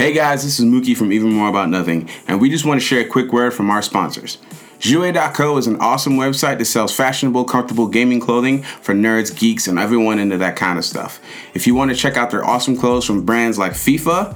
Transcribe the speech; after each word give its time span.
Hey 0.00 0.14
guys, 0.14 0.42
this 0.42 0.58
is 0.58 0.64
Mookie 0.64 0.96
from 0.96 1.12
Even 1.12 1.30
More 1.30 1.50
About 1.50 1.68
Nothing, 1.68 2.08
and 2.26 2.40
we 2.40 2.48
just 2.48 2.64
want 2.64 2.80
to 2.80 2.86
share 2.86 3.02
a 3.02 3.06
quick 3.06 3.34
word 3.34 3.52
from 3.52 3.68
our 3.68 3.82
sponsors. 3.82 4.38
Jouer.co 4.78 5.58
is 5.58 5.66
an 5.66 5.76
awesome 5.76 6.14
website 6.14 6.56
that 6.56 6.64
sells 6.64 6.96
fashionable, 6.96 7.44
comfortable 7.44 7.86
gaming 7.86 8.18
clothing 8.18 8.62
for 8.62 8.94
nerds, 8.94 9.38
geeks, 9.38 9.68
and 9.68 9.78
everyone 9.78 10.18
into 10.18 10.38
that 10.38 10.56
kind 10.56 10.78
of 10.78 10.86
stuff. 10.86 11.20
If 11.52 11.66
you 11.66 11.74
want 11.74 11.90
to 11.90 11.96
check 11.98 12.16
out 12.16 12.30
their 12.30 12.42
awesome 12.42 12.78
clothes 12.78 13.04
from 13.04 13.26
brands 13.26 13.58
like 13.58 13.72
FIFA, 13.72 14.34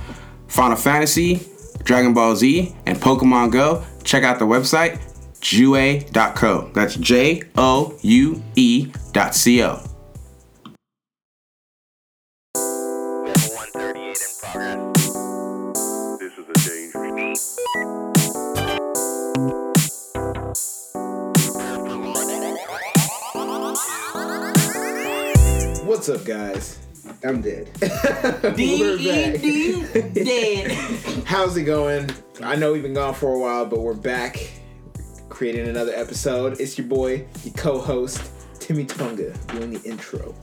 Final 0.48 0.76
Fantasy, 0.76 1.40
Dragon 1.82 2.12
Ball 2.12 2.36
Z, 2.36 2.76
and 2.84 2.98
Pokemon 2.98 3.50
Go, 3.50 3.86
check 4.02 4.22
out 4.22 4.38
the 4.38 4.44
website 4.44 5.00
Jouer.co. 5.40 6.72
That's 6.74 6.96
J 6.96 7.42
O 7.56 7.98
U 8.02 8.42
E 8.54 8.92
dot 9.12 9.34
C 9.34 9.62
O. 9.62 9.93
What's 26.04 26.20
up, 26.20 26.26
guys? 26.26 26.78
I'm 27.24 27.40
dead. 27.40 27.70
We're 27.80 28.98
dead. 30.12 30.72
How's 31.24 31.56
it 31.56 31.62
going? 31.62 32.10
I 32.42 32.56
know 32.56 32.74
we've 32.74 32.82
been 32.82 32.92
gone 32.92 33.14
for 33.14 33.34
a 33.34 33.38
while, 33.38 33.64
but 33.64 33.80
we're 33.80 33.94
back, 33.94 34.50
creating 35.30 35.66
another 35.66 35.92
episode. 35.94 36.60
It's 36.60 36.76
your 36.76 36.88
boy, 36.88 37.26
your 37.42 37.54
co-host, 37.54 38.22
Timmy 38.60 38.84
Tunga, 38.84 39.32
doing 39.48 39.70
the 39.70 39.80
intro. 39.88 40.34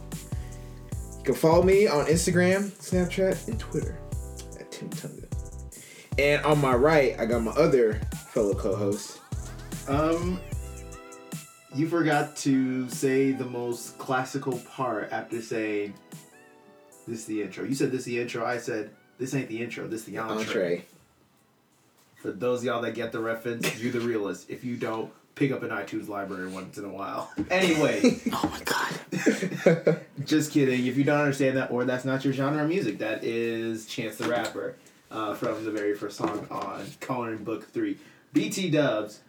You 1.20 1.24
can 1.26 1.36
follow 1.36 1.62
me 1.62 1.86
on 1.86 2.08
Instagram, 2.08 2.72
Snapchat, 2.72 3.48
and 3.48 3.60
Twitter 3.60 4.00
at 4.60 4.72
Timmy 4.72 4.94
Tunga. 4.94 5.28
And 6.18 6.44
on 6.44 6.60
my 6.60 6.74
right, 6.74 7.16
I 7.20 7.28
got 7.28 7.44
my 7.44 7.52
other 7.52 8.02
fellow 8.32 8.56
co-host. 8.56 9.20
Um, 9.88 10.42
you 11.74 11.88
forgot 11.88 12.36
to 12.38 12.90
say 12.90 13.32
the 13.32 13.46
most 13.46 13.98
classical 13.98 14.58
part 14.60 15.12
after 15.12 15.42
saying 15.42 15.94
this 17.08 17.20
is 17.20 17.26
the 17.26 17.42
intro. 17.42 17.64
You 17.64 17.76
said 17.76 17.92
this 17.92 18.00
is 18.02 18.06
the 18.06 18.20
intro. 18.20 18.46
I 18.46 18.58
said 18.58 18.92
this 19.18 19.34
ain't 19.34 19.48
the 19.50 19.62
intro. 19.62 19.88
This 19.88 20.02
is 20.02 20.06
the 20.08 20.18
entree. 20.18 20.46
Entree. 20.46 20.86
For 22.16 22.32
those 22.32 22.60
of 22.60 22.66
y'all 22.66 22.82
that 22.82 22.94
get 22.94 23.12
the 23.12 23.20
reference, 23.20 23.82
you're 23.82 23.92
the 23.92 24.02
realist. 24.02 24.50
If 24.50 24.64
you 24.64 24.76
don't, 24.76 25.12
pick 25.36 25.52
up 25.52 25.64
an 25.64 25.70
iTunes 25.70 26.08
library 26.08 26.50
once 26.50 26.78
in 26.78 26.86
a 26.86 26.90
while. 26.90 27.32
Anyway, 27.50 28.20
Oh 28.32 28.52
my 28.52 28.62
god. 28.64 30.02
just 30.26 30.52
kidding. 30.52 30.86
If 30.86 30.98
you 30.98 31.04
don't 31.04 31.20
understand 31.20 31.58
that 31.58 31.72
or 31.72 31.86
that's 31.86 32.06
not 32.06 32.24
your 32.24 32.34
genre 32.34 32.64
of 32.64 32.70
music, 32.70 33.00
that 33.00 33.24
is 33.24 33.86
Chance 33.86 34.18
the 34.18 34.28
Rapper 34.30 34.76
uh, 35.10 35.34
from 35.34 35.66
the 35.66 35.72
very 35.72 35.96
first 35.96 36.18
song 36.18 36.48
on 36.52 36.86
Coloring 37.00 37.44
Book 37.44 37.70
3. 37.72 37.98
BT 38.34 38.70
Dubs. 38.70 39.22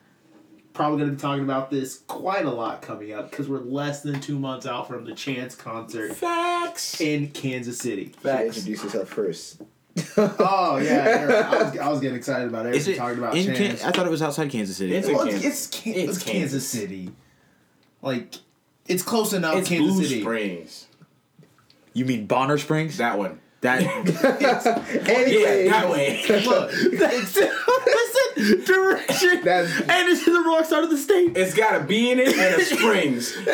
Probably 0.73 0.99
going 0.99 1.11
to 1.11 1.17
be 1.17 1.21
talking 1.21 1.45
about 1.45 1.71
this 1.71 1.99
quite 2.07 2.47
a 2.47 2.51
lot 2.51 2.81
coming 2.81 3.13
up 3.13 3.31
because 3.31 3.47
we're 3.49 3.61
less 3.61 4.01
than 4.03 4.21
two 4.21 4.39
months 4.39 4.65
out 4.67 4.89
from 4.89 5.05
the 5.05 5.15
Chance 5.15 5.55
concert 5.55 6.15
Facts. 6.17 6.99
in 7.01 7.29
Kansas 7.29 7.79
City. 7.79 8.15
Should 8.23 8.41
introduce 8.47 8.83
yourself 8.85 9.09
first. 9.09 9.63
Oh, 10.17 10.79
yeah. 10.83 11.25
right. 11.25 11.45
I, 11.45 11.63
was, 11.65 11.79
I 11.79 11.89
was 11.91 12.01
getting 12.01 12.17
excited 12.17 12.49
about 12.49 12.65
Is 12.67 12.89
everything 12.89 12.95
it 12.95 12.97
talking 12.97 13.19
about 13.19 13.37
in 13.37 13.55
Can- 13.55 13.87
I 13.87 13.93
thought 13.93 14.07
it 14.07 14.11
was 14.11 14.23
outside 14.23 14.51
Kansas 14.51 14.75
City. 14.79 14.95
It's 14.95 15.07
well, 15.07 15.27
Kansas. 15.27 15.45
it's, 15.45 15.67
Can- 15.67 15.95
It's 15.95 16.17
it's 16.17 16.25
Kansas 16.25 16.67
City. 16.67 17.11
Like, 18.01 18.37
it's 18.87 19.03
close 19.03 19.35
enough, 19.35 19.57
It's 19.57 19.69
Kansas 19.69 19.93
Blue 19.95 20.03
City. 20.05 20.21
Springs. 20.23 20.87
you 21.93 22.07
mean 22.07 22.25
Bonner 22.27 22.57
Springs? 22.57 22.97
That 22.97 23.19
one. 23.19 23.39
That 23.61 23.83
Anyway, 25.09 25.69
that 25.69 25.89
way. 25.91 26.25
Look, 26.27 26.73
that's 26.99 27.37
it. 27.37 27.51
Direction. 28.37 29.41
That's- 29.45 29.81
and 29.81 30.09
it's 30.09 30.27
in 30.27 30.33
the 30.33 30.41
wrong 30.41 30.65
side 30.65 30.85
of 30.85 30.91
the 30.91 30.97
state. 30.99 31.37
It's 31.37 31.55
got 31.55 31.81
a 31.81 31.85
B 31.85 32.11
in 32.13 32.19
it 32.21 32.29
and 32.29 32.61
a 32.61 32.65
Springs. 32.65 33.35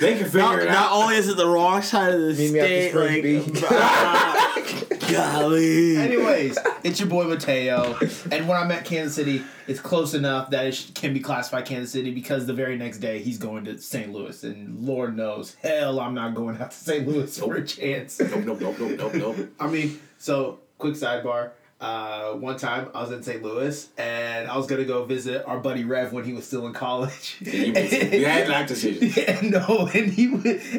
They 0.00 0.14
can 0.16 0.24
figure 0.24 0.40
Not, 0.40 0.58
it 0.60 0.68
not 0.68 0.92
only 0.92 1.16
is 1.16 1.28
it 1.28 1.36
the 1.36 1.46
wrong 1.46 1.82
side 1.82 2.14
of 2.14 2.20
the 2.20 2.28
Meet 2.34 2.52
me 2.52 2.60
the 2.60 2.64
state, 2.66 2.90
Springs 2.90 3.62
like, 3.62 4.98
golly. 5.12 5.96
Anyways, 5.98 6.58
it's 6.82 6.98
your 7.00 7.08
boy 7.08 7.24
Mateo, 7.24 7.96
and 8.32 8.48
when 8.48 8.56
I'm 8.56 8.70
at 8.70 8.84
Kansas 8.86 9.14
City, 9.14 9.42
it's 9.68 9.78
close 9.80 10.14
enough 10.14 10.50
that 10.50 10.64
it 10.66 10.90
can 10.94 11.12
be 11.12 11.20
classified 11.20 11.66
Kansas 11.66 11.92
City 11.92 12.10
because 12.12 12.46
the 12.46 12.54
very 12.54 12.76
next 12.78 12.98
day 12.98 13.18
he's 13.20 13.38
going 13.38 13.64
to 13.66 13.78
St. 13.78 14.10
Louis, 14.12 14.42
and 14.42 14.80
Lord 14.86 15.16
knows, 15.16 15.54
hell, 15.62 16.00
I'm 16.00 16.14
not 16.14 16.34
going 16.34 16.56
out 16.60 16.70
to 16.70 16.76
St. 16.76 17.06
Louis 17.06 17.38
for 17.38 17.56
a 17.56 17.64
chance. 17.66 18.18
Nope, 18.20 18.44
nope, 18.44 18.60
nope, 18.60 18.76
nope, 18.80 18.98
nope, 18.98 19.14
nope. 19.14 19.36
I 19.60 19.66
mean, 19.68 20.00
so 20.18 20.60
quick 20.78 20.94
sidebar. 20.94 21.50
Uh, 21.80 22.34
one 22.34 22.58
time 22.58 22.90
I 22.94 23.00
was 23.00 23.10
in 23.10 23.22
St. 23.22 23.42
Louis 23.42 23.88
and 23.96 24.48
I 24.48 24.56
was 24.58 24.66
gonna 24.66 24.84
go 24.84 25.06
visit 25.06 25.46
our 25.46 25.58
buddy 25.58 25.84
Rev 25.84 26.12
when 26.12 26.24
he 26.24 26.34
was 26.34 26.46
still 26.46 26.66
in 26.66 26.74
college. 26.74 27.38
You, 27.40 27.72
you 27.72 28.26
had 28.26 28.48
life 28.48 28.68
decisions. 28.68 29.16
Yeah, 29.16 29.40
no, 29.42 29.88
and 29.92 30.12
he 30.12 30.26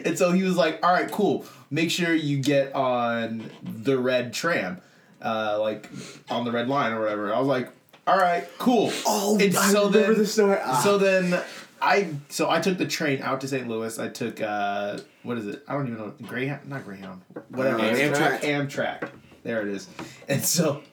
and 0.05 0.15
so 0.17 0.31
he 0.31 0.43
was 0.43 0.55
like, 0.57 0.85
"All 0.85 0.93
right, 0.93 1.09
cool. 1.11 1.45
Make 1.71 1.89
sure 1.89 2.13
you 2.13 2.37
get 2.37 2.75
on 2.75 3.49
the 3.63 3.97
red 3.97 4.31
tram, 4.31 4.79
uh, 5.23 5.57
like 5.59 5.89
on 6.29 6.45
the 6.45 6.51
red 6.51 6.67
line 6.67 6.93
or 6.93 6.99
whatever." 6.99 7.33
I 7.33 7.39
was 7.39 7.47
like, 7.47 7.69
"All 8.05 8.17
right, 8.17 8.47
cool." 8.59 8.91
Oh, 9.07 9.39
and 9.39 9.55
I 9.55 9.71
so 9.71 9.87
remember 9.87 10.13
then, 10.13 10.17
the 10.19 10.27
story. 10.27 10.59
Ah. 10.61 10.81
So 10.83 10.99
then, 10.99 11.41
I 11.81 12.09
so 12.29 12.47
I 12.49 12.61
took 12.61 12.77
the 12.77 12.87
train 12.87 13.23
out 13.23 13.41
to 13.41 13.47
St. 13.47 13.67
Louis. 13.67 13.97
I 13.97 14.07
took 14.07 14.39
uh, 14.39 14.99
what 15.23 15.39
is 15.39 15.47
it? 15.47 15.63
I 15.67 15.73
don't 15.73 15.87
even 15.87 15.97
know. 15.97 16.13
Greyhound, 16.27 16.69
not 16.69 16.85
Greyhound. 16.85 17.21
Whatever. 17.49 17.79
Amtrak. 17.79 18.41
Amtrak. 18.41 18.69
Amtrak. 18.69 19.09
There 19.43 19.61
it 19.61 19.69
is. 19.69 19.87
And 20.27 20.43
so. 20.43 20.83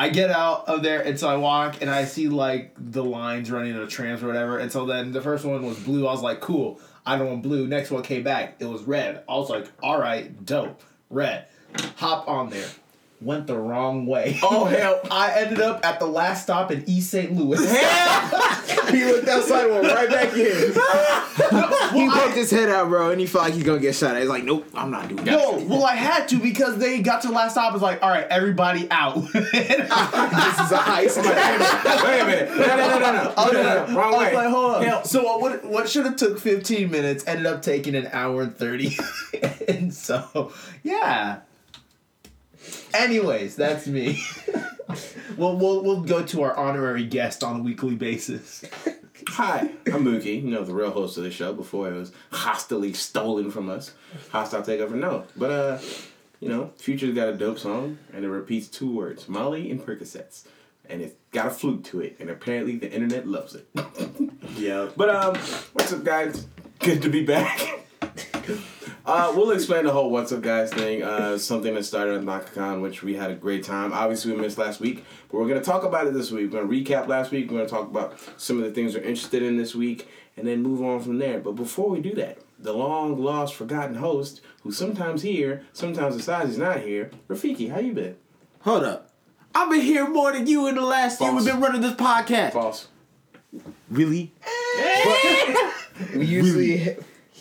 I 0.00 0.08
get 0.08 0.30
out 0.30 0.66
of 0.66 0.82
there, 0.82 1.02
and 1.02 1.20
so 1.20 1.28
I 1.28 1.36
walk, 1.36 1.82
and 1.82 1.90
I 1.90 2.06
see 2.06 2.30
like 2.30 2.72
the 2.78 3.04
lines 3.04 3.50
running 3.50 3.74
in 3.74 3.76
the 3.76 3.86
trams 3.86 4.22
or 4.22 4.28
whatever. 4.28 4.56
And 4.56 4.72
so 4.72 4.86
then 4.86 5.12
the 5.12 5.20
first 5.20 5.44
one 5.44 5.62
was 5.62 5.78
blue. 5.78 6.06
I 6.06 6.12
was 6.12 6.22
like, 6.22 6.40
cool. 6.40 6.80
I 7.04 7.18
don't 7.18 7.26
want 7.26 7.42
blue. 7.42 7.66
Next 7.66 7.90
one 7.90 8.02
came 8.02 8.22
back. 8.22 8.56
It 8.60 8.64
was 8.64 8.82
red. 8.84 9.22
I 9.28 9.34
was 9.34 9.50
like, 9.50 9.66
all 9.82 10.00
right, 10.00 10.42
dope. 10.46 10.80
Red. 11.10 11.48
Hop 11.96 12.26
on 12.28 12.48
there. 12.48 12.70
Went 13.22 13.46
the 13.46 13.58
wrong 13.58 14.06
way. 14.06 14.38
Oh, 14.42 14.64
hell. 14.64 14.98
I 15.10 15.32
ended 15.32 15.60
up 15.60 15.84
at 15.84 16.00
the 16.00 16.06
last 16.06 16.44
stop 16.44 16.70
in 16.70 16.82
East 16.88 17.10
St. 17.10 17.30
Louis. 17.32 17.62
Hell! 17.70 18.86
he 18.90 19.04
looked 19.04 19.28
outside 19.28 19.64
and 19.64 19.72
went 19.74 19.94
right 19.94 20.08
back 20.08 20.32
in. 20.32 20.72
he 21.98 22.08
poked 22.08 22.34
his 22.34 22.50
head 22.50 22.70
out, 22.70 22.88
bro, 22.88 23.10
and 23.10 23.20
he 23.20 23.26
felt 23.26 23.44
like 23.44 23.52
he's 23.52 23.62
gonna 23.62 23.78
get 23.78 23.94
shot. 23.94 24.16
At. 24.16 24.22
He's 24.22 24.30
like, 24.30 24.44
nope, 24.44 24.66
I'm 24.74 24.90
not 24.90 25.08
doing 25.08 25.22
that. 25.24 25.32
No, 25.32 25.58
well, 25.68 25.84
I 25.84 25.96
had 25.96 26.28
to 26.28 26.38
because 26.38 26.78
they 26.78 27.02
got 27.02 27.20
to 27.20 27.28
the 27.28 27.34
last 27.34 27.52
stop. 27.52 27.74
It's 27.74 27.82
like, 27.82 28.02
all 28.02 28.08
right, 28.08 28.26
everybody 28.30 28.90
out. 28.90 29.16
this 29.16 29.34
is 29.34 29.42
a 29.42 30.78
heist. 30.78 31.22
Wait 31.22 32.20
a 32.20 32.24
minute. 32.24 32.50
No, 32.56 32.66
no, 32.66 32.98
no, 32.98 33.34
oh, 33.36 33.50
no, 33.52 33.52
no. 33.52 33.62
no, 33.62 33.62
no, 33.62 33.86
no. 33.86 33.98
Wrong 33.98 34.14
I 34.14 34.16
was 34.16 34.26
way. 34.28 34.34
like, 34.34 34.48
hold 34.48 34.74
on. 34.76 34.82
Hell. 34.82 35.04
So 35.04 35.36
what 35.36 35.62
what 35.66 35.90
should 35.90 36.06
have 36.06 36.16
took 36.16 36.38
15 36.38 36.90
minutes 36.90 37.26
ended 37.26 37.44
up 37.44 37.60
taking 37.60 37.94
an 37.94 38.08
hour 38.12 38.40
and 38.42 38.56
30. 38.56 38.96
and 39.68 39.92
so, 39.92 40.52
yeah. 40.82 41.40
Anyways, 42.94 43.56
that's 43.56 43.86
me. 43.86 44.22
well, 45.36 45.56
we'll 45.56 45.82
we'll 45.82 46.00
go 46.02 46.24
to 46.24 46.42
our 46.42 46.56
honorary 46.56 47.04
guest 47.04 47.42
on 47.44 47.60
a 47.60 47.62
weekly 47.62 47.94
basis. 47.94 48.64
Hi, 49.28 49.70
I'm 49.86 50.04
Mookie, 50.04 50.42
you 50.42 50.50
know, 50.50 50.64
the 50.64 50.74
real 50.74 50.90
host 50.90 51.16
of 51.18 51.24
the 51.24 51.30
show 51.30 51.52
before 51.52 51.88
it 51.88 51.94
was 51.94 52.12
hostily 52.32 52.94
stolen 52.96 53.50
from 53.50 53.68
us. 53.68 53.92
Hostile 54.30 54.62
takeover, 54.62 54.94
no. 54.94 55.24
But, 55.36 55.50
uh, 55.50 55.78
you 56.40 56.48
know, 56.48 56.72
Future's 56.78 57.14
got 57.14 57.28
a 57.28 57.34
dope 57.34 57.58
song, 57.58 57.98
and 58.12 58.24
it 58.24 58.28
repeats 58.28 58.66
two 58.68 58.90
words 58.94 59.28
Molly 59.28 59.70
and 59.70 59.80
Percocets. 59.80 60.46
And 60.88 61.00
it's 61.02 61.14
got 61.30 61.46
a 61.46 61.50
flute 61.50 61.84
to 61.84 62.00
it, 62.00 62.16
and 62.18 62.28
apparently 62.30 62.76
the 62.76 62.90
internet 62.90 63.26
loves 63.26 63.54
it. 63.54 63.66
Yeah. 64.56 64.88
But, 64.96 65.10
um, 65.10 65.36
what's 65.74 65.92
up, 65.92 66.02
guys? 66.02 66.46
Good 66.80 67.02
to 67.02 67.08
be 67.08 67.24
back. 67.24 67.84
Uh, 69.06 69.32
we'll 69.34 69.50
explain 69.50 69.84
the 69.84 69.90
whole 69.90 70.10
what's 70.10 70.30
up 70.30 70.42
guys 70.42 70.70
thing. 70.72 71.02
Uh, 71.02 71.36
something 71.36 71.74
that 71.74 71.84
started 71.84 72.16
at 72.16 72.22
NakaCon, 72.22 72.80
which 72.82 73.02
we 73.02 73.14
had 73.14 73.30
a 73.30 73.34
great 73.34 73.64
time. 73.64 73.92
Obviously, 73.92 74.30
we 74.32 74.38
missed 74.38 74.58
last 74.58 74.78
week, 74.78 75.04
but 75.30 75.38
we're 75.40 75.48
gonna 75.48 75.62
talk 75.62 75.84
about 75.84 76.06
it 76.06 76.12
this 76.12 76.30
week. 76.30 76.52
We're 76.52 76.60
gonna 76.60 76.70
recap 76.72 77.08
last 77.08 77.30
week. 77.30 77.50
We're 77.50 77.58
gonna 77.58 77.68
talk 77.68 77.88
about 77.88 78.18
some 78.36 78.58
of 78.58 78.64
the 78.64 78.70
things 78.70 78.94
we're 78.94 79.00
interested 79.00 79.42
in 79.42 79.56
this 79.56 79.74
week, 79.74 80.06
and 80.36 80.46
then 80.46 80.62
move 80.62 80.82
on 80.82 81.00
from 81.00 81.18
there. 81.18 81.40
But 81.40 81.52
before 81.52 81.88
we 81.88 82.00
do 82.00 82.14
that, 82.16 82.38
the 82.58 82.72
long 82.74 83.18
lost, 83.18 83.54
forgotten 83.54 83.96
host, 83.96 84.42
who's 84.62 84.76
sometimes 84.76 85.22
here, 85.22 85.64
sometimes 85.72 86.16
decides 86.16 86.50
he's 86.50 86.58
not 86.58 86.80
here, 86.80 87.10
Rafiki. 87.28 87.70
How 87.70 87.80
you 87.80 87.92
been? 87.94 88.16
Hold 88.60 88.84
up. 88.84 89.10
I've 89.54 89.70
been 89.70 89.80
here 89.80 90.08
more 90.08 90.32
than 90.32 90.46
you 90.46 90.68
in 90.68 90.74
the 90.74 90.82
last 90.82 91.20
year 91.20 91.30
False. 91.30 91.44
we've 91.44 91.52
been 91.54 91.62
running 91.62 91.80
this 91.80 91.94
podcast. 91.94 92.52
False. 92.52 92.88
Really? 93.90 94.32
We 96.14 96.24
usually 96.24 96.96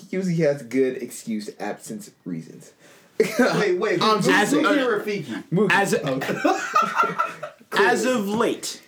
he 0.09 0.15
usually 0.17 0.35
has 0.37 0.61
good 0.63 1.01
excuse 1.01 1.49
absence 1.59 2.11
reasons. 2.25 2.73
Wait, 3.19 3.77
wait. 3.77 4.01
I'm 4.01 4.17
who's 4.17 4.25
just 4.27 4.53
who's 4.53 4.63
saying. 4.65 5.23
Rafiki? 5.25 5.43
Mookie. 5.51 5.71
As 5.71 5.93
as 7.77 8.05
of 8.05 8.27
late, 8.27 8.81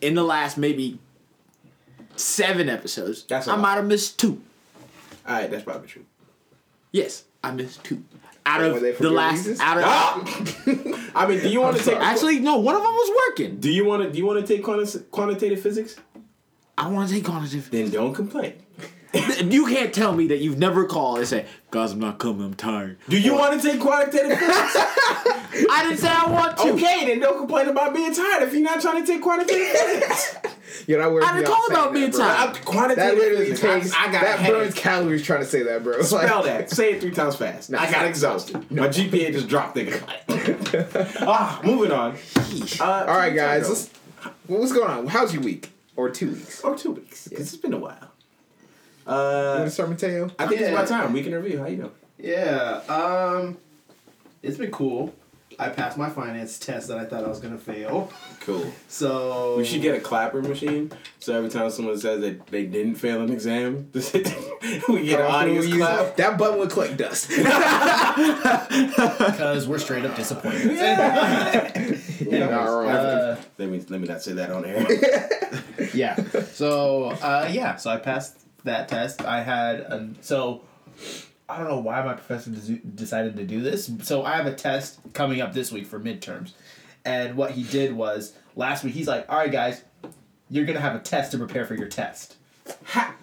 in 0.00 0.14
the 0.14 0.22
last 0.22 0.56
maybe 0.56 0.98
seven 2.16 2.68
episodes, 2.68 3.24
That's 3.24 3.46
a 3.46 3.50
I 3.50 3.54
lot. 3.54 3.60
might 3.62 3.74
have 3.74 3.86
missed 3.86 4.18
two. 4.18 4.40
All 5.26 5.34
right, 5.34 5.50
that's 5.50 5.64
probably 5.64 5.88
true. 5.88 6.04
Yes, 6.92 7.24
I 7.42 7.50
missed 7.52 7.82
two. 7.84 8.02
Out 8.46 8.60
Were 8.60 8.88
of 8.88 8.98
the 8.98 9.10
last, 9.10 9.38
reasons? 9.38 9.60
out 9.60 9.76
of 9.78 9.84
Ah! 9.86 11.10
I 11.14 11.26
mean, 11.26 11.40
do 11.40 11.48
you 11.50 11.60
want 11.60 11.76
to 11.76 11.84
take 11.84 11.98
Actually, 11.98 12.38
no. 12.40 12.56
One 12.56 12.74
of 12.74 12.82
them 12.82 12.92
was 12.92 13.28
working. 13.28 13.60
Do 13.60 13.70
you 13.70 13.84
want 13.84 14.02
to? 14.02 14.10
Do 14.10 14.16
you 14.18 14.26
want 14.26 14.44
to 14.44 14.46
take 14.54 14.64
quanti- 14.64 14.98
quantitative 15.10 15.60
physics? 15.60 15.96
I 16.78 16.88
want 16.88 17.08
to 17.08 17.14
take 17.14 17.24
quantitative. 17.24 17.70
Then 17.70 17.90
don't 17.90 18.14
complain. 18.14 18.54
You 19.40 19.66
can't 19.66 19.92
tell 19.92 20.12
me 20.14 20.26
that 20.28 20.38
you've 20.38 20.58
never 20.58 20.84
called 20.84 21.18
and 21.18 21.26
said, 21.26 21.48
"Guys, 21.70 21.92
I'm 21.92 21.98
not 21.98 22.18
coming. 22.18 22.44
I'm 22.44 22.54
tired." 22.54 22.98
Do 23.08 23.18
you 23.18 23.34
want 23.34 23.60
to 23.60 23.68
take 23.70 23.80
quantitative 23.80 24.38
physics? 24.38 24.76
I 25.70 25.80
didn't 25.82 25.98
say 25.98 26.08
I 26.08 26.30
want 26.30 26.56
to. 26.58 26.68
okay, 26.74 27.06
then 27.06 27.18
don't 27.20 27.38
complain 27.38 27.68
about 27.68 27.94
being 27.94 28.14
tired 28.14 28.42
if 28.44 28.52
you're 28.52 28.62
not 28.62 28.80
trying 28.80 29.04
to 29.04 29.12
take 29.12 29.22
quantitative 29.22 29.66
physics. 29.68 30.36
You're 30.86 31.00
not 31.00 31.10
worried 31.12 31.24
I 31.24 31.32
didn't 31.34 31.46
about 31.48 31.56
call 31.56 31.66
about 31.70 31.92
being 31.92 32.10
tired. 32.12 32.48
I- 32.50 32.52
That 32.52 32.64
quantitative 32.64 33.18
literally 33.18 33.44
physics. 33.50 33.60
takes. 33.60 33.94
I, 33.94 34.04
I 34.08 34.12
got 34.12 34.22
that 34.22 34.48
a 34.48 34.52
burns 34.52 34.74
calories 34.74 35.22
trying 35.24 35.40
to 35.40 35.46
say 35.46 35.62
that, 35.64 35.82
bro. 35.82 36.00
Spell 36.02 36.42
that. 36.44 36.70
Say 36.70 36.92
it 36.92 37.00
three 37.00 37.10
times 37.10 37.34
fast. 37.36 37.74
I 37.74 37.90
got 37.90 38.04
exhausted. 38.06 38.70
My 38.70 38.86
GPA 38.88 39.32
just 39.32 39.48
dropped 39.48 39.74
thinking 39.74 39.94
about 39.94 40.14
it. 40.28 41.16
ah, 41.22 41.60
moving 41.64 41.90
on. 41.90 42.16
Uh, 42.78 42.84
All 43.08 43.16
right, 43.16 43.34
guys. 43.34 43.68
Let's, 43.68 43.90
what's 44.46 44.72
going 44.72 44.90
on? 44.90 45.06
How's 45.08 45.34
your 45.34 45.42
week 45.42 45.72
or 45.96 46.08
two 46.10 46.30
weeks? 46.30 46.60
or 46.62 46.76
two 46.76 46.92
weeks 46.92 47.26
because 47.26 47.52
it's 47.52 47.60
been 47.60 47.74
a 47.74 47.78
while. 47.78 48.12
You 49.10 49.16
Uh, 49.16 49.54
want 49.56 49.64
to 49.66 49.70
start, 49.72 49.90
Mateo? 49.90 50.30
I 50.38 50.46
think 50.46 50.60
it's 50.60 50.70
Yeah. 50.70 50.76
about 50.76 50.86
time. 50.88 51.12
We 51.12 51.22
can 51.24 51.34
review. 51.34 51.58
How 51.58 51.66
you 51.66 51.76
doing? 51.78 51.90
Yeah. 52.18 52.80
Um, 52.88 53.56
it's 54.42 54.56
been 54.56 54.70
cool. 54.70 55.12
I 55.58 55.68
passed 55.68 55.98
my 55.98 56.08
finance 56.08 56.58
test 56.58 56.88
that 56.88 56.96
I 56.96 57.04
thought 57.04 57.22
I 57.24 57.28
was 57.28 57.40
gonna 57.40 57.58
fail. 57.58 58.10
Cool. 58.40 58.64
So 58.88 59.56
We 59.58 59.64
should 59.64 59.82
get 59.82 59.94
a 59.94 60.00
clapper 60.00 60.40
machine. 60.40 60.90
So 61.18 61.34
every 61.36 61.50
time 61.50 61.68
someone 61.70 61.98
says 61.98 62.20
that 62.22 62.46
they 62.46 62.64
didn't 62.64 62.94
fail 62.94 63.20
an 63.20 63.30
exam, 63.30 63.90
we 63.92 64.00
get 65.04 65.20
an 65.20 65.26
audience 65.26 65.66
Use- 65.66 65.76
clap. 65.76 66.16
That 66.16 66.38
button 66.38 66.58
would 66.60 66.70
collect 66.70 66.96
dust. 66.96 67.28
because 68.48 69.68
we're 69.68 69.78
straight 69.78 70.04
up 70.06 70.16
disappointed. 70.16 70.62
You're 72.20 72.38
not 72.48 72.64
wrong. 72.66 72.88
Uh, 72.88 73.36
Let 73.58 73.68
me 73.68 73.84
let 73.88 74.00
me 74.00 74.06
not 74.08 74.22
say 74.22 74.32
that 74.34 74.50
on 74.50 74.64
air. 74.64 74.86
yeah. 75.94 76.16
So 76.52 77.10
uh, 77.10 77.48
yeah. 77.52 77.76
So 77.76 77.90
I 77.90 77.96
passed 77.98 78.38
that 78.64 78.88
test. 78.88 79.22
I 79.22 79.42
had 79.42 79.80
a, 79.80 80.08
so 80.20 80.62
I 81.48 81.58
don't 81.58 81.68
know 81.68 81.80
why 81.80 82.02
my 82.02 82.14
professor 82.14 82.50
decided 82.50 83.36
to 83.36 83.44
do 83.44 83.60
this. 83.60 83.90
So 84.02 84.24
I 84.24 84.36
have 84.36 84.46
a 84.46 84.54
test 84.54 85.00
coming 85.12 85.40
up 85.40 85.52
this 85.52 85.72
week 85.72 85.86
for 85.86 85.98
midterms, 85.98 86.52
and 87.04 87.36
what 87.36 87.52
he 87.52 87.64
did 87.64 87.92
was 87.92 88.34
last 88.56 88.84
week 88.84 88.94
he's 88.94 89.08
like, 89.08 89.26
"All 89.28 89.38
right, 89.38 89.50
guys, 89.50 89.82
you're 90.48 90.64
gonna 90.64 90.80
have 90.80 90.94
a 90.94 91.00
test 91.00 91.32
to 91.32 91.38
prepare 91.38 91.64
for 91.64 91.74
your 91.74 91.88
test." 91.88 92.36
ha! 92.84 93.14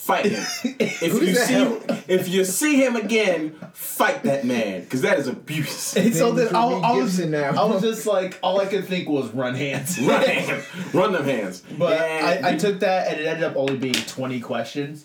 Fight 0.00 0.26
him. 0.26 0.44
If 0.80 1.02
you 1.22 1.34
see 1.34 1.52
help? 1.52 1.84
if 2.08 2.26
you 2.28 2.44
see 2.44 2.82
him 2.82 2.96
again, 2.96 3.50
fight 3.74 4.22
that 4.22 4.44
man 4.46 4.80
because 4.80 5.02
that 5.02 5.18
is 5.18 5.26
abuse. 5.28 5.94
And 5.96 6.14
so 6.14 6.32
Then 6.32 6.46
then 6.46 6.56
I, 6.56 6.68
for 6.70 6.76
me, 6.80 6.82
I 6.84 6.92
was 6.92 7.16
Gibson 7.16 7.30
now. 7.32 7.50
I 7.62 7.64
was 7.66 7.82
just 7.82 8.06
like, 8.06 8.38
all 8.42 8.60
I 8.60 8.66
could 8.66 8.86
think 8.86 9.08
was 9.10 9.30
run 9.32 9.54
hands. 9.54 10.00
Run 10.00 10.22
him. 10.28 10.62
Run 10.94 11.12
them 11.12 11.24
hands. 11.24 11.62
But 11.78 12.00
And 12.00 12.46
I, 12.46 12.52
I 12.52 12.56
took 12.56 12.80
that 12.80 13.08
and 13.08 13.20
it 13.20 13.26
ended 13.26 13.44
up 13.44 13.56
only 13.56 13.76
being 13.76 13.92
twenty 13.94 14.40
questions. 14.40 15.04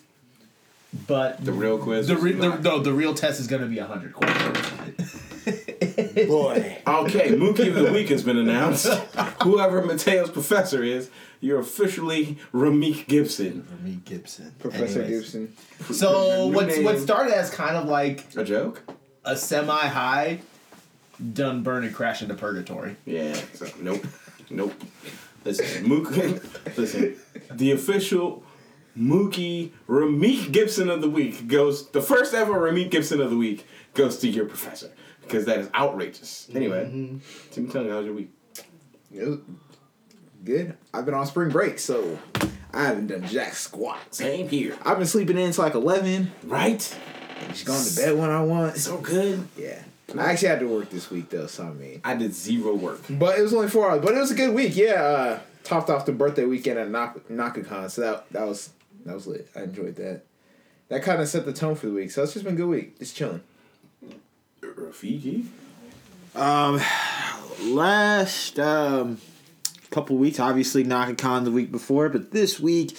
But 1.06 1.44
the 1.44 1.52
real 1.52 1.76
quiz. 1.78 2.06
the, 2.06 2.14
was 2.14 2.22
re- 2.22 2.32
the 2.32 2.56
no 2.58 2.78
the 2.78 2.92
real 2.92 3.12
test 3.12 3.38
is 3.38 3.46
gonna 3.46 3.66
be 3.66 3.78
hundred 3.78 4.14
questions. 4.14 4.65
Boy. 5.46 6.78
Okay, 6.86 7.30
Mookie 7.30 7.68
of 7.68 7.74
the 7.74 7.90
Week 7.92 8.08
has 8.08 8.22
been 8.22 8.36
announced. 8.36 8.86
Whoever 9.42 9.82
Mateo's 9.82 10.30
professor 10.30 10.82
is, 10.82 11.08
you're 11.40 11.60
officially 11.60 12.38
Ramik 12.52 13.06
Gibson. 13.06 13.66
Me 13.82 14.00
Gibson. 14.04 14.52
Professor 14.58 15.02
Anyways. 15.02 15.32
Gibson. 15.32 15.54
So 15.92 16.48
New 16.48 16.54
what 16.56 16.76
what 16.82 16.98
started 16.98 17.34
as 17.34 17.50
kind 17.50 17.76
of 17.76 17.86
like 17.88 18.24
A 18.36 18.42
joke? 18.44 18.82
a 19.24 19.36
semi 19.36 19.72
high, 19.86 20.40
done 21.32 21.62
burn 21.62 21.84
and 21.84 21.94
crash 21.94 22.22
into 22.22 22.34
purgatory. 22.34 22.96
Yeah. 23.04 23.34
So, 23.54 23.66
nope. 23.80 24.04
Nope. 24.50 24.74
Listen, 25.44 25.84
Mookie. 25.88 26.76
Listen, 26.76 27.16
the 27.52 27.70
official 27.72 28.42
Mookie 28.98 29.70
Ramik 29.88 30.50
Gibson 30.52 30.88
of 30.90 31.00
the 31.02 31.10
Week 31.10 31.46
goes. 31.46 31.88
The 31.90 32.02
first 32.02 32.34
ever 32.34 32.54
Ramik 32.54 32.90
Gibson 32.90 33.20
of 33.20 33.30
the 33.30 33.36
Week 33.36 33.64
goes 33.94 34.18
to 34.18 34.28
your 34.28 34.44
professor 34.46 34.90
because 35.26 35.44
that 35.46 35.58
is 35.58 35.70
outrageous. 35.74 36.48
Anyway, 36.54 37.18
Timmy 37.50 37.68
Tongue, 37.68 37.88
how's 37.88 38.04
your 38.04 38.14
week? 38.14 38.30
It 39.12 39.26
was 39.26 39.38
Good. 40.44 40.76
I've 40.94 41.04
been 41.04 41.14
on 41.14 41.26
spring 41.26 41.50
break, 41.50 41.80
so 41.80 42.18
I 42.72 42.84
haven't 42.84 43.08
done 43.08 43.26
jack 43.26 43.54
squat. 43.54 44.14
Same 44.14 44.48
here. 44.48 44.76
I've 44.84 44.98
been 44.98 45.06
sleeping 45.06 45.36
in 45.38 45.46
until 45.46 45.64
like 45.64 45.74
eleven. 45.74 46.30
Right? 46.44 46.78
Just 47.48 47.66
going 47.66 47.84
to 47.84 47.96
bed 47.96 48.16
when 48.16 48.30
I 48.30 48.42
want. 48.44 48.76
So 48.76 48.98
good. 48.98 49.48
Yeah. 49.58 49.82
I 50.16 50.30
actually 50.30 50.48
had 50.48 50.60
to 50.60 50.68
work 50.68 50.90
this 50.90 51.10
week 51.10 51.30
though, 51.30 51.48
so 51.48 51.64
I 51.64 51.72
mean. 51.72 52.00
I 52.04 52.14
did 52.14 52.32
zero 52.32 52.74
work. 52.76 53.00
But 53.10 53.38
it 53.38 53.42
was 53.42 53.52
only 53.52 53.68
four 53.68 53.90
hours. 53.90 54.02
But 54.02 54.14
it 54.14 54.18
was 54.18 54.30
a 54.30 54.36
good 54.36 54.54
week. 54.54 54.76
Yeah. 54.76 55.02
Uh, 55.02 55.38
topped 55.64 55.90
off 55.90 56.06
the 56.06 56.12
birthday 56.12 56.44
weekend 56.44 56.78
at 56.78 56.88
Nak- 56.90 57.28
NakaCon, 57.28 57.90
so 57.90 58.02
that 58.02 58.30
that 58.30 58.46
was 58.46 58.70
that 59.04 59.14
was 59.14 59.26
lit. 59.26 59.48
I 59.56 59.62
enjoyed 59.62 59.96
that. 59.96 60.22
That 60.88 61.02
kind 61.02 61.20
of 61.20 61.26
set 61.26 61.44
the 61.44 61.52
tone 61.52 61.74
for 61.74 61.86
the 61.86 61.92
week. 61.92 62.12
So 62.12 62.22
it's 62.22 62.34
just 62.34 62.44
been 62.44 62.54
a 62.54 62.56
good 62.56 62.68
week. 62.68 63.00
Just 63.00 63.16
chilling. 63.16 63.42
Rafiki? 64.76 65.46
Um, 66.34 66.80
last 67.74 68.58
um 68.58 69.18
couple 69.90 70.16
weeks, 70.16 70.38
obviously 70.38 70.84
NakaCon 70.84 71.44
the 71.44 71.50
week 71.50 71.72
before, 71.72 72.08
but 72.10 72.30
this 72.30 72.60
week 72.60 72.96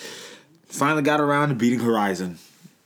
finally 0.65 1.03
got 1.03 1.19
around 1.19 1.50
to 1.50 1.56
beating 1.56 1.79
Horizon. 1.79 2.39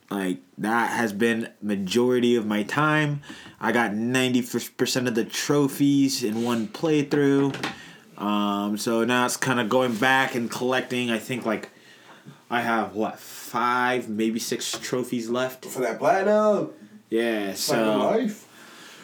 Like 0.09 0.39
that 0.57 0.89
has 0.91 1.13
been 1.13 1.49
majority 1.61 2.35
of 2.35 2.45
my 2.45 2.63
time. 2.63 3.21
I 3.59 3.71
got 3.71 3.93
ninety 3.93 4.41
percent 4.41 5.07
of 5.07 5.15
the 5.15 5.23
trophies 5.23 6.23
in 6.23 6.43
one 6.43 6.67
playthrough. 6.67 7.55
Um, 8.17 8.77
so 8.77 9.05
now 9.05 9.25
it's 9.25 9.37
kind 9.37 9.59
of 9.59 9.69
going 9.69 9.95
back 9.95 10.35
and 10.35 10.51
collecting. 10.51 11.09
I 11.09 11.17
think 11.17 11.45
like 11.45 11.69
I 12.49 12.61
have 12.61 12.93
what 12.93 13.17
five, 13.17 14.09
maybe 14.09 14.39
six 14.39 14.77
trophies 14.77 15.29
left. 15.29 15.63
For 15.65 15.81
that 15.81 15.99
platinum. 15.99 16.71
Yeah, 17.09 17.53
so. 17.53 18.27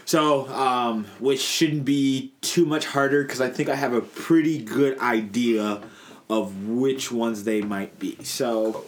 So, 0.08 0.48
um, 0.48 1.04
which 1.20 1.42
shouldn't 1.42 1.84
be 1.84 2.32
too 2.40 2.66
much 2.66 2.86
harder 2.86 3.24
because 3.24 3.42
I 3.42 3.50
think 3.50 3.68
I 3.68 3.76
have 3.76 3.92
a 3.92 4.00
pretty 4.00 4.58
good 4.58 4.98
idea 5.00 5.82
of 6.30 6.70
which 6.70 7.12
ones 7.12 7.44
they 7.44 7.62
might 7.62 8.00
be. 8.00 8.18
So, 8.24 8.86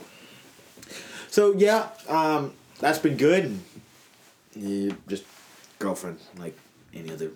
so 1.30 1.52
yeah, 1.52 1.90
um, 2.08 2.54
that's 2.80 3.00
been 3.00 3.18
good. 3.18 3.60
Yeah, 4.56 4.94
just 5.10 5.26
girlfriend, 5.78 6.20
like 6.38 6.58
any 6.94 7.12
other. 7.12 7.32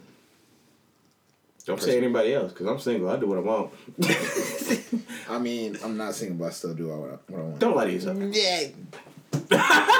Don't 1.66 1.82
say 1.82 1.98
anybody 1.98 2.34
else, 2.34 2.54
because 2.54 2.68
I'm 2.68 2.80
single. 2.80 3.10
I 3.10 3.18
do 3.18 3.28
what 3.28 3.38
I 3.38 3.42
want. 3.42 3.74
I 5.30 5.40
mean, 5.40 5.78
I'm 5.84 5.98
not 5.98 6.16
single, 6.16 6.38
but 6.38 6.46
I 6.46 6.50
still 6.52 6.74
do 6.74 6.88
what 6.88 6.96
I, 6.96 7.34
what 7.34 7.40
I 7.40 7.44
want. 7.44 7.60
Don't 7.60 7.76
lie 7.76 7.86
to 7.88 7.92
yourself. 7.92 8.18
Yeah. 8.32 8.68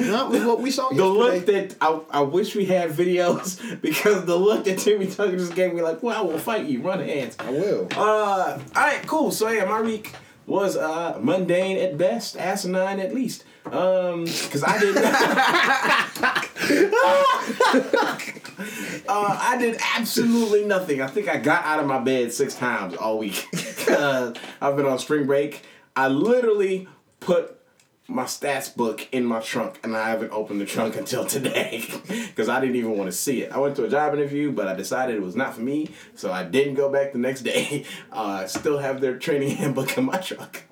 that 0.00 0.28
was 0.28 0.44
what 0.44 0.60
we 0.60 0.70
saw. 0.70 0.90
The 0.90 1.04
look 1.04 1.46
that 1.46 1.76
I, 1.80 2.00
I 2.10 2.20
wish 2.22 2.54
we 2.54 2.66
had 2.66 2.90
videos 2.90 3.80
because 3.82 4.24
the 4.24 4.36
look 4.36 4.64
that 4.64 4.78
Timmy 4.78 5.06
Tucker 5.06 5.36
just 5.36 5.54
gave 5.54 5.74
me, 5.74 5.82
like, 5.82 6.02
well, 6.02 6.16
I 6.16 6.20
will 6.20 6.38
fight 6.38 6.66
you. 6.66 6.82
Run 6.82 7.00
hands. 7.00 7.36
I 7.38 7.50
will. 7.50 7.88
Uh, 7.94 8.58
all 8.58 8.60
right, 8.74 9.06
cool. 9.06 9.30
So 9.30 9.48
yeah, 9.48 9.64
my 9.64 9.80
week 9.80 10.14
was 10.46 10.76
uh 10.76 11.18
mundane 11.22 11.78
at 11.78 11.96
best, 11.96 12.36
asinine 12.36 13.00
at 13.00 13.14
least. 13.14 13.44
Um, 13.66 14.26
cause 14.26 14.64
I 14.66 14.78
did. 14.78 14.96
uh, 19.08 19.38
I 19.40 19.56
did 19.58 19.78
absolutely 19.96 20.64
nothing. 20.64 21.02
I 21.02 21.06
think 21.06 21.28
I 21.28 21.36
got 21.36 21.64
out 21.64 21.78
of 21.78 21.86
my 21.86 21.98
bed 21.98 22.32
six 22.32 22.54
times 22.54 22.94
all 22.96 23.18
week. 23.18 23.46
uh, 23.88 24.32
I've 24.60 24.76
been 24.76 24.86
on 24.86 24.98
spring 24.98 25.26
break. 25.26 25.62
I 25.94 26.08
literally 26.08 26.88
put 27.20 27.59
my 28.10 28.24
stats 28.24 28.74
book 28.74 29.06
in 29.12 29.24
my 29.24 29.38
trunk 29.40 29.78
and 29.84 29.96
I 29.96 30.08
haven't 30.10 30.32
opened 30.32 30.60
the 30.60 30.66
trunk 30.66 30.96
until 31.02 31.24
today 31.24 31.84
because 32.08 32.48
I 32.48 32.60
didn't 32.60 32.76
even 32.76 32.96
want 32.98 33.10
to 33.10 33.16
see 33.16 33.42
it. 33.42 33.52
I 33.52 33.58
went 33.58 33.76
to 33.76 33.84
a 33.84 33.88
job 33.88 34.12
interview, 34.14 34.50
but 34.52 34.66
I 34.68 34.74
decided 34.74 35.16
it 35.16 35.22
was 35.22 35.36
not 35.36 35.54
for 35.54 35.60
me, 35.60 35.90
so 36.14 36.32
I 36.32 36.42
didn't 36.44 36.74
go 36.74 36.90
back 36.90 37.12
the 37.12 37.18
next 37.18 37.42
day. 37.42 37.84
Uh, 38.12 38.40
I 38.42 38.46
still 38.46 38.78
have 38.78 39.00
their 39.00 39.16
training 39.18 39.56
handbook 39.56 39.96
in 39.96 40.04
my 40.04 40.16
trunk. 40.16 40.66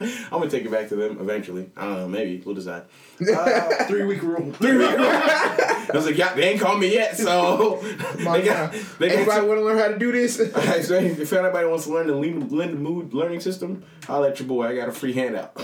I'm 0.00 0.38
gonna 0.38 0.50
take 0.50 0.64
it 0.64 0.70
back 0.70 0.88
to 0.90 0.96
them 0.96 1.18
eventually. 1.20 1.70
I 1.76 1.86
don't 1.86 1.96
know, 1.96 2.08
maybe 2.08 2.42
we'll 2.44 2.54
decide. 2.54 2.82
Uh, 3.20 3.84
Three 3.86 4.04
week 4.04 4.22
rule. 4.22 4.52
three 4.52 4.76
week 4.76 4.90
rule. 4.90 5.06
I 5.08 5.90
was 5.94 6.06
like, 6.06 6.16
yeah, 6.18 6.34
they 6.34 6.50
ain't 6.50 6.60
called 6.60 6.80
me 6.80 6.92
yet, 6.92 7.16
so 7.16 7.82
My 8.20 8.38
they 8.38 8.46
got. 8.46 8.72
They 8.98 9.10
Anybody 9.16 9.46
want 9.46 9.58
to 9.60 9.64
learn 9.64 9.78
how 9.78 9.88
to 9.88 9.98
do 9.98 10.12
this? 10.12 10.40
Alright, 10.40 10.84
so 10.84 10.94
if 10.94 11.32
anybody 11.32 11.66
wants 11.66 11.86
to 11.86 11.92
learn 11.92 12.06
the 12.08 12.14
Lean 12.16 12.40
Blend 12.46 12.78
Mood 12.80 13.14
learning 13.14 13.40
system, 13.40 13.84
I'll 14.08 14.20
let 14.20 14.38
your 14.38 14.48
boy. 14.48 14.66
I 14.68 14.74
got 14.76 14.88
a 14.88 14.92
free 14.92 15.12
handout. 15.14 15.56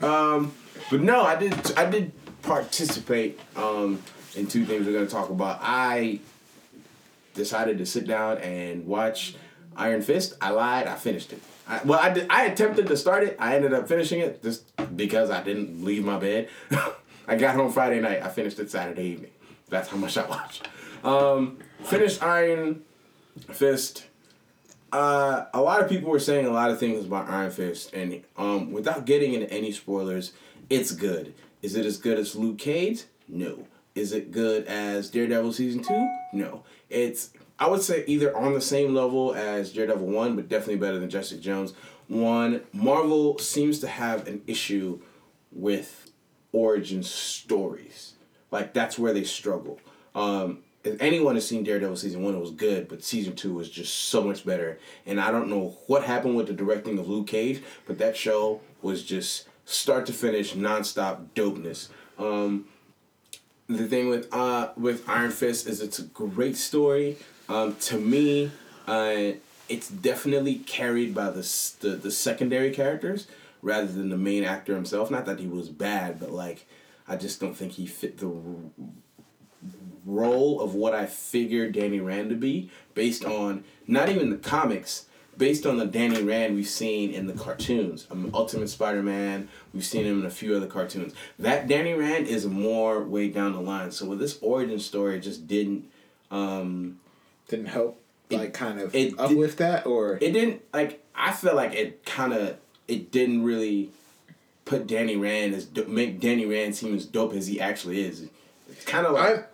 Um, 0.00 0.52
but 0.90 1.00
no, 1.00 1.22
I 1.22 1.36
did. 1.36 1.72
I 1.76 1.88
did 1.88 2.12
participate 2.42 3.40
um, 3.56 4.02
in 4.34 4.46
two 4.46 4.64
things 4.64 4.86
we're 4.86 4.92
gonna 4.92 5.06
talk 5.06 5.30
about. 5.30 5.58
I 5.62 6.20
decided 7.34 7.78
to 7.78 7.86
sit 7.86 8.06
down 8.06 8.38
and 8.38 8.86
watch 8.86 9.34
Iron 9.76 10.02
Fist. 10.02 10.34
I 10.40 10.50
lied. 10.50 10.86
I 10.86 10.96
finished 10.96 11.32
it. 11.32 11.42
I, 11.68 11.80
well, 11.84 11.98
I 11.98 12.12
did. 12.12 12.26
I 12.30 12.44
attempted 12.44 12.86
to 12.86 12.96
start 12.96 13.24
it. 13.24 13.36
I 13.38 13.56
ended 13.56 13.72
up 13.72 13.88
finishing 13.88 14.20
it 14.20 14.42
just 14.42 14.64
because 14.96 15.30
I 15.30 15.42
didn't 15.42 15.84
leave 15.84 16.04
my 16.04 16.18
bed. 16.18 16.48
I 17.28 17.36
got 17.36 17.56
home 17.56 17.72
Friday 17.72 18.00
night. 18.00 18.22
I 18.22 18.28
finished 18.28 18.58
it 18.58 18.70
Saturday 18.70 19.04
evening. 19.04 19.32
That's 19.68 19.88
how 19.88 19.96
much 19.96 20.16
I 20.16 20.26
watched. 20.28 20.68
Um, 21.02 21.58
finished 21.84 22.22
Iron 22.22 22.82
Fist. 23.52 24.06
Uh, 24.96 25.44
a 25.52 25.60
lot 25.60 25.82
of 25.82 25.90
people 25.90 26.10
were 26.10 26.18
saying 26.18 26.46
a 26.46 26.50
lot 26.50 26.70
of 26.70 26.80
things 26.80 27.04
about 27.04 27.28
Iron 27.28 27.50
Fist, 27.50 27.92
and 27.92 28.22
um, 28.38 28.72
without 28.72 29.04
getting 29.04 29.34
into 29.34 29.52
any 29.52 29.70
spoilers, 29.70 30.32
it's 30.70 30.90
good. 30.90 31.34
Is 31.60 31.76
it 31.76 31.84
as 31.84 31.98
good 31.98 32.18
as 32.18 32.34
Luke 32.34 32.56
Cage? 32.56 33.04
No. 33.28 33.66
Is 33.94 34.14
it 34.14 34.32
good 34.32 34.64
as 34.64 35.10
Daredevil 35.10 35.52
season 35.52 35.82
two? 35.82 36.08
No. 36.32 36.62
It's 36.88 37.34
I 37.58 37.68
would 37.68 37.82
say 37.82 38.04
either 38.06 38.34
on 38.34 38.54
the 38.54 38.60
same 38.62 38.94
level 38.94 39.34
as 39.34 39.70
Daredevil 39.70 40.06
one, 40.06 40.34
but 40.34 40.48
definitely 40.48 40.76
better 40.76 40.98
than 40.98 41.10
Jessica 41.10 41.42
Jones. 41.42 41.74
One, 42.08 42.62
Marvel 42.72 43.36
seems 43.36 43.80
to 43.80 43.88
have 43.88 44.26
an 44.26 44.40
issue 44.46 45.00
with 45.52 46.10
origin 46.52 47.02
stories. 47.02 48.14
Like 48.50 48.72
that's 48.72 48.98
where 48.98 49.12
they 49.12 49.24
struggle. 49.24 49.78
Um, 50.14 50.60
if 50.86 51.00
anyone 51.00 51.34
has 51.34 51.46
seen 51.46 51.64
Daredevil 51.64 51.96
season 51.96 52.22
one, 52.22 52.34
it 52.34 52.40
was 52.40 52.50
good, 52.50 52.88
but 52.88 53.02
season 53.02 53.34
two 53.34 53.54
was 53.54 53.70
just 53.70 53.94
so 53.94 54.22
much 54.22 54.44
better. 54.44 54.78
And 55.04 55.20
I 55.20 55.30
don't 55.30 55.48
know 55.48 55.76
what 55.86 56.04
happened 56.04 56.36
with 56.36 56.46
the 56.46 56.52
directing 56.52 56.98
of 56.98 57.08
Luke 57.08 57.26
Cage, 57.26 57.62
but 57.86 57.98
that 57.98 58.16
show 58.16 58.60
was 58.82 59.02
just 59.02 59.48
start 59.64 60.06
to 60.06 60.12
finish 60.12 60.54
nonstop 60.54 61.26
dopeness. 61.34 61.88
Um, 62.18 62.66
the 63.68 63.88
thing 63.88 64.08
with 64.08 64.32
uh 64.32 64.70
with 64.76 65.08
Iron 65.08 65.30
Fist 65.32 65.66
is 65.66 65.80
it's 65.80 65.98
a 65.98 66.04
great 66.04 66.56
story. 66.56 67.16
Um, 67.48 67.76
to 67.76 67.98
me, 67.98 68.50
uh, 68.86 69.32
it's 69.68 69.88
definitely 69.88 70.56
carried 70.56 71.14
by 71.14 71.30
the, 71.30 71.74
the 71.80 71.90
the 71.90 72.10
secondary 72.10 72.70
characters 72.70 73.26
rather 73.62 73.86
than 73.88 74.08
the 74.08 74.16
main 74.16 74.44
actor 74.44 74.74
himself. 74.74 75.10
Not 75.10 75.26
that 75.26 75.40
he 75.40 75.46
was 75.48 75.68
bad, 75.68 76.20
but 76.20 76.30
like 76.30 76.66
I 77.08 77.16
just 77.16 77.40
don't 77.40 77.54
think 77.54 77.72
he 77.72 77.86
fit 77.86 78.18
the 78.18 78.30
role 80.06 80.60
of 80.60 80.74
what 80.74 80.94
I 80.94 81.06
figured 81.06 81.72
Danny 81.72 82.00
Rand 82.00 82.30
to 82.30 82.36
be 82.36 82.70
based 82.94 83.24
on 83.24 83.64
not 83.86 84.08
even 84.08 84.30
the 84.30 84.36
comics, 84.36 85.06
based 85.36 85.66
on 85.66 85.76
the 85.78 85.84
Danny 85.86 86.22
Rand 86.22 86.54
we've 86.54 86.68
seen 86.68 87.12
in 87.12 87.26
the 87.26 87.32
cartoons. 87.34 88.06
Um, 88.10 88.30
Ultimate 88.32 88.68
Spider-Man, 88.68 89.48
we've 89.74 89.84
seen 89.84 90.04
him 90.04 90.20
in 90.20 90.26
a 90.26 90.30
few 90.30 90.56
other 90.56 90.66
cartoons. 90.66 91.12
That 91.38 91.68
Danny 91.68 91.92
Rand 91.92 92.26
is 92.26 92.46
more 92.46 93.02
way 93.02 93.28
down 93.28 93.52
the 93.52 93.60
line. 93.60 93.90
So 93.90 94.06
with 94.06 94.18
this 94.18 94.38
origin 94.40 94.78
story, 94.78 95.16
it 95.16 95.20
just 95.20 95.46
didn't 95.46 95.84
um 96.30 96.98
Didn't 97.48 97.66
help, 97.66 98.00
like, 98.30 98.52
kind 98.54 98.80
of 98.80 98.94
it 98.94 99.10
did- 99.10 99.20
uplift 99.20 99.58
that, 99.58 99.86
or 99.86 100.18
it 100.20 100.32
didn't 100.32 100.62
like 100.72 101.02
I 101.14 101.32
feel 101.32 101.54
like 101.54 101.74
it 101.74 102.04
kind 102.04 102.32
of 102.32 102.56
it 102.88 103.10
didn't 103.10 103.42
really 103.44 103.90
put 104.64 104.86
Danny 104.86 105.16
Rand 105.16 105.54
as 105.54 105.68
make 105.86 106.18
Danny 106.20 106.44
Rand 106.46 106.74
seem 106.74 106.94
as 106.96 107.06
dope 107.06 107.34
as 107.34 107.46
he 107.46 107.60
actually 107.60 108.02
is. 108.04 108.26
It's 108.68 108.84
kind 108.84 109.06
of 109.06 109.12
like 109.12 109.38
I 109.38 109.44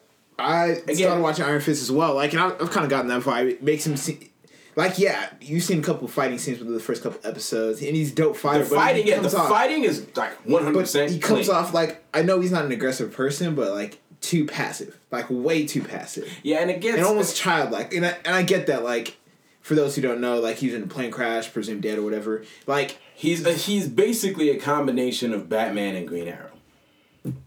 I 0.42 0.66
Again- 0.68 0.96
started 0.96 1.22
watching 1.22 1.44
Iron 1.44 1.61
Fist 1.61 1.82
as 1.82 1.90
well. 1.90 2.14
Like, 2.14 2.32
and 2.32 2.42
I've, 2.42 2.52
I've 2.61 2.70
kind 2.70 2.84
of 2.84 2.90
gotten 2.90 3.08
that 3.08 3.22
vibe. 3.22 3.49
It 3.50 3.62
makes 3.62 3.87
him 3.87 3.96
see, 3.96 4.30
like, 4.76 4.99
yeah, 4.99 5.30
you've 5.40 5.62
seen 5.62 5.80
a 5.80 5.82
couple 5.82 6.08
fighting 6.08 6.38
scenes 6.38 6.58
with 6.58 6.68
the 6.72 6.80
first 6.80 7.02
couple 7.02 7.20
episodes, 7.28 7.80
and 7.82 7.94
he's 7.96 8.12
dope 8.12 8.37
fighter. 8.37 8.64
the 8.64 8.70
but 8.70 8.76
fighting. 8.76 9.06
Yeah, 9.06 9.20
the 9.20 9.37
off, 9.37 9.49
fighting 9.49 9.84
is 9.84 10.06
like 10.16 10.32
one 10.46 10.64
hundred 10.64 10.80
percent. 10.80 11.11
he 11.11 11.18
comes 11.18 11.49
off 11.49 11.72
like 11.75 12.04
I 12.14 12.22
know 12.22 12.40
he's 12.40 12.52
not 12.52 12.64
an 12.64 12.72
aggressive 12.72 13.12
person, 13.12 13.54
but 13.54 13.72
like 13.72 13.99
too 14.20 14.46
passive, 14.46 14.99
like 15.11 15.26
way 15.28 15.66
too 15.66 15.82
passive, 15.82 16.28
Yeah, 16.42 16.58
and 16.61 16.70
it 16.70 16.80
gets 16.80 16.99
and 16.99 17.06
almost 17.06 17.37
childlike. 17.37 17.92
And 17.92 18.06
I, 18.06 18.16
and 18.25 18.34
I 18.34 18.42
get 18.42 18.66
that, 18.68 18.84
like. 18.84 19.16
For 19.61 19.76
those 19.76 19.94
who 19.94 20.02
don't 20.02 20.20
know, 20.20 20.40
like 20.40 20.56
he's 20.56 20.75
in 20.75 20.82
a 20.82 20.87
plane 20.88 21.12
crash, 21.12 21.52
presumed 21.52 21.82
dead 21.82 21.96
or 21.96 22.02
whatever. 22.02 22.42
Like 22.66 22.99
He's 23.14 23.46
a, 23.46 23.52
he's 23.52 23.88
basically 23.88 24.50
a 24.50 24.58
combination 24.58 25.32
of 25.32 25.49
Batman 25.49 25.94
and 25.94 26.08
Green 26.08 26.26
Arrow. 26.26 26.50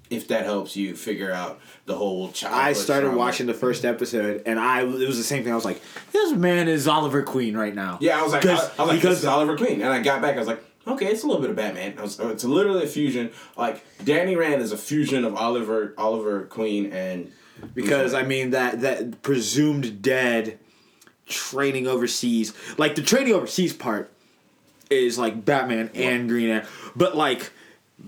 If 0.10 0.30
that 0.30 0.46
helps 0.46 0.76
you 0.78 0.96
figure 0.96 1.32
out 1.32 1.60
the 1.86 1.96
whole 1.96 2.32
child. 2.32 2.56
I 2.56 2.74
started 2.74 3.14
watching 3.14 3.46
the 3.46 3.54
first 3.54 3.84
episode, 3.84 4.44
and 4.46 4.58
I 4.58 4.84
it 4.84 5.08
was 5.08 5.18
the 5.18 5.24
same 5.24 5.44
thing. 5.44 5.52
I 5.52 5.56
was 5.56 5.66
like, 5.66 5.82
"This 6.14 6.32
man 6.34 6.68
is 6.70 6.88
Oliver 6.88 7.24
Queen 7.24 7.58
right 7.58 7.76
now." 7.76 7.98
Yeah, 8.00 8.20
I 8.20 8.24
was 8.24 8.32
like, 8.32 8.46
I, 8.46 8.52
I 8.52 8.54
was 8.54 8.78
like, 8.78 8.90
because 8.96 9.16
this 9.16 9.20
is 9.20 9.26
Oliver 9.26 9.58
Queen, 9.58 9.82
and 9.82 9.92
I 9.92 10.02
got 10.02 10.22
back. 10.22 10.36
I 10.36 10.40
was 10.40 10.48
like, 10.48 10.64
okay, 10.88 11.08
it's 11.08 11.24
a 11.24 11.28
little 11.28 11.42
bit 11.42 11.50
of 11.50 11.56
Batman. 11.56 11.96
I 11.98 12.04
was, 12.04 12.20
it's 12.20 12.44
literally 12.44 12.84
a 12.84 12.88
fusion. 12.88 13.32
Like 13.58 13.84
Danny 14.04 14.36
Rand 14.36 14.62
is 14.62 14.72
a 14.72 14.78
fusion 14.78 15.26
of 15.26 15.36
Oliver 15.36 15.94
Oliver 15.98 16.46
Queen 16.46 16.92
and 16.92 17.32
because 17.74 18.14
I 18.14 18.24
mean 18.24 18.52
that 18.52 18.82
that 18.82 19.22
presumed 19.22 20.02
dead 20.02 20.60
training 21.26 21.88
overseas, 21.88 22.54
like 22.78 22.96
the 22.96 23.02
training 23.02 23.34
overseas 23.34 23.74
part 23.74 24.12
is 24.90 25.18
like 25.18 25.44
Batman 25.44 25.90
and 25.96 26.30
Green 26.30 26.50
Arrow, 26.50 26.66
but 26.96 27.16
like 27.16 27.52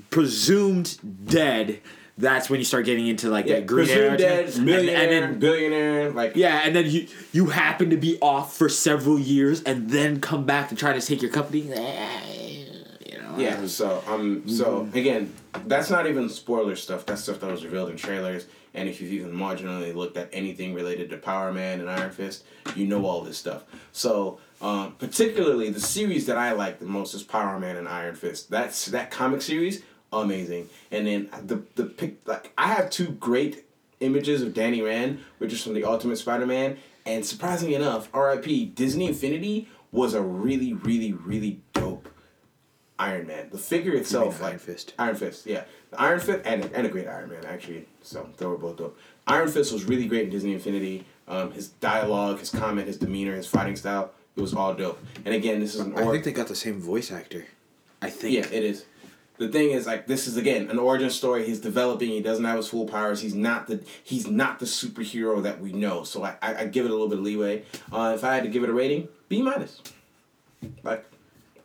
presumed 0.09 0.97
dead. 1.25 1.81
That's 2.19 2.49
when 2.49 2.59
you 2.59 2.63
start 2.65 2.85
getting 2.85 3.05
into 3.07 3.29
like 3.29 3.45
yeah, 3.45 3.55
that 3.55 3.67
Green 3.67 3.85
presumed 3.87 4.17
dead, 4.17 4.45
and- 4.49 4.65
millionaire, 4.65 5.01
and 5.03 5.11
then 5.11 5.39
billionaire, 5.39 6.09
like 6.11 6.35
Yeah, 6.35 6.61
and 6.63 6.75
then 6.75 6.89
you 6.89 7.07
you 7.31 7.45
happen 7.47 7.91
to 7.91 7.97
be 7.97 8.17
off 8.21 8.57
for 8.57 8.69
several 8.69 9.19
years 9.19 9.61
and 9.63 9.89
then 9.91 10.19
come 10.19 10.43
back 10.45 10.69
to 10.69 10.75
try 10.75 10.93
to 10.93 11.01
take 11.01 11.21
your 11.21 11.29
company. 11.31 11.59
You 11.61 13.19
know, 13.21 13.35
Yeah, 13.37 13.67
so 13.67 14.03
um, 14.07 14.47
so 14.49 14.65
Mm-hmm. 14.81 14.97
again, 14.97 15.33
that's 15.67 15.89
not 15.91 16.07
even 16.07 16.27
spoiler 16.29 16.75
stuff. 16.75 17.05
That's 17.05 17.21
stuff 17.21 17.39
that 17.41 17.51
was 17.51 17.63
revealed 17.63 17.89
in 17.91 17.97
trailers. 17.97 18.47
And 18.73 18.87
if 18.89 19.01
you've 19.01 19.13
even 19.13 19.31
marginally 19.33 19.93
looked 19.95 20.17
at 20.17 20.29
anything 20.31 20.73
related 20.73 21.09
to 21.11 21.17
Power 21.17 21.51
Man 21.51 21.79
and 21.79 21.89
Iron 21.89 22.11
Fist, 22.11 22.43
you 22.75 22.85
know 22.87 23.05
all 23.05 23.21
this 23.21 23.37
stuff. 23.37 23.63
So 23.91 24.39
um, 24.61 24.93
particularly 24.93 25.69
the 25.69 25.79
series 25.79 26.25
that 26.25 26.37
I 26.37 26.53
like 26.53 26.79
the 26.79 26.85
most 26.85 27.13
is 27.13 27.23
Power 27.23 27.59
Man 27.59 27.77
and 27.77 27.87
Iron 27.87 28.15
Fist. 28.15 28.49
That's 28.49 28.85
that 28.87 29.11
comic 29.11 29.41
series, 29.41 29.83
amazing. 30.11 30.69
And 30.91 31.07
then 31.07 31.29
the 31.43 31.61
the 31.75 31.85
pic 31.85 32.17
like 32.25 32.51
I 32.57 32.67
have 32.67 32.89
two 32.89 33.09
great 33.09 33.65
images 33.99 34.41
of 34.41 34.53
Danny 34.53 34.81
Rand, 34.81 35.19
which 35.37 35.53
is 35.53 35.63
from 35.63 35.73
the 35.73 35.83
Ultimate 35.83 36.17
Spider-Man. 36.17 36.77
And 37.05 37.25
surprisingly 37.25 37.73
enough, 37.73 38.09
R.I.P. 38.13 38.65
Disney 38.65 39.07
Infinity 39.07 39.69
was 39.91 40.13
a 40.13 40.21
really, 40.21 40.73
really, 40.73 41.13
really 41.13 41.61
dope 41.73 42.09
Iron 42.99 43.27
Man. 43.27 43.49
The 43.51 43.57
figure 43.57 43.93
itself, 43.93 44.41
Iron 44.41 44.53
like 44.53 44.61
Fist? 44.61 44.93
Iron 44.99 45.15
Fist, 45.15 45.45
yeah, 45.45 45.63
the 45.91 46.01
Iron 46.01 46.19
Fist 46.19 46.41
and 46.45 46.65
and 46.73 46.87
a 46.87 46.89
great 46.89 47.07
Iron 47.07 47.29
Man 47.29 47.45
actually. 47.45 47.87
So 48.01 48.29
they 48.37 48.45
were 48.45 48.57
both 48.57 48.77
dope. 48.77 48.97
Iron 49.27 49.49
Fist 49.49 49.71
was 49.71 49.85
really 49.85 50.07
great 50.07 50.25
in 50.25 50.29
Disney 50.29 50.53
Infinity. 50.53 51.05
Um, 51.27 51.51
his 51.51 51.69
dialogue, 51.69 52.39
his 52.39 52.49
comment, 52.49 52.87
his 52.87 52.97
demeanor, 52.97 53.35
his 53.35 53.47
fighting 53.47 53.75
style, 53.75 54.11
it 54.37 54.41
was 54.41 54.53
all 54.53 54.73
dope. 54.73 55.03
And 55.25 55.33
again, 55.33 55.59
this 55.59 55.73
is 55.73 55.81
an 55.81 55.97
I 55.97 56.05
think 56.11 56.23
they 56.23 56.31
got 56.31 56.47
the 56.47 56.55
same 56.55 56.79
voice 56.79 57.11
actor. 57.11 57.45
I 58.01 58.11
think. 58.11 58.35
yeah, 58.35 58.45
it 58.55 58.63
is. 58.63 58.85
The 59.37 59.49
thing 59.49 59.71
is, 59.71 59.85
like, 59.85 60.07
this 60.07 60.27
is 60.27 60.37
again 60.37 60.69
an 60.69 60.79
origin 60.79 61.09
story. 61.09 61.45
He's 61.45 61.59
developing. 61.59 62.09
He 62.09 62.21
doesn't 62.21 62.45
have 62.45 62.57
his 62.57 62.67
full 62.67 62.85
powers. 62.85 63.21
He's 63.21 63.35
not 63.35 63.67
the 63.67 63.83
he's 64.03 64.27
not 64.27 64.59
the 64.59 64.65
superhero 64.65 65.41
that 65.43 65.59
we 65.59 65.73
know. 65.73 66.03
So 66.03 66.23
I, 66.23 66.35
I, 66.41 66.55
I 66.55 66.65
give 66.67 66.85
it 66.85 66.89
a 66.89 66.93
little 66.93 67.09
bit 67.09 67.17
of 67.17 67.23
leeway. 67.23 67.63
Uh, 67.91 68.13
if 68.15 68.23
I 68.23 68.35
had 68.35 68.43
to 68.43 68.49
give 68.49 68.63
it 68.63 68.69
a 68.69 68.73
rating, 68.73 69.09
B 69.27 69.41
minus. 69.41 69.81
Like, 70.83 71.05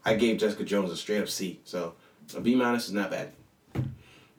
I 0.05 0.15
gave 0.15 0.39
Jessica 0.39 0.65
Jones 0.65 0.91
a 0.91 0.97
straight 0.97 1.23
up 1.23 1.29
C. 1.29 1.61
So 1.65 1.95
a 2.35 2.41
B 2.41 2.55
minus 2.55 2.87
is 2.87 2.93
not 2.93 3.11
bad. 3.11 3.33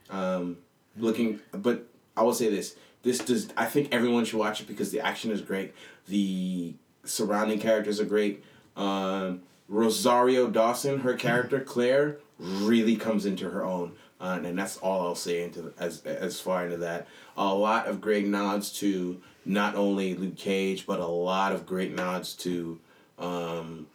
Um, 0.09 0.57
looking, 0.97 1.39
but 1.51 1.87
I 2.15 2.23
will 2.23 2.33
say 2.33 2.49
this: 2.49 2.75
this 3.03 3.19
does. 3.19 3.49
I 3.57 3.65
think 3.65 3.89
everyone 3.91 4.25
should 4.25 4.39
watch 4.39 4.61
it 4.61 4.67
because 4.67 4.91
the 4.91 4.99
action 4.99 5.31
is 5.31 5.41
great. 5.41 5.73
The 6.07 6.75
surrounding 7.03 7.59
characters 7.59 7.99
are 7.99 8.05
great. 8.05 8.43
Um, 8.75 9.41
Rosario 9.67 10.49
Dawson, 10.49 10.99
her 10.99 11.13
character 11.13 11.59
Claire, 11.59 12.17
really 12.39 12.95
comes 12.95 13.25
into 13.25 13.49
her 13.49 13.63
own, 13.63 13.93
uh, 14.19 14.39
and 14.43 14.57
that's 14.57 14.77
all 14.77 15.07
I'll 15.07 15.15
say 15.15 15.43
into 15.43 15.73
as 15.79 16.01
as 16.03 16.39
far 16.39 16.65
into 16.65 16.77
that. 16.77 17.07
A 17.37 17.53
lot 17.53 17.87
of 17.87 18.01
great 18.01 18.25
nods 18.25 18.71
to 18.79 19.21
not 19.45 19.75
only 19.75 20.15
Luke 20.15 20.37
Cage, 20.37 20.85
but 20.85 20.99
a 20.99 21.07
lot 21.07 21.51
of 21.51 21.65
great 21.65 21.93
nods 21.95 22.33
to. 22.37 22.79
Um, 23.19 23.87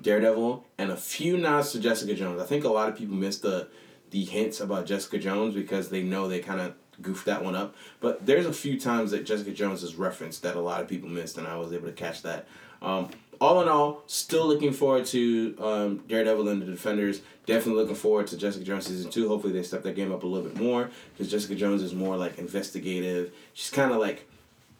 Daredevil, 0.00 0.64
and 0.76 0.90
a 0.90 0.96
few 0.96 1.36
nods 1.36 1.72
to 1.72 1.78
Jessica 1.78 2.14
Jones. 2.14 2.40
I 2.40 2.46
think 2.46 2.64
a 2.64 2.68
lot 2.68 2.88
of 2.88 2.96
people 2.96 3.14
missed 3.14 3.42
the 3.42 3.68
the 4.10 4.24
hints 4.24 4.60
about 4.60 4.86
Jessica 4.86 5.18
Jones 5.18 5.54
because 5.54 5.88
they 5.88 6.02
know 6.02 6.28
they 6.28 6.40
kind 6.40 6.60
of 6.60 6.74
goofed 7.02 7.26
that 7.26 7.44
one 7.44 7.54
up. 7.54 7.74
But 8.00 8.24
there's 8.26 8.46
a 8.46 8.52
few 8.52 8.78
times 8.78 9.10
that 9.10 9.24
Jessica 9.24 9.52
Jones 9.52 9.82
is 9.82 9.96
referenced 9.96 10.42
that 10.42 10.56
a 10.56 10.60
lot 10.60 10.80
of 10.80 10.88
people 10.88 11.08
missed, 11.08 11.38
and 11.38 11.46
I 11.46 11.56
was 11.56 11.72
able 11.72 11.86
to 11.86 11.92
catch 11.92 12.22
that. 12.22 12.46
Um, 12.82 13.10
all 13.40 13.60
in 13.62 13.68
all, 13.68 14.02
still 14.06 14.46
looking 14.46 14.72
forward 14.72 15.06
to 15.06 15.56
um, 15.60 15.96
Daredevil 16.08 16.48
and 16.48 16.62
the 16.62 16.66
Defenders. 16.66 17.20
Definitely 17.46 17.82
looking 17.82 17.96
forward 17.96 18.26
to 18.28 18.36
Jessica 18.36 18.64
Jones 18.64 18.86
season 18.86 19.10
two. 19.10 19.28
Hopefully, 19.28 19.52
they 19.52 19.62
step 19.62 19.82
that 19.82 19.96
game 19.96 20.12
up 20.12 20.22
a 20.22 20.26
little 20.26 20.48
bit 20.48 20.60
more 20.60 20.90
because 21.12 21.30
Jessica 21.30 21.54
Jones 21.54 21.82
is 21.82 21.94
more 21.94 22.16
like 22.16 22.38
investigative. 22.38 23.32
She's 23.52 23.70
kind 23.70 23.92
of 23.92 23.98
like 23.98 24.28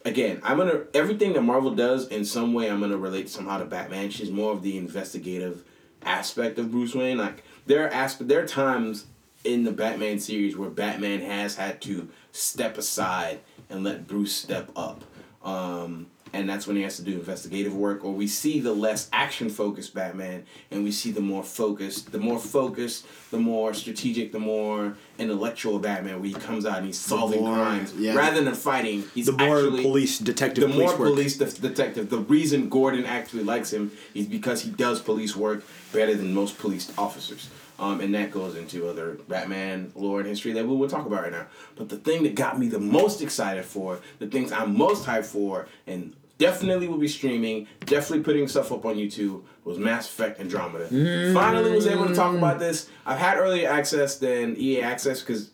again, 0.05 0.39
I'm 0.43 0.57
gonna 0.57 0.83
everything 0.93 1.33
that 1.33 1.41
Marvel 1.41 1.75
does 1.75 2.07
in 2.07 2.23
some 2.23 2.53
way 2.53 2.69
I'm 2.69 2.79
gonna 2.79 2.97
relate 2.97 3.29
somehow 3.29 3.57
to 3.57 3.65
Batman. 3.65 4.09
She's 4.09 4.31
more 4.31 4.53
of 4.53 4.61
the 4.61 4.77
investigative 4.77 5.63
aspect 6.03 6.57
of 6.59 6.71
Bruce 6.71 6.95
Wayne. 6.95 7.17
Like 7.17 7.43
there 7.65 7.85
are 7.85 7.89
asp- 7.89 8.21
there 8.21 8.43
are 8.43 8.47
times 8.47 9.05
in 9.45 9.63
the 9.63 9.71
Batman 9.71 10.19
series 10.19 10.57
where 10.57 10.69
Batman 10.69 11.21
has 11.21 11.55
had 11.55 11.81
to 11.83 12.09
step 12.31 12.77
aside 12.77 13.39
and 13.69 13.83
let 13.83 14.07
Bruce 14.07 14.35
step 14.35 14.69
up. 14.75 15.03
Um, 15.43 16.07
and 16.33 16.49
that's 16.49 16.67
when 16.67 16.75
he 16.75 16.81
has 16.81 16.97
to 16.97 17.03
do 17.03 17.13
investigative 17.13 17.73
work. 17.73 18.03
Or 18.03 18.11
we 18.11 18.27
see 18.27 18.59
the 18.59 18.73
less 18.73 19.07
action 19.13 19.47
focused 19.49 19.93
Batman, 19.93 20.43
and 20.69 20.83
we 20.83 20.91
see 20.91 21.11
the 21.11 21.21
more 21.21 21.43
focused, 21.43 22.11
the 22.11 22.17
more 22.17 22.39
focused, 22.39 23.05
the 23.31 23.37
more 23.37 23.73
strategic, 23.73 24.33
the 24.33 24.39
more 24.39 24.97
intellectual 25.17 25.79
Batman, 25.79 26.19
where 26.19 26.27
he 26.27 26.33
comes 26.33 26.65
out 26.65 26.77
and 26.79 26.87
he's 26.87 26.99
solving 26.99 27.41
more- 27.41 27.55
crimes 27.55 27.93
yeah. 27.93 28.15
rather 28.15 28.43
than 28.43 28.53
fighting. 28.53 29.05
He's 29.13 29.27
The 29.27 29.31
more 29.31 29.59
actually, 29.59 29.83
police 29.83 30.19
detective 30.19 30.63
the 30.63 30.69
police 30.73 30.89
more 30.89 30.97
work. 30.99 31.09
police 31.09 31.37
de- 31.37 31.61
detective. 31.61 32.09
The 32.09 32.17
reason 32.19 32.67
Gordon 32.67 33.05
actually 33.05 33.43
likes 33.43 33.71
him 33.71 33.91
is 34.13 34.25
because 34.25 34.61
he 34.63 34.71
does 34.71 34.99
police 34.99 35.37
work 35.37 35.63
better 35.93 36.15
than 36.15 36.33
most 36.33 36.57
police 36.57 36.91
officers. 36.97 37.49
Um, 37.77 37.99
and 37.99 38.13
that 38.15 38.31
goes 38.31 38.55
into 38.55 38.87
other 38.87 39.17
Batman 39.27 39.91
lore 39.95 40.19
and 40.19 40.29
history 40.29 40.53
that 40.53 40.65
we 40.65 40.75
will 40.75 40.87
talk 40.87 41.05
about 41.05 41.23
right 41.23 41.31
now. 41.31 41.47
But 41.75 41.89
the 41.89 41.97
thing 41.97 42.23
that 42.23 42.35
got 42.35 42.57
me 42.57 42.67
the 42.67 42.79
most 42.79 43.21
excited 43.21 43.65
for, 43.65 43.99
the 44.19 44.27
things 44.27 44.51
I'm 44.51 44.77
most 44.77 45.05
hyped 45.05 45.25
for, 45.25 45.67
and 45.85 46.15
definitely 46.37 46.87
will 46.87 46.97
be 46.97 47.07
streaming, 47.07 47.67
definitely 47.81 48.23
putting 48.23 48.47
stuff 48.47 48.71
up 48.71 48.85
on 48.85 48.95
YouTube, 48.95 49.43
was 49.65 49.77
Mass 49.77 50.07
Effect 50.07 50.39
Andromeda. 50.39 50.87
Finally 51.33 51.71
was 51.71 51.87
able 51.87 52.07
to 52.07 52.15
talk 52.15 52.35
about 52.35 52.59
this. 52.59 52.89
I've 53.05 53.19
had 53.19 53.37
earlier 53.37 53.69
access 53.69 54.17
than 54.17 54.55
EA 54.57 54.81
access 54.81 55.19
because 55.21 55.51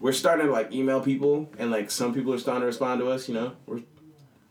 we're 0.00 0.12
starting 0.12 0.46
to 0.46 0.52
like 0.52 0.72
email 0.72 1.00
people, 1.00 1.50
and 1.58 1.70
like 1.70 1.90
some 1.90 2.12
people 2.12 2.34
are 2.34 2.38
starting 2.38 2.60
to 2.62 2.66
respond 2.66 3.00
to 3.00 3.10
us. 3.10 3.28
You 3.28 3.34
know, 3.34 3.52
we're 3.66 3.80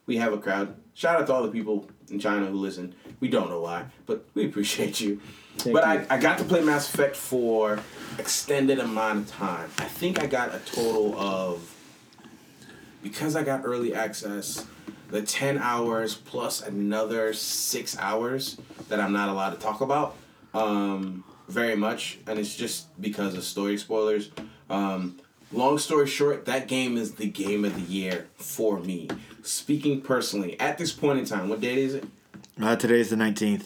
we 0.08 0.18
have 0.18 0.34
a 0.34 0.38
crowd. 0.38 0.76
Shout 0.94 1.20
out 1.20 1.28
to 1.28 1.34
all 1.34 1.44
the 1.44 1.52
people 1.52 1.88
in 2.10 2.20
China 2.20 2.46
who 2.48 2.58
listen. 2.58 2.96
We 3.20 3.30
don't 3.30 3.50
know 3.50 3.62
why, 3.62 3.86
but 4.06 4.26
we 4.34 4.46
appreciate 4.46 5.00
you. 5.00 5.20
but 5.66 5.84
I, 5.84 6.06
I 6.10 6.18
got 6.18 6.38
to 6.40 6.44
play 6.44 6.62
Mass 6.62 6.94
Effect 6.94 7.16
for 7.16 7.80
extended 8.20 8.80
amount 8.80 9.30
of 9.30 9.36
time. 9.36 9.70
I 9.78 9.86
think 9.86 10.20
I 10.22 10.26
got 10.28 10.54
a 10.54 10.60
total 10.60 11.18
of 11.18 11.72
because 13.02 13.36
I 13.36 13.44
got 13.44 13.62
early 13.64 13.94
access, 13.94 14.66
the 15.10 15.22
ten 15.22 15.58
hours 15.58 16.16
plus 16.16 16.62
another 16.62 17.34
six 17.34 17.98
hours 17.98 18.58
that 18.90 19.00
I'm 19.00 19.14
not 19.14 19.30
allowed 19.30 19.52
to 19.52 19.58
talk 19.58 19.82
about. 19.82 20.16
Um, 20.54 21.24
very 21.48 21.76
much, 21.76 22.18
and 22.28 22.40
it's 22.40 22.56
just 22.56 23.00
because 23.00 23.36
of 23.36 23.44
story 23.44 23.78
spoilers. 23.78 24.32
Um, 24.70 25.20
long 25.56 25.78
story 25.78 26.08
short, 26.08 26.46
that 26.46 26.68
game 26.68 26.98
is 26.98 27.14
the 27.14 27.28
game 27.28 27.66
of 27.66 27.76
the 27.76 27.94
year 27.94 28.28
for 28.36 28.80
me. 28.80 29.10
Speaking 29.42 30.02
personally, 30.02 30.60
at 30.60 30.78
this 30.78 30.92
point 30.92 31.20
in 31.20 31.26
time, 31.26 31.50
what 31.50 31.62
date 31.62 31.78
is 31.78 31.94
it? 31.96 32.06
Uh, 32.62 32.76
is 32.82 33.10
the 33.10 33.16
19th. 33.16 33.66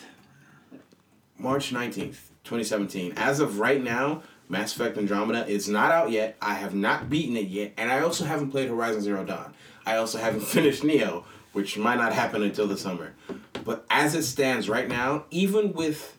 March 1.37 1.71
19th, 1.71 2.17
2017. 2.43 3.13
As 3.15 3.39
of 3.39 3.59
right 3.59 3.81
now, 3.81 4.23
Mass 4.49 4.75
Effect 4.75 4.97
Andromeda 4.97 5.47
is 5.47 5.69
not 5.69 5.91
out 5.91 6.11
yet. 6.11 6.35
I 6.41 6.55
have 6.55 6.73
not 6.73 7.09
beaten 7.09 7.37
it 7.37 7.47
yet, 7.47 7.73
and 7.77 7.91
I 7.91 8.01
also 8.01 8.25
haven't 8.25 8.51
played 8.51 8.69
Horizon 8.69 9.01
Zero 9.01 9.23
Dawn. 9.23 9.53
I 9.85 9.97
also 9.97 10.17
haven't 10.17 10.41
finished 10.55 10.83
Nioh, 10.83 11.23
which 11.53 11.77
might 11.77 11.97
not 11.97 12.13
happen 12.13 12.43
until 12.43 12.67
the 12.67 12.77
summer. 12.77 13.13
But 13.63 13.85
as 13.89 14.15
it 14.15 14.23
stands 14.23 14.67
right 14.67 14.87
now, 14.87 15.25
even 15.31 15.73
with 15.73 16.17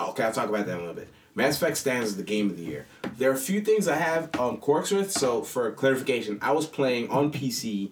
okay, 0.00 0.24
I'll 0.24 0.32
talk 0.32 0.48
about 0.48 0.66
that 0.66 0.72
in 0.72 0.78
a 0.78 0.80
little 0.80 0.94
bit. 0.94 1.08
Mass 1.34 1.56
Effect 1.56 1.76
stands 1.76 2.10
as 2.10 2.16
the 2.16 2.22
game 2.22 2.50
of 2.50 2.56
the 2.56 2.64
year. 2.64 2.86
There 3.16 3.30
are 3.30 3.34
a 3.34 3.38
few 3.38 3.60
things 3.60 3.86
I 3.86 3.96
have 3.96 4.34
um, 4.38 4.56
quirks 4.56 4.90
with. 4.90 5.12
So 5.12 5.42
for 5.42 5.70
clarification, 5.72 6.38
I 6.42 6.52
was 6.52 6.66
playing 6.66 7.08
on 7.08 7.32
PC. 7.32 7.90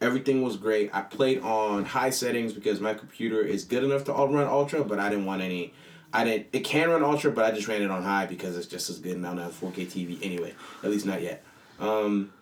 Everything 0.00 0.42
was 0.42 0.56
great. 0.56 0.90
I 0.94 1.02
played 1.02 1.40
on 1.42 1.84
high 1.84 2.10
settings 2.10 2.52
because 2.52 2.80
my 2.80 2.94
computer 2.94 3.40
is 3.40 3.64
good 3.64 3.84
enough 3.84 4.04
to 4.04 4.12
all 4.12 4.28
run 4.28 4.46
ultra, 4.46 4.84
but 4.84 4.98
I 4.98 5.08
didn't 5.10 5.26
want 5.26 5.42
any. 5.42 5.74
I 6.12 6.24
didn't. 6.24 6.46
It 6.52 6.60
can 6.60 6.88
run 6.88 7.02
ultra, 7.02 7.30
but 7.30 7.44
I 7.44 7.50
just 7.50 7.68
ran 7.68 7.82
it 7.82 7.90
on 7.90 8.02
high 8.02 8.26
because 8.26 8.56
it's 8.56 8.66
just 8.66 8.88
as 8.88 8.98
good, 8.98 9.16
and 9.16 9.26
I 9.26 9.30
don't 9.30 9.42
have 9.42 9.60
4K 9.60 9.86
TV 9.86 10.18
anyway. 10.22 10.54
At 10.82 10.90
least 10.90 11.06
not 11.06 11.22
yet. 11.22 11.42
Um, 11.78 12.32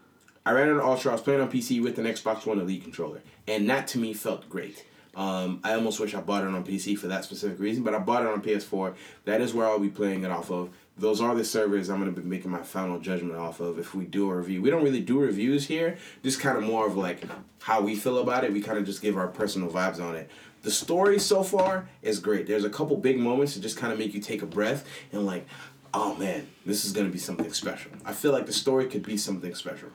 I 0.47 0.53
ran 0.53 0.69
it 0.69 0.73
on 0.73 0.81
ultra. 0.81 1.11
I 1.11 1.15
was 1.15 1.23
playing 1.23 1.41
on 1.41 1.51
PC 1.51 1.83
with 1.83 1.99
an 1.99 2.05
Xbox 2.05 2.47
One 2.47 2.61
Elite 2.61 2.83
controller, 2.83 3.23
and 3.47 3.69
that 3.71 3.89
to 3.89 3.99
me 3.99 4.15
felt 4.15 4.49
great. 4.49 4.85
Um, 5.19 5.59
I 5.65 5.75
almost 5.75 5.99
wish 5.99 6.15
I 6.15 6.21
bought 6.21 6.45
it 6.45 6.47
on 6.47 6.65
PC 6.65 6.97
for 6.97 7.09
that 7.09 7.25
specific 7.25 7.59
reason, 7.59 7.83
but 7.83 7.93
I 7.93 7.99
bought 7.99 8.23
it 8.23 8.29
on 8.29 8.41
PS4. 8.41 8.95
That 9.25 9.41
is 9.41 9.53
where 9.53 9.67
I'll 9.67 9.81
be 9.81 9.89
playing 9.89 10.23
it 10.23 10.31
off 10.31 10.53
of. 10.53 10.71
Those 10.97 11.21
are 11.21 11.35
the 11.35 11.45
servers 11.45 11.91
I'm 11.91 12.01
going 12.01 12.15
to 12.15 12.21
be 12.21 12.27
making 12.27 12.53
my 12.53 12.63
final 12.63 13.01
judgment 13.01 13.35
off 13.35 13.59
of 13.59 13.81
if 13.81 13.97
we 13.97 14.05
do 14.05 14.31
a 14.31 14.37
review. 14.37 14.63
We 14.63 14.71
don't 14.71 14.85
really 14.85 15.01
do 15.01 15.19
reviews 15.19 15.67
here, 15.67 15.99
just 16.23 16.39
kind 16.39 16.57
of 16.57 16.63
more 16.63 16.87
of 16.87 16.97
like 16.97 17.25
how 17.63 17.81
we 17.81 17.97
feel 17.97 18.19
about 18.19 18.45
it. 18.45 18.53
We 18.53 18.61
kind 18.61 18.79
of 18.79 18.87
just 18.87 19.03
give 19.03 19.17
our 19.17 19.27
personal 19.27 19.69
vibes 19.69 20.01
on 20.01 20.15
it. 20.15 20.31
The 20.63 20.71
story 20.71 21.19
so 21.19 21.43
far 21.43 21.89
is 22.01 22.21
great. 22.21 22.47
There's 22.47 22.65
a 22.65 22.71
couple 22.71 22.97
big 22.97 23.19
moments 23.19 23.55
that 23.55 23.61
just 23.61 23.77
kind 23.77 23.93
of 23.93 23.99
make 23.99 24.15
you 24.15 24.21
take 24.21 24.43
a 24.43 24.47
breath 24.47 24.87
and 25.13 25.27
like, 25.27 25.49
oh 25.95 26.15
man, 26.15 26.47
this 26.65 26.85
is 26.85 26.93
going 26.93 27.09
to 27.09 27.13
be 27.13 27.19
something 27.19 27.53
special. 27.53 27.91
I 28.05 28.13
feel 28.13 28.31
like 28.31 28.47
the 28.47 28.53
story 28.53 28.87
could 28.87 29.03
be 29.03 29.17
something 29.17 29.55
special. 29.57 29.89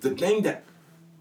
The 0.00 0.10
thing 0.10 0.42
that 0.42 0.64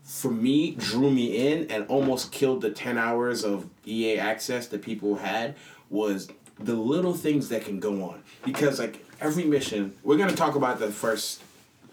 for 0.03 0.29
me 0.29 0.71
drew 0.71 1.09
me 1.09 1.47
in 1.47 1.71
and 1.71 1.87
almost 1.87 2.31
killed 2.31 2.61
the 2.61 2.69
10 2.69 2.97
hours 2.97 3.43
of 3.43 3.69
EA 3.85 4.17
access 4.17 4.67
that 4.67 4.81
people 4.81 5.15
had 5.15 5.55
was 5.89 6.29
the 6.59 6.75
little 6.75 7.13
things 7.13 7.49
that 7.49 7.63
can 7.63 7.79
go 7.79 8.03
on. 8.03 8.21
Because 8.43 8.79
like 8.79 9.05
every 9.21 9.45
mission 9.45 9.95
we're 10.03 10.17
going 10.17 10.29
to 10.29 10.35
talk 10.35 10.55
about 10.55 10.79
the 10.79 10.91
first 10.91 11.41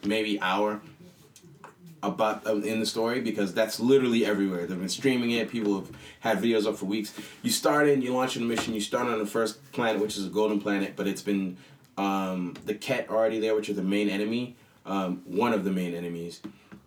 maybe 0.05 0.41
hour 0.41 0.81
about 2.03 2.47
uh, 2.47 2.57
in 2.57 2.81
the 2.81 2.87
story 2.87 3.21
because 3.21 3.55
that's 3.55 3.79
literally 3.79 4.25
everywhere. 4.27 4.67
They've 4.67 4.79
been 4.79 4.89
streaming 4.89 5.33
it. 5.33 5.51
People 5.51 5.77
have 5.77 5.91
had 6.21 6.39
videos 6.39 6.67
up 6.67 6.77
for 6.77 6.87
weeks. 6.87 7.13
You 7.43 7.51
start 7.51 7.89
in 7.89 8.03
you 8.03 8.13
launch 8.13 8.37
in 8.37 8.43
a 8.43 8.47
mission 8.47 8.75
you 8.75 8.81
start 8.81 9.07
on 9.07 9.19
the 9.19 9.27
first 9.27 9.73
planet 9.73 10.01
which 10.01 10.17
is 10.17 10.27
a 10.27 10.31
golden 10.31 10.61
planet 10.61 10.95
but 10.97 11.07
it's 11.07 11.23
been 11.23 11.57
um, 11.97 12.57
the 12.67 12.75
kett 12.75 13.09
already 13.09 13.39
there 13.39 13.55
which 13.55 13.69
is 13.69 13.77
the 13.77 13.83
main 13.83 14.09
enemy 14.09 14.57
um, 14.87 15.23
one 15.27 15.53
of 15.53 15.65
the 15.65 15.71
main 15.71 15.95
enemies 15.95 16.41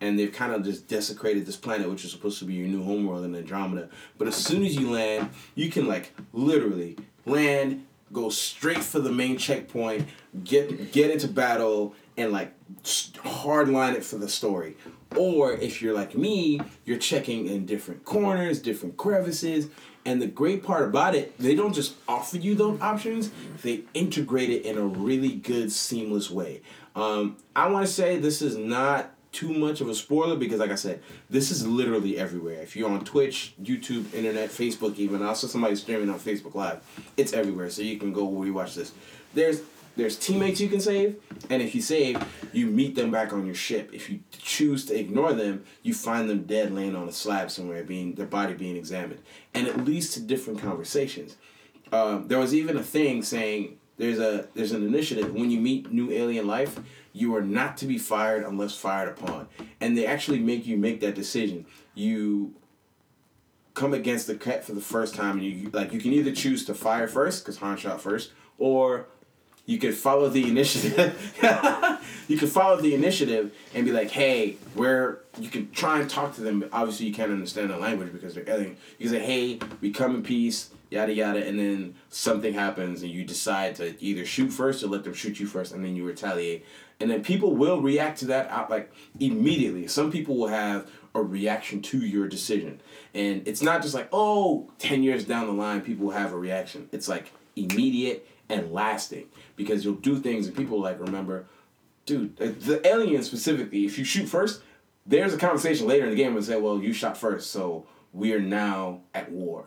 and 0.04 0.20
they've 0.20 0.34
kind 0.34 0.52
of 0.52 0.63
just 0.63 0.88
desecrated 0.88 1.46
this 1.46 1.56
planet, 1.56 1.89
which 1.89 2.04
is 2.04 2.12
supposed 2.12 2.38
to 2.39 2.46
be 2.46 2.54
your 2.56 2.68
new 2.68 2.84
homeworld 2.84 3.24
in 3.24 3.34
Andromeda. 3.34 3.89
But 4.18 4.28
as 4.28 4.36
soon 4.36 4.66
as 4.66 4.76
you 4.76 4.92
land, 4.92 5.30
you 5.56 5.70
can 5.72 5.88
like 5.88 6.13
literally 6.34 6.98
land, 7.26 7.86
go 8.12 8.30
straight 8.30 8.84
for 8.84 9.00
the 9.00 9.12
main 9.12 9.38
checkpoint, 9.38 10.08
get 10.44 10.92
get 10.92 11.10
into 11.10 11.30
battle, 11.30 11.96
and 12.18 12.32
like 12.34 12.54
hardline 12.84 13.96
it 13.96 14.04
for 14.04 14.18
the 14.18 14.28
story. 14.28 14.76
Or 15.16 15.54
if 15.54 15.82
you're 15.82 15.94
like 15.94 16.18
me, 16.18 16.60
you're 16.84 16.98
checking 16.98 17.48
in 17.48 17.66
different 17.66 18.04
corners, 18.04 18.60
different 18.60 18.98
crevices. 18.98 19.70
And 20.06 20.22
the 20.22 20.28
great 20.28 20.63
part 20.63 20.84
about 20.84 21.16
it, 21.16 21.38
they 21.38 21.56
don't 21.56 21.72
just 21.72 21.96
offer 22.10 22.36
you 22.36 22.56
those 22.56 22.82
options, 22.82 23.32
they 23.62 23.84
integrate 23.94 24.50
it 24.50 24.66
in 24.66 24.78
a 24.78 24.84
really 24.86 25.32
good, 25.32 25.72
seamless 25.72 26.30
way. 26.30 26.62
Um, 26.94 27.38
I 27.56 27.70
want 27.70 27.88
to 27.88 27.92
say 27.92 28.18
this 28.18 28.42
is 28.42 28.58
not 28.58 29.12
too 29.34 29.52
much 29.52 29.82
of 29.82 29.89
a 29.89 29.96
spoiler 29.96 30.36
because, 30.36 30.60
like 30.60 30.72
I 30.72 30.76
said, 30.76 31.02
this 31.30 31.52
is 31.52 31.67
literally 31.67 32.17
everywhere. 32.17 32.62
If 32.62 32.76
you're 32.76 32.89
on 32.89 33.04
Twitch, 33.04 33.56
YouTube, 33.62 34.13
Internet, 34.13 34.50
Facebook, 34.50 34.98
even 34.98 35.22
I 35.22 35.34
saw 35.34 35.48
somebody 35.48 35.76
streaming 35.76 36.10
on 36.10 36.19
Facebook 36.19 36.56
Live, 36.56 36.82
it's 37.17 37.34
everywhere. 37.34 37.69
So 37.69 37.82
you 37.82 37.98
can 37.98 38.13
go 38.13 38.28
rewatch 38.28 38.76
this. 38.76 38.93
There's 39.34 39.62
there's 39.96 40.17
teammates 40.17 40.60
you 40.60 40.69
can 40.69 40.80
save, 40.80 41.22
and 41.50 41.62
if 41.62 41.76
you 41.76 41.82
save, 41.82 42.24
you 42.52 42.65
meet 42.65 42.96
them 42.96 43.12
back 43.12 43.32
on 43.32 43.46
your 43.46 43.54
ship. 43.54 43.91
If 43.93 44.10
you 44.10 44.22
choose 44.32 44.86
to 44.86 44.98
ignore 44.98 45.34
them, 45.34 45.65
you 45.84 45.93
find 45.93 46.28
them 46.30 46.43
dead 46.43 46.74
laying 46.74 46.96
on 46.96 47.08
a 47.08 47.12
slab 47.12 47.52
somewhere, 47.52 47.84
being 47.84 48.15
their 48.15 48.26
body 48.26 48.54
being 48.54 48.76
examined, 48.76 49.22
and 49.54 49.67
it 49.67 49.86
leads 49.86 50.10
to 50.12 50.19
different 50.19 50.60
conversations. 50.60 51.36
Um, 51.91 52.28
there 52.28 52.39
was 52.39 52.56
even 52.56 52.76
a 52.78 52.84
thing 52.84 53.22
saying 53.22 53.78
there's 53.98 54.19
a 54.19 54.48
there's 54.56 54.72
an 54.72 54.86
initiative 54.86 55.34
when 55.34 55.52
you 55.52 55.60
meet 55.60 55.91
new 55.91 56.12
alien 56.12 56.48
life, 56.48 56.80
you 57.13 57.36
are 57.36 57.41
not 57.41 57.78
to 57.78 57.86
be 57.86 57.97
fired 57.97 58.43
unless 58.43 58.76
fired 58.76 59.10
upon, 59.10 59.47
and 59.80 59.97
they 59.97 60.06
actually 60.06 60.39
make 60.39 60.65
you 60.65 60.76
make 60.78 60.99
that 61.02 61.15
decision. 61.15 61.65
You 61.93 62.56
come 63.76 63.93
against 63.93 64.28
the 64.28 64.36
kett 64.36 64.65
for 64.65 64.73
the 64.73 64.82
first 64.82 65.15
time, 65.15 65.38
and 65.38 65.45
you 65.45 65.69
like 65.71 65.93
you 65.93 65.99
can 65.99 66.12
either 66.12 66.32
choose 66.32 66.65
to 66.65 66.73
fire 66.73 67.08
first 67.08 67.43
because 67.43 67.58
Han 67.58 67.78
shot 67.78 68.02
first, 68.02 68.32
or 68.58 69.08
you 69.65 69.78
could 69.78 69.95
follow 69.95 70.28
the 70.30 70.47
initiative. 70.47 71.36
you 72.28 72.38
could 72.38 72.49
follow 72.49 72.82
the 72.82 72.93
initiative 72.93 73.54
and 73.73 73.86
be 73.86 73.91
like, 73.91 74.10
hey, 74.10 74.58
where 74.73 75.19
you 75.39 75.49
can 75.49 75.71
try 75.71 75.99
and 76.02 76.10
talk 76.10 76.36
to 76.36 76.41
them, 76.41 76.60
but 76.60 76.69
obviously 76.73 77.06
you 77.06 77.13
can't 77.13 77.32
understand 77.32 77.69
the 77.69 77.78
language 77.78 78.12
because 78.12 78.36
they're 78.36 78.49
alien. 78.49 78.76
You 78.99 79.10
can 79.10 79.19
say, 79.19 79.26
hey, 79.26 79.60
we 79.80 79.91
come 79.91 80.15
in 80.15 80.23
peace, 80.23 80.69
yada 80.94 81.14
yada, 81.14 81.46
and 81.46 81.60
then 81.60 81.96
something 82.10 82.54
happens 82.54 83.02
and 83.02 83.12
you 83.12 83.24
decide 83.26 83.76
to 83.76 83.96
either 84.04 84.26
shoot 84.26 84.50
first 84.50 84.84
or 84.84 84.88
let 84.88 85.04
them 85.04 85.14
shoot 85.14 85.40
you 85.40 85.48
first, 85.48 85.74
and 85.74 85.84
then 85.84 85.96
you 85.96 86.06
retaliate. 86.06 86.66
And 87.00 87.10
then 87.10 87.24
people 87.24 87.56
will 87.56 87.82
react 87.82 88.20
to 88.20 88.26
that 88.28 88.50
out 88.50 88.70
like 88.70 88.94
immediately. 89.20 89.88
Some 89.88 90.12
people 90.12 90.38
will 90.38 90.48
have 90.48 90.90
a 91.16 91.22
reaction 91.22 91.82
to 91.82 91.98
your 91.98 92.28
decision. 92.28 92.80
And 93.14 93.48
it's 93.48 93.62
not 93.62 93.82
just 93.82 93.94
like, 93.94 94.08
oh, 94.12 94.72
10 94.80 95.04
years 95.04 95.26
down 95.26 95.48
the 95.48 95.54
line, 95.54 95.82
people 95.82 96.06
will 96.06 96.14
have 96.14 96.32
a 96.32 96.38
reaction. 96.38 96.88
It's 96.92 97.08
like 97.08 97.32
immediate 97.56 98.28
and 98.50 98.72
lasting 98.72 99.28
because 99.56 99.84
you'll 99.84 99.96
do 99.96 100.20
things 100.20 100.48
and 100.48 100.56
people 100.56 100.80
like 100.80 101.00
remember, 101.00 101.46
dude, 102.06 102.38
the 102.38 102.86
alien 102.88 103.24
specifically, 103.24 103.86
if 103.86 103.98
you 103.98 104.06
shoot 104.06 104.28
first, 104.28 104.62
there's 105.06 105.34
a 105.34 105.38
conversation 105.38 105.88
later 105.88 106.06
in 106.06 106.12
the 106.12 106.16
game 106.16 106.36
and 106.36 106.46
say, 106.46 106.60
well, 106.60 106.82
you 106.82 106.94
shot 106.94 107.18
first, 107.18 107.52
so 107.52 107.86
we 108.14 108.34
are 108.34 108.40
now 108.40 109.02
at 109.14 109.32
war. 109.32 109.66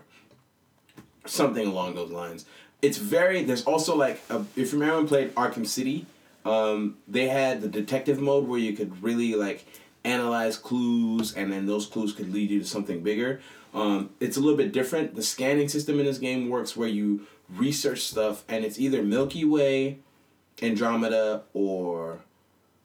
Something 1.27 1.67
along 1.67 1.95
those 1.95 2.11
lines. 2.11 2.45
It's 2.83 2.99
very, 2.99 3.43
there's 3.45 3.65
also 3.65 3.97
like, 3.97 4.21
a, 4.31 4.45
if 4.55 4.73
you 4.73 4.79
remember 4.79 4.97
when 4.97 5.09
played 5.09 5.35
Arkham 5.35 5.67
City, 5.67 6.07
um, 6.45 6.97
they 7.09 7.29
had 7.29 7.61
the 7.61 7.69
detective 7.69 8.21
mode 8.21 8.47
where 8.47 8.61
you 8.61 8.75
could 8.75 9.03
really 9.03 9.35
like 9.35 9.67
analyze 10.05 10.57
clues, 10.57 11.35
and 11.35 11.53
then 11.53 11.67
those 11.67 11.87
clues 11.87 12.13
could 12.13 12.33
lead 12.33 12.51
you 12.51 12.61
to 12.61 12.67
something 12.67 13.03
bigger. 13.03 13.41
Um, 13.75 14.11
it's 14.21 14.37
a 14.37 14.41
little 14.41 14.57
bit 14.57 14.73
different. 14.73 15.17
The 15.17 15.23
scanning 15.23 15.69
system 15.69 15.99
in 15.99 16.07
this 16.07 16.19
game 16.19 16.49
works 16.49 16.77
where 16.77 16.89
you 16.89 17.27
research 17.49 18.03
stuff, 18.03 18.45
and 18.49 18.65
it's 18.65 18.79
either 18.79 19.03
Milky 19.03 19.45
Way, 19.45 19.99
Andromeda, 20.63 21.43
or 21.53 22.21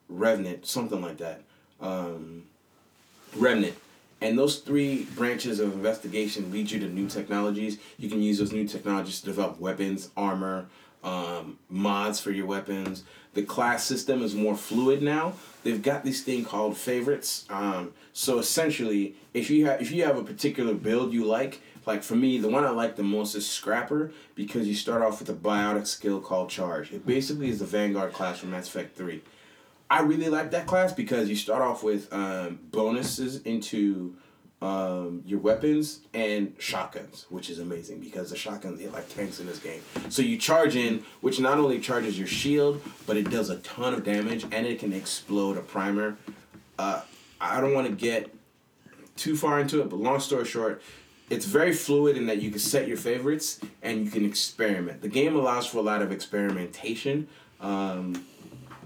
Revenant, 0.09 0.65
something 0.65 1.01
like 1.01 1.17
that. 1.17 1.43
Um, 1.79 2.43
Remnant. 3.35 3.75
And 4.21 4.37
those 4.37 4.59
three 4.59 5.05
branches 5.15 5.59
of 5.59 5.73
investigation 5.73 6.51
lead 6.51 6.69
you 6.69 6.79
to 6.79 6.87
new 6.87 7.07
technologies. 7.07 7.79
You 7.97 8.07
can 8.07 8.21
use 8.21 8.37
those 8.37 8.51
new 8.51 8.67
technologies 8.67 9.19
to 9.21 9.25
develop 9.25 9.59
weapons, 9.59 10.11
armor, 10.15 10.67
um, 11.03 11.57
mods 11.69 12.19
for 12.19 12.29
your 12.31 12.45
weapons. 12.45 13.03
The 13.33 13.41
class 13.41 13.83
system 13.83 14.21
is 14.21 14.35
more 14.35 14.55
fluid 14.55 15.01
now. 15.01 15.33
They've 15.63 15.81
got 15.81 16.03
this 16.03 16.21
thing 16.21 16.45
called 16.45 16.77
favorites. 16.77 17.45
Um, 17.49 17.93
so 18.13 18.39
essentially, 18.39 19.15
if 19.33 19.49
you 19.49 19.65
have 19.65 19.81
if 19.81 19.91
you 19.91 20.03
have 20.03 20.17
a 20.17 20.23
particular 20.23 20.73
build 20.73 21.13
you 21.13 21.25
like, 21.25 21.61
like 21.85 22.03
for 22.03 22.15
me, 22.15 22.37
the 22.37 22.49
one 22.49 22.63
I 22.63 22.69
like 22.69 22.95
the 22.97 23.03
most 23.03 23.33
is 23.35 23.49
Scrapper 23.49 24.11
because 24.35 24.67
you 24.67 24.75
start 24.75 25.01
off 25.01 25.19
with 25.19 25.29
a 25.29 25.33
biotic 25.33 25.87
skill 25.87 26.19
called 26.19 26.49
Charge. 26.49 26.91
It 26.91 27.05
basically 27.05 27.49
is 27.49 27.59
the 27.59 27.65
Vanguard 27.65 28.13
class 28.13 28.39
from 28.39 28.51
Mass 28.51 28.67
Effect 28.67 28.95
Three. 28.95 29.21
I 29.91 29.99
really 30.03 30.29
like 30.29 30.51
that 30.51 30.67
class 30.67 30.93
because 30.93 31.27
you 31.29 31.35
start 31.35 31.61
off 31.61 31.83
with 31.83 32.11
um, 32.13 32.59
bonuses 32.71 33.41
into 33.41 34.15
um, 34.61 35.21
your 35.25 35.39
weapons 35.39 35.99
and 36.13 36.55
shotguns, 36.59 37.25
which 37.29 37.49
is 37.49 37.59
amazing 37.59 37.99
because 37.99 38.29
the 38.29 38.37
shotguns 38.37 38.79
hit 38.79 38.93
like 38.93 39.13
tanks 39.13 39.41
in 39.41 39.47
this 39.47 39.59
game. 39.59 39.81
So 40.07 40.21
you 40.21 40.37
charge 40.37 40.77
in, 40.77 41.03
which 41.19 41.41
not 41.41 41.57
only 41.57 41.77
charges 41.81 42.17
your 42.17 42.25
shield, 42.27 42.81
but 43.05 43.17
it 43.17 43.29
does 43.29 43.49
a 43.49 43.57
ton 43.57 43.93
of 43.93 44.05
damage 44.05 44.43
and 44.43 44.65
it 44.65 44.79
can 44.79 44.93
explode 44.93 45.57
a 45.57 45.61
primer. 45.61 46.15
Uh, 46.79 47.01
I 47.41 47.59
don't 47.59 47.73
want 47.73 47.87
to 47.87 47.93
get 47.93 48.33
too 49.17 49.35
far 49.35 49.59
into 49.59 49.81
it, 49.81 49.89
but 49.89 49.97
long 49.97 50.21
story 50.21 50.45
short, 50.45 50.81
it's 51.29 51.45
very 51.45 51.73
fluid 51.73 52.15
in 52.15 52.27
that 52.27 52.41
you 52.41 52.49
can 52.49 52.59
set 52.59 52.87
your 52.87 52.95
favorites 52.97 53.59
and 53.81 54.05
you 54.05 54.09
can 54.09 54.23
experiment. 54.23 55.01
The 55.01 55.09
game 55.09 55.35
allows 55.35 55.67
for 55.67 55.79
a 55.79 55.83
lot 55.83 56.01
of 56.01 56.13
experimentation. 56.13 57.27
Um, 57.59 58.25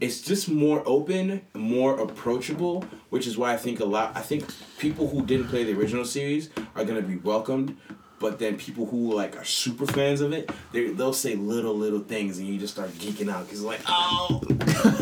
it's 0.02 0.22
just 0.22 0.50
more 0.50 0.84
open, 0.86 1.42
more 1.54 2.00
approachable, 2.00 2.84
which 3.10 3.28
is 3.28 3.38
why 3.38 3.54
I 3.54 3.58
think 3.58 3.80
a 3.80 3.86
lot. 3.86 4.16
I 4.16 4.22
think 4.22 4.46
people 4.78 5.08
who 5.08 5.26
didn't 5.26 5.48
play 5.48 5.64
the 5.64 5.74
original 5.74 6.06
series 6.06 6.50
are 6.76 6.84
gonna 6.84 7.02
be 7.02 7.18
welcomed, 7.18 7.78
but 8.20 8.40
then 8.40 8.58
people 8.58 8.86
who 8.86 9.14
like 9.14 9.38
are 9.38 9.46
super 9.46 9.86
fans 9.86 10.22
of 10.22 10.34
it, 10.34 10.50
they 10.72 10.88
they'll 10.88 11.14
say 11.14 11.36
little 11.36 11.76
little 11.76 12.02
things, 12.02 12.40
and 12.40 12.48
you 12.48 12.60
just 12.60 12.74
start 12.74 12.90
geeking 12.92 13.32
out 13.32 13.46
because 13.46 13.62
like, 13.62 13.82
oh, 13.88 14.42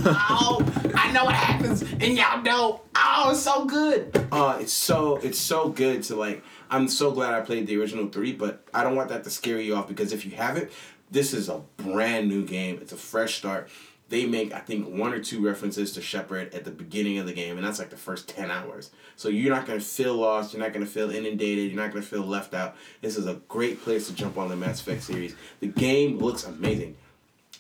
oh, 0.06 0.92
I 0.96 1.12
know 1.12 1.26
what 1.26 1.36
happens, 1.36 1.82
and 1.82 2.16
y'all 2.18 2.44
don't. 2.44 2.82
Oh, 2.96 3.32
it's 3.32 3.42
so 3.42 3.66
good. 3.66 4.28
Uh, 4.32 4.58
it's 4.62 4.74
so 4.74 5.18
it's 5.18 5.40
so 5.40 5.70
good 5.70 6.04
to 6.04 6.16
like. 6.16 6.44
I'm 6.70 6.88
so 6.88 7.12
glad 7.12 7.34
I 7.34 7.42
played 7.42 7.68
the 7.68 7.78
original 7.78 8.08
three, 8.08 8.34
but 8.34 8.68
I 8.74 8.84
don't 8.84 8.96
want 8.96 9.10
that 9.10 9.24
to 9.26 9.30
scare 9.30 9.60
you 9.60 9.76
off 9.76 9.88
because 9.88 10.12
if 10.12 10.26
you 10.26 10.32
haven't, 10.32 10.72
this 11.12 11.34
is 11.34 11.50
a 11.50 11.62
brand 11.78 12.30
new 12.30 12.44
game. 12.46 12.80
It's 12.82 12.94
a 12.94 12.98
fresh 12.98 13.38
start 13.38 13.70
they 14.14 14.28
make 14.28 14.54
I 14.54 14.60
think 14.60 14.88
one 14.88 15.12
or 15.12 15.20
two 15.20 15.44
references 15.44 15.94
to 15.94 16.02
Shepard 16.02 16.54
at 16.54 16.66
the 16.66 16.70
beginning 16.70 17.18
of 17.18 17.26
the 17.26 17.34
game, 17.34 17.58
and 17.58 17.66
that's 17.66 17.80
like 17.80 17.90
the 17.90 17.98
first 17.98 18.30
ten 18.30 18.52
hours. 18.52 18.92
So 19.16 19.28
you're 19.28 19.54
not 19.54 19.66
gonna 19.66 19.80
feel 19.80 20.14
lost. 20.14 20.54
You're 20.54 20.62
not 20.62 20.72
gonna 20.72 20.86
feel 20.86 21.10
inundated. 21.10 21.72
You're 21.72 21.82
not 21.82 21.92
gonna 21.92 22.06
feel 22.06 22.22
left 22.22 22.54
out. 22.54 22.76
This 23.02 23.18
is 23.18 23.26
a 23.26 23.42
great 23.48 23.82
place 23.82 24.06
to 24.06 24.14
jump 24.14 24.38
on 24.38 24.50
the 24.50 24.56
Mass 24.56 24.82
Effect 24.82 25.02
series. 25.02 25.36
The 25.62 25.68
game 25.68 26.20
looks 26.20 26.44
amazing, 26.44 26.96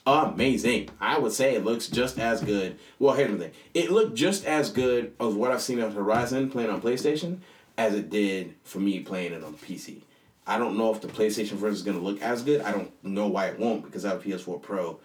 amazing. 0.05 0.91
I 1.01 1.17
would 1.17 1.31
say 1.31 1.55
it 1.55 1.65
looks 1.65 1.87
just 1.87 2.19
as 2.19 2.43
good. 2.43 2.77
Well, 2.99 3.15
here's 3.15 3.31
the 3.31 3.37
thing: 3.39 3.51
it 3.73 3.89
looked 3.89 4.13
just 4.13 4.45
as 4.45 4.69
good 4.69 5.11
of 5.19 5.35
what 5.35 5.51
I've 5.51 5.59
seen 5.59 5.81
on 5.81 5.91
Horizon 5.91 6.51
playing 6.51 6.69
on 6.69 6.83
PlayStation 6.83 7.39
as 7.79 7.95
it 7.95 8.11
did 8.11 8.53
for 8.63 8.77
me 8.77 8.99
playing 8.99 9.33
it 9.33 9.43
on 9.43 9.55
PC. 9.55 10.01
I 10.45 10.59
don't 10.59 10.77
know 10.77 10.93
if 10.93 11.01
the 11.01 11.07
PlayStation 11.07 11.53
version 11.53 11.77
is 11.77 11.81
gonna 11.81 11.97
look 11.97 12.21
as 12.21 12.43
good. 12.43 12.61
I 12.61 12.71
don't 12.71 12.91
know 13.03 13.25
why 13.25 13.47
it 13.47 13.57
won't 13.57 13.83
because 13.83 14.05
I 14.05 14.09
have 14.09 14.23
a 14.23 14.29
PS4 14.29 14.61
Pro. 14.61 14.99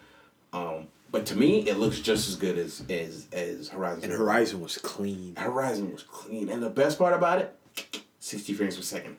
Um, 0.53 0.89
but 1.11 1.27
to 1.27 1.37
me, 1.37 1.61
it 1.61 1.79
looks 1.79 2.01
just 2.01 2.29
as 2.29 2.37
good 2.37 2.59
as 2.59 2.83
as 2.91 3.27
as 3.33 3.69
Horizon. 3.69 4.05
And 4.05 4.13
Horizon 4.13 4.61
was 4.61 4.77
clean. 4.79 5.37
Horizon 5.37 5.93
was 5.93 6.03
clean, 6.03 6.49
and 6.49 6.63
the 6.63 6.71
best 6.71 6.99
part 6.99 7.15
about 7.15 7.39
it, 7.39 8.05
sixty 8.19 8.53
frames 8.53 8.77
per 8.77 8.83
second, 8.83 9.17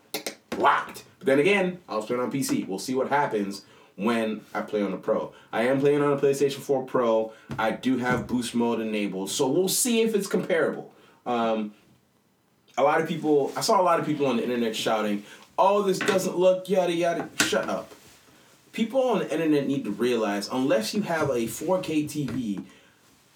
locked. 0.58 1.04
But 1.17 1.25
then 1.25 1.39
again, 1.39 1.80
I 1.88 1.95
was 1.95 2.06
playing 2.06 2.21
on 2.21 2.32
PC. 2.32 2.67
We'll 2.67 2.80
see 2.80 2.95
what 2.95 3.10
happens 3.10 3.63
when 3.95 4.41
I 4.54 4.62
play 4.62 4.82
on 4.82 4.91
the 4.91 4.97
Pro. 4.97 5.34
I 5.52 5.63
am 5.63 5.80
playing 5.80 6.02
on 6.02 6.13
a 6.13 6.17
PlayStation 6.17 6.60
Four 6.60 6.84
Pro. 6.84 7.34
I 7.58 7.71
do 7.71 7.97
have 7.97 8.28
boost 8.28 8.54
mode 8.54 8.82
enabled, 8.82 9.32
so 9.32 9.47
we'll 9.47 9.67
see 9.67 10.02
if 10.02 10.15
it's 10.15 10.28
comparable. 10.28 10.93
Um, 11.25 11.73
a 12.78 12.84
lot 12.84 13.02
of 13.02 13.08
people, 13.08 13.52
I 13.58 13.62
saw 13.62 13.82
a 13.82 13.84
lot 13.84 13.99
of 13.99 14.06
people 14.06 14.28
on 14.28 14.38
the 14.38 14.43
internet 14.43 14.75
shouting, 14.75 15.23
"Oh, 15.58 15.82
this 15.82 15.97
doesn't 15.97 16.38
look 16.38 16.69
yada 16.69 16.93
yada." 16.93 17.30
Shut 17.39 17.67
up 17.67 17.93
people 18.72 19.02
on 19.02 19.20
the 19.20 19.32
internet 19.32 19.68
need 19.68 19.84
to 19.86 19.92
realize 19.92 20.50
unless 20.52 20.94
you 20.94 21.02
have 21.02 21.30
a 21.30 21.48
4K 21.48 22.06
TV, 22.06 22.64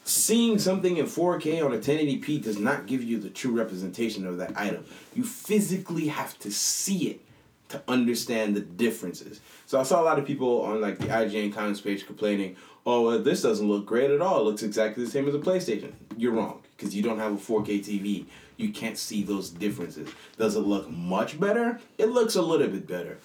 seeing 0.03 0.59
something 0.59 0.97
in 0.97 1.05
4K 1.05 1.63
on 1.63 1.73
a 1.73 1.77
1080p 1.77 2.43
does 2.43 2.59
not 2.59 2.85
give 2.85 3.03
you 3.03 3.19
the 3.19 3.29
true 3.29 3.51
representation 3.51 4.25
of 4.27 4.37
that 4.37 4.53
item. 4.57 4.85
You 5.15 5.23
physically 5.23 6.07
have 6.07 6.37
to 6.39 6.51
see 6.51 7.09
it 7.09 7.21
to 7.69 7.81
understand 7.87 8.55
the 8.55 8.61
differences. 8.61 9.41
So 9.65 9.79
I 9.79 9.83
saw 9.83 10.01
a 10.01 10.05
lot 10.05 10.19
of 10.19 10.25
people 10.25 10.61
on 10.61 10.81
like 10.81 10.99
the 10.99 11.07
IGN 11.07 11.53
comments 11.53 11.81
page 11.81 12.05
complaining, 12.05 12.55
"Oh, 12.85 13.01
well, 13.07 13.19
this 13.19 13.41
doesn't 13.41 13.67
look 13.67 13.85
great 13.85 14.11
at 14.11 14.21
all. 14.21 14.41
It 14.41 14.43
looks 14.43 14.61
exactly 14.61 15.03
the 15.03 15.09
same 15.09 15.27
as 15.27 15.33
a 15.33 15.39
PlayStation." 15.39 15.93
You're 16.15 16.33
wrong 16.33 16.61
because 16.77 16.93
you 16.93 17.01
don't 17.01 17.17
have 17.17 17.33
a 17.33 17.37
4K 17.37 17.79
TV. 17.79 18.25
You 18.57 18.69
can't 18.69 18.97
see 18.97 19.23
those 19.23 19.49
differences. 19.49 20.09
Does 20.37 20.55
it 20.55 20.59
look 20.59 20.89
much 20.91 21.39
better? 21.39 21.79
It 21.97 22.07
looks 22.07 22.35
a 22.35 22.41
little 22.41 22.67
bit 22.67 22.85
better. 22.85 23.17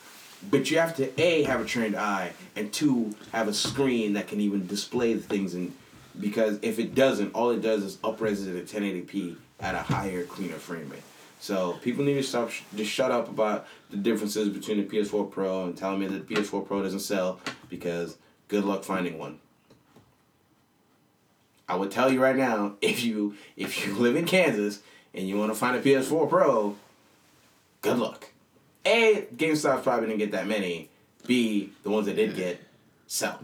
But 0.50 0.70
you 0.70 0.78
have 0.78 0.96
to 0.96 1.20
a 1.20 1.42
have 1.44 1.60
a 1.60 1.64
trained 1.64 1.96
eye 1.96 2.32
and 2.54 2.72
two 2.72 3.14
have 3.32 3.48
a 3.48 3.54
screen 3.54 4.12
that 4.12 4.28
can 4.28 4.40
even 4.40 4.66
display 4.66 5.14
the 5.14 5.22
things 5.22 5.54
and 5.54 5.74
because 6.18 6.58
if 6.62 6.78
it 6.78 6.94
doesn't, 6.94 7.34
all 7.34 7.50
it 7.50 7.62
does 7.62 7.84
is 7.84 7.96
upres 7.98 8.46
it 8.46 8.56
at 8.56 8.66
1080p 8.66 9.36
at 9.60 9.74
a 9.74 9.78
higher, 9.78 10.24
cleaner 10.24 10.54
frame 10.54 10.88
rate. 10.90 11.02
So 11.40 11.74
people 11.82 12.04
need 12.04 12.14
to 12.14 12.22
stop 12.22 12.50
just 12.74 12.90
shut 12.90 13.10
up 13.10 13.28
about 13.28 13.66
the 13.90 13.96
differences 13.96 14.48
between 14.48 14.78
the 14.78 14.84
PS4 14.84 15.30
Pro 15.30 15.64
and 15.64 15.76
telling 15.76 16.00
me 16.00 16.06
that 16.08 16.26
the 16.26 16.34
PS4 16.34 16.66
Pro 16.66 16.82
doesn't 16.82 17.00
sell 17.00 17.40
because 17.68 18.16
good 18.48 18.64
luck 18.64 18.82
finding 18.82 19.18
one. 19.18 19.38
I 21.68 21.76
would 21.76 21.90
tell 21.90 22.12
you 22.12 22.20
right 22.20 22.36
now 22.36 22.74
if 22.80 23.04
you 23.04 23.34
if 23.56 23.86
you 23.86 23.94
live 23.94 24.16
in 24.16 24.24
Kansas 24.24 24.80
and 25.14 25.28
you 25.28 25.38
want 25.38 25.52
to 25.52 25.58
find 25.58 25.76
a 25.76 25.82
PS4 25.82 26.28
Pro, 26.28 26.76
good 27.82 27.98
luck. 27.98 28.30
A, 28.88 29.26
GameStop 29.36 29.82
probably 29.82 30.06
didn't 30.06 30.18
get 30.18 30.32
that 30.32 30.46
many. 30.46 30.88
B, 31.26 31.72
the 31.82 31.90
ones 31.90 32.06
that 32.06 32.16
did 32.16 32.34
get, 32.34 32.60
sell. 33.06 33.38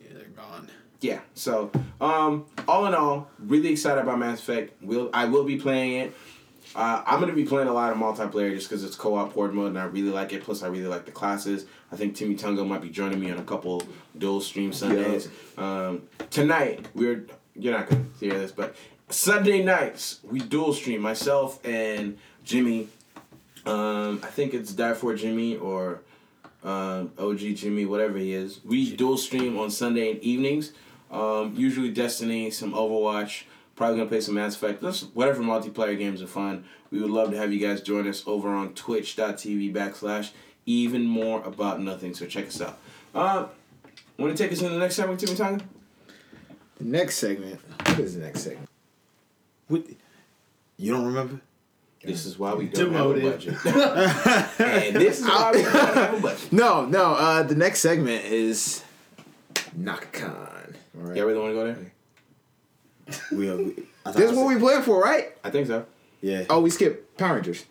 Yeah, 0.00 0.10
they're 0.12 0.24
gone. 0.26 0.68
Yeah. 1.00 1.20
So, 1.34 1.70
um, 2.00 2.44
all 2.68 2.86
in 2.86 2.94
all, 2.94 3.30
really 3.38 3.70
excited 3.70 4.00
about 4.00 4.18
Mass 4.18 4.40
Effect. 4.40 4.82
Will 4.82 5.08
I 5.14 5.24
will 5.24 5.44
be 5.44 5.56
playing 5.56 6.00
it. 6.00 6.14
Uh, 6.74 7.02
I'm 7.06 7.20
gonna 7.20 7.32
be 7.32 7.44
playing 7.46 7.68
a 7.68 7.72
lot 7.72 7.92
of 7.92 7.98
multiplayer 7.98 8.54
just 8.54 8.68
because 8.68 8.84
it's 8.84 8.96
co-op 8.96 9.32
horde 9.32 9.54
mode 9.54 9.68
and 9.68 9.78
I 9.78 9.84
really 9.84 10.10
like 10.10 10.34
it. 10.34 10.42
Plus, 10.42 10.62
I 10.62 10.66
really 10.66 10.88
like 10.88 11.06
the 11.06 11.12
classes. 11.12 11.64
I 11.90 11.96
think 11.96 12.14
Timmy 12.14 12.36
Tungo 12.36 12.66
might 12.66 12.82
be 12.82 12.90
joining 12.90 13.18
me 13.18 13.30
on 13.30 13.38
a 13.38 13.44
couple 13.44 13.82
dual 14.18 14.42
stream 14.42 14.72
Sundays. 14.72 15.28
Um, 15.56 16.02
tonight 16.28 16.86
we're 16.94 17.26
you're 17.54 17.72
not 17.72 17.88
gonna 17.88 18.04
hear 18.20 18.32
this, 18.32 18.52
but 18.52 18.76
Sunday 19.08 19.62
nights 19.62 20.20
we 20.22 20.40
dual 20.40 20.74
stream 20.74 21.00
myself 21.00 21.64
and 21.64 22.18
Jimmy. 22.44 22.88
Um, 23.66 24.20
I 24.22 24.28
think 24.28 24.54
it's 24.54 24.72
Die 24.72 24.94
for 24.94 25.14
Jimmy 25.14 25.56
or 25.56 26.00
um, 26.62 27.12
OG 27.18 27.38
Jimmy, 27.56 27.84
whatever 27.84 28.16
he 28.18 28.32
is. 28.32 28.60
We 28.64 28.94
dual 28.94 29.16
stream 29.16 29.58
on 29.58 29.70
Sunday 29.70 30.12
and 30.12 30.20
evenings. 30.20 30.72
Um, 31.10 31.54
usually 31.56 31.90
Destiny, 31.90 32.50
some 32.50 32.72
Overwatch. 32.72 33.44
Probably 33.74 33.98
gonna 33.98 34.08
play 34.08 34.20
some 34.20 34.34
Mass 34.34 34.54
Effect. 34.56 34.82
Just 34.82 35.14
whatever 35.14 35.42
multiplayer 35.42 35.98
games 35.98 36.22
are 36.22 36.26
fun. 36.26 36.64
We 36.90 37.00
would 37.00 37.10
love 37.10 37.30
to 37.32 37.36
have 37.36 37.52
you 37.52 37.60
guys 37.60 37.82
join 37.82 38.08
us 38.08 38.22
over 38.26 38.48
on 38.48 38.72
Twitch.tv 38.74 39.74
backslash 39.74 40.30
even 40.64 41.04
more 41.04 41.42
about 41.42 41.80
nothing. 41.80 42.14
So 42.14 42.26
check 42.26 42.46
us 42.48 42.60
out. 42.60 42.78
Uh, 43.14 43.46
want 44.18 44.36
to 44.36 44.42
take 44.42 44.52
us 44.52 44.60
into 44.60 44.72
the 44.72 44.80
next 44.80 44.96
segment, 44.96 45.20
Timmy 45.20 45.36
Tonga? 45.36 45.64
The 46.78 46.84
next 46.84 47.18
segment. 47.18 47.60
What 47.86 48.00
is 48.00 48.14
the 48.14 48.20
next 48.20 48.40
segment? 48.42 48.68
What? 49.68 49.84
You 50.76 50.92
don't 50.92 51.06
remember? 51.06 51.40
This 52.06 52.24
is 52.26 52.38
why 52.38 52.54
we 52.54 52.66
don't 52.66 52.92
Demoted. 52.92 53.22
have 53.22 53.32
a 53.32 54.42
budget. 54.44 54.60
and 54.60 54.96
this 54.96 55.20
is 55.20 55.26
why 55.26 55.52
we 55.54 55.62
don't 55.62 55.72
have 55.72 56.14
a 56.14 56.20
budget. 56.20 56.52
No, 56.52 56.84
no. 56.86 57.12
Uh, 57.14 57.42
the 57.42 57.54
next 57.54 57.80
segment 57.80 58.24
is 58.24 58.82
Nakacon. 59.78 60.74
All 60.96 61.02
right. 61.02 61.16
Yeah, 61.16 61.22
really 61.24 61.38
want 61.40 61.50
to 61.50 61.54
go 61.54 61.66
there? 61.66 61.92
We, 63.32 63.50
uh, 63.50 63.56
we 63.56 63.64
I 64.04 64.10
thought 64.12 64.16
This 64.16 64.28
I 64.28 64.32
is 64.32 64.36
what 64.38 64.46
we 64.48 64.58
playing 64.58 64.82
for, 64.82 65.00
right? 65.02 65.28
I 65.44 65.50
think 65.50 65.66
so. 65.66 65.86
Yeah. 66.20 66.44
Oh, 66.50 66.60
we 66.60 66.70
skipped 66.70 67.16
Power 67.18 67.34
Rangers. 67.36 67.64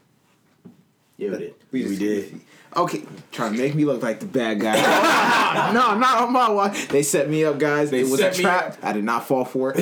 Yeah, 1.17 1.31
we 1.31 1.37
did. 1.37 1.53
We, 1.71 1.83
We 1.83 1.89
just- 1.89 1.99
did. 1.99 2.41
Okay, 2.77 3.03
trying 3.31 3.53
to 3.53 3.57
make 3.57 3.73
me 3.73 3.85
look 3.85 4.03
like 4.03 4.19
the 4.19 4.25
bad 4.25 4.59
guy. 4.59 4.73
no, 5.73 5.97
not 5.97 6.23
on 6.23 6.33
my 6.33 6.49
watch. 6.49 6.89
They 6.89 7.03
set 7.03 7.29
me 7.29 7.45
up, 7.45 7.57
guys. 7.57 7.89
They 7.89 8.01
it 8.01 8.09
was 8.09 8.19
set 8.19 8.35
a 8.35 8.37
me 8.37 8.43
trap. 8.43 8.67
up. 8.73 8.77
I 8.83 8.91
did 8.91 9.05
not 9.05 9.25
fall 9.25 9.45
for 9.45 9.73
it. 9.73 9.77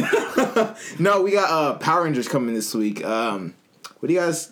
no, 1.00 1.24
we 1.24 1.32
got 1.32 1.50
uh, 1.50 1.74
Power 1.80 2.04
Rangers 2.04 2.28
coming 2.28 2.54
this 2.54 2.72
week. 2.76 3.04
Um, 3.04 3.56
what 4.04 4.10
do 4.10 4.16
you 4.16 4.20
guys? 4.20 4.52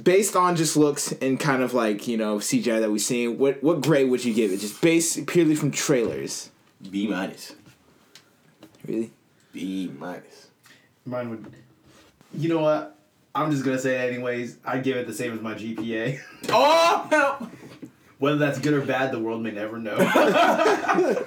Based 0.00 0.36
on 0.36 0.54
just 0.54 0.76
looks 0.76 1.10
and 1.10 1.40
kind 1.40 1.64
of 1.64 1.74
like 1.74 2.06
you 2.06 2.16
know 2.16 2.36
CGI 2.36 2.78
that 2.78 2.92
we've 2.92 3.00
seen, 3.00 3.36
what 3.36 3.60
what 3.60 3.80
grade 3.80 4.08
would 4.08 4.24
you 4.24 4.32
give 4.32 4.52
it? 4.52 4.60
Just 4.60 4.80
based 4.80 5.26
purely 5.26 5.56
from 5.56 5.72
trailers. 5.72 6.48
B 6.88 7.08
minus. 7.08 7.56
Really? 8.86 9.10
B 9.52 9.90
minus. 9.98 10.46
Mine 11.04 11.30
would. 11.30 11.52
You 12.34 12.50
know 12.50 12.60
what? 12.60 12.96
I'm 13.34 13.50
just 13.50 13.64
gonna 13.64 13.80
say 13.80 13.96
it 13.96 14.12
anyways. 14.12 14.58
I 14.64 14.78
give 14.78 14.96
it 14.96 15.08
the 15.08 15.12
same 15.12 15.32
as 15.32 15.40
my 15.40 15.54
GPA. 15.54 16.20
Oh 16.50 17.08
no! 17.10 17.50
Whether 18.20 18.36
that's 18.36 18.60
good 18.60 18.74
or 18.74 18.82
bad, 18.82 19.10
the 19.10 19.18
world 19.18 19.42
may 19.42 19.50
never 19.50 19.80
know. 19.80 19.96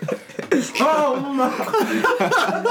Oh 0.79 1.19
my! 1.19 1.51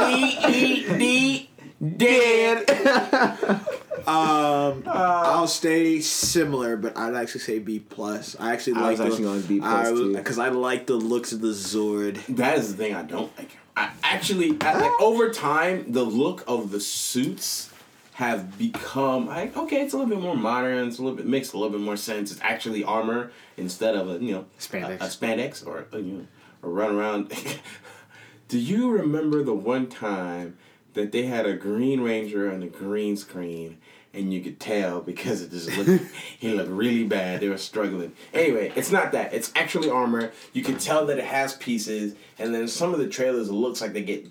D 0.89 0.97
E 0.97 0.97
D 0.97 1.51
dead. 1.97 3.61
Um, 4.15 4.85
I'll 4.87 5.47
stay 5.47 6.01
similar, 6.01 6.77
but 6.77 6.97
I'd 6.97 7.15
actually 7.15 7.41
say 7.41 7.59
B 7.59 7.79
plus. 7.79 8.37
I 8.39 8.53
actually 8.53 8.75
I 8.75 8.81
like 8.81 8.91
was 8.91 8.99
the, 8.99 9.05
actually 9.07 9.25
going 9.25 9.41
B 9.43 9.61
plus, 9.61 9.89
too. 9.89 10.17
because 10.17 10.39
I 10.39 10.49
like 10.49 10.87
the 10.87 10.95
looks 10.95 11.33
of 11.33 11.41
the 11.41 11.49
Zord. 11.49 12.25
That 12.37 12.59
is 12.59 12.75
the 12.75 12.85
thing 12.85 12.95
I 12.95 13.03
don't 13.03 13.37
like. 13.37 13.51
I 13.77 13.91
actually, 14.03 14.57
I, 14.61 14.79
like 14.79 15.01
over 15.01 15.31
time, 15.31 15.91
the 15.93 16.05
look 16.05 16.45
of 16.47 16.71
the 16.71 16.81
suits 16.81 17.71
have 18.15 18.57
become 18.57 19.27
like 19.27 19.57
okay, 19.57 19.83
it's 19.83 19.93
a 19.93 19.97
little 19.97 20.09
bit 20.15 20.23
more 20.23 20.37
modern. 20.37 20.87
It's 20.87 20.99
a 20.99 21.03
little 21.03 21.17
bit 21.17 21.27
makes 21.27 21.53
a 21.53 21.59
little 21.59 21.73
bit 21.73 21.81
more 21.81 21.97
sense. 21.97 22.31
It's 22.31 22.41
actually 22.43 22.85
armor 22.85 23.33
instead 23.57 23.97
of 23.97 24.09
a 24.09 24.25
you 24.25 24.33
know 24.33 24.45
Spandex. 24.59 25.01
a, 25.01 25.05
a 25.05 25.09
spandex 25.09 25.67
or 25.67 25.87
a, 25.93 25.99
you 25.99 26.13
know 26.13 26.27
a 26.63 26.69
run 26.69 26.95
around. 26.95 27.33
Do 28.49 28.59
you 28.59 28.91
remember 28.91 29.43
the 29.43 29.55
one 29.55 29.89
time 29.89 30.57
that 30.93 31.11
they 31.11 31.25
had 31.25 31.47
a 31.47 31.55
Green 31.55 32.01
Ranger 32.03 32.53
on 32.53 32.61
the 32.61 32.67
green 32.67 33.17
screen? 33.17 33.79
And 34.15 34.33
you 34.33 34.41
could 34.41 34.61
tell 34.61 35.01
because 35.01 35.43
it 35.43 35.51
just 35.51 35.77
looked, 35.77 36.05
he 36.39 36.53
looked 36.53 36.71
really 36.71 37.05
bad. 37.05 37.41
They 37.41 37.49
were 37.49 37.59
struggling. 37.59 38.13
Anyway, 38.33 38.73
it's 38.77 38.93
not 38.93 39.13
that. 39.13 39.35
It's 39.35 39.51
actually 39.57 39.91
armor. 39.91 40.31
You 40.53 40.63
can 40.63 40.79
tell 40.79 41.07
that 41.07 41.19
it 41.19 41.25
has 41.25 41.55
pieces, 41.55 42.15
and 42.39 42.55
then 42.55 42.69
some 42.69 42.95
of 42.95 43.01
the 43.01 43.09
trailers 43.09 43.49
it 43.49 43.53
looks 43.53 43.81
like 43.81 43.93
they 43.93 44.03
get 44.03 44.31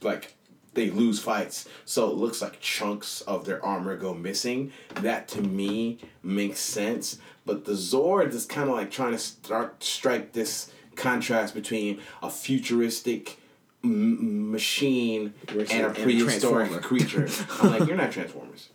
like 0.00 0.34
they 0.74 0.90
lose 0.90 1.18
fights. 1.18 1.68
So 1.84 2.08
it 2.08 2.14
looks 2.16 2.40
like 2.40 2.60
chunks 2.60 3.20
of 3.22 3.44
their 3.44 3.64
armor 3.64 3.96
go 3.96 4.14
missing. 4.14 4.72
That 4.94 5.28
to 5.28 5.42
me 5.42 5.98
makes 6.22 6.60
sense. 6.60 7.18
But 7.44 7.64
the 7.64 7.72
Zord 7.72 8.32
is 8.32 8.46
kind 8.46 8.68
of 8.70 8.76
like 8.76 8.90
trying 8.90 9.12
to 9.12 9.18
start 9.18 9.82
strike 9.82 10.32
this 10.32 10.70
contrast 10.96 11.54
between 11.54 12.00
a 12.22 12.30
futuristic 12.30 13.38
m- 13.82 14.50
machine 14.50 15.34
and 15.48 15.86
a 15.86 15.90
prehistoric 15.90 16.82
creature. 16.82 17.28
I'm 17.60 17.70
like, 17.70 17.88
you're 17.88 17.96
not 17.96 18.12
Transformers. 18.18 18.68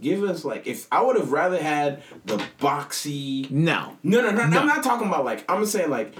Give 0.00 0.22
us 0.24 0.44
like 0.44 0.66
if 0.66 0.86
I 0.92 1.02
would 1.02 1.16
have 1.16 1.32
rather 1.32 1.60
had 1.62 2.02
the 2.26 2.36
boxy 2.60 3.50
No. 3.50 3.96
no, 4.02 4.20
no, 4.20 4.30
no, 4.30 4.46
no. 4.46 4.60
I'm 4.60 4.66
not 4.66 4.84
talking 4.84 5.08
about 5.08 5.24
like 5.24 5.50
I'm 5.50 5.64
saying 5.64 5.90
like 5.90 6.14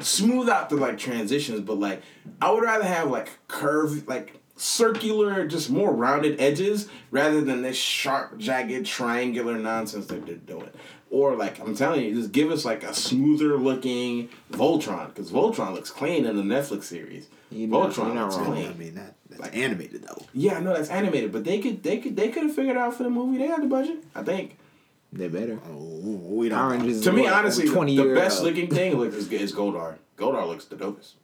smooth 0.00 0.48
out 0.48 0.70
the 0.70 0.76
like 0.76 0.98
transitions, 0.98 1.60
but 1.60 1.78
like 1.78 2.02
I 2.40 2.50
would 2.50 2.62
rather 2.62 2.84
have 2.84 3.10
like 3.10 3.28
curve, 3.48 4.06
like 4.08 4.40
circular, 4.56 5.46
just 5.46 5.70
more 5.70 5.92
rounded 5.92 6.40
edges 6.40 6.88
rather 7.10 7.40
than 7.40 7.62
this 7.62 7.76
sharp, 7.76 8.38
jagged, 8.38 8.84
triangular 8.86 9.58
nonsense 9.58 10.06
that 10.06 10.26
they're 10.26 10.34
doing. 10.36 10.70
Or 11.10 11.34
like 11.34 11.58
I'm 11.60 11.74
telling 11.74 12.04
you, 12.04 12.14
just 12.14 12.32
give 12.32 12.50
us 12.50 12.64
like 12.64 12.82
a 12.82 12.94
smoother 12.94 13.56
looking 13.56 14.28
Voltron 14.52 15.08
because 15.08 15.30
Voltron 15.30 15.72
looks 15.74 15.90
clean 15.90 16.24
in 16.24 16.36
the 16.36 16.42
Netflix 16.42 16.84
series. 16.84 17.28
You're 17.50 17.68
not- 17.68 17.90
Voltron 17.90 18.06
you're 18.06 18.14
not 18.14 18.32
wrong. 18.32 18.44
clean. 18.46 18.68
I 18.70 18.74
mean 18.74 18.94
that 18.94 19.14
that's 19.28 19.40
Like- 19.42 19.56
animated 19.56 20.02
though. 20.02 20.22
Yeah, 20.32 20.56
I 20.56 20.60
know 20.60 20.72
that's 20.74 20.90
animated, 20.90 21.32
but 21.32 21.44
they 21.44 21.58
could 21.58 21.82
they 21.82 21.98
could 21.98 22.16
they 22.16 22.28
could 22.28 22.44
have 22.44 22.54
figured 22.54 22.76
out 22.76 22.94
for 22.96 23.02
the 23.04 23.10
movie. 23.10 23.38
They 23.38 23.46
had 23.46 23.62
the 23.62 23.66
budget, 23.66 23.98
I 24.14 24.22
think. 24.22 24.56
They 25.12 25.26
better. 25.28 25.58
Oh, 25.68 25.76
we 26.04 26.48
don't. 26.48 26.58
Power 26.78 26.86
is 26.88 27.00
To 27.02 27.12
me, 27.12 27.22
what, 27.22 27.32
honestly, 27.32 27.66
the, 27.66 27.72
20 27.74 27.96
the 27.96 28.02
year, 28.04 28.14
best 28.14 28.42
looking 28.44 28.70
thing 28.74 28.96
looks 28.96 29.16
is, 29.16 29.28
is 29.32 29.52
Goldar. 29.52 29.96
Goldar 30.16 30.46
looks 30.46 30.66
the 30.66 30.76
dopest. 30.76 31.14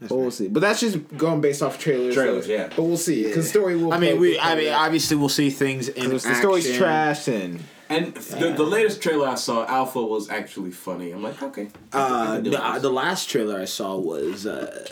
That's 0.00 0.10
But 0.10 0.14
we'll 0.14 0.24
right. 0.26 0.32
see. 0.32 0.46
But 0.48 0.60
that's 0.60 0.78
just 0.78 0.98
going 1.16 1.40
based 1.40 1.62
off 1.62 1.80
trailers. 1.80 2.14
Trailers, 2.14 2.46
so- 2.46 2.52
yeah. 2.52 2.68
But 2.68 2.82
we'll 2.84 2.96
see. 2.96 3.24
Because 3.24 3.46
the 3.46 3.50
story 3.50 3.76
will. 3.76 3.92
I 3.92 3.98
mean, 3.98 4.20
we. 4.20 4.38
I 4.38 4.54
mean, 4.54 4.72
obviously, 4.72 5.16
we'll 5.16 5.28
see 5.28 5.50
things 5.50 5.88
in 5.88 6.10
the 6.10 6.20
story's 6.20 6.76
trash 6.76 7.26
and 7.26 7.58
And 7.90 8.14
the, 8.14 8.52
the 8.52 8.64
latest 8.64 9.02
trailer 9.02 9.28
I 9.28 9.34
saw, 9.34 9.66
Alpha 9.66 10.02
was 10.02 10.28
actually 10.28 10.72
funny. 10.72 11.10
I'm 11.10 11.22
like, 11.22 11.42
okay. 11.42 11.68
Uh, 11.92 12.40
the, 12.40 12.62
uh, 12.62 12.78
the 12.78 12.90
last 12.90 13.30
trailer 13.30 13.58
I 13.58 13.64
saw 13.64 13.96
was 13.96 14.46
uh, 14.46 14.86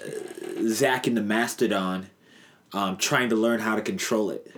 Zack 0.67 1.07
and 1.07 1.17
the 1.17 1.23
Mastodon 1.23 2.09
um, 2.73 2.97
trying 2.97 3.29
to 3.31 3.37
learn 3.37 3.61
how 3.61 3.77
to 3.77 3.83
control 3.83 4.31
it, 4.31 4.51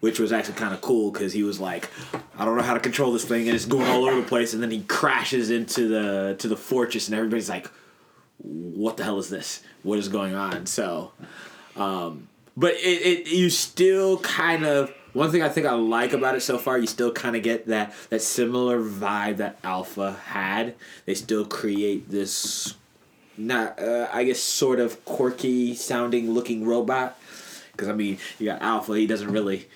which 0.00 0.18
was 0.18 0.32
actually 0.32 0.54
kind 0.54 0.74
of 0.74 0.80
cool 0.80 1.10
because 1.10 1.32
he 1.32 1.42
was 1.42 1.60
like, 1.60 1.88
"I 2.36 2.44
don't 2.44 2.56
know 2.56 2.62
how 2.62 2.74
to 2.74 2.80
control 2.80 3.12
this 3.12 3.24
thing," 3.24 3.46
and 3.46 3.54
it's 3.54 3.64
going 3.64 3.86
all 3.86 4.04
over 4.04 4.20
the 4.20 4.26
place, 4.26 4.52
and 4.52 4.62
then 4.62 4.70
he 4.70 4.82
crashes 4.82 5.50
into 5.50 5.88
the 5.88 6.36
to 6.38 6.48
the 6.48 6.56
fortress, 6.56 7.08
and 7.08 7.16
everybody's 7.16 7.48
like, 7.48 7.70
"What 8.38 8.96
the 8.96 9.04
hell 9.04 9.18
is 9.18 9.30
this? 9.30 9.62
What 9.84 9.98
is 9.98 10.08
going 10.08 10.34
on?" 10.34 10.66
So, 10.66 11.12
um, 11.76 12.28
but 12.56 12.74
it, 12.74 12.78
it 12.78 13.28
you 13.28 13.48
still 13.48 14.18
kind 14.18 14.66
of 14.66 14.92
one 15.16 15.30
thing 15.30 15.42
I 15.42 15.48
think 15.48 15.66
I 15.66 15.72
like 15.72 16.12
about 16.12 16.36
it 16.36 16.42
so 16.42 16.58
far, 16.58 16.76
you 16.76 16.86
still 16.86 17.10
kind 17.10 17.34
of 17.34 17.42
get 17.42 17.66
that 17.68 17.94
that 18.10 18.20
similar 18.20 18.78
vibe 18.80 19.38
that 19.38 19.58
Alpha 19.64 20.12
had. 20.26 20.74
They 21.06 21.14
still 21.14 21.46
create 21.46 22.10
this 22.10 22.74
not 23.38 23.80
uh, 23.80 24.08
I 24.12 24.24
guess 24.24 24.38
sort 24.38 24.78
of 24.78 25.02
quirky 25.04 25.74
sounding 25.74 26.32
looking 26.32 26.66
robot. 26.66 27.18
Because 27.72 27.88
I 27.88 27.94
mean, 27.94 28.18
you 28.38 28.46
got 28.46 28.60
Alpha. 28.60 28.94
He 28.94 29.06
doesn't 29.06 29.30
really. 29.30 29.68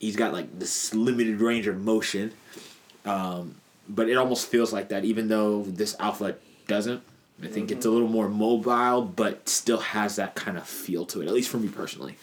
He's 0.00 0.16
got 0.16 0.32
like 0.32 0.58
this 0.58 0.92
limited 0.92 1.40
range 1.40 1.66
of 1.68 1.80
motion, 1.80 2.32
um, 3.04 3.54
but 3.88 4.08
it 4.08 4.16
almost 4.16 4.48
feels 4.48 4.72
like 4.72 4.88
that. 4.88 5.04
Even 5.04 5.28
though 5.28 5.62
this 5.62 5.96
Alpha 6.00 6.36
doesn't, 6.66 7.02
I 7.42 7.46
think 7.46 7.70
it's 7.70 7.86
a 7.86 7.90
little 7.90 8.08
more 8.08 8.28
mobile, 8.28 9.02
but 9.02 9.48
still 9.48 9.78
has 9.78 10.16
that 10.16 10.34
kind 10.34 10.58
of 10.58 10.66
feel 10.66 11.06
to 11.06 11.22
it. 11.22 11.28
At 11.28 11.32
least 11.32 11.48
for 11.48 11.58
me 11.58 11.68
personally. 11.68 12.16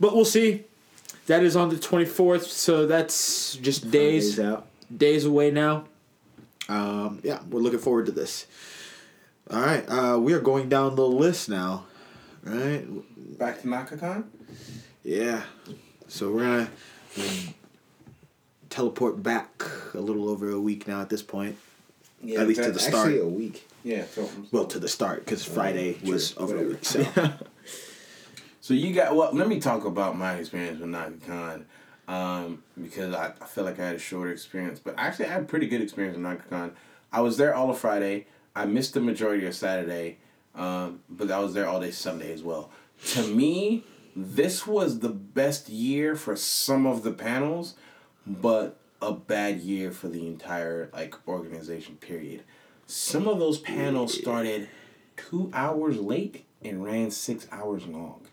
But 0.00 0.16
we'll 0.16 0.24
see. 0.24 0.64
That 1.30 1.44
is 1.44 1.54
on 1.54 1.68
the 1.68 1.78
twenty 1.78 2.06
fourth, 2.06 2.48
so 2.48 2.88
that's 2.88 3.54
just 3.54 3.88
days 3.88 4.34
days 4.34 4.40
out. 4.40 4.66
days 4.94 5.24
away 5.24 5.52
now. 5.52 5.84
Um, 6.68 7.20
yeah, 7.22 7.38
we're 7.48 7.60
looking 7.60 7.78
forward 7.78 8.06
to 8.06 8.12
this. 8.12 8.48
All 9.48 9.60
right, 9.60 9.84
uh, 9.88 10.18
we 10.18 10.32
are 10.32 10.40
going 10.40 10.68
down 10.68 10.96
the 10.96 11.06
list 11.06 11.48
now. 11.48 11.84
Right? 12.42 12.84
Back 13.38 13.60
to 13.60 13.68
Nakakon? 13.68 14.24
Yeah. 15.04 15.44
So 16.08 16.32
we're 16.32 16.40
gonna 16.40 16.70
um, 17.16 17.54
teleport 18.68 19.22
back 19.22 19.62
a 19.94 20.00
little 20.00 20.28
over 20.28 20.50
a 20.50 20.60
week 20.60 20.88
now 20.88 21.00
at 21.00 21.10
this 21.10 21.22
point. 21.22 21.56
Yeah, 22.24 22.40
At 22.40 22.48
least 22.48 22.64
to 22.64 22.72
the 22.72 22.80
start. 22.80 23.06
Actually, 23.06 23.20
a 23.20 23.26
week. 23.26 23.68
Yeah, 23.84 24.04
so, 24.06 24.28
Well, 24.50 24.64
to 24.66 24.80
the 24.80 24.88
start 24.88 25.24
because 25.24 25.44
Friday 25.44 25.96
was 26.04 26.36
over 26.36 26.58
a 26.58 26.68
week. 26.70 26.84
So 26.84 27.06
so 28.70 28.74
you 28.74 28.94
got, 28.94 29.16
well, 29.16 29.30
let 29.32 29.48
me 29.48 29.58
talk 29.58 29.84
about 29.84 30.16
my 30.16 30.34
experience 30.34 30.78
with 30.78 30.90
Nakakon. 30.90 31.64
Um, 32.06 32.62
because 32.80 33.12
I, 33.12 33.32
I 33.40 33.44
feel 33.46 33.64
like 33.64 33.80
I 33.80 33.86
had 33.86 33.96
a 33.96 33.98
shorter 33.98 34.30
experience, 34.30 34.78
but 34.78 34.94
actually 34.96 35.24
I 35.26 35.30
had 35.30 35.42
a 35.42 35.46
pretty 35.46 35.66
good 35.66 35.80
experience 35.80 36.16
with 36.16 36.24
Nakakon. 36.24 36.70
I 37.12 37.20
was 37.20 37.36
there 37.36 37.52
all 37.52 37.70
of 37.70 37.78
Friday. 37.78 38.28
I 38.54 38.66
missed 38.66 38.94
the 38.94 39.00
majority 39.00 39.44
of 39.44 39.56
Saturday, 39.56 40.18
um, 40.54 41.00
but 41.10 41.32
I 41.32 41.40
was 41.40 41.52
there 41.52 41.66
all 41.66 41.80
day 41.80 41.90
Sunday 41.90 42.32
as 42.32 42.44
well. 42.44 42.70
To 43.06 43.26
me, 43.26 43.82
this 44.14 44.68
was 44.68 45.00
the 45.00 45.08
best 45.08 45.68
year 45.68 46.14
for 46.14 46.36
some 46.36 46.86
of 46.86 47.02
the 47.02 47.10
panels, 47.12 47.74
but 48.24 48.78
a 49.02 49.12
bad 49.12 49.58
year 49.58 49.90
for 49.90 50.06
the 50.06 50.28
entire 50.28 50.90
like 50.92 51.16
organization 51.26 51.96
period. 51.96 52.44
Some 52.86 53.26
of 53.26 53.40
those 53.40 53.58
panels 53.58 54.16
started 54.16 54.68
two 55.16 55.50
hours 55.52 55.96
late 55.98 56.44
and 56.62 56.84
ran 56.84 57.10
six 57.10 57.48
hours 57.50 57.84
long. 57.84 58.28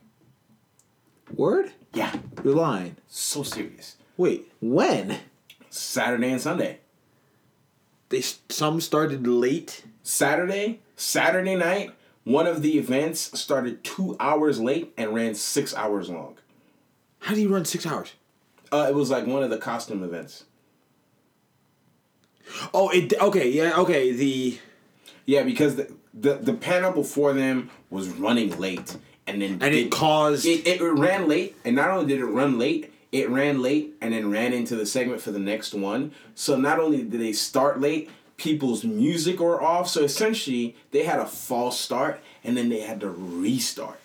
Word? 1.33 1.71
Yeah, 1.93 2.13
You're 2.43 2.55
lying. 2.55 2.97
so 3.07 3.43
serious. 3.43 3.95
wait, 4.17 4.51
When? 4.61 5.19
Saturday 5.69 6.31
and 6.31 6.41
Sunday. 6.41 6.79
they 8.09 8.21
some 8.49 8.79
started 8.81 9.27
late. 9.27 9.83
Saturday, 10.03 10.79
Saturday 10.95 11.55
night, 11.55 11.91
one 12.23 12.47
of 12.47 12.61
the 12.61 12.77
events 12.77 13.37
started 13.39 13.83
two 13.83 14.15
hours 14.19 14.59
late 14.59 14.93
and 14.97 15.13
ran 15.13 15.35
six 15.35 15.75
hours 15.75 16.09
long. 16.09 16.37
How 17.19 17.35
do 17.35 17.41
you 17.41 17.53
run 17.53 17.65
six 17.65 17.85
hours? 17.85 18.13
Uh, 18.71 18.85
it 18.89 18.95
was 18.95 19.09
like 19.09 19.25
one 19.27 19.43
of 19.43 19.49
the 19.49 19.57
costume 19.57 20.03
events. 20.03 20.45
Oh, 22.73 22.89
it 22.89 23.13
okay. 23.19 23.49
Yeah, 23.49 23.77
okay. 23.79 24.11
The 24.11 24.57
Yeah, 25.25 25.43
because 25.43 25.75
the 25.75 25.93
the, 26.13 26.35
the 26.35 26.53
panel 26.53 26.91
before 26.93 27.33
them 27.33 27.69
was 27.89 28.07
running 28.09 28.57
late, 28.57 28.97
and 29.27 29.41
then 29.41 29.59
and 29.61 29.75
it 29.75 29.91
caused 29.91 30.45
it, 30.45 30.65
it 30.65 30.81
ran 30.81 31.27
late, 31.27 31.55
and 31.65 31.75
not 31.75 31.89
only 31.89 32.07
did 32.07 32.19
it 32.19 32.25
run 32.25 32.57
late, 32.57 32.93
it 33.11 33.29
ran 33.29 33.61
late 33.61 33.93
and 34.01 34.13
then 34.13 34.31
ran 34.31 34.53
into 34.53 34.75
the 34.75 34.85
segment 34.85 35.21
for 35.21 35.31
the 35.31 35.39
next 35.39 35.73
one. 35.73 36.11
So 36.35 36.57
not 36.57 36.79
only 36.79 37.03
did 37.03 37.21
they 37.21 37.33
start 37.33 37.79
late, 37.79 38.09
people's 38.37 38.83
music 38.83 39.39
were 39.39 39.61
off. 39.61 39.87
So 39.87 40.03
essentially, 40.03 40.75
they 40.91 41.03
had 41.03 41.19
a 41.19 41.25
false 41.25 41.79
start 41.79 42.21
and 42.43 42.55
then 42.55 42.69
they 42.69 42.81
had 42.81 42.99
to 43.01 43.09
restart. 43.09 43.99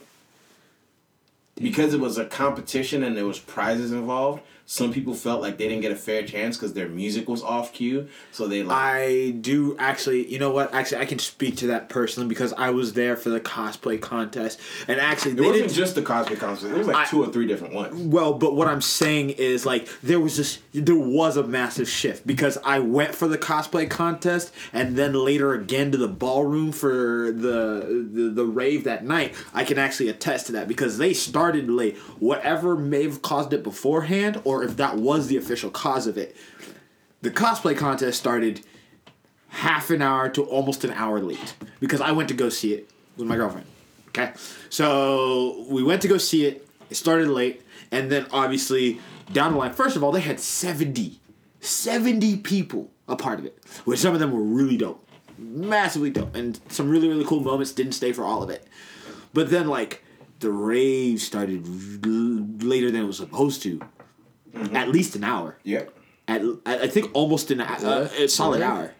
Because 1.56 1.94
it 1.94 2.00
was 2.00 2.18
a 2.18 2.24
competition 2.24 3.02
and 3.02 3.16
there 3.16 3.26
was 3.26 3.38
prizes 3.38 3.92
involved, 3.92 4.42
some 4.72 4.90
people 4.90 5.12
felt 5.12 5.42
like 5.42 5.58
they 5.58 5.68
didn't 5.68 5.82
get 5.82 5.92
a 5.92 5.96
fair 5.96 6.22
chance 6.22 6.56
because 6.56 6.72
their 6.72 6.88
music 6.88 7.28
was 7.28 7.42
off 7.42 7.74
cue. 7.74 8.08
So 8.30 8.48
they 8.48 8.62
like 8.62 8.74
I 8.74 9.30
do 9.32 9.76
actually, 9.78 10.26
you 10.32 10.38
know 10.38 10.50
what? 10.50 10.72
Actually, 10.72 11.02
I 11.02 11.04
can 11.04 11.18
speak 11.18 11.58
to 11.58 11.66
that 11.66 11.90
personally 11.90 12.26
because 12.26 12.54
I 12.54 12.70
was 12.70 12.94
there 12.94 13.14
for 13.14 13.28
the 13.28 13.38
cosplay 13.38 14.00
contest, 14.00 14.58
and 14.88 14.98
actually, 14.98 15.32
it 15.32 15.46
wasn't 15.46 15.72
just 15.72 15.94
the 15.94 16.00
cosplay 16.00 16.38
contest. 16.38 16.64
It 16.64 16.72
was 16.72 16.87
like 16.87 16.96
I- 16.96 17.04
two 17.04 17.22
or 17.22 17.30
three 17.30 17.46
different 17.46 17.74
ones. 17.74 17.94
well, 18.00 18.32
but 18.32 18.56
what 18.56 18.66
I'm 18.66 18.80
saying 18.80 19.30
is 19.30 19.66
like 19.66 19.88
there 20.02 20.18
was 20.18 20.38
this, 20.38 20.58
there 20.72 20.96
was 20.96 21.37
a 21.37 21.42
massive 21.42 21.87
shift 21.87 22.26
because 22.26 22.56
I 22.64 22.78
went 22.78 23.14
for 23.14 23.28
the 23.28 23.37
cosplay 23.37 23.90
contest 23.90 24.54
and 24.72 24.96
then 24.96 25.12
later 25.12 25.52
again 25.52 25.92
to 25.92 25.98
the 25.98 26.08
ballroom 26.08 26.72
for 26.72 27.30
the 27.30 28.08
the, 28.11 28.30
the 28.30 28.46
rave 28.46 28.85
that 28.85 29.04
night. 29.04 29.35
I 29.52 29.64
can 29.64 29.76
actually 29.76 30.08
attest 30.08 30.46
to 30.46 30.52
that 30.52 30.66
because 30.66 30.96
they 30.96 31.12
started 31.12 31.68
late. 31.68 31.98
Whatever 32.20 32.74
may 32.74 33.02
have 33.02 33.20
caused 33.20 33.52
it 33.52 33.62
beforehand, 33.62 34.40
or 34.44 34.62
if 34.62 34.77
that 34.77 34.96
was 34.96 35.29
the 35.29 35.37
official 35.37 35.70
cause 35.70 36.07
of 36.07 36.16
it, 36.16 36.37
the 37.22 37.31
cosplay 37.31 37.77
contest 37.77 38.18
started 38.18 38.61
half 39.48 39.90
an 39.90 40.03
hour 40.03 40.29
to 40.31 40.42
almost 40.44 40.83
an 40.85 40.90
hour 40.92 41.20
late 41.20 41.55
because 41.79 42.01
I 42.01 42.12
went 42.12 42.29
to 42.31 42.35
go 42.35 42.48
see 42.48 42.75
it 42.75 42.90
with 43.16 43.27
my 43.27 43.37
girlfriend. 43.37 43.66
Okay, 44.09 44.33
so 44.68 45.64
we 45.68 45.83
went 45.83 46.03
to 46.03 46.09
go 46.09 46.18
see 46.18 46.46
it. 46.46 46.66
It 46.90 46.96
started 46.96 47.29
late, 47.29 47.62
and 47.90 48.11
then 48.11 48.27
obviously 48.31 49.01
down 49.33 49.53
the 49.53 49.59
line. 49.59 49.72
First 49.72 49.96
of 49.96 50.05
all, 50.05 50.12
they 50.12 50.20
had 50.20 50.38
70, 50.38 51.18
70 51.61 52.37
people 52.38 52.90
a 53.09 53.16
part 53.16 53.38
of 53.38 53.46
it, 53.46 53.59
which 53.85 54.01
some 54.01 54.12
of 54.12 54.20
them 54.20 54.33
were 54.33 54.42
really 54.42 54.77
dope, 54.77 55.07
massively 55.38 56.11
dope, 56.11 56.35
and 56.35 56.61
some 56.68 56.90
really 56.90 57.09
really 57.09 57.25
cool 57.25 57.40
moments. 57.40 57.72
Didn't 57.72 57.92
stay 57.92 58.12
for 58.12 58.25
all 58.25 58.42
of 58.42 58.51
it, 58.51 58.66
but 59.33 59.51
then 59.51 59.68
like 59.68 60.05
the 60.40 60.51
rave 60.51 61.20
started 61.20 61.64
later 62.62 62.90
than 62.90 63.03
it 63.03 63.07
was 63.07 63.16
supposed 63.16 63.62
to, 63.62 63.81
at 64.72 64.88
least 64.88 65.16
an 65.16 65.24
hour 65.24 65.56
Yeah. 65.64 65.84
at 66.28 66.42
I 66.66 66.80
I 66.80 66.86
think 66.88 67.10
almost 67.14 67.50
an 67.50 67.60
uh, 67.60 68.08
a 68.18 68.28
solid 68.28 68.60
rave? 68.60 68.70
hour. 68.70 68.94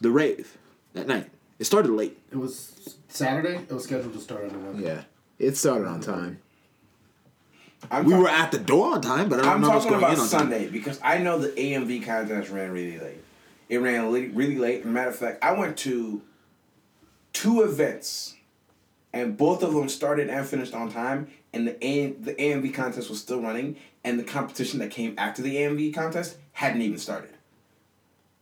The 0.00 0.10
rave 0.10 0.56
that 0.92 1.06
night. 1.06 1.30
It 1.58 1.64
started 1.64 1.90
late. 1.92 2.18
It 2.32 2.36
was 2.36 2.96
Saturday. 3.08 3.56
It 3.56 3.72
was 3.72 3.84
scheduled 3.84 4.12
to 4.14 4.20
start 4.20 4.44
on 4.50 4.62
Monday. 4.64 4.84
Yeah, 4.84 5.02
it 5.38 5.56
started 5.56 5.86
on 5.86 6.00
time. 6.00 6.40
I'm 7.90 8.04
We 8.06 8.12
talk- 8.12 8.22
were 8.22 8.28
at 8.28 8.50
the 8.50 8.58
door 8.58 8.94
on 8.94 9.00
time, 9.02 9.28
but 9.28 9.40
I 9.40 9.42
don't 9.42 9.52
I'm 9.54 9.60
know 9.60 9.68
what's 9.70 9.84
talking 9.84 10.00
going 10.00 10.04
about 10.04 10.14
in 10.14 10.20
on 10.24 10.28
time. 10.28 10.40
Sunday 10.40 10.68
because 10.68 10.98
I 11.02 11.18
know 11.18 11.38
the 11.38 11.48
AMV 11.50 12.04
contest 12.04 12.50
ran 12.50 12.72
really 12.72 12.98
late. 12.98 13.22
It 13.68 13.78
ran 13.78 14.12
li- 14.12 14.28
really 14.34 14.56
late. 14.58 14.84
Matter 14.84 15.10
of 15.10 15.16
fact, 15.16 15.42
I 15.44 15.52
went 15.52 15.76
to 15.78 16.22
two 17.32 17.62
events, 17.62 18.34
and 19.12 19.36
both 19.36 19.62
of 19.62 19.74
them 19.74 19.88
started 19.88 20.28
and 20.28 20.46
finished 20.46 20.74
on 20.74 20.90
time. 20.90 21.28
And 21.54 21.68
the 21.68 21.86
A- 21.86 22.10
the 22.10 22.34
AMV 22.34 22.74
contest 22.74 23.08
was 23.08 23.20
still 23.20 23.40
running, 23.40 23.76
and 24.02 24.18
the 24.18 24.24
competition 24.24 24.80
that 24.80 24.90
came 24.90 25.14
after 25.16 25.40
the 25.40 25.56
AMV 25.56 25.94
contest 25.94 26.36
hadn't 26.52 26.82
even 26.82 26.98
started. 26.98 27.30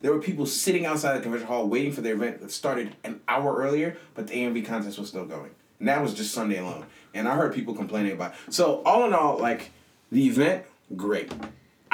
There 0.00 0.12
were 0.12 0.18
people 0.18 0.46
sitting 0.46 0.86
outside 0.86 1.18
the 1.18 1.22
convention 1.22 1.46
hall 1.46 1.68
waiting 1.68 1.92
for 1.92 2.00
their 2.00 2.14
event 2.14 2.40
that 2.40 2.50
started 2.50 2.96
an 3.04 3.20
hour 3.28 3.54
earlier, 3.56 3.98
but 4.14 4.26
the 4.26 4.34
AMV 4.34 4.64
contest 4.64 4.98
was 4.98 5.08
still 5.08 5.26
going. 5.26 5.50
And 5.78 5.88
that 5.88 6.02
was 6.02 6.14
just 6.14 6.32
Sunday 6.32 6.58
alone. 6.58 6.86
And 7.12 7.28
I 7.28 7.36
heard 7.36 7.54
people 7.54 7.74
complaining 7.74 8.12
about 8.12 8.32
it. 8.32 8.54
So 8.54 8.82
all 8.84 9.06
in 9.06 9.12
all, 9.12 9.38
like 9.38 9.72
the 10.10 10.26
event, 10.26 10.64
great. 10.96 11.30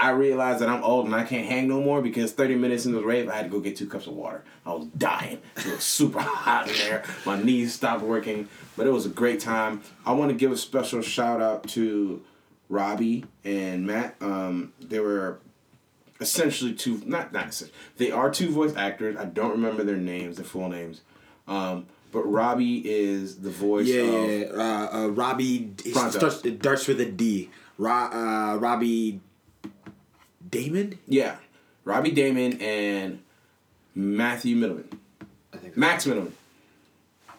I 0.00 0.10
realized 0.10 0.60
that 0.60 0.68
I'm 0.68 0.84
old 0.84 1.06
and 1.06 1.14
I 1.14 1.24
can't 1.24 1.46
hang 1.46 1.66
no 1.66 1.80
more 1.80 2.00
because 2.00 2.30
30 2.32 2.54
minutes 2.54 2.86
into 2.86 2.98
the 3.00 3.04
rave, 3.04 3.28
I 3.28 3.34
had 3.34 3.42
to 3.46 3.48
go 3.48 3.58
get 3.58 3.76
two 3.76 3.88
cups 3.88 4.06
of 4.06 4.12
water. 4.14 4.44
I 4.64 4.72
was 4.72 4.86
dying. 4.96 5.40
It 5.56 5.66
was 5.66 5.82
super 5.82 6.20
hot 6.22 6.68
in 6.68 6.74
there. 6.76 7.02
My 7.26 7.42
knees 7.42 7.74
stopped 7.74 8.02
working, 8.02 8.48
but 8.76 8.86
it 8.86 8.90
was 8.90 9.06
a 9.06 9.10
great 9.10 9.40
time. 9.40 9.82
I 10.06 10.12
want 10.12 10.30
to 10.30 10.36
give 10.36 10.52
a 10.52 10.56
special 10.56 11.02
shout 11.02 11.42
out 11.42 11.66
to 11.70 12.22
Robbie 12.68 13.24
and 13.44 13.86
Matt. 13.86 14.14
Um, 14.20 14.72
they 14.80 15.00
were 15.00 15.40
essentially 16.20 16.74
two 16.74 17.00
not 17.04 17.32
not 17.32 17.48
essentially, 17.48 17.76
they 17.96 18.10
are 18.10 18.30
two 18.30 18.50
voice 18.50 18.76
actors. 18.76 19.16
I 19.16 19.24
don't 19.24 19.50
remember 19.50 19.82
their 19.84 19.96
names, 19.96 20.36
their 20.36 20.44
full 20.46 20.68
names. 20.68 21.00
Um, 21.48 21.86
but 22.12 22.22
Robbie 22.22 22.82
is 22.88 23.40
the 23.40 23.50
voice 23.50 23.86
Yeah, 23.86 24.02
of 24.02 24.30
yeah. 24.30 24.46
Uh, 24.52 24.88
uh, 24.92 25.08
Robbie. 25.08 25.72
Starts. 25.84 26.44
It 26.44 26.60
starts 26.60 26.86
with 26.86 27.00
a 27.00 27.06
D. 27.06 27.50
Ro, 27.78 27.90
uh, 27.92 28.56
Robbie. 28.60 29.20
Daymond. 30.48 30.98
yeah, 31.06 31.36
Robbie 31.84 32.12
Daymond 32.12 32.60
and 32.62 33.22
Matthew 33.94 34.56
Mittelman. 34.56 34.98
I 35.52 35.56
think. 35.56 35.76
Max 35.76 36.06
Mittelman. 36.06 36.32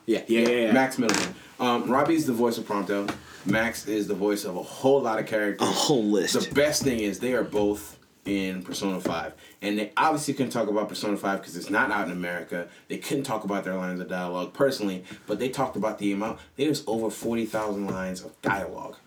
Yeah, 0.05 0.23
yeah, 0.27 0.41
yeah. 0.41 0.49
yeah. 0.49 0.71
Max 0.71 0.97
Mittelman. 0.97 1.33
Um, 1.59 1.89
Robbie's 1.89 2.25
the 2.25 2.33
voice 2.33 2.57
of 2.57 2.65
Prompto. 2.65 3.13
Max 3.45 3.87
is 3.87 4.07
the 4.07 4.13
voice 4.13 4.45
of 4.45 4.55
a 4.55 4.63
whole 4.63 5.01
lot 5.01 5.19
of 5.19 5.25
characters. 5.25 5.67
A 5.67 5.71
whole 5.71 6.03
list. 6.03 6.39
The 6.39 6.53
best 6.53 6.83
thing 6.83 6.99
is 6.99 7.19
they 7.19 7.33
are 7.33 7.43
both 7.43 7.97
in 8.25 8.63
Persona 8.63 8.99
5. 8.99 9.33
And 9.61 9.77
they 9.77 9.91
obviously 9.97 10.33
couldn't 10.33 10.51
talk 10.51 10.67
about 10.67 10.89
Persona 10.89 11.17
5 11.17 11.39
because 11.39 11.55
it's 11.55 11.69
not 11.69 11.91
out 11.91 12.07
in 12.07 12.11
America. 12.11 12.67
They 12.87 12.97
couldn't 12.97 13.23
talk 13.23 13.43
about 13.43 13.63
their 13.63 13.75
lines 13.75 13.99
of 13.99 14.07
dialogue 14.07 14.53
personally, 14.53 15.03
but 15.25 15.39
they 15.39 15.49
talked 15.49 15.75
about 15.75 15.97
the 15.97 16.11
amount. 16.11 16.39
There's 16.55 16.83
over 16.85 17.09
40,000 17.09 17.87
lines 17.87 18.23
of 18.23 18.39
dialogue. 18.41 18.97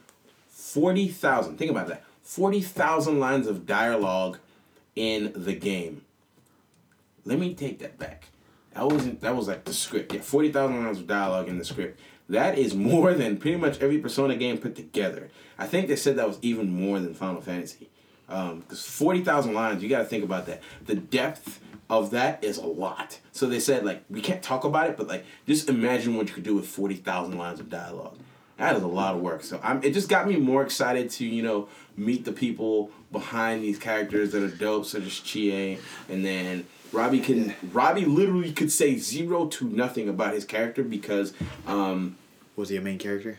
40,000. 0.50 1.56
Think 1.56 1.70
about 1.70 1.88
that. 1.88 2.02
40,000 2.22 3.18
lines 3.18 3.46
of 3.46 3.66
dialogue 3.66 4.38
in 4.94 5.32
the 5.34 5.54
game. 5.54 6.02
Let 7.24 7.38
me 7.38 7.54
take 7.54 7.78
that 7.80 7.98
back. 7.98 8.28
That 8.74 8.88
wasn't 8.88 9.20
that 9.20 9.36
was 9.36 9.48
like 9.48 9.64
the 9.64 9.74
script. 9.74 10.14
Yeah, 10.14 10.22
40,000 10.22 10.84
lines 10.84 10.98
of 10.98 11.06
dialogue 11.06 11.48
in 11.48 11.58
the 11.58 11.64
script. 11.64 12.00
That 12.28 12.56
is 12.56 12.74
more 12.74 13.12
than 13.14 13.36
pretty 13.36 13.58
much 13.58 13.80
every 13.80 13.98
Persona 13.98 14.36
game 14.36 14.58
put 14.58 14.74
together. 14.74 15.30
I 15.58 15.66
think 15.66 15.88
they 15.88 15.96
said 15.96 16.16
that 16.16 16.26
was 16.26 16.38
even 16.42 16.70
more 16.70 16.98
than 16.98 17.14
Final 17.14 17.40
Fantasy. 17.40 17.88
Um, 18.28 18.60
because 18.60 18.84
40,000 18.86 19.52
lines, 19.52 19.82
you 19.82 19.90
got 19.90 19.98
to 19.98 20.04
think 20.04 20.24
about 20.24 20.46
that. 20.46 20.62
The 20.86 20.94
depth 20.94 21.60
of 21.90 22.10
that 22.12 22.42
is 22.42 22.56
a 22.56 22.66
lot. 22.66 23.18
So 23.32 23.46
they 23.46 23.60
said, 23.60 23.84
like, 23.84 24.02
we 24.08 24.22
can't 24.22 24.42
talk 24.42 24.64
about 24.64 24.88
it, 24.88 24.96
but, 24.96 25.06
like, 25.06 25.26
just 25.46 25.68
imagine 25.68 26.16
what 26.16 26.28
you 26.28 26.34
could 26.34 26.44
do 26.44 26.54
with 26.54 26.66
40,000 26.66 27.36
lines 27.36 27.60
of 27.60 27.68
dialogue. 27.68 28.16
That 28.62 28.76
is 28.76 28.84
a 28.84 28.86
lot 28.86 29.16
of 29.16 29.20
work. 29.20 29.42
So 29.42 29.58
I'm, 29.60 29.82
it 29.82 29.92
just 29.92 30.08
got 30.08 30.28
me 30.28 30.36
more 30.36 30.62
excited 30.62 31.10
to, 31.10 31.26
you 31.26 31.42
know, 31.42 31.68
meet 31.96 32.24
the 32.24 32.30
people 32.30 32.92
behind 33.10 33.64
these 33.64 33.76
characters 33.76 34.30
that 34.30 34.42
are 34.44 34.56
dope, 34.56 34.86
such 34.86 35.02
as 35.02 35.18
Chie. 35.18 35.80
And 36.08 36.24
then 36.24 36.64
Robbie 36.92 37.18
can, 37.18 37.56
Robbie 37.72 38.04
literally 38.04 38.52
could 38.52 38.70
say 38.70 38.98
zero 38.98 39.46
to 39.46 39.68
nothing 39.68 40.08
about 40.08 40.32
his 40.34 40.44
character 40.44 40.84
because, 40.84 41.32
um, 41.66 42.16
Was 42.54 42.68
he 42.68 42.76
a 42.76 42.80
main 42.80 42.98
character? 42.98 43.38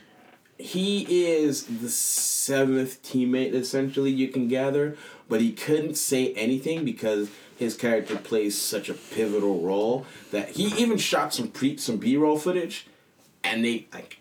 he 0.60 1.26
is 1.26 1.66
the 1.66 1.90
seventh 1.90 3.02
teammate 3.02 3.54
essentially 3.54 4.12
you 4.12 4.28
can 4.28 4.48
gather 4.48 4.96
but 5.28 5.42
he 5.42 5.52
couldn't 5.52 5.96
say 5.96 6.32
anything 6.36 6.86
because 6.86 7.30
his 7.58 7.76
character 7.76 8.16
plays 8.16 8.56
such 8.56 8.88
a 8.88 8.94
pivotal 8.94 9.62
role 9.62 10.06
that 10.32 10.50
he 10.50 10.66
even 10.82 10.98
shot 10.98 11.34
some 11.34 11.48
pre 11.48 11.76
some 11.76 11.98
b-roll 11.98 12.38
footage 12.38 12.86
and 13.44 13.66
they 13.66 13.88
like 13.92 14.20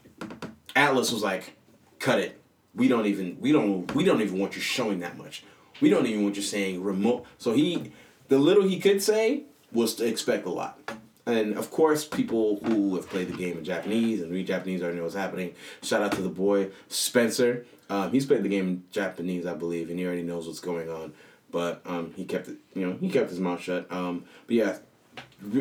Atlus 0.74 1.12
was 1.12 1.22
like 1.22 1.56
cut 1.98 2.18
it 2.18 2.40
we 2.74 2.88
don't 2.88 3.06
even 3.06 3.36
we 3.40 3.52
don't 3.52 3.92
we 3.94 4.04
don't 4.04 4.20
even 4.20 4.38
want 4.38 4.54
you 4.54 4.60
showing 4.60 5.00
that 5.00 5.16
much 5.16 5.44
we 5.80 5.88
don't 5.88 6.06
even 6.06 6.22
want 6.22 6.36
you 6.36 6.42
saying 6.42 6.82
remote 6.82 7.26
so 7.38 7.52
he 7.52 7.92
the 8.28 8.38
little 8.38 8.64
he 8.64 8.78
could 8.78 9.02
say 9.02 9.44
was 9.72 9.94
to 9.94 10.06
expect 10.06 10.46
a 10.46 10.50
lot 10.50 10.78
and 11.26 11.56
of 11.56 11.70
course, 11.70 12.04
people 12.04 12.60
who 12.64 12.96
have 12.96 13.08
played 13.08 13.28
the 13.28 13.36
game 13.36 13.56
in 13.56 13.64
Japanese 13.64 14.20
and 14.22 14.32
read 14.32 14.46
Japanese 14.46 14.82
already 14.82 14.96
know 14.96 15.04
what's 15.04 15.14
happening. 15.14 15.54
Shout 15.82 16.02
out 16.02 16.12
to 16.12 16.22
the 16.22 16.28
boy 16.28 16.70
Spencer. 16.88 17.64
Um, 17.88 18.10
he's 18.10 18.26
played 18.26 18.42
the 18.42 18.48
game 18.48 18.68
in 18.68 18.84
Japanese, 18.90 19.46
I 19.46 19.54
believe, 19.54 19.88
and 19.90 19.98
he 19.98 20.04
already 20.04 20.22
knows 20.22 20.46
what's 20.46 20.60
going 20.60 20.90
on. 20.90 21.12
But 21.50 21.82
um, 21.84 22.12
he 22.16 22.24
kept 22.24 22.48
it, 22.48 22.56
you 22.74 22.86
know, 22.86 22.96
he 22.98 23.08
kept 23.08 23.30
his 23.30 23.38
mouth 23.38 23.60
shut. 23.60 23.90
Um, 23.92 24.24
but 24.46 24.56
yeah, 24.56 24.78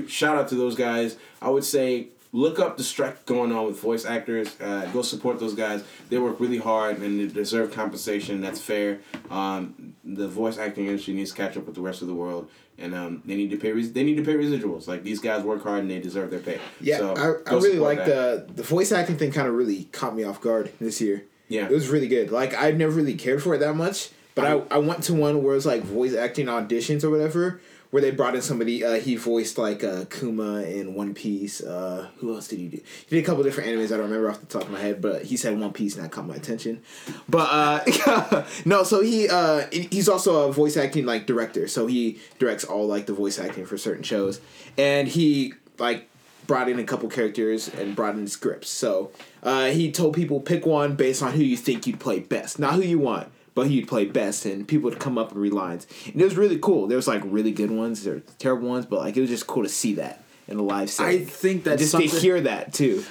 shout 0.07 0.37
out 0.37 0.47
to 0.47 0.55
those 0.55 0.75
guys. 0.75 1.17
I 1.41 1.49
would 1.49 1.65
say 1.65 2.07
look 2.33 2.59
up 2.59 2.77
the 2.77 2.83
strike 2.83 3.25
going 3.25 3.51
on 3.51 3.65
with 3.65 3.79
voice 3.79 4.05
actors. 4.05 4.55
Uh, 4.61 4.89
go 4.93 5.01
support 5.01 5.39
those 5.39 5.53
guys. 5.53 5.83
They 6.09 6.17
work 6.17 6.39
really 6.39 6.57
hard 6.57 6.99
and 6.99 7.19
they 7.19 7.27
deserve 7.33 7.71
compensation. 7.73 8.39
That's 8.41 8.61
fair. 8.61 8.99
Um, 9.29 9.95
the 10.03 10.27
voice 10.27 10.57
acting 10.57 10.85
industry 10.87 11.13
needs 11.13 11.31
to 11.31 11.37
catch 11.37 11.57
up 11.57 11.65
with 11.65 11.75
the 11.75 11.81
rest 11.81 12.01
of 12.01 12.07
the 12.07 12.13
world, 12.13 12.49
and 12.77 12.95
um, 12.95 13.21
they 13.25 13.35
need 13.35 13.51
to 13.51 13.57
pay. 13.57 13.71
Res- 13.71 13.93
they 13.93 14.03
need 14.03 14.15
to 14.17 14.23
pay 14.23 14.33
residuals. 14.35 14.87
Like 14.87 15.03
these 15.03 15.19
guys 15.19 15.43
work 15.43 15.63
hard 15.63 15.79
and 15.81 15.91
they 15.91 15.99
deserve 15.99 16.31
their 16.31 16.39
pay. 16.39 16.59
Yeah, 16.79 16.97
So, 16.97 17.13
I, 17.47 17.51
I 17.51 17.55
really 17.55 17.79
like 17.79 17.99
that. 18.05 18.47
the 18.47 18.53
the 18.55 18.63
voice 18.63 18.91
acting 18.91 19.17
thing. 19.17 19.31
Kind 19.31 19.47
of 19.47 19.53
really 19.53 19.85
caught 19.85 20.15
me 20.15 20.23
off 20.23 20.41
guard 20.41 20.71
this 20.79 21.01
year. 21.01 21.25
Yeah. 21.49 21.65
it 21.65 21.71
was 21.71 21.89
really 21.89 22.07
good. 22.07 22.31
Like 22.31 22.53
I've 22.53 22.77
never 22.77 22.93
really 22.93 23.15
cared 23.15 23.43
for 23.43 23.53
it 23.53 23.57
that 23.59 23.75
much, 23.75 24.09
But 24.35 24.45
I, 24.45 24.75
I 24.75 24.77
went 24.77 25.03
to 25.03 25.13
one 25.13 25.43
where 25.43 25.53
it's 25.57 25.65
like 25.65 25.83
voice 25.83 26.15
acting 26.15 26.45
auditions 26.45 27.03
or 27.03 27.09
whatever, 27.09 27.59
where 27.91 28.01
they 28.01 28.11
brought 28.11 28.35
in 28.35 28.41
somebody. 28.41 28.83
Uh, 28.83 28.93
he 28.93 29.15
voiced 29.15 29.57
like 29.57 29.83
uh, 29.83 30.05
Kuma 30.05 30.63
in 30.63 30.95
One 30.95 31.13
Piece. 31.13 31.61
Uh, 31.61 32.07
who 32.17 32.33
else 32.33 32.47
did 32.47 32.59
he 32.59 32.67
do? 32.67 32.77
He 33.07 33.15
did 33.17 33.23
a 33.23 33.25
couple 33.25 33.43
different 33.43 33.69
animes 33.69 33.87
I 33.87 33.97
don't 33.97 34.09
remember 34.09 34.29
off 34.29 34.39
the 34.39 34.47
top 34.47 34.63
of 34.63 34.71
my 34.71 34.79
head, 34.79 35.01
but 35.01 35.23
he 35.23 35.37
said 35.37 35.59
One 35.59 35.73
Piece 35.73 35.95
and 35.95 36.03
that 36.03 36.11
caught 36.11 36.25
my 36.25 36.35
attention. 36.35 36.81
But 37.29 37.49
uh, 37.51 38.45
no, 38.65 38.83
so 38.83 39.01
he 39.01 39.29
uh, 39.29 39.67
he's 39.71 40.09
also 40.09 40.49
a 40.49 40.51
voice 40.51 40.77
acting 40.77 41.05
like 41.05 41.27
director. 41.27 41.67
So 41.67 41.87
he 41.87 42.19
directs 42.39 42.63
all 42.63 42.87
like 42.87 43.05
the 43.05 43.13
voice 43.13 43.37
acting 43.37 43.65
for 43.65 43.77
certain 43.77 44.03
shows, 44.03 44.41
and 44.77 45.07
he 45.07 45.53
like 45.77 46.07
brought 46.47 46.69
in 46.69 46.79
a 46.79 46.83
couple 46.83 47.07
characters 47.09 47.69
and 47.69 47.95
brought 47.95 48.15
in 48.15 48.27
scripts. 48.27 48.69
So 48.69 49.11
uh, 49.43 49.67
he 49.67 49.91
told 49.91 50.15
people 50.15 50.39
pick 50.39 50.65
one 50.65 50.95
based 50.95 51.21
on 51.21 51.33
who 51.33 51.43
you 51.43 51.57
think 51.57 51.87
you'd 51.87 51.99
play 51.99 52.19
best, 52.19 52.59
not 52.59 52.73
who 52.73 52.81
you 52.81 52.99
want, 52.99 53.29
but 53.53 53.69
you'd 53.69 53.87
play 53.87 54.05
best, 54.05 54.45
and 54.45 54.67
people 54.67 54.89
would 54.89 54.99
come 54.99 55.17
up 55.17 55.31
and 55.31 55.41
read 55.41 55.53
lines. 55.53 55.87
And 56.05 56.21
it 56.21 56.23
was 56.25 56.37
really 56.37 56.57
cool. 56.59 56.87
There 56.87 56.95
was 56.97 57.07
like 57.07 57.21
really 57.25 57.51
good 57.51 57.71
ones, 57.71 58.03
there 58.03 58.21
terrible 58.39 58.69
ones, 58.69 58.85
but 58.85 58.99
like 58.99 59.17
it 59.17 59.21
was 59.21 59.29
just 59.29 59.47
cool 59.47 59.63
to 59.63 59.69
see 59.69 59.95
that 59.95 60.23
in 60.47 60.57
a 60.57 60.63
live 60.63 60.89
set. 60.89 61.07
I 61.07 61.19
think 61.19 61.63
that's 61.63 61.81
just 61.81 61.91
something- 61.91 62.09
to 62.09 62.19
hear 62.19 62.41
that 62.41 62.73
too. 62.73 63.03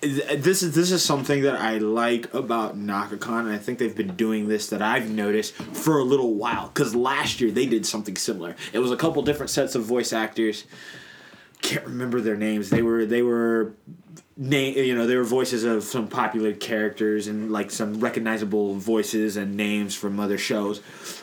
this 0.00 0.62
is 0.62 0.74
this 0.74 0.90
is 0.90 1.02
something 1.02 1.42
that 1.42 1.58
I 1.60 1.78
like 1.78 2.32
about 2.34 2.78
NakaCon, 2.78 3.40
and 3.40 3.52
I 3.52 3.58
think 3.58 3.78
they've 3.78 3.96
been 3.96 4.16
doing 4.16 4.48
this 4.48 4.68
that 4.68 4.82
I've 4.82 5.08
noticed 5.10 5.54
for 5.54 5.98
a 5.98 6.04
little 6.04 6.34
while. 6.34 6.68
Because 6.68 6.94
last 6.94 7.40
year 7.40 7.50
they 7.50 7.64
did 7.66 7.86
something 7.86 8.16
similar. 8.16 8.54
It 8.74 8.80
was 8.80 8.90
a 8.90 8.96
couple 8.96 9.22
different 9.22 9.48
sets 9.50 9.74
of 9.74 9.82
voice 9.84 10.12
actors. 10.12 10.64
Can't 11.62 11.86
remember 11.86 12.20
their 12.20 12.36
names. 12.36 12.68
They 12.68 12.82
were 12.82 13.06
they 13.06 13.22
were 13.22 13.72
name 14.36 14.76
you 14.76 14.94
know 14.94 15.06
there 15.06 15.18
were 15.18 15.24
voices 15.24 15.62
of 15.62 15.84
some 15.84 16.08
popular 16.08 16.52
characters 16.52 17.28
and 17.28 17.52
like 17.52 17.70
some 17.70 18.00
recognizable 18.00 18.74
voices 18.74 19.36
and 19.36 19.56
names 19.56 19.94
from 19.94 20.18
other 20.18 20.38
shows. 20.38 20.80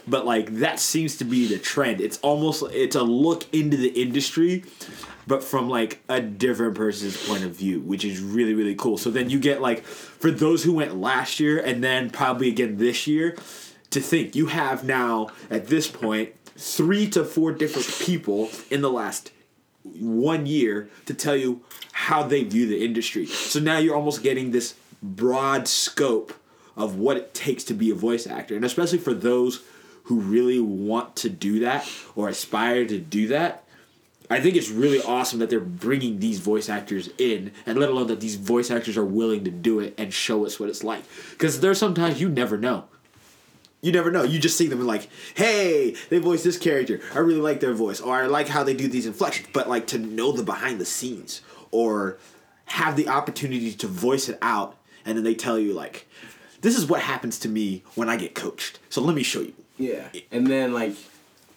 But 0.08 0.26
like 0.26 0.60
that 0.60 0.80
seems 0.80 1.18
to 1.18 1.26
be 1.26 1.48
the 1.48 1.60
trend. 1.60 2.00
It's 2.00 2.20
almost 2.20 2.64
it's 2.72 2.96
a 2.96 3.04
look 3.04 3.54
into 3.54 3.78
the 3.78 3.90
industry 3.90 4.64
but 5.28 5.44
from 5.44 5.70
like 5.70 6.02
a 6.10 6.20
different 6.20 6.76
person's 6.76 7.16
point 7.28 7.44
of 7.44 7.52
view 7.52 7.80
which 7.82 8.06
is 8.06 8.22
really 8.22 8.54
really 8.54 8.76
cool. 8.76 8.98
So 8.98 9.12
then 9.12 9.30
you 9.30 9.40
get 9.40 9.62
like 9.62 9.84
for 9.84 10.32
those 10.32 10.64
who 10.64 10.74
went 10.74 10.96
last 10.96 11.40
year 11.40 11.60
and 11.60 11.84
then 11.84 12.10
probably 12.10 12.48
again 12.48 12.78
this 12.78 13.08
year 13.08 13.36
to 13.90 14.00
think 14.00 14.36
you 14.36 14.48
have 14.48 14.86
now 14.86 15.28
at 15.50 15.68
this 15.68 15.88
point 15.88 16.34
three 16.56 17.10
to 17.10 17.26
four 17.26 17.52
different 17.52 17.88
people 18.06 18.50
in 18.70 18.82
the 18.82 18.90
last 18.90 19.32
one 19.84 20.46
year 20.46 20.90
to 21.06 21.14
tell 21.14 21.36
you 21.36 21.62
how 21.92 22.24
they 22.24 22.44
view 22.44 22.68
the 22.68 22.84
industry. 22.84 23.26
So 23.26 23.60
now 23.60 23.78
you're 23.78 23.96
almost 23.96 24.24
getting 24.24 24.52
this 24.52 24.76
broad 25.02 25.68
scope 25.68 26.34
of 26.78 26.96
what 26.96 27.18
it 27.18 27.34
takes 27.34 27.64
to 27.66 27.74
be 27.74 27.92
a 27.92 27.96
voice 27.96 28.26
actor. 28.28 28.56
And 28.56 28.64
especially 28.64 29.00
for 29.00 29.14
those 29.14 29.64
who 30.04 30.20
really 30.20 30.60
want 30.60 31.16
to 31.18 31.30
do 31.30 31.60
that 31.60 31.88
or 32.16 32.30
aspire 32.30 32.86
to 32.86 33.00
do 33.00 33.28
that, 33.28 33.64
I 34.30 34.40
think 34.40 34.56
it's 34.56 34.70
really 34.70 35.02
awesome 35.02 35.40
that 35.40 35.50
they're 35.50 35.60
bringing 35.60 36.20
these 36.20 36.40
voice 36.40 36.70
actors 36.70 37.10
in, 37.18 37.52
and 37.66 37.78
let 37.78 37.90
alone 37.90 38.08
that 38.08 38.22
these 38.22 38.36
voice 38.36 38.72
actors 38.72 38.98
are 38.98 39.04
willing 39.04 39.44
to 39.44 39.52
do 39.52 39.82
it 39.82 39.94
and 39.98 40.14
show 40.14 40.46
us 40.46 40.58
what 40.58 40.70
it's 40.70 40.86
like. 40.86 41.04
Because 41.32 41.60
there's 41.60 41.78
sometimes 41.78 42.22
you 42.22 42.30
never 42.30 42.58
know. 42.58 42.86
You 43.82 43.92
never 43.92 44.12
know. 44.12 44.24
You 44.24 44.40
just 44.40 44.58
see 44.58 44.68
them 44.68 44.80
and 44.80 44.88
like, 44.88 45.10
hey, 45.36 45.96
they 46.10 46.20
voice 46.20 46.44
this 46.44 46.58
character. 46.58 47.02
I 47.14 47.20
really 47.20 47.42
like 47.42 47.60
their 47.60 47.74
voice, 47.74 48.00
or 48.00 48.16
I 48.16 48.28
like 48.28 48.48
how 48.48 48.64
they 48.64 48.76
do 48.76 48.88
these 48.88 49.08
inflections. 49.08 49.48
But 49.52 49.68
like 49.68 49.88
to 49.88 49.98
know 49.98 50.32
the 50.32 50.44
behind 50.44 50.80
the 50.80 50.86
scenes, 50.86 51.42
or 51.72 52.18
have 52.66 52.96
the 52.96 53.08
opportunity 53.08 53.74
to 53.74 53.88
voice 53.88 54.30
it 54.30 54.38
out, 54.42 54.78
and 55.04 55.18
then 55.18 55.24
they 55.24 55.36
tell 55.36 55.58
you 55.58 55.74
like, 55.74 56.08
this 56.62 56.78
is 56.78 56.86
what 56.86 57.02
happens 57.02 57.40
to 57.40 57.50
me 57.50 57.84
when 57.96 58.08
I 58.08 58.18
get 58.18 58.36
coached. 58.36 58.80
So 58.90 59.02
let 59.02 59.16
me 59.16 59.24
show 59.24 59.42
you. 59.42 59.54
Yeah, 59.78 60.10
and 60.32 60.46
then 60.46 60.74
like 60.74 60.96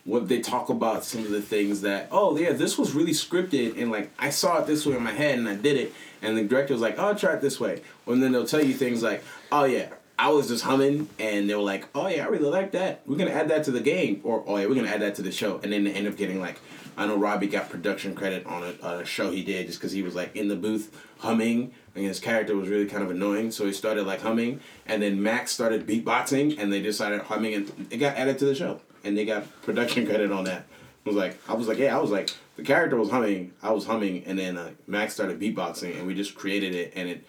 what 0.04 0.28
they 0.28 0.40
talk 0.40 0.68
about 0.68 1.04
some 1.04 1.24
of 1.24 1.30
the 1.30 1.40
things 1.40 1.80
that 1.80 2.08
oh 2.10 2.36
yeah 2.36 2.52
this 2.52 2.76
was 2.76 2.92
really 2.92 3.12
scripted 3.12 3.80
and 3.80 3.90
like 3.90 4.10
I 4.18 4.30
saw 4.30 4.58
it 4.58 4.66
this 4.66 4.84
way 4.84 4.96
in 4.96 5.02
my 5.02 5.12
head 5.12 5.38
and 5.38 5.48
I 5.48 5.54
did 5.54 5.78
it 5.78 5.94
and 6.20 6.36
the 6.36 6.44
director 6.44 6.74
was 6.74 6.82
like 6.82 6.98
oh 6.98 7.14
try 7.14 7.32
it 7.32 7.40
this 7.40 7.58
way 7.58 7.80
and 8.06 8.22
then 8.22 8.32
they'll 8.32 8.46
tell 8.46 8.62
you 8.62 8.74
things 8.74 9.02
like 9.02 9.24
oh 9.50 9.64
yeah 9.64 9.88
I 10.18 10.30
was 10.30 10.48
just 10.48 10.64
humming 10.64 11.08
and 11.18 11.50
they 11.50 11.54
were 11.54 11.62
like 11.62 11.88
oh 11.94 12.06
yeah 12.06 12.24
I 12.24 12.28
really 12.28 12.50
like 12.50 12.72
that. 12.72 13.02
We're 13.06 13.16
gonna 13.16 13.30
add 13.30 13.48
that 13.48 13.64
to 13.64 13.70
the 13.70 13.80
game. 13.80 14.20
Or 14.24 14.44
oh 14.46 14.56
yeah 14.56 14.66
we're 14.66 14.74
gonna 14.74 14.88
add 14.88 15.02
that 15.02 15.14
to 15.16 15.22
the 15.22 15.32
show. 15.32 15.60
And 15.62 15.72
then 15.72 15.84
they 15.84 15.92
end 15.92 16.06
up 16.06 16.16
getting 16.16 16.40
like 16.40 16.60
I 16.96 17.06
know 17.06 17.16
Robbie 17.16 17.48
got 17.48 17.70
production 17.70 18.14
credit 18.14 18.46
on 18.46 18.62
a, 18.62 18.86
on 18.86 19.00
a 19.00 19.04
show 19.04 19.30
he 19.30 19.42
did 19.42 19.66
just 19.66 19.80
because 19.80 19.92
he 19.92 20.02
was 20.02 20.14
like 20.14 20.36
in 20.36 20.48
the 20.48 20.56
booth 20.56 20.96
humming 21.18 21.72
and 21.94 22.04
his 22.04 22.20
character 22.20 22.56
was 22.56 22.68
really 22.68 22.86
kind 22.86 23.02
of 23.02 23.10
annoying 23.10 23.50
so 23.50 23.66
he 23.66 23.72
started 23.72 24.06
like 24.06 24.20
humming. 24.20 24.60
And 24.86 25.02
then 25.02 25.22
Max 25.22 25.52
started 25.52 25.86
beatboxing 25.86 26.58
and 26.58 26.72
they 26.72 26.80
decided 26.80 27.22
humming 27.22 27.54
and 27.54 27.88
it 27.90 27.96
got 27.96 28.16
added 28.16 28.38
to 28.38 28.44
the 28.44 28.54
show 28.54 28.80
and 29.04 29.16
they 29.16 29.24
got 29.24 29.46
production 29.62 30.06
credit 30.06 30.32
on 30.32 30.44
that. 30.44 30.66
I 31.04 31.08
was 31.08 31.16
like, 31.16 31.38
I 31.48 31.54
was 31.54 31.68
like, 31.68 31.78
yeah, 31.78 31.96
I 31.96 32.00
was 32.00 32.10
like, 32.10 32.30
the 32.56 32.62
character 32.62 32.96
was 32.96 33.10
humming, 33.10 33.52
I 33.62 33.72
was 33.72 33.84
humming, 33.84 34.24
and 34.24 34.38
then 34.38 34.56
uh, 34.56 34.70
Max 34.86 35.12
started 35.12 35.38
beatboxing, 35.38 35.98
and 35.98 36.06
we 36.06 36.14
just 36.14 36.34
created 36.34 36.74
it, 36.74 36.92
and 36.94 37.08
it, 37.08 37.24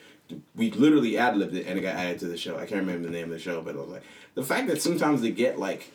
we 0.55 0.71
literally 0.71 1.17
ad 1.17 1.38
libbed 1.38 1.55
it, 1.55 1.67
and 1.67 1.78
it 1.78 1.82
got 1.82 1.95
added 1.95 2.19
to 2.19 2.26
the 2.26 2.38
show. 2.38 2.55
I 2.55 2.65
can't 2.65 2.82
remember 2.82 3.07
the 3.07 3.13
name 3.13 3.26
of 3.26 3.32
the 3.32 3.39
show, 3.39 3.61
but 3.61 3.76
I 3.76 3.80
was 3.80 3.89
like, 3.89 4.03
the 4.34 4.43
fact 4.43 4.67
that 4.67 4.82
sometimes 4.82 5.21
they 5.21 5.32
get 5.32 5.59
like, 5.59 5.91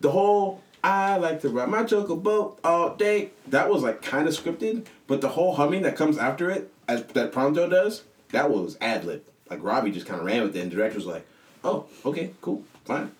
the 0.00 0.10
whole 0.10 0.62
I 0.82 1.16
like 1.16 1.40
to 1.42 1.48
ride 1.50 1.68
my 1.68 1.82
chocobo 1.82 2.56
all 2.64 2.94
day. 2.94 3.30
That 3.48 3.68
was 3.68 3.82
like 3.82 4.02
kind 4.02 4.26
of 4.26 4.34
scripted, 4.34 4.86
but 5.06 5.20
the 5.20 5.28
whole 5.28 5.54
humming 5.54 5.82
that 5.82 5.96
comes 5.96 6.16
after 6.16 6.50
it, 6.50 6.72
as 6.88 7.04
that 7.04 7.32
Prompto 7.32 7.68
does, 7.68 8.04
that 8.30 8.50
was 8.50 8.78
ad 8.80 9.04
lib. 9.04 9.22
Like 9.48 9.62
Robbie 9.62 9.90
just 9.90 10.06
kind 10.06 10.20
of 10.20 10.26
ran 10.26 10.42
with 10.42 10.56
it, 10.56 10.60
and 10.60 10.70
the 10.70 10.76
director 10.76 10.96
was 10.96 11.06
like, 11.06 11.26
"Oh, 11.64 11.86
okay, 12.04 12.32
cool, 12.40 12.64
fine, 12.84 13.10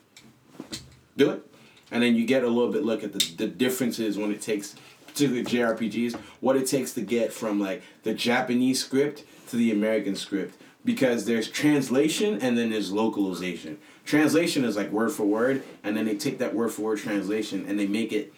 do 1.17 1.31
it." 1.31 1.47
And 1.91 2.03
then 2.03 2.15
you 2.15 2.25
get 2.25 2.45
a 2.45 2.49
little 2.49 2.73
bit 2.73 2.85
look 2.85 3.03
at 3.03 3.13
the, 3.13 3.35
the 3.37 3.47
differences 3.49 4.17
when 4.17 4.31
it 4.31 4.41
takes, 4.41 4.77
particularly 5.09 5.45
JRPGs, 5.45 6.15
what 6.41 6.57
it 6.57 6.69
takes 6.69 6.93
to 6.93 7.01
get 7.01 7.33
from 7.33 7.61
like 7.61 7.83
the 8.05 8.15
Japanese 8.15 8.83
script 8.83 9.25
to 9.51 9.57
the 9.57 9.73
American 9.73 10.17
script. 10.17 10.61
Because 10.83 11.27
there's 11.27 11.51
translation 11.51 12.41
and 12.41 12.57
then 12.57 12.71
there's 12.71 12.91
localization. 12.91 13.79
Translation 14.05 14.65
is 14.65 14.77
like 14.77 14.91
word 14.91 15.13
for 15.13 15.25
word, 15.25 15.63
and 15.85 15.95
then 15.95 16.07
they 16.07 16.17
take 16.17 16.39
that 16.39 16.55
word 16.55 16.73
for 16.73 16.83
word 16.83 16.99
translation 16.99 17.67
and 17.69 17.79
they 17.79 17.87
make 17.87 18.13
it 18.13 18.33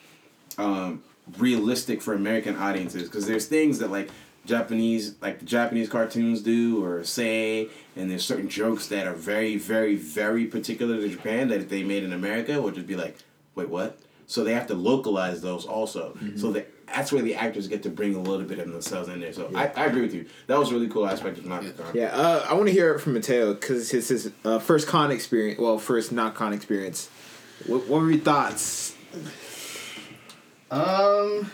um, 0.58 1.04
realistic 1.38 2.02
for 2.02 2.14
American 2.14 2.56
audiences. 2.56 3.04
Because 3.04 3.26
there's 3.26 3.46
things 3.46 3.78
that 3.78 3.90
like 3.92 4.10
Japanese, 4.44 5.14
like 5.22 5.38
the 5.38 5.44
Japanese 5.44 5.88
cartoons 5.88 6.42
do 6.42 6.84
or 6.84 7.04
say, 7.04 7.68
and 7.94 8.10
there's 8.10 8.24
certain 8.24 8.48
jokes 8.48 8.88
that 8.88 9.06
are 9.06 9.14
very, 9.14 9.56
very, 9.56 9.94
very 9.94 10.46
particular 10.46 10.96
to 10.96 11.08
Japan 11.08 11.48
that 11.48 11.60
if 11.60 11.68
they 11.68 11.84
made 11.84 12.02
in 12.02 12.12
America 12.12 12.60
would 12.60 12.74
just 12.74 12.88
be 12.88 12.96
like, 12.96 13.16
wait, 13.54 13.68
what? 13.68 13.98
So 14.26 14.44
they 14.44 14.54
have 14.54 14.66
to 14.68 14.74
localize 14.74 15.42
those 15.42 15.66
also. 15.66 16.16
So 16.36 16.52
that 16.52 16.68
that's 16.86 17.10
where 17.12 17.22
the 17.22 17.34
actors 17.34 17.68
get 17.68 17.82
to 17.84 17.90
bring 17.90 18.14
a 18.14 18.20
little 18.20 18.46
bit 18.46 18.58
of 18.58 18.70
themselves 18.70 19.08
in 19.08 19.20
there. 19.20 19.32
So 19.32 19.50
I, 19.54 19.68
I 19.68 19.86
agree 19.86 20.02
with 20.02 20.14
you. 20.14 20.26
That 20.46 20.58
was 20.58 20.70
a 20.70 20.74
really 20.74 20.88
cool 20.88 21.06
aspect 21.06 21.38
of 21.38 21.44
Nakakon. 21.44 21.94
Yeah, 21.94 22.14
uh, 22.14 22.46
I 22.48 22.54
want 22.54 22.66
to 22.66 22.72
hear 22.72 22.94
it 22.94 23.00
from 23.00 23.14
Mateo 23.14 23.54
because 23.54 23.92
it's 23.92 24.08
his 24.08 24.30
uh, 24.44 24.58
first 24.58 24.86
con 24.88 25.10
experience. 25.10 25.58
Well, 25.58 25.78
first 25.78 26.12
not 26.12 26.34
con 26.34 26.52
experience. 26.52 27.08
What, 27.66 27.86
what 27.88 28.02
were 28.02 28.10
your 28.10 28.20
thoughts? 28.20 28.94
Um, 30.70 31.50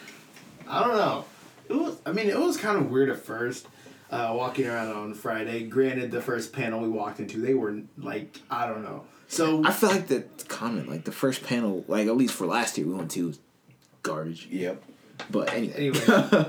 I 0.68 0.84
don't 0.84 0.96
know. 0.96 1.24
It 1.68 1.74
was. 1.74 1.96
I 2.06 2.12
mean, 2.12 2.28
it 2.28 2.38
was 2.38 2.56
kind 2.56 2.78
of 2.78 2.90
weird 2.90 3.10
at 3.10 3.18
first. 3.18 3.66
Uh, 4.10 4.32
walking 4.34 4.66
around 4.66 4.88
on 4.88 5.12
Friday. 5.12 5.64
Granted, 5.64 6.10
the 6.10 6.22
first 6.22 6.52
panel 6.54 6.80
we 6.80 6.88
walked 6.88 7.20
into, 7.20 7.42
they 7.42 7.52
were 7.52 7.80
like, 7.98 8.40
I 8.50 8.66
don't 8.66 8.82
know. 8.82 9.04
So 9.28 9.62
I 9.64 9.72
feel 9.72 9.90
like 9.90 10.06
the 10.08 10.24
comment, 10.48 10.88
like 10.88 11.04
the 11.04 11.12
first 11.12 11.42
panel, 11.44 11.84
like 11.86 12.08
at 12.08 12.16
least 12.16 12.34
for 12.34 12.46
last 12.46 12.76
year 12.78 12.86
we 12.86 12.94
went 12.94 13.10
to, 13.12 13.28
was 13.28 13.38
garbage. 14.02 14.48
Yep. 14.50 14.82
But 15.30 15.52
anyway, 15.52 15.74
Anyway. 15.92 16.46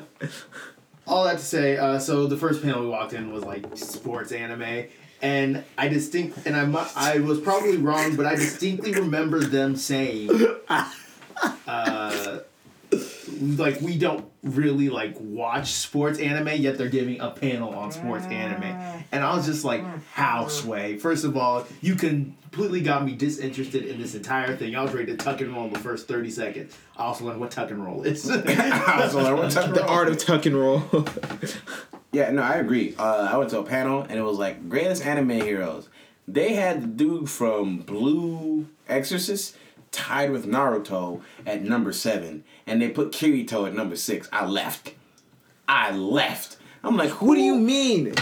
all 1.07 1.25
that 1.25 1.39
to 1.39 1.43
say, 1.43 1.77
uh, 1.77 1.99
so 1.99 2.27
the 2.27 2.37
first 2.37 2.61
panel 2.61 2.81
we 2.81 2.87
walked 2.87 3.13
in 3.13 3.31
was 3.33 3.43
like 3.43 3.65
sports 3.77 4.31
anime, 4.31 4.85
and 5.21 5.63
I 5.77 5.87
distinct 5.89 6.45
and 6.45 6.55
I 6.55 6.65
mu- 6.65 6.79
I 6.95 7.19
was 7.19 7.39
probably 7.41 7.77
wrong, 7.77 8.15
but 8.15 8.25
I 8.25 8.35
distinctly 8.35 8.93
remember 8.93 9.39
them 9.41 9.75
saying, 9.75 10.29
uh, 11.67 12.39
like 13.39 13.81
we 13.81 13.97
don't 13.97 14.25
really 14.43 14.89
like 14.89 15.15
watch 15.19 15.71
sports 15.71 16.19
anime, 16.19 16.61
yet 16.61 16.77
they're 16.77 16.89
giving 16.89 17.19
a 17.19 17.31
panel 17.31 17.73
on 17.73 17.91
sports 17.91 18.25
anime, 18.25 18.63
and 19.11 19.23
I 19.23 19.35
was 19.35 19.45
just 19.45 19.63
like, 19.63 19.83
how 20.11 20.47
sway? 20.47 20.97
First 20.97 21.23
of 21.23 21.37
all, 21.37 21.65
you 21.81 21.95
completely 21.95 22.81
got 22.81 23.05
me 23.05 23.13
disinterested 23.13 23.85
in 23.85 23.99
this 23.99 24.15
entire 24.15 24.55
thing. 24.55 24.75
I 24.75 24.81
was 24.81 24.93
ready 24.93 25.07
to 25.07 25.17
tuck 25.17 25.41
and 25.41 25.53
roll 25.53 25.65
in 25.65 25.73
the 25.73 25.79
first 25.79 26.07
thirty 26.07 26.31
seconds. 26.31 26.77
I 26.97 27.03
also 27.03 27.25
learned 27.25 27.39
what 27.39 27.51
tuck 27.51 27.71
and 27.71 27.83
roll 27.83 28.03
is. 28.03 28.23
so 28.23 28.35
like, 28.35 29.37
what 29.37 29.51
type 29.51 29.69
of 29.69 29.73
the 29.73 29.85
art 29.85 30.07
of 30.07 30.17
tuck 30.17 30.45
and 30.45 30.55
roll. 30.55 30.83
Yeah, 32.11 32.31
no, 32.31 32.41
I 32.41 32.55
agree. 32.55 32.95
Uh, 32.97 33.29
I 33.31 33.37
went 33.37 33.51
to 33.51 33.59
a 33.59 33.63
panel 33.63 34.01
and 34.01 34.13
it 34.13 34.23
was 34.23 34.37
like 34.37 34.67
greatest 34.67 35.05
anime 35.05 35.29
heroes. 35.29 35.89
They 36.27 36.53
had 36.53 36.81
the 36.81 36.87
dude 36.87 37.29
from 37.29 37.79
Blue 37.79 38.67
Exorcist 38.87 39.55
tied 39.91 40.31
with 40.31 40.45
Naruto 40.45 41.21
at 41.45 41.63
number 41.63 41.91
seven, 41.91 42.43
and 42.67 42.81
they 42.81 42.89
put 42.89 43.11
Kirito 43.11 43.67
at 43.67 43.73
number 43.73 43.95
six. 43.95 44.27
I 44.31 44.45
left. 44.45 44.93
I 45.67 45.91
left. 45.91 46.57
I'm 46.83 46.95
like, 46.97 47.09
who 47.09 47.27
what 47.27 47.35
do 47.35 47.41
you 47.41 47.55
mean? 47.55 48.13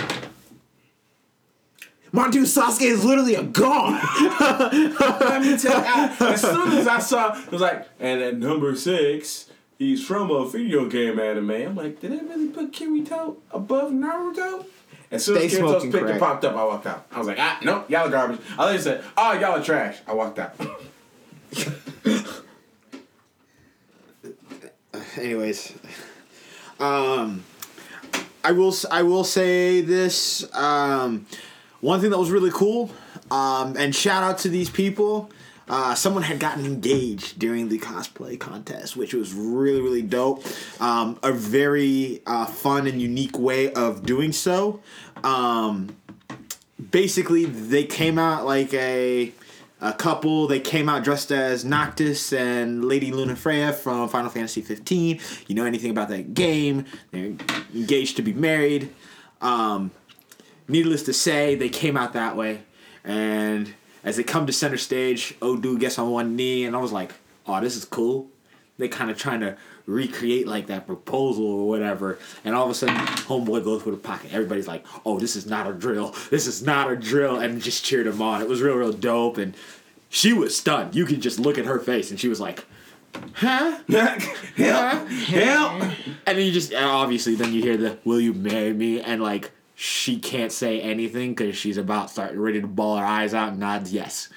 My 2.11 2.29
dude 2.29 2.45
Sasuke 2.47 2.81
is 2.83 3.03
literally 3.03 3.35
a 3.35 3.43
god. 3.43 4.01
Let 5.19 5.41
me 5.41 5.57
tell 5.57 5.79
you, 5.79 5.85
I- 5.85 6.15
as 6.33 6.41
soon 6.41 6.71
as 6.71 6.87
I 6.87 6.99
saw, 6.99 7.37
it 7.37 7.51
was 7.51 7.61
like, 7.61 7.87
and 7.99 8.21
at 8.21 8.37
number 8.37 8.75
six, 8.75 9.49
he's 9.77 10.05
from 10.05 10.31
a 10.31 10.49
video 10.49 10.87
game 10.87 11.19
anime. 11.19 11.51
I'm 11.51 11.75
like, 11.75 11.99
did 11.99 12.11
they 12.13 12.25
really 12.25 12.47
put 12.47 12.71
Kirito 12.71 13.35
above 13.51 13.91
Naruto? 13.91 14.65
As 15.11 15.25
soon 15.25 15.37
as 15.37 15.53
Kirito's 15.53 15.83
picture 15.83 15.99
crack. 16.05 16.19
popped 16.19 16.45
up, 16.45 16.55
I 16.55 16.63
walked 16.63 16.85
out. 16.85 17.05
I 17.11 17.19
was 17.19 17.27
like, 17.27 17.39
ah, 17.39 17.59
nope, 17.63 17.89
y'all 17.89 18.07
are 18.07 18.09
garbage. 18.09 18.39
I 18.57 18.65
later 18.65 18.81
said, 18.81 19.03
oh, 19.17 19.33
y'all 19.33 19.59
are 19.59 19.63
trash. 19.63 19.97
I 20.07 20.13
walked 20.13 20.39
out. 20.39 20.53
anyways 25.17 25.73
um 26.79 27.43
i 28.43 28.51
will 28.51 28.73
i 28.91 29.01
will 29.01 29.23
say 29.23 29.81
this 29.81 30.45
um 30.55 31.25
one 31.81 32.01
thing 32.01 32.09
that 32.09 32.17
was 32.17 32.31
really 32.31 32.51
cool 32.51 32.91
um 33.31 33.75
and 33.77 33.95
shout 33.95 34.23
out 34.23 34.37
to 34.37 34.49
these 34.49 34.69
people 34.69 35.29
uh, 35.69 35.93
someone 35.95 36.23
had 36.23 36.39
gotten 36.39 36.65
engaged 36.65 37.39
during 37.39 37.67
the 37.67 37.77
cosplay 37.77 38.39
contest, 38.39 38.95
which 38.95 39.13
was 39.13 39.33
really, 39.33 39.81
really 39.81 40.01
dope. 40.01 40.45
Um, 40.79 41.19
a 41.23 41.33
very 41.33 42.21
uh, 42.25 42.45
fun 42.45 42.87
and 42.87 43.01
unique 43.01 43.37
way 43.37 43.73
of 43.73 44.05
doing 44.05 44.31
so. 44.31 44.81
Um, 45.23 45.95
basically, 46.91 47.45
they 47.45 47.83
came 47.83 48.17
out 48.17 48.45
like 48.45 48.73
a 48.73 49.33
a 49.81 49.93
couple. 49.93 50.47
They 50.47 50.59
came 50.59 50.89
out 50.89 51.03
dressed 51.03 51.31
as 51.31 51.63
Noctis 51.63 52.33
and 52.33 52.85
Lady 52.85 53.11
Lunafreya 53.11 53.73
from 53.73 54.07
Final 54.09 54.29
Fantasy 54.29 54.61
15. 54.61 55.19
You 55.47 55.55
know 55.55 55.65
anything 55.65 55.91
about 55.91 56.09
that 56.09 56.33
game? 56.33 56.85
They're 57.11 57.33
engaged 57.73 58.15
to 58.17 58.21
be 58.21 58.33
married. 58.33 58.93
Um, 59.41 59.91
needless 60.67 61.03
to 61.03 61.13
say, 61.13 61.55
they 61.55 61.69
came 61.69 61.95
out 61.95 62.13
that 62.13 62.35
way. 62.35 62.63
And 63.03 63.73
as 64.03 64.17
they 64.17 64.23
come 64.23 64.47
to 64.47 64.53
center 64.53 64.77
stage, 64.77 65.35
Odu 65.41 65.77
gets 65.77 65.99
on 65.99 66.11
one 66.11 66.35
knee, 66.35 66.65
and 66.65 66.75
I 66.75 66.79
was 66.79 66.91
like, 66.91 67.13
"Oh, 67.45 67.59
this 67.61 67.75
is 67.75 67.85
cool." 67.85 68.29
They 68.77 68.87
kind 68.87 69.09
of 69.09 69.17
trying 69.17 69.39
to 69.41 69.57
recreate 69.87 70.47
like 70.47 70.67
that 70.67 70.85
proposal 70.85 71.45
or 71.45 71.67
whatever, 71.67 72.19
and 72.43 72.53
all 72.53 72.65
of 72.65 72.69
a 72.69 72.73
sudden, 72.75 72.95
homeboy 72.95 73.63
goes 73.63 73.81
for 73.81 73.91
the 73.91 73.97
pocket. 73.97 74.33
Everybody's 74.33 74.67
like, 74.67 74.85
"Oh, 75.05 75.17
this 75.17 75.35
is 75.35 75.47
not 75.47 75.65
a 75.65 75.73
drill. 75.73 76.13
This 76.29 76.45
is 76.45 76.61
not 76.61 76.91
a 76.91 76.95
drill," 76.95 77.39
and 77.39 77.61
just 77.61 77.83
cheered 77.83 78.05
him 78.05 78.21
on. 78.21 78.41
It 78.41 78.47
was 78.47 78.61
real, 78.61 78.75
real 78.75 78.93
dope, 78.93 79.37
and 79.37 79.55
she 80.09 80.33
was 80.33 80.55
stunned. 80.55 80.93
You 80.93 81.05
could 81.05 81.21
just 81.21 81.39
look 81.39 81.57
at 81.57 81.65
her 81.65 81.79
face, 81.79 82.11
and 82.11 82.19
she 82.19 82.27
was 82.27 82.39
like, 82.39 82.65
"Huh?" 83.33 83.79
help, 83.89 85.07
help. 85.07 85.83
And 86.25 86.37
then 86.37 86.45
you 86.45 86.51
just 86.51 86.73
uh, 86.73 86.77
obviously 86.79 87.35
then 87.35 87.53
you 87.53 87.61
hear 87.61 87.77
the 87.77 87.97
"Will 88.03 88.19
you 88.19 88.33
marry 88.33 88.73
me?" 88.73 89.01
and 89.01 89.21
like 89.23 89.51
she 89.73 90.19
can't 90.19 90.51
say 90.51 90.81
anything 90.81 91.31
because 91.33 91.55
she's 91.55 91.77
about 91.77 92.09
start 92.09 92.33
ready 92.35 92.59
to 92.59 92.67
ball 92.67 92.97
her 92.97 93.05
eyes 93.05 93.33
out 93.33 93.49
and 93.49 93.59
nods 93.59 93.93
yes, 93.93 94.27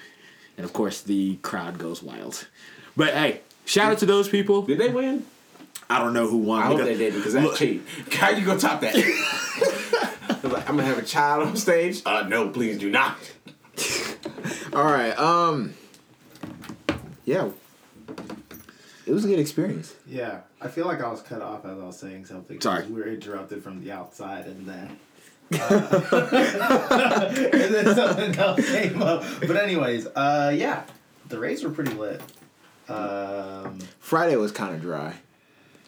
and 0.57 0.65
of 0.65 0.73
course 0.73 1.01
the 1.01 1.37
crowd 1.37 1.79
goes 1.79 2.03
wild. 2.03 2.47
But 2.97 3.15
hey, 3.15 3.41
shout 3.65 3.91
out 3.91 3.99
to 3.99 4.07
those 4.07 4.29
people. 4.29 4.63
Did 4.63 4.79
they 4.79 4.91
win? 4.91 5.25
I 5.91 5.99
don't 5.99 6.13
know 6.15 6.27
who 6.29 6.39
won. 6.39 6.63
I 6.63 6.67
hope 6.67 6.79
because- 6.79 6.99
they 6.99 7.05
did 7.05 7.15
because 7.15 7.33
that's 7.35 7.59
cheap. 7.59 7.87
How 8.13 8.31
you 8.31 8.45
gonna 8.47 8.61
top 8.61 8.81
that? 8.83 8.95
They're 8.95 10.51
like, 10.53 10.69
I'm 10.69 10.77
gonna 10.77 10.85
have 10.89 10.99
a 10.99 11.03
child 11.03 11.47
on 11.49 11.57
stage. 11.57 12.03
Uh, 12.07 12.23
no, 12.29 12.49
please 12.51 12.79
do 12.79 12.91
not. 12.91 13.17
All 14.73 14.85
right. 14.85 15.19
Um. 15.19 15.75
Yeah. 17.25 17.51
It 19.07 19.13
was 19.13 19.25
a 19.25 19.29
good 19.29 19.41
experience. 19.41 19.95
Yeah, 20.07 20.41
I 20.61 20.69
feel 20.69 20.87
like 20.87 21.01
I 21.03 21.09
was 21.11 21.21
cut 21.23 21.43
off 21.43 21.65
as 21.65 21.73
I 21.73 21.83
was 21.85 21.99
saying 21.99 22.27
something. 22.27 22.61
Sorry. 22.61 22.87
we 22.87 23.01
were 23.01 23.09
interrupted 23.09 23.65
from 23.65 23.83
the 23.83 23.91
outside, 23.91 24.47
and 24.47 24.67
then 24.69 24.97
uh, 25.61 27.31
and 27.33 27.75
then 27.75 27.95
something 27.97 28.37
else 28.37 28.71
came 28.71 29.03
up. 29.03 29.25
But 29.41 29.57
anyways, 29.57 30.07
uh, 30.09 30.53
yeah, 30.55 30.85
the 31.29 31.41
rays 31.41 31.65
were 31.65 31.71
pretty 31.71 31.93
lit. 31.95 32.21
Um, 32.89 33.79
Friday 33.99 34.37
was 34.37 34.53
kind 34.53 34.75
of 34.77 34.81
dry, 34.81 35.15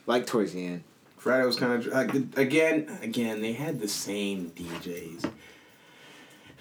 like 0.07 0.27
towards 0.27 0.53
the 0.53 0.67
end. 0.67 0.85
Friday 1.19 1.47
was 1.47 1.57
kind 1.57 1.73
of 1.75 1.87
like 1.87 2.15
again, 2.37 2.99
again. 3.01 3.41
They 3.43 3.53
had 3.53 3.81
the 3.81 3.89
same 3.89 4.51
DJs, 4.57 5.31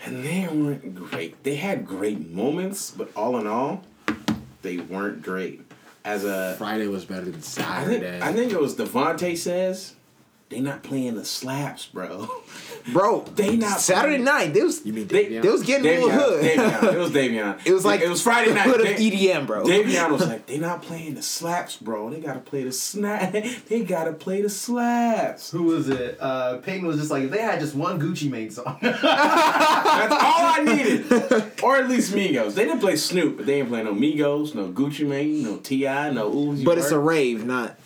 and 0.05 0.23
they 0.23 0.47
weren't 0.47 0.93
great. 0.93 1.43
They 1.43 1.55
had 1.55 1.87
great 1.87 2.29
moments, 2.29 2.91
but 2.91 3.09
all 3.15 3.39
in 3.39 3.47
all, 3.47 3.83
they 4.61 4.77
weren't 4.77 5.23
great. 5.23 5.61
As 6.03 6.25
a, 6.25 6.55
Friday 6.57 6.87
was 6.87 7.05
better 7.05 7.25
than 7.25 7.35
I 7.35 7.39
think, 7.39 7.43
Saturday. 7.43 8.19
I 8.21 8.33
think 8.33 8.51
it 8.51 8.59
was 8.59 8.75
Devonte 8.75 9.37
says, 9.37 9.95
they 10.51 10.59
not 10.59 10.83
playing 10.83 11.15
the 11.15 11.25
slaps, 11.25 11.85
bro. 11.87 12.29
Bro, 12.93 13.25
They 13.35 13.55
not 13.57 13.79
Saturday 13.79 14.15
playing- 14.15 14.23
night. 14.25 14.53
They 14.55 14.63
was 14.63 14.83
you 14.85 14.91
mean 14.91 15.07
They- 15.07 15.37
they 15.37 15.47
was 15.49 15.61
getting 15.61 15.85
a 15.85 16.03
little 16.03 16.09
hood. 16.09 16.43
Davion. 16.43 16.93
It 16.93 16.97
was 16.97 17.11
Davion. 17.19 17.59
It 17.67 17.73
was 17.73 17.85
like 17.85 18.01
it 18.01 18.09
was 18.09 18.21
Friday 18.23 18.53
night. 18.53 18.65
hood 18.67 18.81
of 18.81 18.87
EDM, 18.87 19.45
bro. 19.45 19.63
Davion 19.65 20.11
was 20.11 20.27
like, 20.27 20.47
they 20.47 20.57
not 20.57 20.81
playing 20.81 21.13
the 21.13 21.21
slaps, 21.21 21.77
bro. 21.77 22.09
They 22.09 22.19
gotta 22.19 22.39
play 22.39 22.63
the 22.63 22.71
snap. 22.71 23.33
They 23.67 23.83
gotta 23.83 24.13
play 24.13 24.41
the 24.41 24.49
slaps. 24.49 25.51
who 25.51 25.63
was 25.63 25.89
it? 25.89 26.17
Uh, 26.19 26.57
Peyton 26.57 26.87
was 26.87 26.97
just 26.97 27.11
like, 27.11 27.23
if 27.25 27.31
they 27.31 27.41
had 27.41 27.59
just 27.59 27.75
one 27.75 27.99
Gucci 28.01 28.29
Mane 28.31 28.49
song. 28.49 28.77
That's 28.81 29.03
all 29.03 30.41
I 30.43 30.63
needed. 30.65 31.11
or 31.63 31.77
at 31.77 31.87
least 31.87 32.13
Migos. 32.13 32.55
They 32.55 32.65
didn't 32.65 32.79
play 32.79 32.95
Snoop, 32.95 33.37
but 33.37 33.45
they 33.45 33.57
didn't 33.57 33.69
play 33.69 33.83
no 33.83 33.93
Migos, 33.93 34.55
no 34.55 34.69
Gucci 34.69 35.05
Mane, 35.07 35.43
no 35.43 35.57
T.I., 35.57 36.09
no 36.11 36.31
Uzi. 36.31 36.65
but 36.65 36.77
it's 36.79 36.89
a 36.91 36.99
rave, 36.99 37.45
not 37.45 37.77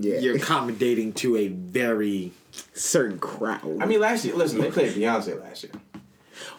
yeah. 0.00 0.18
You're 0.20 0.36
accommodating 0.36 1.12
to 1.14 1.36
a 1.36 1.48
very. 1.48 2.32
certain 2.74 3.18
crowd. 3.18 3.78
I 3.80 3.86
mean, 3.86 4.00
last 4.00 4.24
year, 4.24 4.34
listen, 4.34 4.60
they 4.60 4.70
played 4.70 4.92
Beyonce 4.94 5.40
last 5.40 5.62
year. 5.64 5.72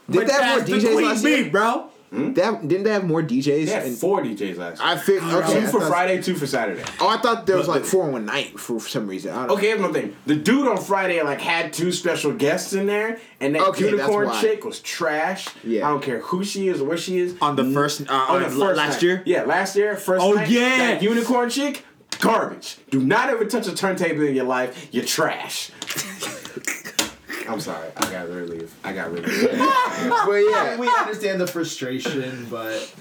did 0.10 0.28
they 0.28 0.34
have 0.34 0.68
more 0.70 0.78
DJs 0.80 1.04
last 1.06 1.24
bee, 1.24 1.30
year? 1.36 1.50
bro. 1.50 1.90
Hmm? 2.10 2.34
They 2.34 2.42
have- 2.42 2.68
didn't 2.68 2.86
they 2.86 2.92
have 2.92 3.04
more 3.04 3.22
DJs? 3.22 3.66
They 3.68 3.72
had 3.72 3.84
And- 3.86 3.96
four 3.98 4.22
DJs 4.24 4.58
last 4.58 4.80
year. 4.82 4.90
I 4.90 4.98
figured. 4.98 5.32
Okay, 5.32 5.54
two 5.54 5.60
I 5.60 5.66
for 5.70 5.80
thought- 5.80 5.90
Friday, 5.90 6.22
two 6.24 6.34
for 6.36 6.48
Saturday. 6.48 6.82
Oh, 7.00 7.08
I 7.08 7.18
thought 7.18 7.46
there 7.46 7.56
was 7.58 7.68
like 7.68 7.86
four 7.86 8.08
in 8.08 8.14
one 8.14 8.26
night 8.26 8.60
for 8.60 8.80
some 8.80 9.06
reason. 9.08 9.32
I 9.32 9.46
don't 9.46 9.52
Okay, 9.58 9.68
here's 9.68 9.80
my 9.80 9.92
thing. 9.92 10.16
The 10.26 10.34
dude 10.36 10.68
on 10.68 10.78
Friday 10.78 11.22
like 11.22 11.40
had 11.42 11.72
two 11.72 11.92
special 11.92 12.32
guests 12.32 12.74
in 12.74 12.88
there, 12.88 13.20
and 13.40 13.54
that 13.54 13.62
Okay, 13.70 13.90
unicorn 13.92 14.32
chick 14.42 14.66
was 14.66 14.80
trash. 14.80 15.50
Yeah. 15.64 15.86
I 15.86 15.92
don't 15.92 16.02
care 16.02 16.20
who 16.22 16.44
she 16.44 16.68
is 16.68 16.82
or 16.82 16.86
where 16.86 16.98
she 16.98 17.20
is. 17.20 17.36
On 17.42 17.56
the 17.56 17.64
mm. 17.64 17.74
first- 17.76 18.10
uh, 18.10 18.14
on 18.14 18.42
the 18.42 18.48
uh, 18.48 18.74
last 18.74 18.94
night. 18.96 19.02
year? 19.04 19.22
Yeah, 19.26 19.44
last 19.44 19.76
year, 19.76 19.96
first 19.96 20.24
Oh, 20.26 20.34
night. 20.34 20.50
yeah. 20.50 20.78
That 20.78 21.04
unicorn 21.04 21.52
chick, 21.52 21.84
garbage. 22.20 22.78
Do 22.92 23.00
not 23.02 23.30
ever 23.30 23.46
touch 23.46 23.68
a 23.68 23.76
turntable 23.76 24.24
in 24.24 24.36
your 24.36 24.46
life. 24.46 24.90
You're 24.92 25.06
trash. 25.06 25.72
I'm 27.48 27.60
sorry. 27.60 27.90
I 27.98 28.12
got 28.12 28.26
to 28.26 28.34
leave. 28.46 28.72
I 28.84 28.94
got 28.94 29.06
to 29.06 29.12
leave. 29.12 29.26
But 29.26 30.40
yeah, 30.52 30.78
we 30.78 30.88
understand 30.88 31.42
the 31.42 31.48
frustration, 31.48 32.46
but 32.50 32.94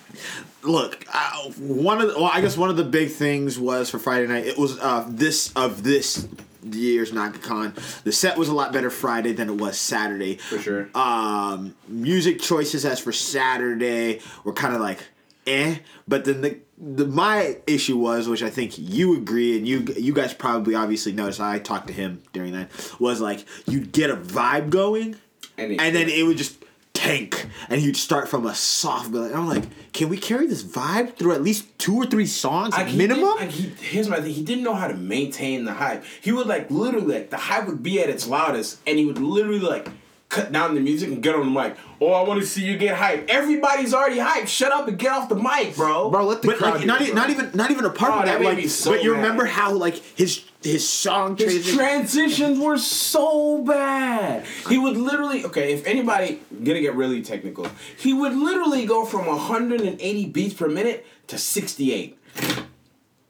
look 0.62 1.04
uh, 1.12 1.42
one 1.58 2.00
of 2.00 2.08
the, 2.08 2.14
well 2.14 2.30
i 2.32 2.40
guess 2.40 2.56
one 2.56 2.68
of 2.68 2.76
the 2.76 2.82
big 2.82 3.08
things 3.10 3.56
was 3.60 3.88
for 3.88 4.00
friday 4.00 4.26
night 4.26 4.44
it 4.44 4.58
was 4.58 4.76
uh 4.80 5.06
this 5.08 5.52
of 5.54 5.84
this 5.84 6.26
year's 6.64 7.12
NakaCon. 7.12 8.02
the 8.02 8.10
set 8.10 8.36
was 8.36 8.48
a 8.48 8.52
lot 8.52 8.72
better 8.72 8.90
friday 8.90 9.32
than 9.32 9.48
it 9.48 9.56
was 9.56 9.78
saturday 9.78 10.34
For 10.36 10.58
sure. 10.58 10.88
um 10.96 11.76
music 11.86 12.40
choices 12.40 12.84
as 12.84 12.98
for 12.98 13.12
saturday 13.12 14.20
were 14.42 14.52
kind 14.52 14.74
of 14.74 14.80
like 14.80 14.98
eh 15.46 15.76
but 16.08 16.24
then 16.24 16.40
the 16.40 16.58
the 16.80 17.04
my 17.06 17.56
issue 17.66 17.96
was 17.98 18.28
which 18.28 18.42
i 18.42 18.50
think 18.50 18.74
you 18.78 19.16
agree 19.16 19.56
and 19.56 19.66
you 19.66 19.80
you 19.96 20.12
guys 20.12 20.32
probably 20.32 20.74
obviously 20.74 21.12
noticed 21.12 21.40
i 21.40 21.58
talked 21.58 21.88
to 21.88 21.92
him 21.92 22.22
during 22.32 22.52
that 22.52 22.70
was 23.00 23.20
like 23.20 23.44
you'd 23.66 23.90
get 23.92 24.10
a 24.10 24.16
vibe 24.16 24.70
going 24.70 25.16
And 25.56 25.72
it- 25.72 25.80
and 25.80 25.94
then 25.96 26.08
it 26.08 26.22
would 26.24 26.36
just 26.38 26.56
tank 26.94 27.46
and 27.68 27.80
you'd 27.80 27.96
start 27.96 28.28
from 28.28 28.44
a 28.46 28.54
soft 28.54 29.10
but 29.12 29.32
i'm 29.34 29.48
like 29.48 29.64
can 29.92 30.08
we 30.08 30.16
carry 30.16 30.46
this 30.46 30.62
vibe 30.62 31.16
through 31.16 31.32
at 31.32 31.42
least 31.42 31.66
two 31.78 31.96
or 31.96 32.06
three 32.06 32.26
songs 32.26 32.74
Like, 32.74 32.92
minimum 32.94 33.36
like, 33.36 33.50
he, 33.50 33.68
here's 33.80 34.08
my 34.08 34.20
thing. 34.20 34.32
He 34.32 34.42
didn't 34.44 34.62
know 34.64 34.74
how 34.74 34.86
to 34.86 34.94
maintain 34.94 35.64
the 35.64 35.72
hype. 35.72 36.04
He 36.20 36.30
would 36.30 36.46
like 36.46 36.70
literally 36.70 37.14
like 37.14 37.30
the 37.30 37.36
hype 37.36 37.66
would 37.66 37.82
be 37.82 38.00
at 38.00 38.08
its 38.08 38.26
loudest, 38.28 38.78
and 38.86 38.96
he 38.98 39.04
would 39.06 39.18
literally 39.18 39.58
like 39.60 39.88
cut 40.28 40.52
down 40.52 40.74
the 40.74 40.80
music 40.80 41.08
and 41.08 41.22
get 41.22 41.34
on 41.34 41.52
the 41.52 41.60
mic. 41.60 41.76
Oh, 42.00 42.12
I 42.12 42.22
want 42.22 42.40
to 42.40 42.46
see 42.46 42.64
you 42.64 42.76
get 42.76 42.96
hyped. 42.98 43.28
Everybody's 43.28 43.94
already 43.94 44.18
hyped. 44.18 44.48
Shut 44.48 44.70
up 44.72 44.86
and 44.86 44.98
get 44.98 45.10
off 45.10 45.28
the 45.28 45.34
mic, 45.34 45.74
bro. 45.74 46.10
bro, 46.10 46.26
let 46.26 46.42
the 46.42 46.48
but 46.48 46.58
crowd. 46.58 46.72
like 46.72 46.80
do 46.82 46.86
not, 46.86 47.00
it, 47.00 47.06
bro. 47.12 47.14
not 47.14 47.30
even 47.30 47.50
not 47.54 47.70
even 47.70 47.84
a 47.86 47.90
part 47.90 48.12
Oh, 48.12 48.18
of 48.20 48.26
that 48.26 48.38
that 48.40 48.44
like 48.44 48.56
me 48.58 48.66
so 48.68 48.90
but 48.92 49.02
you 49.02 49.12
mad. 49.12 49.22
remember 49.22 49.44
how 49.46 49.72
like 49.72 49.96
his 50.16 50.44
his 50.62 50.88
song 50.88 51.36
His 51.36 51.46
transition- 51.64 51.76
transitions 51.78 52.58
were 52.58 52.76
so 52.78 53.62
bad. 53.64 54.44
He 54.68 54.76
would 54.76 54.96
literally 54.96 55.44
okay. 55.46 55.72
If 55.72 55.86
anybody 55.86 56.40
gonna 56.62 56.80
get 56.80 56.94
really 56.94 57.22
technical, 57.22 57.66
he 57.96 58.12
would 58.12 58.34
literally 58.34 58.84
go 58.84 59.04
from 59.04 59.26
180 59.26 60.26
beats 60.26 60.54
per 60.54 60.68
minute 60.68 61.06
to 61.28 61.38
68. 61.38 62.18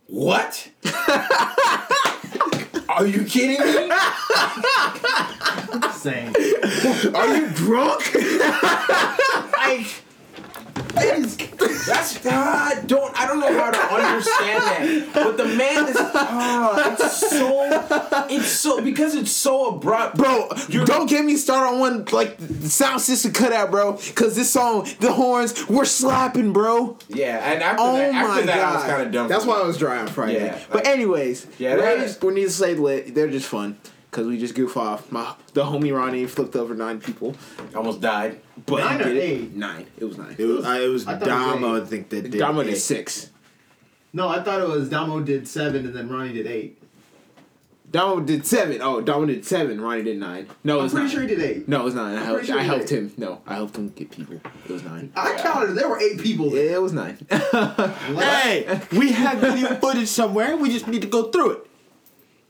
What? 0.07 0.71
Are 2.99 3.07
you 3.07 3.25
kidding 3.25 3.61
me? 3.61 3.93
same. 5.93 6.35
Are 7.15 7.37
you 7.37 7.49
drunk? 7.51 8.03
Like, 9.69 9.87
that 9.87 10.08
is 10.97 11.37
That's 11.87 12.19
God. 12.19 12.87
Don't 12.87 13.19
I 13.19 13.27
don't 13.27 13.41
know 13.41 13.53
how 13.59 13.71
to 13.71 13.79
understand 13.79 14.63
that. 14.63 15.11
But 15.15 15.37
the 15.37 15.45
man 15.45 15.89
is. 15.89 15.97
Oh, 15.99 16.97
it's 17.01 17.31
so. 17.31 18.27
It's 18.31 18.49
so 18.49 18.83
because 18.83 19.15
it's 19.15 19.31
so 19.31 19.77
abrupt, 19.77 20.17
Bro, 20.17 20.51
don't 20.85 21.09
get 21.09 21.25
me 21.25 21.37
started 21.37 21.75
on 21.75 21.81
one 21.81 22.05
like 22.13 22.39
sound 22.63 23.01
system 23.01 23.33
cut 23.33 23.53
out, 23.53 23.71
bro. 23.71 23.99
Cause 24.15 24.37
this 24.37 24.51
song, 24.51 24.87
the 25.01 25.13
horns, 25.13 25.69
we're 25.69 25.85
slapping, 25.85 26.53
bro. 26.53 26.97
Yeah, 27.09 27.39
and 27.53 27.63
after 27.63 27.83
Oh 27.83 27.97
that, 27.97 28.15
after 28.15 28.47
that, 28.47 28.57
god, 28.57 28.73
I 28.73 28.75
was 28.75 28.85
kind 28.85 29.03
of 29.03 29.13
dumb. 29.13 29.29
That's 29.29 29.45
why. 29.45 29.59
I 29.59 29.67
was 29.67 29.77
dry 29.77 29.99
on 29.99 30.07
Friday. 30.07 30.45
Yeah, 30.45 30.59
but 30.71 30.87
anyways, 30.87 31.47
Yeah, 31.59 31.77
yeah, 31.77 32.13
we 32.23 32.35
need 32.35 32.45
to 32.45 32.51
say 32.51 32.75
lit. 32.75 33.15
They're 33.15 33.29
just 33.31 33.49
fun 33.49 33.77
because 34.11 34.27
we 34.27 34.39
just 34.39 34.55
goof 34.55 34.77
off. 34.77 35.11
My 35.13 35.35
the 35.55 35.65
homie 35.65 35.95
Ronnie 35.95 36.27
flipped 36.27 36.57
over 36.57 36.75
nine 36.75 37.01
people, 37.01 37.37
almost 37.75 38.01
died. 38.01 38.41
but 38.67 38.81
Nine 38.85 38.99
he 38.99 39.05
or 39.05 39.09
did 39.15 39.17
eight? 39.23 39.41
it. 39.43 39.57
Nine. 39.57 39.87
It 39.99 40.05
was 40.05 40.19
nine. 40.19 40.35
It 40.39 40.45
was, 40.45 40.65
uh, 40.65 40.71
it 40.71 40.89
was 40.89 41.07
I 41.07 41.13
thought 41.19 41.29
it 41.29 41.31
was 41.33 41.61
Damo, 41.61 41.77
eight. 41.77 41.83
I 41.83 41.87
think, 41.87 42.09
that 42.11 42.31
did. 42.31 42.39
Damo 42.39 42.63
did 42.63 42.75
eight. 42.75 42.79
six. 42.79 43.31
No, 44.13 44.29
I 44.29 44.43
thought 44.43 44.61
it 44.61 44.69
was 44.69 44.89
Damo 44.89 45.21
did 45.21 45.47
seven 45.47 45.85
and 45.87 45.95
then 45.95 46.09
Ronnie 46.09 46.33
did 46.33 46.47
eight. 46.47 46.83
Damo 47.91 48.21
did 48.21 48.45
seven. 48.47 48.81
Oh, 48.83 49.01
Damo 49.01 49.25
did 49.27 49.47
seven. 49.47 49.81
Ronnie 49.81 50.03
did 50.03 50.19
nine. 50.19 50.47
No, 50.63 50.81
it 50.81 50.85
I'm 50.85 50.91
pretty 50.91 51.05
nine. 51.07 51.11
sure 51.11 51.21
he 51.23 51.27
did 51.29 51.41
eight. 51.41 51.69
No, 51.69 51.81
it 51.81 51.85
was 51.85 51.95
nine. 51.95 52.17
I 52.17 52.21
I'm 52.21 52.25
helped. 52.27 52.45
sure 52.47 52.59
I 52.59 52.63
helped 52.63 52.89
him. 52.91 53.13
No, 53.17 53.41
I 53.47 53.55
helped 53.55 53.77
him 53.77 53.89
get 53.91 54.11
people. 54.11 54.37
It 54.37 54.71
was 54.71 54.83
nine. 54.83 55.11
I 55.17 55.35
counted. 55.39 55.73
There 55.75 55.89
were 55.89 55.99
eight 56.01 56.19
people 56.21 56.47
Yeah, 56.49 56.55
there. 56.65 56.75
it 56.77 56.83
was 56.83 56.93
nine. 56.93 57.19
Hey, 57.31 58.81
we 58.93 59.13
have 59.13 59.39
video 59.39 59.75
footage 59.77 60.09
somewhere. 60.09 60.57
We 60.57 60.71
just 60.71 60.87
need 60.87 61.01
to 61.03 61.09
go 61.09 61.31
through 61.31 61.51
it. 61.53 61.67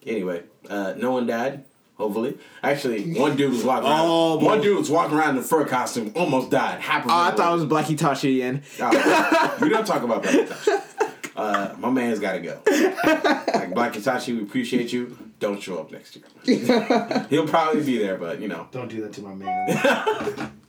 Anyway, 0.07 0.43
uh, 0.69 0.95
no 0.97 1.13
one 1.13 1.27
died. 1.27 1.65
Hopefully, 1.97 2.39
actually, 2.63 3.15
one 3.19 3.37
dude 3.37 3.51
was 3.53 3.65
walking. 3.65 3.89
Oh, 3.91 4.35
around, 4.37 4.45
one 4.45 4.59
boy. 4.59 4.65
dude 4.65 4.79
was 4.79 4.91
walking 4.91 5.17
around 5.19 5.31
in 5.31 5.39
a 5.39 5.43
fur 5.43 5.65
costume, 5.65 6.13
almost 6.15 6.51
died. 6.51 6.81
Happened. 6.81 7.11
Oh, 7.11 7.17
I 7.17 7.31
thought 7.33 7.51
it 7.51 7.57
was 7.57 7.65
Black 7.65 7.87
Itachi 7.87 8.37
again. 8.37 8.63
Oh, 8.81 9.59
we 9.61 9.69
don't 9.69 9.87
talk 9.87 10.03
about 10.03 10.23
Black 10.23 10.35
Itachi. 10.35 10.83
Uh, 11.35 11.75
my 11.79 11.91
man's 11.91 12.19
got 12.19 12.33
to 12.33 12.41
go. 12.41 12.61
Like 12.67 13.73
Black 13.75 13.93
Itachi, 13.95 14.37
we 14.37 14.43
appreciate 14.43 14.93
you. 14.93 15.17
Don't 15.39 15.61
show 15.63 15.79
up 15.79 15.93
next 15.93 16.17
year. 16.17 17.27
He'll 17.31 17.47
probably 17.47 17.85
be 17.85 17.99
there, 17.99 18.17
but 18.17 18.41
you 18.41 18.49
know. 18.49 18.67
Don't 18.73 18.89
do 18.89 19.01
that 19.03 19.13
to 19.15 19.23
my 19.23 19.35
man. 19.35 20.53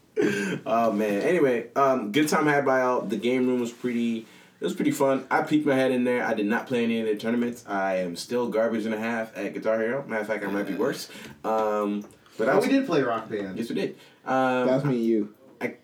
Oh 0.65 0.91
man. 0.91 1.21
Anyway, 1.21 1.67
um, 1.77 2.11
good 2.11 2.27
time 2.27 2.45
had 2.45 2.65
by 2.65 2.81
all. 2.81 2.99
The 3.01 3.15
game 3.15 3.47
room 3.47 3.61
was 3.61 3.71
pretty. 3.71 4.27
It 4.59 4.65
was 4.65 4.73
pretty 4.73 4.91
fun. 4.91 5.25
I 5.31 5.41
peeked 5.41 5.65
my 5.65 5.75
head 5.75 5.91
in 5.91 6.03
there. 6.03 6.25
I 6.25 6.33
did 6.33 6.45
not 6.45 6.67
play 6.67 6.83
any 6.83 6.99
of 6.99 7.07
the 7.07 7.15
tournaments. 7.15 7.63
I 7.65 7.97
am 7.97 8.17
still 8.17 8.49
garbage 8.49 8.85
and 8.85 8.93
a 8.93 8.99
half 8.99 9.35
at 9.37 9.53
Guitar 9.53 9.79
Hero. 9.79 10.03
Matter 10.05 10.21
of 10.21 10.27
fact, 10.27 10.43
I 10.43 10.47
might 10.47 10.67
be 10.67 10.75
worse. 10.75 11.09
Um, 11.45 12.05
but 12.37 12.49
I 12.49 12.53
oh, 12.53 12.55
was, 12.57 12.67
we 12.67 12.73
did 12.73 12.85
play 12.85 13.01
Rock 13.01 13.29
Band. 13.29 13.57
Yes, 13.57 13.69
we 13.69 13.75
did. 13.75 13.95
Um, 14.25 14.67
That 14.67 14.75
was 14.75 14.85
me 14.85 14.95
and 14.95 15.05
you. 15.05 15.35
I 15.61 15.75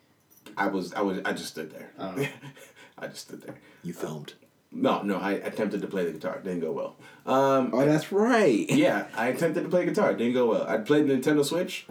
I 0.57 0.67
was. 0.67 0.93
I 0.93 1.01
was. 1.01 1.19
I 1.23 1.32
just 1.32 1.47
stood 1.47 1.71
there. 1.71 1.91
Oh. 1.97 2.15
I 2.97 3.07
just 3.07 3.28
stood 3.28 3.41
there. 3.43 3.55
You 3.84 3.93
filmed. 3.93 4.34
No, 4.71 5.01
no. 5.03 5.17
I 5.17 5.34
attempted 5.34 5.82
to 5.82 5.88
play 5.88 6.05
the 6.05 6.11
guitar. 6.11 6.36
It 6.38 6.43
didn't 6.43 6.59
go 6.59 6.71
well. 6.71 6.95
Um, 7.26 7.71
Oh, 7.73 7.86
that's 7.86 8.11
right. 8.11 8.69
yeah, 8.69 9.07
I 9.15 9.28
attempted 9.28 9.63
to 9.63 9.69
play 9.69 9.86
guitar. 9.86 10.11
It 10.11 10.17
didn't 10.17 10.34
go 10.34 10.47
well. 10.47 10.67
I 10.67 10.78
played 10.78 11.07
the 11.07 11.13
Nintendo 11.13 11.45
Switch. 11.45 11.88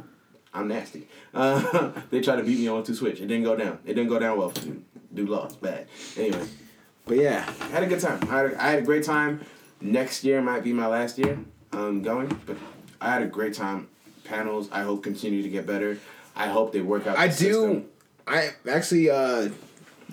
I'm 0.52 0.68
nasty. 0.68 1.08
Uh, 1.32 1.92
they 2.10 2.20
tried 2.20 2.36
to 2.36 2.42
beat 2.44 2.58
me 2.58 2.68
on 2.68 2.84
two 2.84 2.94
Switch. 2.94 3.20
It 3.20 3.26
didn't 3.26 3.44
go 3.44 3.56
down. 3.56 3.78
It 3.84 3.94
didn't 3.94 4.08
go 4.08 4.18
down 4.18 4.38
well. 4.38 4.50
Dude, 4.50 4.84
dude 5.12 5.28
lost. 5.28 5.60
Bad. 5.60 5.86
Anyway, 6.16 6.46
But 7.06 7.16
yeah, 7.18 7.50
I 7.60 7.64
had 7.66 7.82
a 7.82 7.86
good 7.86 8.00
time. 8.00 8.20
I 8.22 8.26
had 8.26 8.46
a, 8.46 8.62
I 8.62 8.70
had 8.70 8.78
a 8.78 8.82
great 8.82 9.04
time. 9.04 9.44
Next 9.80 10.24
year 10.24 10.40
might 10.40 10.64
be 10.64 10.72
my 10.72 10.86
last 10.86 11.18
year 11.18 11.38
um, 11.72 12.02
going, 12.02 12.28
but 12.46 12.56
I 13.00 13.12
had 13.12 13.22
a 13.22 13.26
great 13.26 13.54
time. 13.54 13.88
Panels, 14.24 14.68
I 14.72 14.82
hope 14.82 15.02
continue 15.02 15.42
to 15.42 15.48
get 15.50 15.66
better. 15.66 15.98
I 16.34 16.48
hope 16.48 16.72
they 16.72 16.80
work 16.80 17.06
out. 17.06 17.18
I 17.18 17.28
do. 17.28 17.34
system. 17.34 17.84
I 18.26 18.50
actually 18.70 19.10
uh 19.10 19.50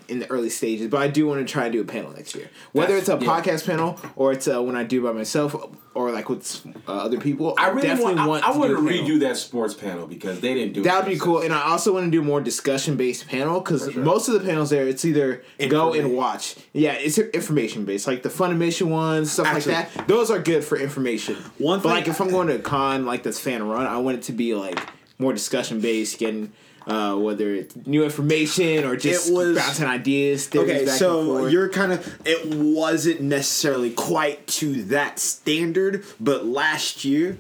in 0.08 0.20
the 0.20 0.30
early 0.30 0.50
stages, 0.50 0.88
but 0.89 1.02
I 1.02 1.08
do 1.08 1.26
want 1.28 1.46
to 1.46 1.52
try 1.52 1.66
and 1.66 1.74
do 1.74 1.82
a 1.82 1.86
panel 1.86 2.12
next 2.12 2.36
year. 2.36 2.50
Whether 2.74 2.96
That's- 2.96 3.10
it's 3.10 3.22
a 3.22 3.26
yeah. 3.26 3.32
podcast 3.32 3.66
panel 3.66 4.00
or 4.16 4.32
it's 4.34 4.48
uh, 4.48 4.62
when 4.62 4.76
I 4.76 4.84
do 4.84 5.02
by 5.04 5.12
myself 5.14 5.56
or 5.94 6.12
like 6.12 6.30
with 6.30 6.66
uh, 6.88 6.92
other 6.92 7.20
people. 7.20 7.54
I 7.58 7.68
really 7.70 7.84
definitely 7.88 8.16
want. 8.16 8.28
want. 8.28 8.44
I, 8.44 8.50
I 8.50 8.54
to 8.54 8.60
want 8.60 8.72
to 8.72 8.82
redo 8.82 9.20
that 9.22 9.38
sports 9.38 9.74
panel 9.74 10.08
because 10.08 10.39
they 10.39 10.54
didn't 10.54 10.74
do. 10.74 10.84
That 10.84 11.04
would 11.04 11.12
be 11.12 11.20
cool, 11.20 11.42
and 11.42 11.54
I 11.54 11.64
also 11.70 11.94
want 11.94 12.06
to 12.06 12.12
do 12.12 12.22
more 12.22 12.42
discussion 12.42 12.96
based 12.98 13.28
panel 13.28 13.60
because 13.60 13.92
sure. 13.92 14.04
most 14.04 14.28
of 14.28 14.34
the 14.34 14.48
panels 14.48 14.70
there, 14.70 14.88
it's 14.88 15.04
either 15.06 15.44
go 15.70 15.94
and 15.94 16.14
watch. 16.16 16.56
Yeah, 16.74 16.94
it's 16.94 17.18
information 17.18 17.86
based, 17.86 18.08
like 18.08 18.24
the 18.24 18.30
Funimation 18.30 18.88
ones, 18.88 19.32
stuff 19.32 19.48
Actually- 19.48 19.76
like 19.76 19.94
that. 19.94 20.08
Those 20.08 20.32
are 20.32 20.39
good 20.39 20.64
for 20.64 20.78
information. 20.78 21.36
One 21.58 21.80
but 21.80 21.84
thing- 21.89 21.92
like 21.92 22.08
if 22.08 22.20
I'm 22.22 22.30
going 22.32 22.48
to 22.48 22.56
a 22.56 22.60
con 22.60 23.06
like 23.06 23.24
that's 23.24 23.39
fan 23.39 23.64
run, 23.68 23.86
I 23.86 23.98
want 23.98 24.18
it 24.18 24.24
to 24.24 24.34
be 24.34 24.56
like 24.56 24.80
more 25.20 25.34
discussion 25.34 25.80
based, 25.82 26.18
getting 26.20 26.52
uh, 26.88 27.16
whether 27.16 27.54
it's 27.54 27.76
new 27.86 28.04
information 28.04 28.84
or 28.86 28.96
just 28.96 29.30
It 29.30 29.34
was- 29.34 29.58
bouncing 29.58 29.86
ideas. 29.88 30.50
Okay, 30.54 30.66
back 30.66 30.82
and 30.82 30.90
so 30.92 31.26
forth. 31.26 31.52
you're 31.52 31.70
kind 31.70 31.94
of. 31.94 32.20
It 32.26 32.48
wasn't 32.56 33.22
necessarily 33.22 33.92
quite 33.92 34.48
to 34.48 34.84
that 34.86 35.20
standard, 35.20 36.04
but 36.20 36.46
last 36.46 37.06
year, 37.06 37.38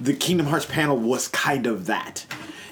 the 0.00 0.14
Kingdom 0.14 0.46
Hearts 0.46 0.66
panel 0.66 0.96
was 0.96 1.28
kind 1.28 1.66
of 1.66 1.86
that. 1.86 2.26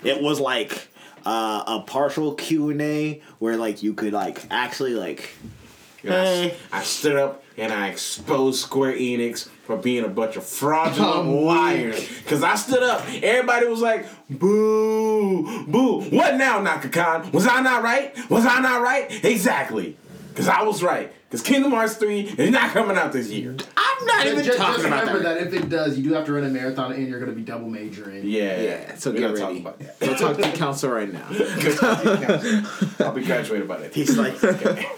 It 0.05 0.23
was 0.23 0.41
like 0.41 0.89
uh, 1.27 1.65
a 1.67 1.81
partial 1.87 2.35
Q 2.35 2.71
and 2.71 2.81
A 2.81 3.23
where 3.39 3.57
like 3.57 3.83
you 3.83 3.93
could 3.95 4.13
like 4.13 4.43
actually 4.51 4.95
like. 4.95 5.31
And 6.03 6.15
I, 6.15 6.55
I 6.73 6.83
stood 6.83 7.17
up 7.17 7.45
and 7.59 7.71
I 7.73 7.89
exposed 7.89 8.61
Square 8.63 8.95
Enix 8.95 9.49
for 9.71 9.77
being 9.77 10.05
a 10.05 10.09
bunch 10.09 10.35
of 10.35 10.45
fraudulent 10.45 11.29
Oh, 11.29 11.43
liars. 11.45 12.09
Cause 12.27 12.43
I 12.43 12.57
stood 12.57 12.83
up, 12.83 13.05
everybody 13.23 13.67
was 13.67 13.81
like, 13.81 14.05
"Boo, 14.29 15.65
boo!" 15.65 16.01
What 16.11 16.35
now, 16.35 16.59
NakaCon? 16.59 17.33
Was 17.33 17.47
I 17.47 17.61
not 17.61 17.85
right? 17.85 18.13
Was 18.29 18.45
I 18.47 18.59
not 18.59 18.83
right? 18.83 19.25
Exactly. 19.25 19.97
Cause 20.35 20.49
I 20.49 20.63
was 20.65 20.83
right. 20.83 21.13
Cause 21.31 21.43
Kingdom 21.43 21.71
Hearts 21.71 21.95
three 21.95 22.23
is 22.23 22.51
not 22.51 22.71
coming 22.73 22.97
out 22.97 23.13
this 23.13 23.29
year. 23.29 23.55
I'm 23.77 24.07
not 24.07 24.27
even 24.27 24.45
just, 24.45 24.59
talking 24.59 24.83
just 24.83 24.87
about 24.87 25.05
that. 25.07 25.13
Just 25.13 25.25
remember 25.25 25.45
that. 25.45 25.47
if 25.47 25.63
it 25.63 25.69
does, 25.69 25.97
you 25.97 26.03
do 26.03 26.15
have 26.15 26.27
to 26.27 26.33
run 26.33 26.43
a 26.43 26.49
marathon 26.49 26.93
and 26.93 27.07
you're 27.07 27.21
going 27.21 27.31
to 27.31 27.37
be 27.37 27.43
double 27.43 27.69
majoring. 27.69 28.27
Yeah, 28.27 28.61
yeah, 28.61 28.95
so 28.97 29.13
We're 29.13 29.19
get 29.21 29.31
not 29.31 29.37
talking 29.39 29.61
about 29.61 29.79
that. 29.79 30.01
Go 30.01 30.15
talk 30.17 30.37
to 30.37 30.43
the 30.43 30.57
council 30.57 30.91
right 30.91 31.13
now. 31.13 31.27
I'll 33.07 33.13
be 33.13 33.25
graduated 33.25 33.69
by 33.69 33.77
that. 33.79 33.95
He's 33.95 34.17
like, 34.17 34.39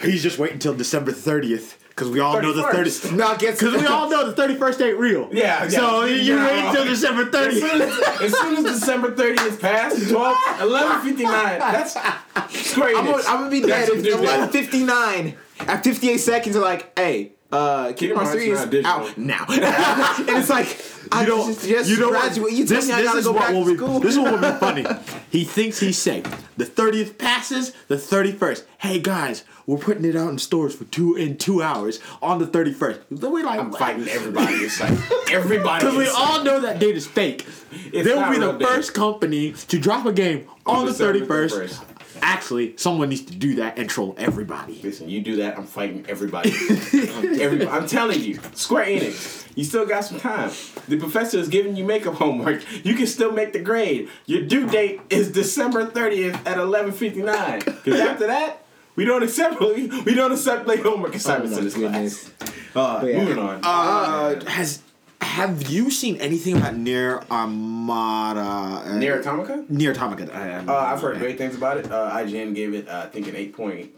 he's 0.00 0.22
just 0.22 0.38
waiting 0.38 0.54
until 0.54 0.74
December 0.74 1.12
30th 1.12 1.74
because 1.90 2.08
we 2.08 2.20
all 2.20 2.40
know 2.40 2.54
the 2.54 2.62
31st. 2.62 3.08
30th. 3.10 3.16
Not 3.16 3.38
get 3.38 3.58
Because 3.58 3.78
we 3.78 3.86
all 3.86 4.08
know 4.08 4.30
the 4.30 4.42
31st 4.42 4.80
ain't 4.88 4.98
real. 4.98 5.28
Yeah, 5.32 5.68
So 5.68 6.04
you 6.06 6.34
Yeah. 6.34 6.46
wait 6.46 6.64
until 6.64 6.84
December 6.86 7.22
As 7.36 7.60
soon 7.60 7.80
30th. 7.80 7.82
as, 7.82 8.20
as 8.32 8.40
soon 8.40 8.56
as 8.66 8.80
December 8.80 9.14
30th 9.14 9.60
passed, 9.60 10.08
12, 10.08 10.36
11.59, 10.60 11.26
that's 11.58 11.92
Square 12.70 12.94
Enix. 12.94 13.24
I'm 13.28 13.38
gonna, 13.40 13.50
be 13.50 13.60
dead 13.60 13.68
That's 13.68 13.90
at 13.90 13.96
what 13.96 14.04
you 14.06 14.12
do. 14.12 14.86
11:59. 14.86 15.34
At 15.68 15.84
58 15.84 16.18
seconds, 16.18 16.54
they're 16.54 16.62
like, 16.62 16.98
"Hey, 16.98 17.32
uh, 17.50 17.92
Kingdom 17.92 18.18
Hearts 18.18 18.32
3 18.32 18.50
is 18.50 18.84
out 18.84 19.16
now," 19.18 19.44
and 19.48 20.28
it's 20.38 20.50
like, 20.50 20.76
"I 21.12 21.24
don't- 21.24 21.46
just, 21.48 21.66
just 21.68 21.90
you 21.90 21.98
know 21.98 22.08
what? 22.10 22.20
graduate. 22.22 22.52
You 22.52 22.64
this, 22.64 22.86
me 22.88 22.92
I 22.94 23.02
this 23.02 23.14
is 23.14 23.24
go 23.26 23.32
what 23.32 23.40
back 23.42 23.52
will 23.54 23.64
to 23.64 23.70
be, 23.72 23.76
school." 23.76 24.00
This 24.00 24.12
is 24.12 24.18
what 24.18 24.32
will 24.32 24.52
be 24.52 24.58
funny. 24.60 24.86
He 25.30 25.44
thinks 25.44 25.78
he's 25.80 25.98
safe. 25.98 26.24
The 26.56 26.64
30th 26.66 27.16
passes, 27.18 27.72
the 27.88 27.96
31st. 27.96 28.64
Hey 28.78 28.98
guys, 28.98 29.44
we're 29.66 29.78
putting 29.78 30.04
it 30.04 30.16
out 30.16 30.28
in 30.30 30.38
stores 30.38 30.74
for 30.74 30.84
two 30.84 31.14
in 31.16 31.38
two 31.38 31.62
hours 31.62 32.00
on 32.20 32.38
the 32.38 32.46
31st. 32.46 33.00
Then 33.10 33.32
we 33.32 33.42
like 33.42 33.58
I'm 33.60 33.72
fighting 33.72 34.08
everybody. 34.08 34.54
It's 34.54 34.80
like 34.80 34.98
everybody. 35.30 35.84
Because 35.84 35.96
we 35.96 36.04
is- 36.04 36.14
all 36.14 36.42
know 36.44 36.60
that 36.60 36.78
date 36.78 36.96
is 36.96 37.06
fake. 37.06 37.46
It's 37.92 38.06
They'll 38.06 38.30
be 38.30 38.38
the 38.38 38.52
date. 38.52 38.66
first 38.68 38.92
company 38.94 39.52
to 39.52 39.78
drop 39.78 40.04
a 40.06 40.12
game 40.12 40.46
on, 40.66 40.84
the 40.86 40.92
December 40.92 41.20
31st. 41.20 41.84
31st. 42.22 42.32
Actually, 42.32 42.76
someone 42.76 43.08
needs 43.08 43.22
to 43.22 43.34
do 43.34 43.56
that 43.56 43.78
and 43.78 43.88
troll 43.88 44.14
everybody. 44.18 44.80
Listen, 44.82 45.08
you 45.08 45.20
do 45.20 45.36
that, 45.36 45.58
I'm 45.58 45.66
fighting 45.66 46.04
everybody. 46.08 46.50
Every- 46.92 47.66
I'm 47.66 47.86
telling 47.86 48.20
you, 48.20 48.38
Square 48.54 48.86
Enix, 48.86 49.46
you 49.54 49.64
still 49.64 49.86
got 49.86 50.04
some 50.04 50.18
time. 50.20 50.50
The 50.88 50.98
professor 50.98 51.38
is 51.38 51.48
giving 51.48 51.76
you 51.76 51.84
makeup 51.84 52.14
homework. 52.14 52.62
You 52.84 52.94
can 52.94 53.06
still 53.06 53.32
make 53.32 53.52
the 53.52 53.60
grade. 53.60 54.08
Your 54.26 54.42
due 54.42 54.66
date 54.68 55.00
is 55.10 55.30
December 55.32 55.86
30th 55.86 56.34
at 56.46 56.56
11:59. 56.58 57.64
Because 57.64 58.00
after 58.00 58.26
that, 58.28 58.64
we 58.96 59.04
don't 59.04 59.22
accept 59.22 59.60
we, 59.60 59.88
we 60.02 60.14
don't 60.14 60.32
accept 60.32 60.66
late 60.66 60.80
homework 60.80 61.12
Oh 61.12 61.16
assignments 61.16 61.52
my 61.52 61.58
in 61.58 61.64
this 61.64 61.74
goodness. 61.74 62.28
class. 62.28 62.50
Uh, 62.74 63.04
yeah. 63.06 63.18
Moving 63.18 63.38
on. 63.38 63.60
Uh, 63.62 64.44
has 64.46 64.82
have 65.22 65.68
you 65.70 65.90
seen 65.90 66.16
anything 66.16 66.56
about 66.56 66.76
Near 66.76 67.22
Armada? 67.30 68.40
Uh, 68.40 68.84
NieR 68.98 69.20
Automata? 69.20 69.64
NieR 69.70 69.90
Automata. 69.96 70.34
I- 70.36 70.64
Uh, 70.66 70.92
I've 70.92 71.00
heard 71.00 71.18
great 71.18 71.38
things 71.38 71.54
about 71.56 71.78
it. 71.78 71.90
Uh, 71.90 72.10
IGN 72.12 72.54
gave 72.54 72.74
it, 72.74 72.88
uh, 72.88 73.02
I 73.04 73.06
think, 73.08 73.28
an 73.28 73.36
eight 73.36 73.54
point 73.56 73.90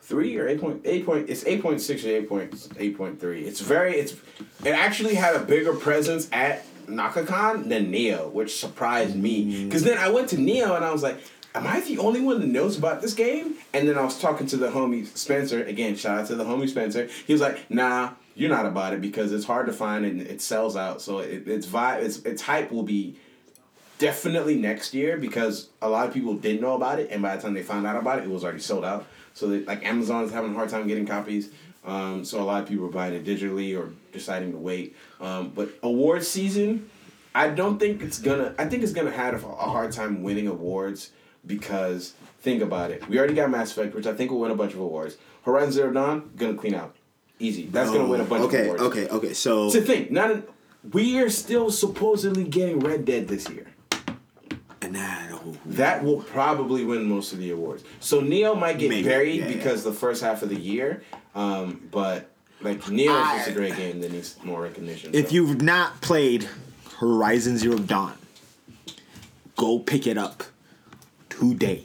three 0.00 0.36
or 0.36 0.48
eight 0.48 0.60
point 0.60 0.80
eight 0.84 1.06
point. 1.06 1.28
It's 1.30 1.44
eight 1.46 1.62
point 1.62 1.80
six 1.80 2.04
or 2.04 2.08
eight 2.08 2.28
point 2.28 2.68
eight 2.78 2.96
point 2.96 3.20
three. 3.20 3.42
It's 3.44 3.60
very. 3.60 3.94
It's. 3.96 4.12
It 4.64 4.70
actually 4.72 5.14
had 5.14 5.34
a 5.36 5.40
bigger 5.40 5.72
presence 5.74 6.28
at 6.32 6.64
NakaCon 6.86 7.68
than 7.68 7.92
Nioh, 7.92 8.30
which 8.32 8.58
surprised 8.58 9.16
me. 9.16 9.64
Because 9.64 9.84
then 9.84 9.98
I 9.98 10.10
went 10.10 10.28
to 10.30 10.36
Nioh 10.36 10.74
and 10.76 10.84
I 10.84 10.92
was 10.92 11.02
like. 11.02 11.18
Am 11.54 11.66
I 11.66 11.80
the 11.80 11.98
only 11.98 12.22
one 12.22 12.40
that 12.40 12.46
knows 12.48 12.78
about 12.78 13.02
this 13.02 13.12
game? 13.12 13.56
And 13.74 13.86
then 13.86 13.98
I 13.98 14.02
was 14.02 14.18
talking 14.18 14.46
to 14.46 14.56
the 14.56 14.68
homie 14.68 15.06
Spencer. 15.14 15.62
Again, 15.62 15.96
shout 15.96 16.18
out 16.20 16.26
to 16.28 16.34
the 16.34 16.44
homie 16.44 16.66
Spencer. 16.66 17.10
He 17.26 17.34
was 17.34 17.42
like, 17.42 17.70
"Nah, 17.70 18.12
you're 18.34 18.50
not 18.50 18.66
about 18.66 18.94
it 18.94 19.00
because 19.00 19.32
it's 19.32 19.44
hard 19.44 19.66
to 19.66 19.72
find 19.72 20.04
and 20.04 20.20
it 20.20 20.40
sells 20.40 20.76
out. 20.76 21.02
So 21.02 21.18
it, 21.18 21.46
its 21.46 21.66
vibe, 21.66 22.02
its 22.02 22.18
its 22.20 22.42
hype 22.42 22.70
will 22.70 22.82
be 22.82 23.16
definitely 23.98 24.56
next 24.56 24.94
year 24.94 25.16
because 25.16 25.68
a 25.80 25.88
lot 25.88 26.08
of 26.08 26.14
people 26.14 26.34
didn't 26.34 26.60
know 26.60 26.74
about 26.74 26.98
it, 26.98 27.10
and 27.10 27.22
by 27.22 27.36
the 27.36 27.42
time 27.42 27.54
they 27.54 27.62
found 27.62 27.86
out 27.86 27.96
about 27.96 28.18
it, 28.18 28.24
it 28.24 28.30
was 28.30 28.44
already 28.44 28.60
sold 28.60 28.84
out. 28.84 29.06
So 29.34 29.46
like 29.46 29.84
Amazon 29.84 30.24
is 30.24 30.32
having 30.32 30.52
a 30.52 30.54
hard 30.54 30.68
time 30.68 30.86
getting 30.86 31.06
copies. 31.06 31.50
Um, 31.84 32.24
so 32.24 32.40
a 32.40 32.44
lot 32.44 32.62
of 32.62 32.68
people 32.68 32.86
are 32.86 32.90
buying 32.90 33.14
it 33.14 33.24
digitally 33.24 33.78
or 33.78 33.92
deciding 34.12 34.52
to 34.52 34.58
wait. 34.58 34.96
Um, 35.20 35.50
but 35.54 35.70
awards 35.82 36.28
season, 36.28 36.88
I 37.34 37.48
don't 37.48 37.78
think 37.78 38.02
it's 38.02 38.18
gonna. 38.18 38.54
I 38.58 38.66
think 38.66 38.82
it's 38.82 38.92
gonna 38.92 39.10
have 39.10 39.42
a, 39.44 39.46
a 39.46 39.70
hard 39.70 39.92
time 39.92 40.22
winning 40.22 40.46
awards 40.46 41.10
because 41.46 42.14
think 42.40 42.62
about 42.62 42.90
it. 42.90 43.08
We 43.08 43.18
already 43.18 43.34
got 43.34 43.50
Mass 43.50 43.72
Effect, 43.72 43.94
which 43.94 44.06
I 44.06 44.14
think 44.14 44.30
will 44.30 44.40
win 44.40 44.50
a 44.50 44.56
bunch 44.56 44.74
of 44.74 44.80
awards. 44.80 45.16
Horizon 45.44 45.72
Zero 45.72 45.92
Dawn 45.92 46.30
gonna 46.36 46.54
clean 46.54 46.74
out, 46.74 46.94
easy. 47.42 47.66
That's 47.66 47.90
gonna 47.90 48.06
win 48.06 48.20
a 48.20 48.24
bunch 48.24 48.44
okay, 48.44 48.60
of 48.60 48.66
awards. 48.66 48.82
okay, 48.82 49.04
okay. 49.06 49.14
okay. 49.16 49.34
So 49.34 49.70
the 49.70 49.82
thing. 49.82 50.08
Not 50.10 50.30
an, 50.30 50.42
we 50.92 51.20
are 51.20 51.30
still 51.30 51.70
supposedly 51.70 52.44
getting 52.44 52.80
Red 52.80 53.04
Dead 53.04 53.28
this 53.28 53.48
year. 53.48 53.66
and 54.80 54.94
then, 54.94 55.58
That 55.66 56.02
will 56.02 56.22
probably 56.22 56.84
win 56.84 57.04
most 57.04 57.32
of 57.32 57.38
the 57.38 57.50
awards. 57.50 57.84
So 58.00 58.20
Nioh 58.20 58.58
might 58.58 58.78
get 58.78 58.88
Maybe, 58.90 59.08
buried 59.08 59.40
yeah, 59.40 59.48
because 59.48 59.84
the 59.84 59.92
first 59.92 60.22
half 60.22 60.42
of 60.42 60.48
the 60.48 60.58
year, 60.58 61.02
um, 61.34 61.88
but 61.92 62.30
like 62.60 62.80
Nioh 62.82 63.30
is 63.32 63.36
just 63.38 63.48
a 63.48 63.50
I- 63.52 63.54
great 63.54 63.76
game 63.76 64.00
that 64.00 64.10
needs 64.12 64.36
more 64.42 64.62
recognition. 64.62 65.14
if 65.14 65.28
so. 65.28 65.34
you've 65.34 65.62
not 65.62 66.00
played 66.00 66.48
Horizon 66.98 67.58
Zero 67.58 67.78
Dawn, 67.78 68.14
go 69.56 69.78
pick 69.78 70.06
it 70.06 70.18
up 70.18 70.42
today. 71.28 71.84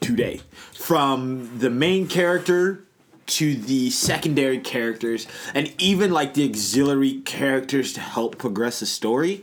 Today. 0.00 0.40
From 0.74 1.58
the 1.58 1.70
main 1.70 2.06
character 2.08 2.83
to 3.26 3.54
the 3.54 3.90
secondary 3.90 4.58
characters 4.58 5.26
and 5.54 5.72
even 5.78 6.10
like 6.10 6.34
the 6.34 6.48
auxiliary 6.48 7.20
characters 7.20 7.92
to 7.94 8.00
help 8.00 8.38
progress 8.38 8.80
the 8.80 8.86
story 8.86 9.42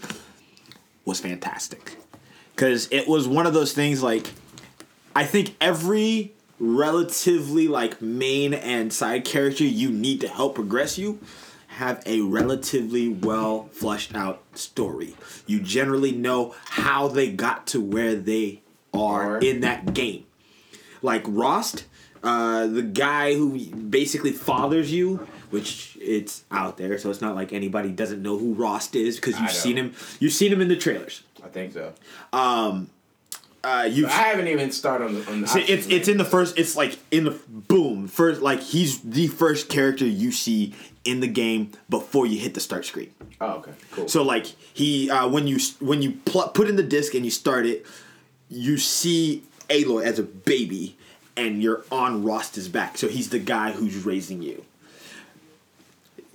was 1.06 1.20
fantastic. 1.20 1.98
Cuz 2.56 2.88
it 2.92 3.08
was 3.08 3.28
one 3.28 3.48
of 3.48 3.54
those 3.54 3.74
things 3.74 4.04
like 4.04 4.32
I 5.16 5.26
think 5.26 5.56
every 5.60 6.34
relatively 6.60 7.68
like 7.68 8.02
main 8.02 8.54
and 8.54 8.94
side 8.94 9.26
character 9.26 9.64
you 9.64 9.90
need 9.90 10.22
to 10.22 10.28
help 10.28 10.56
progress 10.56 10.98
you 10.98 11.20
have 11.68 12.04
a 12.06 12.22
relatively 12.22 13.10
well 13.10 13.70
fleshed 13.72 14.14
out 14.14 14.44
story. 14.54 15.16
You 15.48 15.60
generally 15.60 16.12
know 16.12 16.54
how 16.66 17.08
they 17.08 17.32
got 17.32 17.66
to 17.68 17.82
where 17.82 18.14
they 18.16 18.62
Are. 18.94 19.40
in 19.40 19.62
that 19.62 19.94
game. 19.94 20.26
Like 21.02 21.24
Rost, 21.26 21.86
uh, 22.24 22.68
the 22.68 22.84
guy 22.84 23.34
who 23.34 23.60
basically 23.76 24.32
fathers 24.32 24.92
you, 24.92 25.28
which 25.50 25.98
it's 26.02 26.44
out 26.52 26.78
there, 26.78 26.98
so 26.98 27.10
it's 27.10 27.22
not 27.22 27.36
like 27.36 27.54
anybody 27.54 27.90
doesn't 27.92 28.22
know 28.22 28.38
who 28.38 28.54
Rost 28.54 28.96
is 28.96 29.16
because 29.16 29.40
you've 29.40 29.52
seen 29.52 29.78
him. 29.78 29.94
You've 30.20 30.34
seen 30.34 30.52
him 30.52 30.62
in 30.62 30.68
the 30.68 30.76
trailers. 30.78 31.24
I 31.44 31.48
think 31.48 31.74
so. 31.74 31.94
Uh, 33.64 33.88
you 33.90 34.08
I 34.08 34.10
haven't 34.10 34.48
even 34.48 34.72
started 34.72 35.06
on 35.06 35.14
the. 35.14 35.32
On 35.32 35.42
the 35.42 35.48
See, 35.48 35.62
it's 35.62 35.88
it's 35.88 36.08
in 36.08 36.18
the 36.18 36.26
first. 36.26 36.58
It's 36.58 36.76
like 36.76 36.98
in 37.12 37.26
the 37.26 37.40
boom 37.48 38.08
first. 38.08 38.42
Like 38.42 38.60
he's 38.62 39.02
the 39.02 39.28
first 39.28 39.70
character 39.70 40.06
you 40.06 40.32
see 40.32 40.74
in 41.06 41.20
the 41.20 41.28
game 41.28 41.72
before 41.88 42.26
you 42.26 42.40
hit 42.40 42.56
the 42.56 42.60
start 42.60 42.86
screen. 42.86 43.14
Oh, 43.40 43.58
okay, 43.58 43.72
cool. 43.92 44.08
So 44.08 44.24
like 44.24 44.48
he 44.74 45.12
uh, 45.12 45.28
when 45.28 45.46
you 45.48 45.60
when 45.80 46.02
you 46.02 46.14
pl- 46.26 46.50
put 46.50 46.70
in 46.70 46.76
the 46.76 46.84
disc 46.84 47.14
and 47.14 47.24
you 47.24 47.30
start 47.30 47.68
it, 47.68 47.86
you 48.50 48.78
see 48.78 49.44
Aloy 49.70 50.06
as 50.06 50.18
a 50.18 50.24
baby, 50.24 50.98
and 51.38 51.62
you're 51.62 51.84
on 51.92 52.24
Rost's 52.24 52.68
back. 52.68 52.98
So 52.98 53.08
he's 53.08 53.30
the 53.30 53.40
guy 53.40 53.72
who's 53.72 54.06
raising 54.06 54.42
you. 54.42 54.66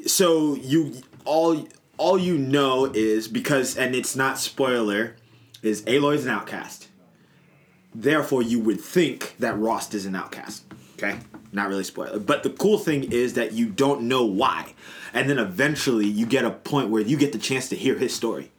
So 0.06 0.54
you 0.56 1.02
all 1.24 1.66
all 1.98 2.18
you 2.18 2.38
know 2.38 2.86
is 2.86 3.28
because 3.28 3.76
and 3.76 3.94
it's 3.94 4.14
not 4.16 4.38
spoiler, 4.38 5.16
is 5.62 5.82
Aloy's 5.86 6.24
an 6.24 6.30
outcast. 6.30 6.88
Therefore, 7.94 8.42
you 8.42 8.60
would 8.60 8.80
think 8.80 9.34
that 9.38 9.58
Rost 9.58 9.94
is 9.94 10.04
an 10.06 10.14
outcast. 10.14 10.64
Okay, 10.94 11.18
not 11.52 11.68
really 11.68 11.84
spoiler. 11.84 12.18
But 12.18 12.42
the 12.42 12.50
cool 12.50 12.78
thing 12.78 13.10
is 13.10 13.34
that 13.34 13.52
you 13.52 13.66
don't 13.68 14.02
know 14.02 14.24
why, 14.24 14.74
and 15.12 15.28
then 15.28 15.38
eventually 15.38 16.06
you 16.06 16.26
get 16.26 16.44
a 16.44 16.50
point 16.50 16.90
where 16.90 17.02
you 17.02 17.16
get 17.16 17.32
the 17.32 17.38
chance 17.38 17.68
to 17.70 17.76
hear 17.76 17.96
his 17.96 18.14
story 18.14 18.50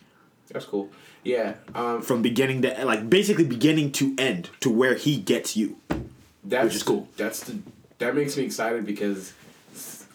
That's 0.49 0.65
cool. 0.65 0.89
Yeah. 1.23 1.55
Um, 1.75 2.01
from 2.01 2.21
beginning 2.21 2.61
to 2.63 2.85
like 2.85 3.09
basically 3.09 3.43
beginning 3.43 3.91
to 3.93 4.15
end 4.17 4.49
to 4.61 4.69
where 4.69 4.95
he 4.95 5.17
gets 5.17 5.57
you. 5.57 5.77
That's 6.43 6.65
which 6.65 6.75
is 6.75 6.83
cool. 6.83 7.07
That's 7.17 7.41
the 7.41 7.59
that 7.99 8.15
makes 8.15 8.37
me 8.37 8.43
excited 8.43 8.85
because 8.85 9.33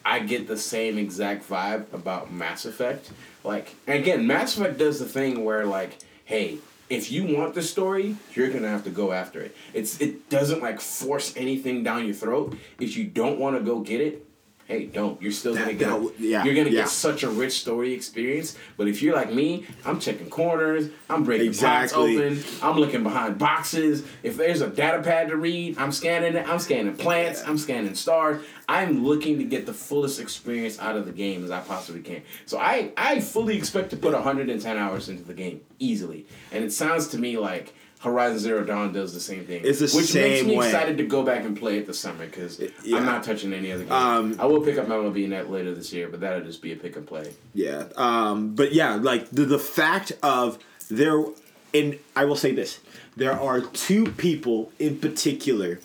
I 0.05 0.21
get 0.21 0.47
the 0.47 0.57
same 0.57 0.99
exact 0.99 1.49
vibe 1.49 1.93
about 1.93 2.33
Mass 2.33 2.65
Effect. 2.65 3.11
Like 3.45 3.75
again, 3.87 4.27
Mass 4.27 4.57
Effect 4.57 4.79
does 4.79 4.99
the 4.99 5.07
thing 5.07 5.45
where 5.45 5.65
like, 5.67 5.99
hey, 6.25 6.59
if 6.89 7.11
you 7.11 7.37
want 7.37 7.55
the 7.55 7.63
story, 7.63 8.17
you're 8.35 8.51
gonna 8.51 8.69
have 8.69 8.85
to 8.85 8.91
go 8.91 9.13
after 9.13 9.41
it. 9.41 9.57
It's 9.75 10.01
it 10.01 10.29
doesn't 10.29 10.63
like 10.63 10.81
force 10.81 11.35
anything 11.37 11.83
down 11.83 12.05
your 12.05 12.15
throat. 12.15 12.57
If 12.79 12.97
you 12.97 13.05
don't 13.05 13.39
want 13.39 13.57
to 13.57 13.63
go 13.63 13.81
get 13.81 14.01
it, 14.01 14.27
hey, 14.67 14.87
don't. 14.87 15.21
You're 15.21 15.33
still 15.33 15.55
gonna 15.55 15.67
That- 15.67 15.79
get. 15.79 15.89
that 15.89 16.13
yeah, 16.19 16.45
you're 16.45 16.55
gonna 16.55 16.71
yeah. 16.71 16.83
get 16.83 16.89
such 16.89 17.23
a 17.23 17.29
rich 17.31 17.61
story 17.61 17.93
experience. 17.93 18.57
But 18.77 18.89
if 18.89 19.03
you're 19.03 19.15
like 19.15 19.33
me, 19.33 19.67
I'm 19.85 20.01
checking 20.01 20.31
corners. 20.31 20.89
I'm 21.11 21.25
breaking 21.25 21.49
Exactly. 21.49 22.17
open. 22.17 22.43
I'm 22.63 22.79
looking 22.79 23.03
behind 23.03 23.39
boxes. 23.39 24.03
If 24.23 24.37
there's 24.37 24.61
a 24.61 24.69
data 24.69 25.03
pad 25.03 25.29
to 25.29 25.37
read, 25.37 25.77
I'm 25.79 25.93
scanning 25.93 26.35
it. 26.35 26.49
I'm 26.49 26.59
scanning 26.59 26.95
plants. 26.97 27.43
I'm 27.47 27.59
scanning 27.59 27.95
stars. 27.95 28.43
I'm 28.69 29.05
looking 29.05 29.39
to 29.39 29.45
get 29.45 29.67
the 29.67 29.75
fullest 29.75 30.19
experience 30.21 30.79
out 30.79 30.97
of 30.97 31.05
the 31.05 31.13
game 31.13 31.45
as 31.45 31.51
I 31.51 31.61
possibly 31.61 32.01
can. 32.01 32.23
So 32.47 32.59
I, 32.59 32.93
I 32.97 33.21
fully 33.21 33.57
expect 33.59 33.91
to 33.91 33.97
put 33.97 34.15
110 34.15 34.77
hours 34.79 35.09
into 35.09 35.25
the 35.25 35.35
game 35.35 35.61
easily. 35.79 36.27
And 36.53 36.65
it 36.65 36.73
sounds 36.73 37.09
to 37.09 37.19
me 37.19 37.37
like 37.37 37.75
Horizon 38.03 38.41
Zero 38.41 38.65
Dawn 38.65 38.93
does 38.93 39.15
the 39.15 39.21
same 39.21 39.45
thing. 39.45 39.63
It's 39.65 39.79
the 39.79 39.97
which 39.97 40.13
makes 40.15 40.45
me 40.45 40.57
way. 40.57 40.67
excited 40.67 40.99
to 40.99 41.05
go 41.05 41.23
back 41.23 41.45
and 41.45 41.57
play 41.57 41.79
it 41.79 41.87
this 41.87 42.01
summer 42.01 42.27
because 42.27 42.61
yeah. 42.83 42.97
I'm 42.97 43.07
not 43.07 43.23
touching 43.23 43.53
any 43.53 43.71
other 43.71 43.85
game. 43.85 43.93
Um, 43.93 44.37
I 44.41 44.47
will 44.47 44.61
pick 44.61 44.77
up 44.77 44.87
MLB 44.87 45.29
Net 45.29 45.51
later 45.51 45.73
this 45.73 45.93
year, 45.93 46.09
but 46.09 46.19
that'll 46.19 46.43
just 46.43 46.61
be 46.61 46.73
a 46.73 46.77
pick 46.77 46.97
and 46.97 47.07
play. 47.07 47.33
Yeah. 47.55 47.85
Um, 47.97 48.57
but 48.57 48.73
yeah, 48.73 48.97
like 48.97 49.31
the 49.31 49.45
the 49.45 49.59
fact 49.59 50.11
of 50.21 50.59
there, 50.91 51.25
and 51.73 51.97
I 52.17 52.25
will 52.25 52.35
say 52.35 52.53
this: 52.53 52.81
there 53.17 53.39
are 53.39 53.61
two 53.61 54.07
people 54.13 54.73
in 54.81 54.99
particular 54.99 55.79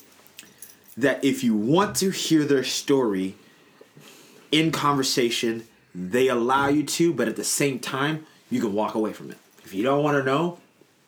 that 0.97 1.23
if 1.23 1.43
you 1.43 1.55
want 1.55 1.95
to 1.97 2.09
hear 2.09 2.43
their 2.45 2.63
story 2.63 3.35
in 4.51 4.71
conversation, 4.71 5.67
they 5.93 6.29
allow 6.29 6.67
you 6.67 6.81
to, 6.83 7.13
but 7.13 7.27
at 7.27 7.35
the 7.35 7.43
same 7.43 7.77
time, 7.77 8.25
you 8.49 8.59
can 8.59 8.73
walk 8.73 8.95
away 8.95 9.13
from 9.13 9.29
it. 9.29 9.37
If 9.63 9.75
you 9.75 9.83
don't 9.83 10.03
want 10.03 10.17
to 10.17 10.23
know, 10.23 10.57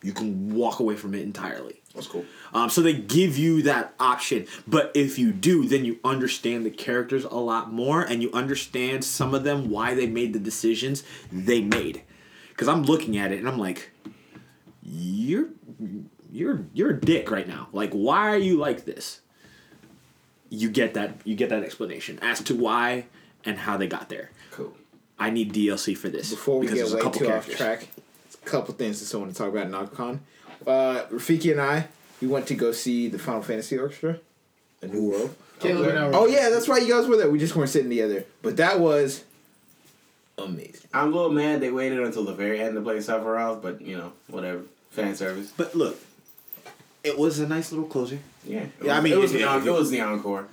you 0.01 0.13
can 0.13 0.53
walk 0.53 0.79
away 0.79 0.95
from 0.95 1.13
it 1.13 1.21
entirely. 1.21 1.81
That's 1.93 2.07
cool. 2.07 2.25
Um, 2.53 2.69
so 2.69 2.81
they 2.81 2.93
give 2.93 3.37
you 3.37 3.61
that 3.63 3.93
option. 3.99 4.47
But 4.67 4.91
if 4.95 5.19
you 5.19 5.31
do, 5.31 5.65
then 5.67 5.83
you 5.85 5.99
understand 6.03 6.65
the 6.65 6.69
characters 6.71 7.25
a 7.25 7.35
lot 7.35 7.71
more 7.73 8.01
and 8.01 8.21
you 8.21 8.31
understand 8.31 9.03
some 9.03 9.33
of 9.33 9.43
them 9.43 9.69
why 9.69 9.95
they 9.95 10.07
made 10.07 10.33
the 10.33 10.39
decisions 10.39 11.03
they 11.31 11.61
made. 11.61 12.03
Because 12.49 12.67
I'm 12.67 12.83
looking 12.83 13.17
at 13.17 13.31
it 13.31 13.39
and 13.39 13.47
I'm 13.49 13.57
like, 13.57 13.91
you're 14.83 15.47
you're 16.31 16.65
you're 16.73 16.91
a 16.91 16.99
dick 16.99 17.31
right 17.31 17.47
now. 17.47 17.67
Like, 17.73 17.91
why 17.91 18.29
are 18.29 18.37
you 18.37 18.57
like 18.57 18.85
this? 18.85 19.21
You 20.49 20.69
get 20.69 20.93
that 20.93 21.19
you 21.25 21.35
get 21.35 21.49
that 21.49 21.63
explanation 21.63 22.19
as 22.21 22.41
to 22.43 22.55
why 22.55 23.05
and 23.45 23.57
how 23.57 23.77
they 23.77 23.87
got 23.87 24.09
there. 24.09 24.31
Cool. 24.51 24.73
I 25.17 25.29
need 25.29 25.53
DLC 25.53 25.97
for 25.97 26.09
this 26.09 26.29
Before 26.29 26.59
we 26.59 26.67
because 26.67 26.89
get 26.89 26.95
way 26.95 27.01
couple 27.01 27.19
too 27.19 27.25
characters. 27.25 27.53
off 27.55 27.59
track, 27.59 27.87
couple 28.49 28.73
things 28.73 29.01
I 29.01 29.05
still 29.05 29.21
want 29.21 29.31
to 29.33 29.37
talk 29.37 29.49
about 29.49 29.65
in 29.67 29.71
NogCon. 29.71 30.19
Uh, 30.67 31.05
Rafiki 31.11 31.51
and 31.51 31.61
I, 31.61 31.87
we 32.21 32.27
went 32.27 32.47
to 32.47 32.55
go 32.55 32.71
see 32.71 33.07
the 33.07 33.17
Final 33.19 33.41
Fantasy 33.41 33.77
Orchestra, 33.77 34.19
A 34.81 34.87
New 34.87 35.09
World. 35.11 35.35
Caleb 35.59 35.89
and 35.89 35.99
I 35.99 36.07
were- 36.07 36.15
Oh 36.15 36.25
yeah, 36.27 36.49
that's 36.49 36.67
right. 36.67 36.81
You 36.81 36.93
guys 36.93 37.07
were 37.07 37.17
there. 37.17 37.29
We 37.29 37.39
just 37.39 37.55
weren't 37.55 37.69
sitting 37.69 37.89
together, 37.89 38.25
but 38.41 38.57
that 38.57 38.79
was 38.79 39.23
amazing. 40.37 40.87
I'm 40.93 41.11
a 41.13 41.15
little 41.15 41.31
mad 41.31 41.61
they 41.61 41.71
waited 41.71 41.99
until 41.99 42.23
the 42.25 42.33
very 42.33 42.59
end 42.61 42.75
to 42.75 42.81
play 42.81 42.97
Sephiroth, 42.97 43.61
but 43.61 43.81
you 43.81 43.97
know, 43.97 44.13
whatever. 44.27 44.61
Fan 44.91 45.15
service. 45.15 45.51
But 45.55 45.75
look, 45.75 45.97
it 47.03 47.17
was 47.17 47.39
a 47.39 47.47
nice 47.47 47.71
little 47.71 47.87
closure. 47.87 48.19
Yeah. 48.45 48.61
It 48.61 48.71
Yeah, 48.85 48.97
I 48.97 49.01
mean, 49.01 49.13
it 49.13 49.19
was 49.19 49.33
if- 49.33 49.39
the 49.41 49.49
en- 49.49 49.59
if- 49.59 49.65
it 49.67 49.71
was 49.71 49.91
the 49.91 50.01
encore. 50.01 50.47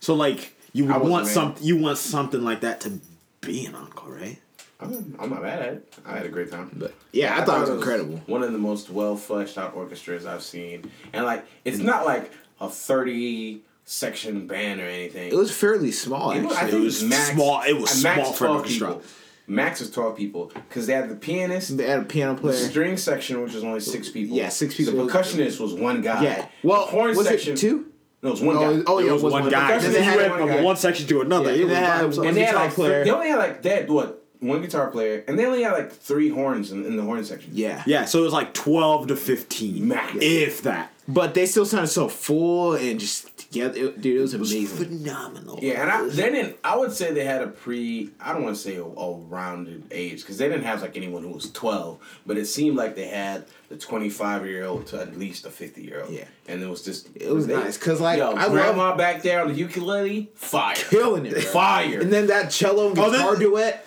So 0.00 0.14
like 0.14 0.52
you 0.72 0.84
would 0.84 1.02
want 1.02 1.26
some 1.26 1.54
you 1.60 1.76
want 1.78 1.98
something 1.98 2.42
like 2.44 2.60
that 2.60 2.80
to 2.82 3.00
be 3.40 3.66
an 3.66 3.74
encore, 3.74 4.12
right? 4.12 4.38
I'm, 4.80 5.16
I'm 5.20 5.30
not 5.30 5.42
mad 5.42 5.62
at 5.62 5.72
it. 5.74 5.94
I 6.04 6.16
had 6.16 6.26
a 6.26 6.28
great 6.28 6.50
time. 6.50 6.70
But 6.74 6.92
yeah, 7.12 7.38
I, 7.38 7.44
thought, 7.44 7.58
it 7.58 7.60
was 7.60 7.70
incredible. 7.70 8.20
One 8.26 8.42
of 8.42 8.52
the 8.52 8.58
most 8.58 8.90
well 8.90 9.16
fleshed 9.16 9.56
out 9.56 9.74
orchestras 9.74 10.26
I've 10.26 10.42
seen, 10.42 10.90
and 11.12 11.24
like 11.24 11.46
it's 11.64 11.78
not 11.78 12.04
like 12.04 12.32
a 12.60 12.68
thirty 12.68 13.62
section 13.84 14.46
band 14.46 14.80
or 14.80 14.84
anything. 14.86 15.30
It 15.30 15.36
was 15.36 15.54
fairly 15.56 15.92
small. 15.92 16.30
It 16.32 16.42
was- 16.42 16.56
I 16.56 16.62
Actually, 16.62 16.70
think 16.70 16.80
It 16.80 16.84
was 16.84 17.02
max- 17.04 17.30
small- 17.32 17.62
it 17.62 17.72
was 17.74 18.02
max 18.02 18.20
small 18.22 18.32
for 18.32 18.44
an 18.44 18.48
12 18.50 18.56
orchestra. 18.60 18.86
people. 18.88 19.02
Max 19.46 19.80
was 19.80 19.90
twelve 19.90 20.16
people 20.16 20.50
because 20.54 20.86
they 20.86 20.94
had 20.94 21.10
the 21.10 21.14
pianist, 21.16 21.76
they 21.76 21.86
had 21.86 22.00
a 22.00 22.04
piano 22.04 22.34
the 22.34 22.40
player. 22.40 22.54
string 22.56 22.96
section, 22.96 23.42
which 23.42 23.52
was 23.52 23.62
only 23.62 23.80
six 23.80 24.08
people. 24.08 24.34
Yeah, 24.34 24.48
six 24.48 24.74
people. 24.74 24.94
The 24.94 25.12
percussionist 25.12 25.60
was 25.60 25.74
one 25.74 26.00
guy. 26.00 26.22
Yeah. 26.24 26.48
Well, 26.62 26.86
the 26.86 26.92
horn 26.92 27.14
was 27.14 27.26
section 27.28 27.52
it 27.52 27.58
two? 27.58 27.86
No, 28.22 28.30
it 28.30 28.32
was 28.32 28.40
one 28.40 28.56
Oh, 28.56 28.60
guy. 28.78 28.82
oh, 28.86 28.98
it 29.00 29.04
yeah, 29.04 29.12
was 29.12 29.22
was 29.22 29.32
one 29.34 29.42
one- 29.42 29.50
guy. 29.52 29.66
because 29.66 29.82
So 29.84 29.90
they 29.92 29.98
he 29.98 30.04
had 30.04 30.16
went 30.16 30.30
one 30.40 30.48
from 30.48 30.64
one 30.64 30.76
section 30.76 31.06
to 31.08 31.20
another. 31.20 31.54
Yeah, 31.54 31.60
it 31.60 31.64
was 31.64 31.68
they 31.68 31.74
by 31.74 31.80
had 31.86 32.00
himself. 32.04 32.26
and 32.26 32.36
they 32.38 32.42
had 32.42 32.54
like 32.54 32.70
player. 32.72 33.04
they 33.04 33.10
only 33.10 33.28
had 33.28 33.36
like 33.38 33.60
they 33.60 33.68
had 33.68 33.90
what 33.90 34.23
one 34.44 34.62
guitar 34.62 34.90
player, 34.90 35.24
and 35.26 35.38
they 35.38 35.44
only 35.46 35.62
had 35.62 35.72
like 35.72 35.92
three 35.92 36.28
horns 36.28 36.70
in, 36.72 36.84
in 36.84 36.96
the 36.96 37.02
horn 37.02 37.24
section. 37.24 37.50
Yeah. 37.54 37.82
Yeah, 37.86 38.04
so 38.04 38.20
it 38.20 38.22
was 38.22 38.32
like 38.32 38.54
twelve 38.54 39.08
to 39.08 39.16
fifteen, 39.16 39.88
Max. 39.88 40.12
if 40.20 40.62
that. 40.62 40.90
But 41.06 41.34
they 41.34 41.44
still 41.44 41.66
sounded 41.66 41.88
so 41.88 42.08
full 42.08 42.74
and 42.76 42.98
just 42.98 43.36
together. 43.36 43.78
It, 43.78 44.00
dude, 44.00 44.16
it 44.16 44.20
was 44.22 44.32
amazing. 44.32 44.86
phenomenal. 44.86 45.58
Yeah, 45.60 45.82
and 45.82 45.90
I, 45.90 46.08
they 46.08 46.30
didn't. 46.30 46.56
I 46.64 46.76
would 46.78 46.92
say 46.92 47.12
they 47.12 47.26
had 47.26 47.42
a 47.42 47.48
pre. 47.48 48.10
I 48.18 48.32
don't 48.32 48.42
want 48.42 48.56
to 48.56 48.62
say 48.62 48.76
a, 48.76 48.84
a 48.84 49.12
rounded 49.18 49.84
age 49.90 50.20
because 50.22 50.38
they 50.38 50.48
didn't 50.48 50.64
have 50.64 50.80
like 50.80 50.96
anyone 50.96 51.22
who 51.22 51.28
was 51.28 51.50
twelve, 51.52 51.98
but 52.24 52.38
it 52.38 52.46
seemed 52.46 52.76
like 52.76 52.94
they 52.96 53.08
had 53.08 53.44
the 53.68 53.76
twenty 53.76 54.08
five 54.08 54.46
year 54.46 54.64
old 54.64 54.86
to 54.88 55.00
at 55.02 55.18
least 55.18 55.44
a 55.44 55.50
fifty 55.50 55.82
year 55.82 56.00
old. 56.02 56.10
Yeah. 56.10 56.24
and 56.48 56.62
it 56.62 56.68
was 56.70 56.82
just 56.82 57.08
It 57.14 57.28
was 57.30 57.46
nice 57.46 57.76
because 57.76 58.00
like, 58.00 58.16
yo, 58.18 58.30
I 58.30 58.44
love- 58.44 58.52
grandma 58.52 58.96
back 58.96 59.20
there 59.20 59.42
on 59.42 59.48
the 59.48 59.54
ukulele, 59.54 60.30
fire, 60.36 60.74
Killing 60.74 61.26
it, 61.26 61.32
bro. 61.32 61.40
fire, 61.42 62.00
And 62.00 62.10
then 62.10 62.28
that 62.28 62.50
cello 62.50 62.88
and 62.88 62.98
Oh, 62.98 63.10
guitar 63.10 63.32
this- 63.32 63.40
duet, 63.40 63.86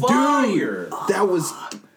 fire. 0.00 0.88
that 1.08 1.28
was, 1.28 1.52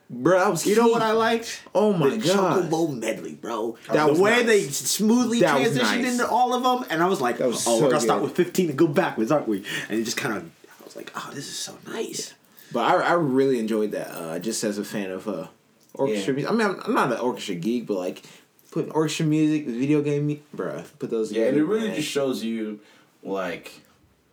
bro. 0.10 0.40
That 0.40 0.50
was. 0.52 0.66
You 0.66 0.76
know 0.76 0.88
what 0.88 1.02
I 1.02 1.12
liked? 1.12 1.62
Oh 1.76 1.94
my 1.94 2.10
the 2.10 2.18
god. 2.18 2.64
Chocobo 2.70 2.98
medley, 2.98 3.34
bro. 3.36 3.78
That 3.92 4.06
the 4.06 4.12
was 4.12 4.20
way 4.20 4.38
nice. 4.38 4.46
they 4.46 4.62
smoothly 4.64 5.40
That 5.42 5.58
transitioned 5.58 5.82
nice. 6.02 6.12
into 6.14 6.28
all 6.28 6.54
of 6.54 6.64
them, 6.64 6.88
and 6.90 7.02
I 7.04 7.08
was 7.08 7.22
like, 7.22 7.40
was 7.40 7.68
"Oh, 7.68 7.78
so 7.78 7.84
we're 7.84 7.90
gonna 7.90 8.02
start 8.02 8.22
with 8.22 8.36
fifteen 8.36 8.70
and 8.70 8.78
go 8.78 8.88
backwards, 8.88 9.32
aren't 9.32 9.48
we?" 9.48 9.64
And 9.90 10.00
it 10.00 10.04
just 10.04 10.18
kind 10.18 10.36
of, 10.38 10.44
I 10.44 10.84
was 10.86 10.96
like, 10.96 11.12
"Oh, 11.16 11.30
this 11.34 11.48
is 11.48 11.58
so 11.58 11.78
nice." 11.88 12.34
But 12.72 12.82
I, 12.82 12.96
I 13.10 13.14
really 13.14 13.60
enjoyed 13.60 13.92
that. 13.92 14.12
Uh, 14.12 14.40
just 14.40 14.64
as 14.64 14.78
a 14.78 14.84
fan 14.84 15.10
of 15.12 15.28
uh, 15.28 15.48
orchestra 15.94 16.34
Yeah. 16.34 16.36
music. 16.36 16.52
I 16.52 16.56
mean, 16.56 16.68
I'm, 16.68 16.82
I'm 16.86 16.94
not 16.94 17.12
an 17.12 17.20
orchestra 17.20 17.56
geek, 17.56 17.88
but 17.88 17.96
like 17.96 18.22
putting 18.72 18.92
orchestra 18.92 19.26
music, 19.26 19.66
video 19.66 20.02
game, 20.04 20.28
mu- 20.28 20.38
bruh, 20.56 20.86
put 21.00 21.10
those. 21.10 21.32
Yeah, 21.32 21.46
and 21.46 21.58
it 21.58 21.64
really 21.64 21.88
man. 21.88 21.96
just 21.96 22.08
shows 22.10 22.44
you 22.44 22.80
like 23.24 23.72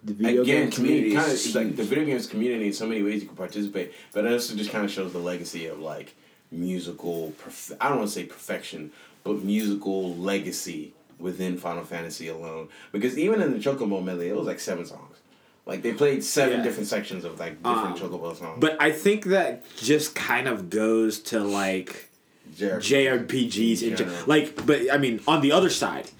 the 0.06 0.12
video 0.14 0.42
again 0.42 0.62
game 0.62 0.70
community. 0.70 1.12
kind 1.14 1.26
of 1.26 1.32
is 1.34 1.54
like 1.54 1.76
the 1.76 1.82
video 1.82 2.04
games 2.04 2.26
community 2.26 2.66
in 2.68 2.72
so 2.72 2.86
many 2.86 3.02
ways 3.02 3.22
you 3.22 3.28
can 3.28 3.36
participate, 3.36 3.92
but 4.12 4.24
it 4.24 4.32
also 4.32 4.54
just 4.56 4.70
kind 4.70 4.84
of 4.84 4.90
shows 4.90 5.12
the 5.12 5.18
legacy 5.18 5.66
of 5.66 5.78
like 5.80 6.14
musical. 6.50 7.32
Perf- 7.44 7.76
I 7.80 7.88
don't 7.88 7.98
want 7.98 8.08
to 8.10 8.14
say 8.14 8.24
perfection, 8.24 8.92
but 9.24 9.42
musical 9.42 10.14
legacy 10.16 10.92
within 11.18 11.56
Final 11.58 11.84
Fantasy 11.84 12.28
alone. 12.28 12.68
Because 12.92 13.18
even 13.18 13.40
in 13.42 13.52
the 13.52 13.58
Chocobo 13.58 14.02
medley, 14.04 14.28
it 14.28 14.36
was 14.36 14.46
like 14.46 14.60
seven 14.60 14.86
songs. 14.86 15.16
Like 15.64 15.82
they 15.82 15.92
played 15.94 16.22
seven 16.22 16.58
Yeah. 16.58 16.64
different 16.64 16.88
sections 16.88 17.24
of 17.24 17.40
like 17.40 17.60
different 17.62 18.00
Um, 18.00 18.10
Chocobo 18.10 18.36
songs. 18.36 18.58
But 18.60 18.76
I 18.80 18.92
think 18.92 19.24
that 19.26 19.64
just 19.76 20.14
kind 20.14 20.46
of 20.46 20.70
goes 20.70 21.18
to 21.20 21.40
like 21.40 22.05
JRPGs. 22.54 23.82
In 23.82 23.96
general. 23.96 24.16
Like, 24.26 24.66
but 24.66 24.92
I 24.92 24.98
mean, 24.98 25.20
on 25.26 25.40
the 25.40 25.52
other 25.52 25.70
side, 25.70 26.10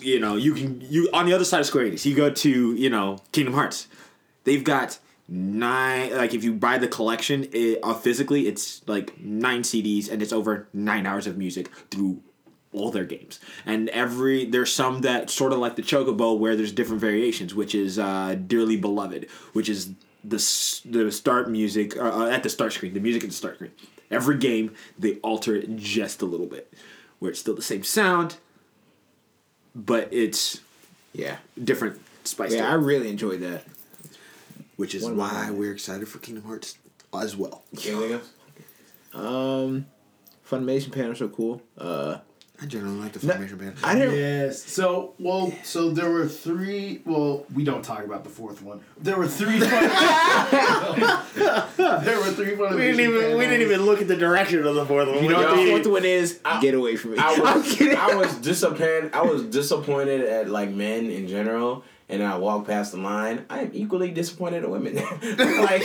you 0.00 0.20
know, 0.20 0.36
you 0.36 0.54
can 0.54 0.80
you 0.80 1.08
on 1.12 1.26
the 1.26 1.32
other 1.32 1.44
side 1.44 1.60
of 1.60 1.66
Square 1.66 1.86
Enix, 1.86 2.04
you 2.04 2.14
go 2.14 2.30
to 2.30 2.74
you 2.74 2.90
know 2.90 3.18
Kingdom 3.32 3.54
Hearts. 3.54 3.88
They've 4.44 4.64
got 4.64 4.98
nine. 5.28 6.16
Like, 6.16 6.34
if 6.34 6.42
you 6.44 6.54
buy 6.54 6.78
the 6.78 6.88
collection 6.88 7.48
it, 7.52 7.80
uh, 7.82 7.94
physically, 7.94 8.46
it's 8.46 8.86
like 8.88 9.18
nine 9.20 9.62
CDs 9.62 10.10
and 10.10 10.22
it's 10.22 10.32
over 10.32 10.68
nine 10.72 11.06
hours 11.06 11.26
of 11.26 11.36
music 11.36 11.68
through 11.90 12.22
all 12.72 12.90
their 12.90 13.04
games. 13.04 13.40
And 13.66 13.88
every 13.90 14.44
there's 14.44 14.72
some 14.72 15.02
that 15.02 15.30
sort 15.30 15.52
of 15.52 15.58
like 15.58 15.76
the 15.76 15.82
Chocobo 15.82 16.38
where 16.38 16.56
there's 16.56 16.72
different 16.72 17.00
variations, 17.00 17.54
which 17.54 17.74
is 17.74 17.98
uh, 17.98 18.36
Dearly 18.46 18.76
Beloved, 18.76 19.28
which 19.52 19.68
is 19.68 19.90
the 20.24 20.36
the 20.84 21.10
start 21.12 21.50
music 21.50 21.96
uh, 21.96 22.24
uh, 22.24 22.28
at 22.28 22.42
the 22.42 22.48
start 22.48 22.72
screen, 22.72 22.94
the 22.94 23.00
music 23.00 23.24
at 23.24 23.30
the 23.30 23.36
start 23.36 23.56
screen. 23.56 23.72
Every 24.10 24.38
game 24.38 24.74
they 24.98 25.16
alter 25.16 25.54
it 25.54 25.76
just 25.76 26.22
a 26.22 26.26
little 26.26 26.46
bit, 26.46 26.72
where 27.18 27.30
it's 27.30 27.40
still 27.40 27.54
the 27.54 27.62
same 27.62 27.82
sound, 27.84 28.36
but 29.74 30.08
it's 30.12 30.60
yeah, 31.12 31.36
different 31.62 32.00
spice. 32.24 32.52
yeah, 32.52 32.62
to 32.62 32.68
I 32.68 32.72
really 32.74 33.08
enjoyed 33.10 33.40
that. 33.40 33.64
which 34.76 34.94
is 34.94 35.04
one 35.04 35.16
why 35.16 35.50
we're 35.50 35.72
excited 35.72 36.08
for 36.08 36.18
Kingdom 36.18 36.44
Hearts 36.44 36.78
as 37.12 37.36
well. 37.36 37.64
Anything 37.72 38.12
else? 38.12 38.30
Um, 39.14 39.86
Funimation 40.48 40.92
panels 40.92 41.20
are 41.20 41.28
cool. 41.28 41.62
Uh, 41.76 42.18
I 42.60 42.66
generally 42.66 42.96
like 42.98 43.12
the 43.12 43.24
No, 43.24 43.34
formation 43.34 43.56
band. 43.58 43.76
I 43.84 43.94
didn't. 43.94 44.16
Yes. 44.16 44.64
So 44.64 45.14
well, 45.20 45.52
so 45.62 45.90
there 45.90 46.10
were 46.10 46.26
three. 46.26 47.02
Well, 47.04 47.46
we 47.54 47.62
don't 47.62 47.82
talk 47.84 48.02
about 48.04 48.24
the 48.24 48.30
fourth 48.30 48.62
one. 48.62 48.80
There 49.00 49.16
were 49.16 49.28
three. 49.28 49.60
Fun- 49.60 49.68
there 51.76 52.18
were 52.18 52.30
three. 52.32 52.54
We 52.54 52.66
didn't 52.76 53.00
even 53.00 53.36
we 53.38 53.44
didn't 53.44 53.62
even 53.62 53.82
look 53.86 54.00
at 54.00 54.08
the 54.08 54.16
direction 54.16 54.66
of 54.66 54.74
the 54.74 54.84
fourth 54.86 55.08
one. 55.08 55.22
You 55.22 55.30
know 55.30 55.40
what 55.40 55.56
the 55.56 55.66
fourth 55.70 55.86
one 55.86 56.04
is? 56.04 56.40
I- 56.44 56.60
Get 56.60 56.74
away 56.74 56.96
from 56.96 57.12
me. 57.12 57.18
I 57.18 57.34
I'm 57.44 57.62
was, 57.62 57.74
kidding. 57.74 57.96
I 57.96 58.14
was 58.14 58.34
disappointed. 58.36 59.14
I 59.14 59.22
was 59.22 59.44
disappointed 59.44 60.22
at 60.22 60.48
like 60.48 60.70
men 60.70 61.10
in 61.10 61.28
general, 61.28 61.84
and 62.08 62.22
I 62.22 62.38
walked 62.38 62.66
past 62.66 62.92
the 62.92 62.98
line. 62.98 63.44
I 63.48 63.60
am 63.60 63.70
equally 63.72 64.10
disappointed 64.10 64.64
at 64.64 64.70
women. 64.70 64.96
like, 64.96 65.82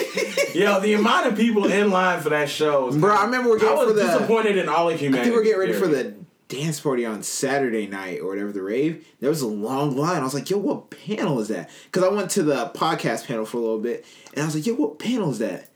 yo, 0.56 0.80
the 0.80 0.94
amount 0.96 1.28
of 1.28 1.36
people 1.38 1.66
in 1.72 1.92
line 1.92 2.20
for 2.22 2.30
that 2.30 2.50
show, 2.50 2.88
was 2.88 2.98
Bro, 2.98 3.14
I 3.16 3.26
remember 3.26 3.50
we're 3.50 3.58
I 3.58 3.60
getting 3.62 3.78
was 3.78 3.88
for 3.90 3.94
the. 3.94 4.04
disappointed 4.04 4.58
in 4.58 4.68
all 4.70 4.90
of 4.90 4.96
I 4.96 4.98
humanity. 4.98 5.30
think 5.30 5.36
we're 5.38 5.44
getting 5.44 5.60
ready 5.60 5.74
for 5.74 5.88
the 5.88 6.16
dance 6.56 6.80
party 6.80 7.06
on 7.06 7.24
Saturday 7.24 7.88
night 7.88 8.20
or 8.22 8.28
whatever 8.28 8.52
the 8.52 8.62
rave. 8.62 9.06
There 9.20 9.30
was 9.30 9.42
a 9.42 9.48
long 9.48 9.96
line. 9.98 10.22
I 10.22 10.24
was 10.24 10.34
like, 10.34 10.50
"Yo, 10.50 10.58
what 10.58 10.90
panel 10.90 11.40
is 11.40 11.48
that?" 11.48 11.70
Because 11.86 12.04
I 12.04 12.10
went 12.10 12.30
to 12.32 12.44
the 12.44 12.72
podcast 12.76 13.26
panel 13.28 13.46
for 13.46 13.58
a 13.58 13.62
little 13.62 13.80
bit, 13.80 14.06
and 14.34 14.42
I 14.44 14.46
was 14.46 14.56
like, 14.56 14.66
"Yo, 14.66 14.74
what 14.76 15.00
panel 15.00 15.32
is 15.32 15.40
that?" 15.40 15.70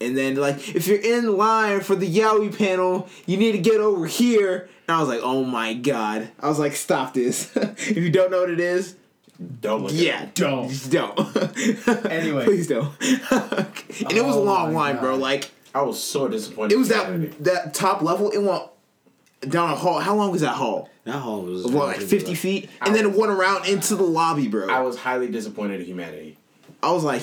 And 0.00 0.16
then 0.16 0.36
like, 0.36 0.74
if 0.76 0.86
you're 0.86 1.00
in 1.00 1.36
line 1.36 1.80
for 1.80 1.96
the 1.96 2.06
yaoi 2.06 2.56
panel, 2.56 3.08
you 3.26 3.36
need 3.38 3.52
to 3.52 3.58
get 3.58 3.80
over 3.80 4.06
here. 4.06 4.68
And 4.88 4.96
I 4.96 5.00
was 5.00 5.08
like, 5.08 5.20
"Oh 5.22 5.42
my 5.44 5.74
god!" 5.74 6.28
I 6.40 6.48
was 6.48 6.58
like, 6.58 6.74
"Stop 6.74 7.14
this!" 7.14 7.50
if 7.56 7.96
you 7.96 8.10
don't 8.10 8.30
know 8.30 8.40
what 8.40 8.50
it 8.50 8.60
is, 8.60 8.94
Don't 9.60 9.82
look. 9.84 9.92
yeah, 9.94 10.22
At 10.22 10.34
Don't. 10.34 10.68
just 10.68 10.90
don't. 10.90 11.18
Anyway. 12.10 12.44
please 12.44 12.66
don't. 12.66 12.92
and 13.30 14.12
it 14.12 14.24
was 14.24 14.36
a 14.36 14.38
Oh 14.38 14.42
long 14.42 14.72
my 14.74 14.92
line, 14.92 14.98
bro. 15.00 15.16
Like 15.16 15.50
I 15.74 15.82
was 15.82 16.02
so 16.02 16.28
disappointed. 16.28 16.74
it 16.74 16.78
was 16.78 16.88
Saturday. 16.88 17.26
that 17.28 17.44
that 17.44 17.74
top 17.74 18.00
level. 18.02 18.30
It 18.30 18.38
went 18.42 18.62
down 19.48 19.70
a 19.70 19.76
hall. 19.76 19.98
How 20.00 20.14
long 20.14 20.30
was 20.30 20.40
that 20.42 20.54
hall? 20.54 20.88
That 21.04 21.12
hall 21.12 21.42
was 21.42 21.64
What, 21.64 21.86
like 21.88 22.00
fifty 22.00 22.34
feet, 22.34 22.68
and 22.80 22.94
then 22.94 23.04
it 23.06 23.12
went 23.16 23.30
around 23.32 23.66
into 23.66 23.94
the 23.96 24.02
lobby, 24.04 24.48
bro. 24.48 24.68
I 24.68 24.80
was 24.80 24.96
highly 24.96 25.28
disappointed 25.28 25.80
in 25.80 25.86
humanity. 25.86 26.36
I 26.82 26.90
was 26.92 27.04
like, 27.04 27.22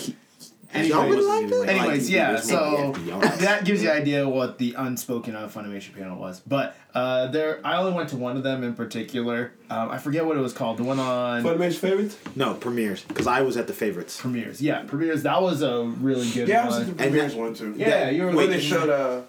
Anyways, 0.73 0.89
y'all 0.89 1.07
really 1.07 1.41
like 1.41 1.49
that? 1.49 1.69
Anyways, 1.69 2.05
Like, 2.09 2.11
yeah. 2.15 2.35
So 2.37 2.93
that 3.39 3.63
gives 3.63 3.83
you 3.83 3.91
an 3.91 3.97
idea 4.01 4.27
what 4.27 4.57
the 4.57 4.73
unspoken 4.75 5.35
of 5.35 5.53
Funimation 5.53 5.93
panel 5.95 6.17
was. 6.17 6.39
But 6.39 6.75
uh, 6.95 7.27
there, 7.27 7.59
I 7.63 7.77
only 7.77 7.93
went 7.93 8.09
to 8.09 8.17
one 8.17 8.37
of 8.37 8.43
them 8.43 8.63
in 8.63 8.73
particular. 8.73 9.51
Um, 9.69 9.91
I 9.91 9.99
forget 9.99 10.25
what 10.25 10.35
it 10.35 10.39
was 10.39 10.51
called. 10.53 10.77
The 10.77 10.83
one 10.83 10.99
on 10.99 11.43
Funimation 11.43 11.75
favorites? 11.75 12.17
No, 12.35 12.55
premieres 12.55 13.03
because 13.03 13.27
I 13.27 13.41
was 13.41 13.55
at 13.57 13.67
the 13.67 13.73
favorites. 13.73 14.19
premieres. 14.19 14.61
Yeah, 14.61 14.81
premieres. 14.83 15.23
That 15.23 15.41
was 15.43 15.61
a 15.61 15.83
really 15.83 16.27
good 16.31 16.47
Yeah, 16.47 16.63
I 16.63 16.65
was 16.65 16.79
at 16.79 16.87
the 16.87 16.93
premieres 16.93 17.33
that- 17.33 17.39
one 17.39 17.53
too. 17.53 17.75
Yeah, 17.77 18.09
you 18.09 18.23
were 18.23 18.31
when 18.31 18.49
they 18.49 18.59
showed 18.59 18.89
uh, 18.89 19.21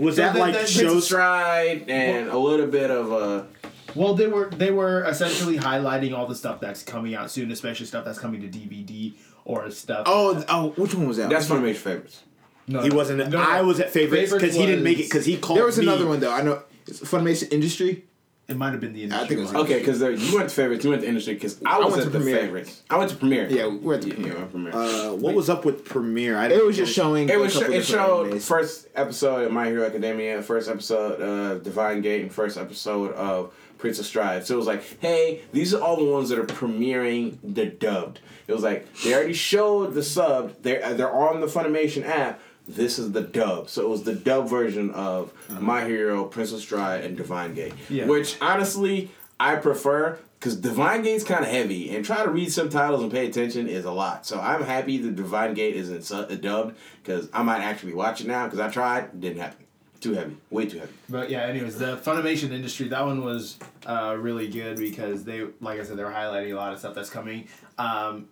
Was 0.00 0.16
So 0.16 0.22
that 0.22 0.34
that- 0.34 0.40
like 0.40 0.54
that- 0.54 0.68
shows? 0.68 1.06
Stride 1.06 1.84
and 1.88 2.28
a 2.28 2.38
little 2.38 2.66
bit 2.66 2.90
of 2.90 3.12
a? 3.12 3.46
Well, 3.94 4.14
they 4.14 4.26
were 4.28 4.48
they 4.50 4.70
were 4.70 5.04
essentially 5.04 5.58
highlighting 5.58 6.16
all 6.16 6.26
the 6.26 6.34
stuff 6.34 6.60
that's 6.60 6.82
coming 6.82 7.14
out 7.14 7.30
soon, 7.30 7.50
especially 7.50 7.86
stuff 7.86 8.04
that's 8.04 8.18
coming 8.18 8.40
to 8.40 8.46
DVD 8.48 9.12
or 9.44 9.70
stuff. 9.70 10.04
oh, 10.06 10.44
oh, 10.48 10.70
which 10.76 10.94
one 10.94 11.08
was 11.08 11.16
that? 11.16 11.28
that's 11.28 11.48
Funimation 11.48 11.76
favorites. 11.76 12.22
no, 12.68 12.80
He 12.82 12.88
no. 12.88 12.96
wasn't. 12.96 13.18
No, 13.18 13.26
no. 13.28 13.38
I 13.40 13.62
was 13.62 13.80
at 13.80 13.90
favorites 13.90 14.32
because 14.32 14.54
he 14.54 14.64
didn't 14.66 14.84
make 14.84 14.98
it 15.00 15.04
because 15.04 15.26
he 15.26 15.36
called. 15.38 15.58
there 15.58 15.66
was 15.66 15.76
me. 15.78 15.84
another 15.84 16.06
one 16.06 16.20
though. 16.20 16.32
I 16.32 16.42
know 16.42 16.62
it's 16.86 17.00
Funimation 17.00 17.52
Industry. 17.52 18.04
It 18.50 18.56
might 18.56 18.72
have 18.72 18.80
been 18.80 18.92
the 18.92 19.04
industry. 19.04 19.24
I 19.24 19.28
think 19.28 19.38
it 19.38 19.42
was- 19.42 19.54
Okay, 19.64 19.78
because 19.78 20.00
you 20.00 20.36
went 20.36 20.48
to 20.50 20.54
favorites, 20.54 20.84
you 20.84 20.90
went 20.90 21.02
to 21.02 21.08
industry. 21.08 21.34
Because 21.34 21.62
I, 21.64 21.76
I 21.76 21.78
was 21.78 21.92
went 21.92 22.02
to 22.04 22.10
the 22.10 22.18
Premiere. 22.18 22.40
favorites. 22.40 22.82
I 22.90 22.98
went 22.98 23.10
to 23.10 23.16
premiere. 23.16 23.46
Yeah, 23.48 23.66
we're 23.68 23.94
at 23.94 24.02
the 24.02 24.08
Yeah, 24.08 24.14
premiere. 24.14 24.34
premiere. 24.50 24.74
Uh, 24.74 25.14
what 25.14 25.34
was 25.34 25.48
up 25.48 25.64
with 25.64 25.84
premiere? 25.84 26.36
I 26.36 26.48
It 26.48 26.64
was 26.64 26.76
just 26.76 26.92
showing. 26.92 27.28
It 27.28 27.38
was 27.38 27.54
couple 27.54 27.72
it 27.72 27.84
showed 27.84 28.32
animes. 28.32 28.42
first 28.42 28.88
episode 28.96 29.46
of 29.46 29.52
My 29.52 29.66
Hero 29.66 29.86
Academia, 29.86 30.42
first 30.42 30.68
episode 30.68 31.20
of 31.20 31.62
Divine 31.62 32.00
Gate, 32.02 32.22
and 32.22 32.32
first 32.32 32.58
episode 32.58 33.12
of 33.14 33.54
Prince 33.78 34.00
of 34.00 34.06
Stride. 34.06 34.44
So 34.44 34.54
it 34.54 34.58
was 34.58 34.66
like, 34.66 34.82
hey, 35.00 35.42
these 35.52 35.72
are 35.72 35.80
all 35.80 35.96
the 35.96 36.04
ones 36.04 36.28
that 36.30 36.38
are 36.40 36.44
premiering 36.44 37.38
the 37.44 37.66
dubbed. 37.66 38.18
It 38.48 38.52
was 38.52 38.64
like 38.64 38.92
they 39.04 39.14
already 39.14 39.32
showed 39.32 39.94
the 39.94 40.02
sub. 40.02 40.60
They're 40.62 40.94
they're 40.94 41.12
on 41.12 41.40
the 41.40 41.46
Funimation 41.46 42.04
app. 42.04 42.40
This 42.74 42.98
is 42.98 43.12
the 43.12 43.22
dub. 43.22 43.68
So 43.68 43.82
it 43.82 43.88
was 43.88 44.02
the 44.04 44.14
dub 44.14 44.48
version 44.48 44.90
of 44.90 45.32
My 45.48 45.84
Hero, 45.84 46.24
Prince 46.24 46.52
of 46.52 46.60
Stride, 46.60 47.04
and 47.04 47.16
Divine 47.16 47.54
Gate. 47.54 47.74
Yeah. 47.88 48.06
Which 48.06 48.36
honestly 48.40 49.10
I 49.38 49.56
prefer 49.56 50.18
because 50.40 50.56
Divine 50.56 51.02
Gate's 51.02 51.22
kind 51.22 51.44
of 51.44 51.50
heavy, 51.50 51.94
and 51.94 52.02
try 52.02 52.24
to 52.24 52.30
read 52.30 52.50
subtitles 52.50 53.02
and 53.02 53.12
pay 53.12 53.26
attention 53.26 53.68
is 53.68 53.84
a 53.84 53.90
lot. 53.90 54.24
So 54.24 54.40
I'm 54.40 54.62
happy 54.62 54.96
the 54.96 55.10
Divine 55.10 55.52
Gate 55.52 55.76
isn't 55.76 56.02
su- 56.04 56.14
uh, 56.14 56.34
dubbed 56.34 56.76
because 57.02 57.28
I 57.32 57.42
might 57.42 57.60
actually 57.60 57.92
watch 57.92 58.22
it 58.22 58.26
now 58.26 58.46
because 58.46 58.58
I 58.58 58.70
tried, 58.70 59.20
didn't 59.20 59.40
happen. 59.40 59.66
Too 60.00 60.14
heavy, 60.14 60.38
way 60.48 60.64
too 60.64 60.78
heavy. 60.78 60.94
But 61.10 61.28
yeah, 61.28 61.42
anyways, 61.42 61.76
the 61.76 61.98
Funimation 61.98 62.52
industry 62.52 62.88
that 62.88 63.04
one 63.04 63.22
was 63.22 63.58
uh, 63.84 64.16
really 64.18 64.48
good 64.48 64.78
because 64.78 65.24
they, 65.24 65.46
like 65.60 65.78
I 65.78 65.84
said, 65.84 65.98
they 65.98 66.04
were 66.04 66.10
highlighting 66.10 66.52
a 66.52 66.56
lot 66.56 66.72
of 66.72 66.78
stuff 66.78 66.94
that's 66.94 67.10
coming. 67.10 67.46
Um, 67.76 68.28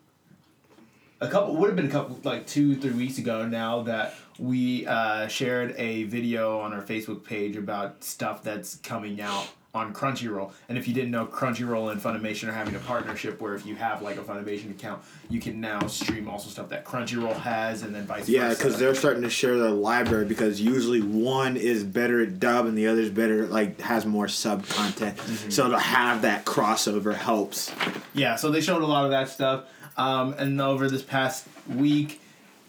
a 1.20 1.28
couple 1.28 1.56
would 1.56 1.66
have 1.66 1.76
been 1.76 1.88
a 1.88 1.90
couple 1.90 2.18
like 2.24 2.46
two 2.46 2.74
three 2.76 2.92
weeks 2.92 3.18
ago 3.18 3.46
now 3.46 3.82
that 3.82 4.14
we 4.38 4.86
uh, 4.86 5.28
shared 5.28 5.74
a 5.76 6.04
video 6.04 6.60
on 6.60 6.72
our 6.72 6.82
Facebook 6.82 7.24
page 7.24 7.56
about 7.56 8.04
stuff 8.04 8.42
that's 8.42 8.76
coming 8.76 9.20
out 9.20 9.48
on 9.74 9.92
Crunchyroll. 9.92 10.52
And 10.68 10.78
if 10.78 10.88
you 10.88 10.94
didn't 10.94 11.10
know, 11.10 11.26
Crunchyroll 11.26 11.92
and 11.92 12.00
Funimation 12.00 12.48
are 12.48 12.52
having 12.52 12.74
a 12.74 12.78
partnership 12.80 13.40
where 13.40 13.54
if 13.54 13.66
you 13.66 13.76
have 13.76 14.00
like 14.00 14.16
a 14.16 14.22
Funimation 14.22 14.70
account, 14.70 15.02
you 15.28 15.40
can 15.40 15.60
now 15.60 15.86
stream 15.86 16.28
also 16.28 16.48
stuff 16.48 16.70
that 16.70 16.84
Crunchyroll 16.84 17.36
has, 17.40 17.82
and 17.82 17.94
then 17.94 18.06
vice 18.06 18.28
Yeah, 18.28 18.48
versa. 18.48 18.50
Yeah, 18.50 18.64
because 18.64 18.78
they're 18.80 18.94
starting 18.94 19.22
to 19.22 19.30
share 19.30 19.58
their 19.58 19.70
library 19.70 20.24
because 20.24 20.60
usually 20.60 21.02
one 21.02 21.56
is 21.56 21.84
better 21.84 22.22
at 22.22 22.40
dub 22.40 22.66
and 22.66 22.78
the 22.78 22.86
other's 22.86 23.10
better 23.10 23.46
like 23.46 23.80
has 23.80 24.06
more 24.06 24.26
sub 24.26 24.66
content. 24.66 25.18
So 25.50 25.68
to 25.68 25.78
have 25.78 26.22
that 26.22 26.44
crossover 26.44 27.14
helps. 27.14 27.70
Yeah, 28.14 28.36
so 28.36 28.50
they 28.50 28.60
showed 28.62 28.82
a 28.82 28.86
lot 28.86 29.04
of 29.04 29.10
that 29.10 29.28
stuff. 29.28 29.64
Um, 29.96 30.32
and 30.38 30.60
over 30.60 30.88
this 30.88 31.02
past 31.02 31.46
week, 31.68 32.20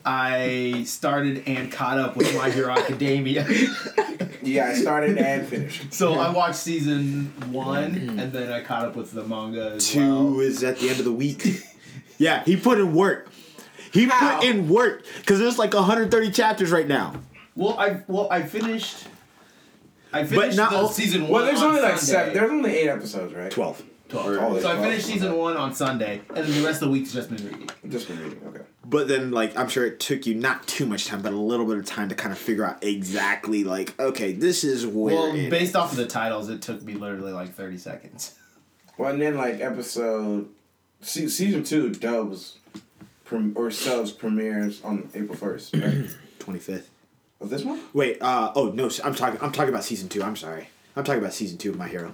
I 0.09 0.83
started 0.85 1.43
and 1.45 1.71
caught 1.71 1.99
up 1.99 2.17
with 2.17 2.35
My 2.35 2.49
Hero 2.49 2.71
Academia. 2.71 3.47
Yeah, 4.41 4.69
I 4.69 4.73
started 4.73 5.17
and 5.17 5.45
finished. 5.45 5.93
so 5.93 6.13
I 6.13 6.29
watched 6.29 6.55
season 6.55 7.33
one, 7.51 7.91
mm-hmm. 7.93 8.19
and 8.19 8.31
then 8.31 8.51
I 8.51 8.61
caught 8.61 8.85
up 8.85 8.95
with 8.95 9.11
the 9.11 9.23
manga 9.23 9.73
as 9.73 9.89
Two 9.89 9.99
well. 9.99 10.39
is 10.39 10.63
at 10.63 10.79
the 10.79 10.89
end 10.89 10.97
of 10.99 11.05
the 11.05 11.11
week. 11.11 11.45
yeah, 12.17 12.43
he 12.45 12.55
put 12.55 12.79
in 12.79 12.93
work. 12.93 13.29
He 13.91 14.05
How? 14.05 14.37
put 14.39 14.45
in 14.47 14.69
work 14.69 15.03
because 15.17 15.39
there's 15.39 15.59
like 15.59 15.73
130 15.73 16.31
chapters 16.31 16.71
right 16.71 16.87
now. 16.87 17.15
Well, 17.53 17.77
I 17.77 18.01
well 18.07 18.29
I 18.31 18.43
finished. 18.43 19.07
I 20.13 20.23
finished 20.23 20.55
not 20.55 20.71
the 20.71 20.77
all- 20.77 20.89
season 20.89 21.23
one. 21.23 21.31
Well, 21.31 21.45
there's 21.45 21.61
on 21.61 21.71
only 21.71 21.81
like 21.81 21.97
Sunday. 21.97 22.11
seven. 22.11 22.33
There's 22.33 22.49
only 22.51 22.71
eight 22.77 22.87
episodes, 22.87 23.33
right? 23.33 23.51
12. 24.09 24.25
Twelve. 24.37 24.53
Oh, 24.57 24.59
so 24.59 24.71
I 24.71 24.81
finished 24.81 25.05
season 25.07 25.35
one 25.37 25.55
on 25.57 25.73
Sunday, 25.73 26.21
and 26.29 26.37
then 26.45 26.51
the 26.61 26.65
rest 26.67 26.81
of 26.81 26.87
the 26.87 26.91
week's 26.91 27.11
just 27.13 27.29
been 27.29 27.45
reading. 27.45 27.69
Just 27.89 28.07
been 28.07 28.19
reading. 28.21 28.41
Okay. 28.47 28.61
But 28.85 29.07
then, 29.07 29.31
like, 29.31 29.57
I'm 29.57 29.69
sure 29.69 29.85
it 29.85 29.99
took 29.99 30.25
you 30.25 30.33
not 30.35 30.67
too 30.67 30.85
much 30.87 31.05
time, 31.05 31.21
but 31.21 31.31
a 31.31 31.37
little 31.37 31.65
bit 31.65 31.77
of 31.77 31.85
time 31.85 32.09
to 32.09 32.15
kind 32.15 32.31
of 32.31 32.39
figure 32.39 32.65
out 32.65 32.83
exactly, 32.83 33.63
like, 33.63 33.97
okay, 33.99 34.31
this 34.33 34.63
is 34.63 34.85
where. 34.85 35.15
Well, 35.15 35.35
it- 35.35 35.49
based 35.49 35.75
off 35.75 35.91
of 35.91 35.97
the 35.97 36.07
titles, 36.07 36.49
it 36.49 36.61
took 36.61 36.81
me 36.81 36.93
literally 36.95 37.31
like 37.31 37.53
thirty 37.53 37.77
seconds. 37.77 38.35
Well, 38.97 39.13
and 39.13 39.21
then 39.21 39.37
like 39.37 39.61
episode 39.61 40.49
se- 40.99 41.27
season 41.29 41.63
two 41.63 41.89
dubs 41.91 42.57
prem- 43.23 43.53
or 43.55 43.71
subs 43.71 44.11
premieres 44.11 44.83
on 44.83 45.09
April 45.15 45.37
first. 45.37 45.73
Right? 45.73 46.09
25th. 46.39 46.83
of 47.39 47.49
this 47.49 47.63
one? 47.63 47.79
Wait, 47.93 48.21
uh, 48.21 48.51
oh, 48.57 48.71
no, 48.71 48.89
I'm 49.05 49.15
talking, 49.15 49.39
I'm 49.41 49.53
talking 49.53 49.69
about 49.69 49.85
season 49.85 50.09
two. 50.09 50.21
I'm 50.21 50.35
sorry. 50.35 50.67
I'm 50.97 51.05
talking 51.05 51.21
about 51.21 51.31
season 51.33 51.57
two 51.57 51.69
of 51.69 51.77
My 51.77 51.87
Hero. 51.87 52.13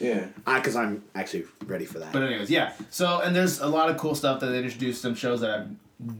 Yeah. 0.00 0.26
Because 0.46 0.76
I'm 0.76 1.04
actually 1.14 1.44
ready 1.66 1.84
for 1.84 1.98
that. 1.98 2.12
But 2.12 2.22
anyways, 2.22 2.50
yeah. 2.50 2.72
So 2.90 3.20
and 3.20 3.34
there's 3.36 3.60
a 3.60 3.68
lot 3.68 3.90
of 3.90 3.96
cool 3.98 4.14
stuff 4.14 4.40
that 4.40 4.46
they 4.46 4.62
introduced. 4.62 5.02
Some 5.02 5.14
shows 5.14 5.40
that 5.42 5.50
I've 5.50 5.68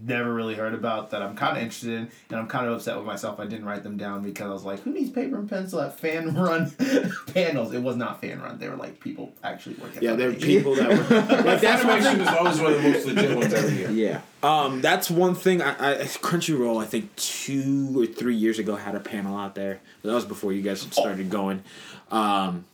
never 0.03 0.33
really 0.35 0.55
heard 0.55 0.74
about 0.74 1.11
that 1.11 1.22
I'm 1.22 1.35
kind 1.35 1.57
of 1.57 1.62
interested 1.62 1.93
in, 1.93 2.11
and 2.28 2.39
I'm 2.39 2.47
kind 2.47 2.66
of 2.66 2.74
upset 2.74 2.97
with 2.99 3.07
myself. 3.07 3.41
I 3.41 3.47
didn't 3.47 3.64
write 3.64 3.83
them 3.83 3.97
down 3.97 4.22
because 4.22 4.47
I 4.47 4.53
was 4.53 4.62
like, 4.64 4.81
who 4.81 4.93
needs 4.93 5.11
paper 5.11 5.37
and 5.39 5.49
pencil 5.49 5.81
at 5.81 5.99
fan 5.99 6.35
run 6.35 6.70
panels? 7.35 7.72
It 7.72 7.83
was 7.83 7.97
not 7.97 8.20
fan 8.20 8.41
run. 8.43 8.59
They 8.59 8.68
were 8.68 8.76
like 8.76 9.01
people 9.01 9.33
actually 9.43 9.76
working. 9.76 10.03
yeah, 10.03 10.14
there 10.14 10.28
are 10.28 10.35
people 10.35 10.74
that 10.74 10.89
were. 10.89 11.16
like, 11.43 11.61
that's 11.62 11.83
one 11.83 11.99
Animation 11.99 12.26
thing. 12.26 12.37
always 12.37 12.61
one 12.61 12.72
of 12.74 12.83
the 12.83 12.89
most 12.91 13.07
legit 13.07 13.37
ones 13.37 13.55
every 13.55 13.78
year. 13.78 13.91
Yeah. 13.91 14.20
Um, 14.43 14.81
that's 14.83 15.11
one 15.11 15.35
thing. 15.35 15.62
I, 15.62 15.70
I 15.70 16.05
Crunchyroll, 16.05 16.83
I 16.83 16.87
think 16.87 17.14
two 17.16 17.95
or 17.99 18.07
three 18.07 18.37
years 18.37 18.59
ago, 18.59 18.76
had 18.76 18.95
a 18.95 19.01
panel 19.01 19.37
out 19.37 19.55
there. 19.55 19.81
That 20.03 20.12
was 20.12 20.26
before 20.26 20.53
you 20.53 20.61
guys 20.62 20.83
started 20.83 21.31
going. 21.31 21.62
Um, 22.11 22.64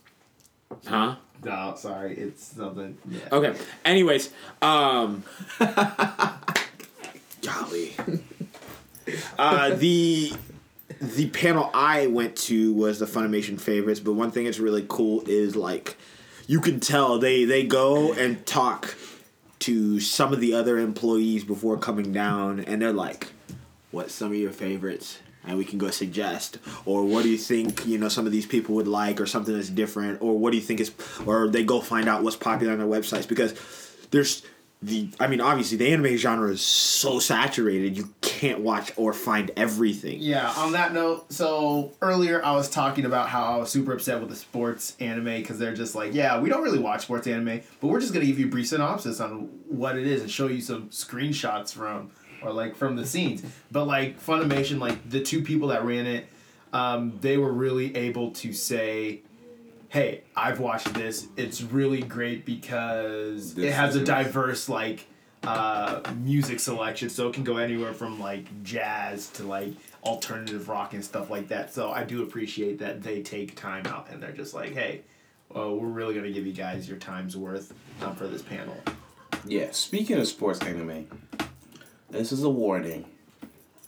huh? 0.85 1.15
No, 1.43 1.75
sorry, 1.77 2.15
it's 2.15 2.43
something. 2.43 2.97
Yeah. 3.09 3.19
Okay. 3.31 3.59
Anyways, 3.85 4.31
um, 4.61 5.23
golly, 7.41 7.95
uh, 9.37 9.75
the 9.75 10.33
the 10.99 11.29
panel 11.29 11.69
I 11.73 12.07
went 12.07 12.35
to 12.37 12.73
was 12.73 12.99
the 12.99 13.05
Funimation 13.05 13.59
favorites. 13.61 13.99
But 13.99 14.13
one 14.13 14.31
thing 14.31 14.45
that's 14.45 14.59
really 14.59 14.85
cool 14.87 15.21
is 15.27 15.55
like 15.55 15.97
you 16.47 16.59
can 16.59 16.79
tell 16.79 17.19
they 17.19 17.45
they 17.45 17.63
go 17.63 18.13
and 18.13 18.43
talk 18.45 18.95
to 19.59 19.99
some 19.99 20.33
of 20.33 20.39
the 20.39 20.53
other 20.53 20.79
employees 20.79 21.43
before 21.43 21.77
coming 21.77 22.11
down, 22.11 22.59
and 22.61 22.81
they're 22.81 22.93
like, 22.93 23.27
"What's 23.91 24.13
some 24.13 24.31
of 24.31 24.37
your 24.37 24.51
favorites?" 24.51 25.19
And 25.47 25.57
we 25.57 25.65
can 25.65 25.77
go 25.77 25.89
suggest, 25.89 26.57
or 26.85 27.05
what 27.05 27.23
do 27.23 27.29
you 27.29 27.37
think 27.37 27.85
you 27.85 27.97
know 27.97 28.09
some 28.09 28.25
of 28.25 28.31
these 28.31 28.45
people 28.45 28.75
would 28.75 28.87
like, 28.87 29.21
or 29.21 29.25
something 29.25 29.55
that's 29.55 29.69
different, 29.69 30.21
or 30.21 30.37
what 30.37 30.51
do 30.51 30.57
you 30.57 30.63
think 30.63 30.79
is, 30.79 30.91
or 31.25 31.47
they 31.47 31.63
go 31.63 31.79
find 31.79 32.09
out 32.09 32.23
what's 32.23 32.35
popular 32.35 32.73
on 32.73 32.79
their 32.79 32.87
websites 32.87 33.27
because 33.27 33.53
there's 34.11 34.43
the 34.81 35.09
I 35.19 35.27
mean 35.27 35.41
obviously 35.41 35.77
the 35.77 35.91
anime 35.91 36.17
genre 36.17 36.51
is 36.51 36.61
so 36.61 37.19
saturated 37.19 37.97
you 37.97 38.13
can't 38.21 38.59
watch 38.59 38.91
or 38.95 39.11
find 39.11 39.49
everything. 39.57 40.19
Yeah, 40.19 40.53
on 40.55 40.73
that 40.73 40.93
note, 40.93 41.31
so 41.33 41.93
earlier 42.01 42.43
I 42.45 42.51
was 42.51 42.69
talking 42.69 43.05
about 43.05 43.29
how 43.29 43.43
I 43.43 43.57
was 43.57 43.71
super 43.71 43.93
upset 43.93 44.19
with 44.19 44.29
the 44.29 44.35
sports 44.35 44.95
anime 44.99 45.25
because 45.25 45.57
they're 45.57 45.73
just 45.73 45.95
like, 45.95 46.13
yeah, 46.13 46.39
we 46.39 46.49
don't 46.49 46.61
really 46.61 46.77
watch 46.77 47.03
sports 47.03 47.25
anime, 47.25 47.61
but 47.81 47.87
we're 47.87 47.99
just 47.99 48.13
gonna 48.13 48.25
give 48.25 48.37
you 48.37 48.45
a 48.47 48.49
brief 48.49 48.67
synopsis 48.67 49.19
on 49.19 49.49
what 49.67 49.97
it 49.97 50.05
is 50.05 50.21
and 50.21 50.29
show 50.29 50.47
you 50.47 50.61
some 50.61 50.89
screenshots 50.89 51.73
from 51.73 52.11
or 52.41 52.51
like 52.51 52.75
from 52.75 52.95
the 52.95 53.05
scenes. 53.05 53.43
But 53.71 53.85
like 53.85 54.19
Funimation, 54.23 54.79
like 54.79 55.09
the 55.09 55.21
two 55.21 55.41
people 55.41 55.69
that 55.69 55.83
ran 55.83 56.05
it, 56.05 56.27
um, 56.73 57.17
they 57.21 57.37
were 57.37 57.51
really 57.51 57.95
able 57.95 58.31
to 58.31 58.53
say, 58.53 59.21
hey, 59.89 60.21
I've 60.35 60.59
watched 60.59 60.93
this. 60.93 61.27
It's 61.37 61.61
really 61.61 62.01
great 62.01 62.45
because 62.45 63.53
This 63.53 63.65
it 63.65 63.73
has 63.73 63.95
a 63.95 64.03
diverse 64.03 64.67
like 64.69 65.07
uh, 65.43 66.01
music 66.17 66.59
selection, 66.59 67.09
so 67.09 67.27
it 67.27 67.33
can 67.33 67.43
go 67.43 67.57
anywhere 67.57 67.93
from 67.93 68.19
like 68.19 68.63
jazz 68.63 69.29
to 69.31 69.43
like 69.43 69.73
alternative 70.03 70.67
rock 70.69 70.93
and 70.93 71.03
stuff 71.03 71.29
like 71.29 71.47
that. 71.49 71.73
So 71.73 71.91
I 71.91 72.03
do 72.03 72.23
appreciate 72.23 72.79
that 72.79 73.01
they 73.01 73.21
take 73.21 73.55
time 73.55 73.85
out 73.87 74.09
and 74.09 74.21
they're 74.21 74.31
just 74.31 74.53
like, 74.53 74.73
hey, 74.73 75.01
well, 75.49 75.75
we're 75.75 75.87
really 75.87 76.13
gonna 76.13 76.31
give 76.31 76.45
you 76.45 76.53
guys 76.53 76.87
your 76.89 76.97
time's 76.97 77.37
worth 77.37 77.73
um, 78.01 78.15
for 78.15 78.27
this 78.27 78.41
panel. 78.41 78.75
Yeah, 79.45 79.71
speaking 79.71 80.17
of 80.17 80.27
sports 80.27 80.59
anime, 80.59 81.07
this 82.09 82.31
is 82.31 82.43
a 82.43 82.49
warning 82.49 83.05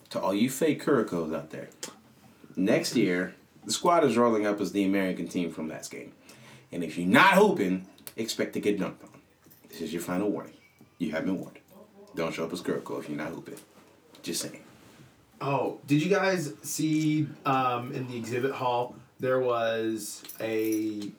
to 0.09 0.19
all 0.19 0.33
you 0.33 0.49
fake 0.49 0.83
Kurokos 0.83 1.35
out 1.35 1.51
there. 1.51 1.69
Next 2.55 2.95
year, 2.95 3.35
the 3.65 3.71
squad 3.71 4.03
is 4.03 4.17
rolling 4.17 4.45
up 4.45 4.59
as 4.59 4.71
the 4.71 4.83
American 4.83 5.27
team 5.27 5.51
from 5.51 5.69
last 5.69 5.91
game. 5.91 6.11
And 6.71 6.83
if 6.83 6.97
you're 6.97 7.07
not 7.07 7.35
hooping, 7.35 7.87
expect 8.15 8.53
to 8.53 8.59
get 8.59 8.79
dunked 8.79 9.03
on. 9.03 9.21
This 9.69 9.81
is 9.81 9.93
your 9.93 10.01
final 10.01 10.29
warning. 10.29 10.53
You 10.97 11.11
have 11.11 11.25
been 11.25 11.39
warned. 11.39 11.59
Don't 12.15 12.33
show 12.33 12.45
up 12.45 12.53
as 12.53 12.61
Kuroko 12.61 12.99
if 12.99 13.07
you're 13.07 13.17
not 13.17 13.29
hooping. 13.29 13.55
Just 14.21 14.41
saying. 14.41 14.63
Oh, 15.41 15.79
did 15.87 16.03
you 16.03 16.09
guys 16.09 16.53
see 16.63 17.27
um, 17.45 17.93
in 17.93 18.07
the 18.07 18.17
exhibit 18.17 18.51
hall 18.51 18.95
there 19.19 19.39
was 19.39 20.23
a 20.41 21.11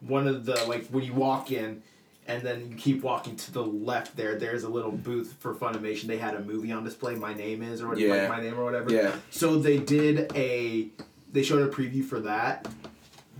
one 0.00 0.26
of 0.26 0.44
the 0.44 0.64
like 0.66 0.86
when 0.88 1.04
you 1.04 1.12
walk 1.12 1.52
in 1.52 1.82
and 2.26 2.42
then 2.42 2.68
you 2.70 2.76
keep 2.76 3.02
walking 3.02 3.34
to 3.36 3.52
the 3.52 3.62
left 3.64 4.16
there 4.16 4.38
there's 4.38 4.62
a 4.62 4.68
little 4.68 4.92
booth 4.92 5.34
for 5.40 5.54
Funimation. 5.54 6.04
They 6.04 6.18
had 6.18 6.34
a 6.34 6.40
movie 6.40 6.70
on 6.72 6.84
display, 6.84 7.14
My 7.16 7.34
Name 7.34 7.62
Is 7.62 7.82
or 7.82 7.88
what- 7.88 7.98
Yeah. 7.98 8.14
like 8.14 8.28
My 8.28 8.40
Name 8.40 8.58
or 8.58 8.64
whatever. 8.64 8.92
Yeah. 8.92 9.14
So 9.30 9.56
they 9.58 9.78
did 9.78 10.30
a 10.36 10.88
they 11.32 11.42
showed 11.42 11.62
a 11.62 11.68
preview 11.70 12.04
for 12.04 12.20
that 12.20 12.68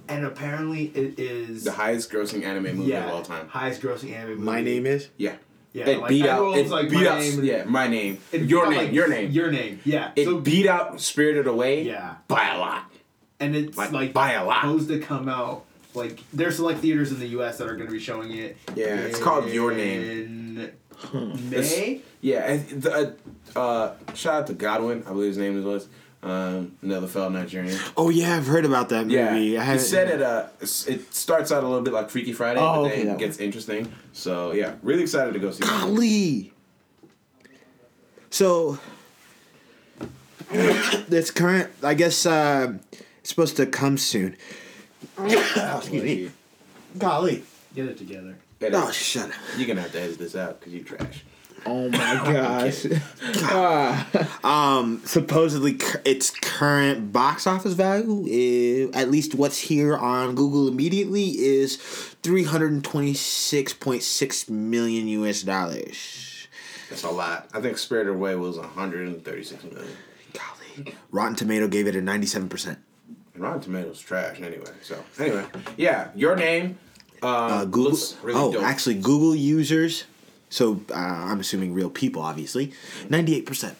and 0.09 0.25
apparently 0.27 0.87
it 0.95 1.19
is 1.21 1.65
The 1.65 1.73
highest 1.73 2.11
grossing 2.11 2.43
anime 2.45 2.77
movie 2.77 2.91
yeah, 2.91 3.07
of 3.07 3.13
all 3.15 3.23
time. 3.23 3.47
highest 3.49 3.81
grossing 3.83 4.13
anime 4.15 4.31
movie. 4.31 4.43
My 4.43 4.61
name 4.61 4.85
is 4.87 5.09
Yeah. 5.17 5.37
yeah, 5.73 5.89
it 5.91 5.99
like, 6.01 6.09
beat 6.09 6.27
out. 6.27 6.57
It 6.59 6.69
like, 6.69 6.91
beat 6.91 7.03
My 7.03 7.07
out. 7.09 7.19
Name- 7.21 7.45
yeah, 7.45 7.65
my 7.65 7.87
name. 7.87 8.19
it 8.33 8.43
your 8.43 8.69
name. 8.69 8.79
like 8.79 8.93
your 8.93 9.09
name. 9.09 9.31
Your 9.31 9.51
name. 9.53 9.81
Yeah. 9.85 10.11
it 10.17 10.25
so 10.25 10.39
beat 10.41 10.67
out 10.67 11.01
Spirited 11.01 11.47
Away. 11.47 11.83
Yeah. 11.85 12.17
By 12.29 12.49
a 12.55 12.59
lot. 12.59 12.91
and 13.39 13.55
it's 13.57 13.77
Like, 13.79 13.93
like, 13.93 14.13
by 14.13 14.33
a 14.33 14.45
lot. 14.45 14.63
supposed 14.63 14.89
to 14.89 14.99
come 15.01 15.29
out 15.29 15.65
like 15.95 16.21
there's 16.33 16.57
select 16.57 16.81
theaters 16.81 17.13
in 17.13 17.21
the 17.21 17.29
U.S. 17.29 17.59
that 17.59 17.69
are 17.69 17.75
going 17.77 17.87
to 17.89 17.93
be 17.93 18.01
showing 18.01 18.33
it. 18.33 18.57
Yeah, 18.75 18.95
it's 18.97 19.19
called 19.19 19.49
Your 19.51 19.73
Name. 19.75 20.73
in 21.13 21.51
May. 21.51 22.01
Yeah, 22.21 22.53
and 22.53 22.83
the, 22.83 23.17
uh, 23.57 23.59
uh, 23.59 23.95
shout 24.15 24.35
out 24.35 24.47
to 24.49 24.53
Godwin, 24.55 25.03
I 25.07 25.11
believe 25.11 25.29
his 25.29 25.39
name 25.39 25.63
was. 25.65 25.89
Um, 26.25 26.77
another 26.83 27.09
fellow 27.09 27.31
Nigerian. 27.31 27.77
Oh 27.97 28.09
yeah, 28.09 28.37
I've 28.37 28.47
heard 28.47 28.65
about 28.65 28.91
that 28.91 29.07
movie. 29.09 29.15
Yeah, 29.17 29.33
I 29.33 29.39
he 29.41 29.55
haven't- 29.55 29.81
said 29.81 30.09
it. 30.09 30.23
Uh, 30.23 30.47
it 30.61 31.13
starts 31.13 31.51
out 31.51 31.65
a 31.65 31.67
little 31.67 31.83
bit 31.83 31.93
like 31.93 32.11
Freaky 32.11 32.33
Friday, 32.33 32.61
Oh, 32.61 32.85
but 32.85 32.91
then 32.91 33.07
that 33.07 33.15
it 33.15 33.19
gets 33.19 33.39
interesting. 33.39 33.93
So 34.13 34.53
yeah, 34.53 34.75
really 34.83 35.03
excited 35.03 35.33
to 35.35 35.41
go 35.41 35.51
see. 35.51 35.65
it. 35.65 35.69
Golly. 35.69 36.53
So 38.31 38.79
this 41.09 41.31
current, 41.33 41.71
I 41.83 41.95
guess, 41.95 42.25
uh, 42.27 42.75
it's 43.19 43.29
supposed 43.31 43.57
to 43.57 43.67
come 43.67 43.99
soon. 43.99 44.37
Excuse 45.19 46.03
me. 46.03 46.31
Golly. 46.99 47.43
Get 47.75 47.87
it 47.87 47.99
together. 47.99 48.37
Oh, 48.73 48.91
shut 48.93 49.29
up. 49.31 49.35
You're 49.57 49.67
gonna 49.67 49.83
have 49.83 49.91
to 49.93 50.01
edit 50.01 50.19
this 50.19 50.37
out 50.37 50.61
because 50.61 50.73
you 50.73 50.85
trash. 50.85 51.25
Oh 51.67 51.89
my 51.91 51.99
gosh. 51.99 52.87
Ah. 53.55 54.07
um, 54.45 55.03
supposedly, 55.05 55.75
cu- 55.75 55.99
its 56.05 56.31
current 56.31 57.13
box 57.13 57.47
office 57.47 57.73
value, 57.75 58.25
is, 58.29 58.91
at 58.95 59.11
least 59.11 59.35
what's 59.35 59.59
here 59.59 59.97
on 59.97 60.35
Google 60.35 60.69
immediately, 60.69 61.31
is 61.39 61.77
326.6 62.23 64.51
million 64.51 65.09
US 65.09 65.43
dollars. 65.43 66.47
That's 66.91 67.03
a 67.05 67.11
lot. 67.11 67.49
I 67.55 67.61
think 67.61 67.79
Spirited 67.79 68.15
Away 68.15 68.35
was 68.37 68.59
136 68.59 69.65
million. 69.65 69.85
Golly. 70.35 70.95
Rotten 71.11 71.37
Tomato 71.37 71.69
gave 71.69 71.87
it 71.87 71.97
a 71.97 72.01
97%. 72.01 72.77
Rotten 73.37 73.61
Tomatoes 73.61 74.01
trash 74.01 74.41
anyway. 74.41 74.71
So 74.83 75.03
anyway, 75.19 75.47
yeah, 75.77 76.09
your 76.15 76.37
name. 76.37 76.79
Um, 77.23 77.31
uh, 77.31 77.65
Google. 77.65 77.99
Really 78.23 78.39
oh, 78.39 78.53
dope. 78.53 78.63
actually, 78.63 78.97
Google 78.97 79.35
users. 79.35 80.05
So 80.51 80.83
uh, 80.91 80.95
I'm 80.95 81.41
assuming 81.41 81.73
real 81.73 81.89
people, 81.89 82.21
obviously. 82.23 82.73
Ninety-eight 83.09 83.47
percent. 83.47 83.77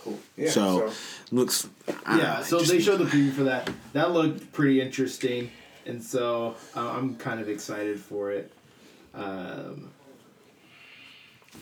Cool. 0.00 0.18
Yeah, 0.36 0.50
so, 0.50 0.88
so 0.88 0.94
looks. 1.30 1.68
I 2.04 2.18
yeah. 2.18 2.22
Know, 2.38 2.42
so 2.42 2.60
they 2.60 2.80
showed 2.80 2.98
the 2.98 3.04
preview 3.04 3.32
for 3.32 3.44
that. 3.44 3.70
That 3.92 4.12
looked 4.12 4.52
pretty 4.52 4.80
interesting, 4.80 5.50
and 5.86 6.02
so 6.02 6.56
uh, 6.74 6.90
I'm 6.90 7.16
kind 7.16 7.40
of 7.40 7.48
excited 7.48 8.00
for 8.00 8.32
it. 8.32 8.52
Um, 9.14 9.90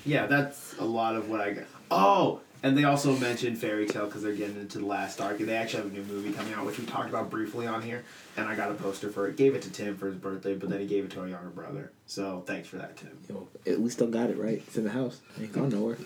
yeah, 0.06 0.26
that's 0.26 0.74
a 0.78 0.84
lot 0.84 1.14
of 1.14 1.28
what 1.28 1.40
I 1.40 1.50
got. 1.52 1.64
Oh, 1.90 2.40
and 2.62 2.76
they 2.78 2.84
also 2.84 3.16
mentioned 3.16 3.58
Fairy 3.58 3.86
Tail 3.86 4.06
because 4.06 4.22
they're 4.22 4.34
getting 4.34 4.56
into 4.56 4.78
the 4.78 4.86
last 4.86 5.20
arc, 5.20 5.40
and 5.40 5.48
they 5.48 5.56
actually 5.56 5.82
have 5.82 5.92
a 5.92 5.94
new 5.94 6.04
movie 6.04 6.32
coming 6.32 6.54
out, 6.54 6.64
which 6.64 6.78
we 6.78 6.86
talked 6.86 7.08
about 7.08 7.28
briefly 7.30 7.66
on 7.66 7.82
here. 7.82 8.04
And 8.36 8.46
I 8.48 8.54
got 8.54 8.70
a 8.70 8.74
poster 8.74 9.10
for 9.10 9.26
it. 9.28 9.36
Gave 9.36 9.54
it 9.54 9.62
to 9.62 9.70
Tim 9.70 9.96
for 9.96 10.06
his 10.06 10.16
birthday, 10.16 10.54
but 10.54 10.68
then 10.70 10.80
he 10.80 10.86
gave 10.86 11.04
it 11.04 11.10
to 11.12 11.20
our 11.20 11.28
younger 11.28 11.50
brother. 11.50 11.90
So 12.06 12.42
thanks 12.46 12.68
for 12.68 12.76
that, 12.76 12.96
Tim. 12.96 13.18
Yo, 13.28 13.48
at 13.66 13.80
least 13.80 13.96
still 13.96 14.06
got 14.08 14.30
it 14.30 14.38
right. 14.38 14.62
It's 14.66 14.76
in 14.76 14.84
the 14.84 14.90
house. 14.90 15.20
Ain't 15.40 15.52
gone 15.52 15.68
nowhere. 15.70 15.96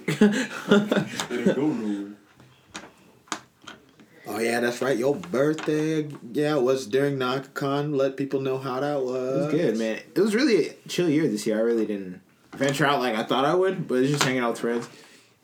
Oh 4.29 4.41
yeah, 4.41 4.59
that's 4.61 4.83
right. 4.83 4.97
Your 4.97 5.15
birthday, 5.15 6.09
yeah, 6.33 6.57
was 6.57 6.87
during 6.87 7.17
NakaCon. 7.17 7.95
Let 7.95 8.17
people 8.17 8.41
know 8.41 8.59
how 8.59 8.81
that 8.81 9.01
was. 9.03 9.37
It 9.37 9.41
was 9.43 9.51
good, 9.53 9.79
man. 9.79 10.01
It 10.15 10.21
was 10.21 10.35
really 10.35 10.71
a 10.71 10.75
chill 10.89 11.09
year 11.09 11.29
this 11.29 11.47
year. 11.47 11.59
I 11.59 11.61
really 11.61 11.87
didn't 11.87 12.21
venture 12.53 12.87
out 12.87 12.99
like 12.99 13.15
I 13.15 13.23
thought 13.23 13.45
I 13.45 13.55
would, 13.55 13.87
but 13.87 13.99
it's 13.99 14.11
just 14.11 14.25
hanging 14.25 14.41
out 14.43 14.53
with 14.53 14.61
friends. 14.61 14.89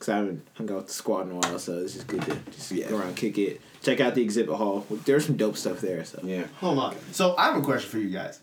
Cause 0.03 0.09
I 0.09 0.17
haven't 0.17 0.45
hung 0.55 0.69
out 0.69 0.75
with 0.75 0.87
the 0.87 0.93
squad 0.93 1.27
in 1.27 1.31
a 1.31 1.35
while, 1.35 1.57
so 1.57 1.77
it's 1.77 1.93
just 1.93 2.07
good 2.07 2.21
to 2.23 2.35
just 2.51 2.69
Yeah. 2.73 2.89
go 2.89 2.97
around, 2.97 3.15
kick 3.15 3.37
it, 3.37 3.61
check 3.81 4.01
out 4.01 4.15
the 4.15 4.21
exhibit 4.21 4.53
hall. 4.53 4.85
There's 5.05 5.25
some 5.25 5.37
dope 5.37 5.55
stuff 5.55 5.79
there. 5.79 6.03
So 6.03 6.19
yeah. 6.25 6.47
Hold 6.59 6.79
on. 6.79 6.95
So 7.13 7.37
I 7.37 7.45
have 7.45 7.55
a 7.55 7.61
question 7.61 7.89
for 7.89 7.99
you 7.99 8.09
guys. 8.09 8.41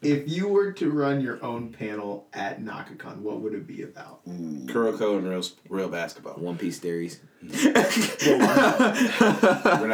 If 0.00 0.26
you 0.26 0.48
were 0.48 0.72
to 0.72 0.90
run 0.90 1.20
your 1.20 1.42
own 1.44 1.70
panel 1.70 2.26
at 2.32 2.62
NakaCon, 2.62 3.18
what 3.18 3.42
would 3.42 3.52
it 3.52 3.66
be 3.66 3.82
about? 3.82 4.24
Kuroko 4.26 5.18
and 5.18 5.28
real 5.28 5.42
real 5.68 5.90
basketball. 5.90 6.36
One 6.36 6.56
Piece 6.56 6.78
theories. 6.78 7.20
We're 7.42 7.72
not 7.74 7.92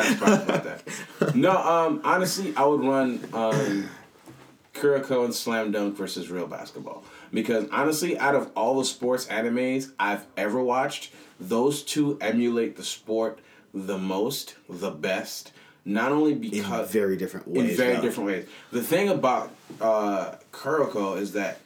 surprised 0.04 0.42
about 0.44 0.64
that. 0.64 0.82
No, 1.34 1.50
um, 1.56 2.00
honestly, 2.04 2.54
I 2.56 2.64
would 2.64 2.84
run 2.84 3.18
um, 3.32 3.88
Kuroko 4.74 5.24
and 5.24 5.34
Slam 5.34 5.72
Dunk 5.72 5.96
versus 5.96 6.30
real 6.30 6.46
basketball 6.46 7.02
because 7.32 7.68
honestly, 7.70 8.18
out 8.18 8.34
of 8.34 8.50
all 8.56 8.78
the 8.78 8.84
sports 8.84 9.26
animes 9.26 9.92
I've 9.98 10.24
ever 10.36 10.62
watched, 10.62 11.12
those 11.38 11.82
two 11.82 12.18
emulate 12.20 12.76
the 12.76 12.84
sport 12.84 13.38
the 13.72 13.98
most, 13.98 14.54
the 14.68 14.90
best. 14.90 15.52
Not 15.84 16.12
only 16.12 16.32
In 16.32 16.40
because 16.40 16.90
very 16.90 17.16
different 17.16 17.48
ways. 17.48 17.70
in 17.70 17.76
very 17.76 17.96
though. 17.96 18.02
different 18.02 18.26
ways. 18.28 18.46
The 18.70 18.82
thing 18.82 19.08
about 19.08 19.50
uh, 19.80 20.34
Kuroko 20.52 21.18
is 21.18 21.32
that 21.32 21.60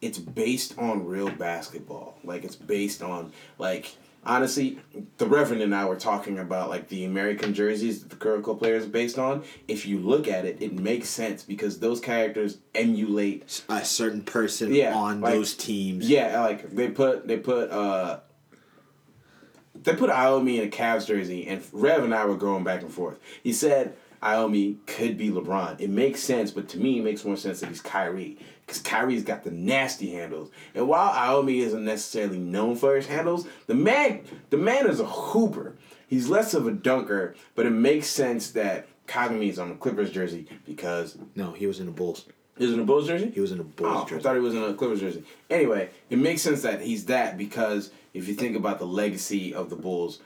it's 0.00 0.18
based 0.18 0.78
on 0.78 1.04
real 1.06 1.28
basketball. 1.30 2.16
Like 2.24 2.44
it's 2.44 2.56
based 2.56 3.02
on 3.02 3.32
like 3.58 3.94
honestly, 4.24 4.78
the 5.18 5.26
Reverend 5.26 5.62
and 5.62 5.74
I 5.74 5.84
were 5.86 5.96
talking 5.96 6.38
about 6.38 6.68
like 6.68 6.88
the 6.88 7.04
American 7.04 7.54
jerseys 7.54 8.02
that 8.02 8.10
the 8.10 8.16
Kuroko 8.16 8.58
players 8.58 8.84
are 8.84 8.88
based 8.90 9.18
on. 9.18 9.44
If 9.66 9.86
you 9.86 9.98
look 9.98 10.28
at 10.28 10.44
it, 10.44 10.60
it 10.60 10.72
makes 10.74 11.08
sense 11.08 11.42
because 11.42 11.78
those 11.80 12.00
characters 12.00 12.58
emulate 12.74 13.62
A 13.68 13.84
certain 13.84 14.22
person 14.22 14.74
Yeah, 14.74 14.94
on 14.94 15.20
like- 15.20 15.34
those 15.34 15.54
teams. 15.54 16.08
yeah, 16.08 16.40
like 16.40 16.70
they 16.70 16.88
put 16.88 17.26
they 17.26 17.38
put 17.38 17.70
uh 17.70 18.20
they 19.74 19.94
put 19.94 20.10
Iomi 20.10 20.58
in 20.60 20.66
a 20.66 20.70
Cavs 20.70 21.06
jersey, 21.06 21.46
and 21.46 21.62
Rev 21.72 22.02
and 22.04 22.14
I 22.14 22.24
were 22.26 22.36
going 22.36 22.64
back 22.64 22.82
and 22.82 22.92
forth. 22.92 23.18
He 23.42 23.52
said 23.52 23.96
Iomi 24.22 24.76
could 24.86 25.16
be 25.16 25.30
LeBron. 25.30 25.80
It 25.80 25.88
makes 25.90 26.20
sense, 26.20 26.50
but 26.50 26.68
to 26.70 26.78
me, 26.78 26.98
it 26.98 27.04
makes 27.04 27.24
more 27.24 27.36
sense 27.36 27.60
that 27.60 27.68
he's 27.68 27.80
Kyrie 27.80 28.38
because 28.68 28.82
Kyrie's 28.82 29.24
got 29.24 29.44
the 29.44 29.50
nasty 29.50 30.10
handles. 30.12 30.50
And 30.74 30.86
while 30.86 31.10
Iomi 31.10 31.60
isn't 31.60 31.84
necessarily 31.86 32.38
known 32.38 32.76
for 32.76 32.94
his 32.94 33.06
handles, 33.06 33.46
the 33.66 33.74
man 33.74 34.20
the 34.50 34.58
man 34.58 34.86
is 34.86 35.00
a 35.00 35.06
hooper. 35.06 35.76
He's 36.06 36.28
less 36.28 36.52
of 36.52 36.66
a 36.66 36.70
dunker, 36.70 37.34
but 37.54 37.64
it 37.64 37.70
makes 37.70 38.08
sense 38.08 38.50
that 38.50 38.86
Kagami 39.06 39.48
is 39.48 39.58
on 39.58 39.70
the 39.70 39.74
Clippers 39.74 40.10
jersey 40.10 40.46
because 40.66 41.16
No, 41.34 41.52
he 41.52 41.66
was 41.66 41.80
in 41.80 41.86
the 41.86 41.92
Bulls. 41.92 42.26
he 42.58 42.64
was 42.66 42.74
in 42.74 42.80
a 42.80 42.84
Bulls 42.84 43.06
jersey. 43.06 43.30
He 43.34 43.40
was 43.40 43.52
in 43.52 43.60
a 43.60 43.64
Bulls 43.64 44.06
Oh, 44.12 44.16
I 44.16 44.18
thought 44.20 44.34
he 44.34 44.40
was 44.42 44.54
in 44.54 44.62
a 44.62 44.74
Clippers 44.74 45.00
jersey. 45.00 45.24
Anyway, 45.48 45.88
it 46.10 46.18
makes 46.18 46.42
sense 46.42 46.60
that 46.62 46.82
he's 46.82 47.06
that 47.06 47.38
because 47.38 47.90
if 48.12 48.28
you 48.28 48.34
think 48.34 48.54
about 48.54 48.78
the 48.78 48.86
legacy 48.86 49.54
of 49.54 49.70
the 49.70 49.76
Bulls, 49.76 50.20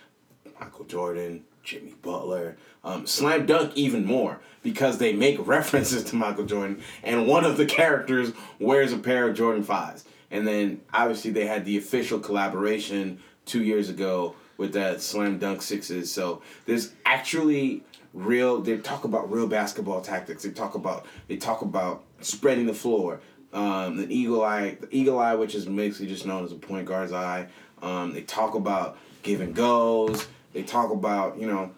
Michael 0.59 0.84
Jordan, 0.84 1.45
Jimmy 1.63 1.95
Butler, 2.03 2.57
um, 2.85 3.07
Slam 3.07 3.47
Dunk 3.47 3.73
even 3.75 4.05
more 4.05 4.41
because 4.63 4.99
they 4.99 5.13
make 5.13 5.37
references 5.47 6.05
to 6.05 6.17
Michael 6.17 6.45
Jordan, 6.45 6.83
and 7.03 7.27
one 7.27 7.45
of 7.45 7.57
the 7.57 7.67
characters 7.67 8.33
wears 8.59 8.93
a 8.93 8.99
pair 8.99 9.29
of 9.29 9.37
Jordan 9.37 9.63
fives. 9.63 10.05
And 10.31 10.47
then 10.49 10.81
obviously 10.93 11.31
they 11.31 11.47
had 11.47 11.65
the 11.65 11.77
official 11.77 12.19
collaboration 12.19 13.21
two 13.45 13.63
years 13.63 13.91
ago 13.91 14.35
with 14.57 14.73
that 14.73 15.03
Slam 15.03 15.39
Dunk 15.39 15.61
sixes. 15.61 16.11
So 16.11 16.43
there's 16.65 16.93
actually 17.05 17.83
real. 18.15 18.61
They 18.61 18.79
talk 18.79 19.05
about 19.05 19.31
real 19.31 19.47
basketball 19.47 20.01
tactics. 20.01 20.43
They 20.43 20.51
talk 20.51 20.75
about 20.75 21.07
they 21.29 21.37
talk 21.37 21.63
about 21.63 22.05
spreading 22.21 22.67
the 22.67 22.75
floor. 22.75 23.21
Um, 23.53 23.99
the 23.99 24.15
eagle 24.15 24.43
eye, 24.43 24.79
the 24.81 24.89
eagle 24.91 25.19
eye, 25.19 25.35
which 25.35 25.55
is 25.55 25.67
basically 25.67 26.07
just 26.07 26.25
known 26.25 26.45
as 26.45 26.53
a 26.53 26.57
point 26.57 26.87
guard's 26.87 27.13
eye. 27.13 27.49
Um, 27.83 28.15
they 28.15 28.23
talk 28.23 28.55
about 28.55 28.97
giving 29.23 29.53
goals. 29.53 30.27
They 30.53 30.63
talk 30.63 30.91
about 30.91 31.39
you 31.39 31.47
know 31.47 31.71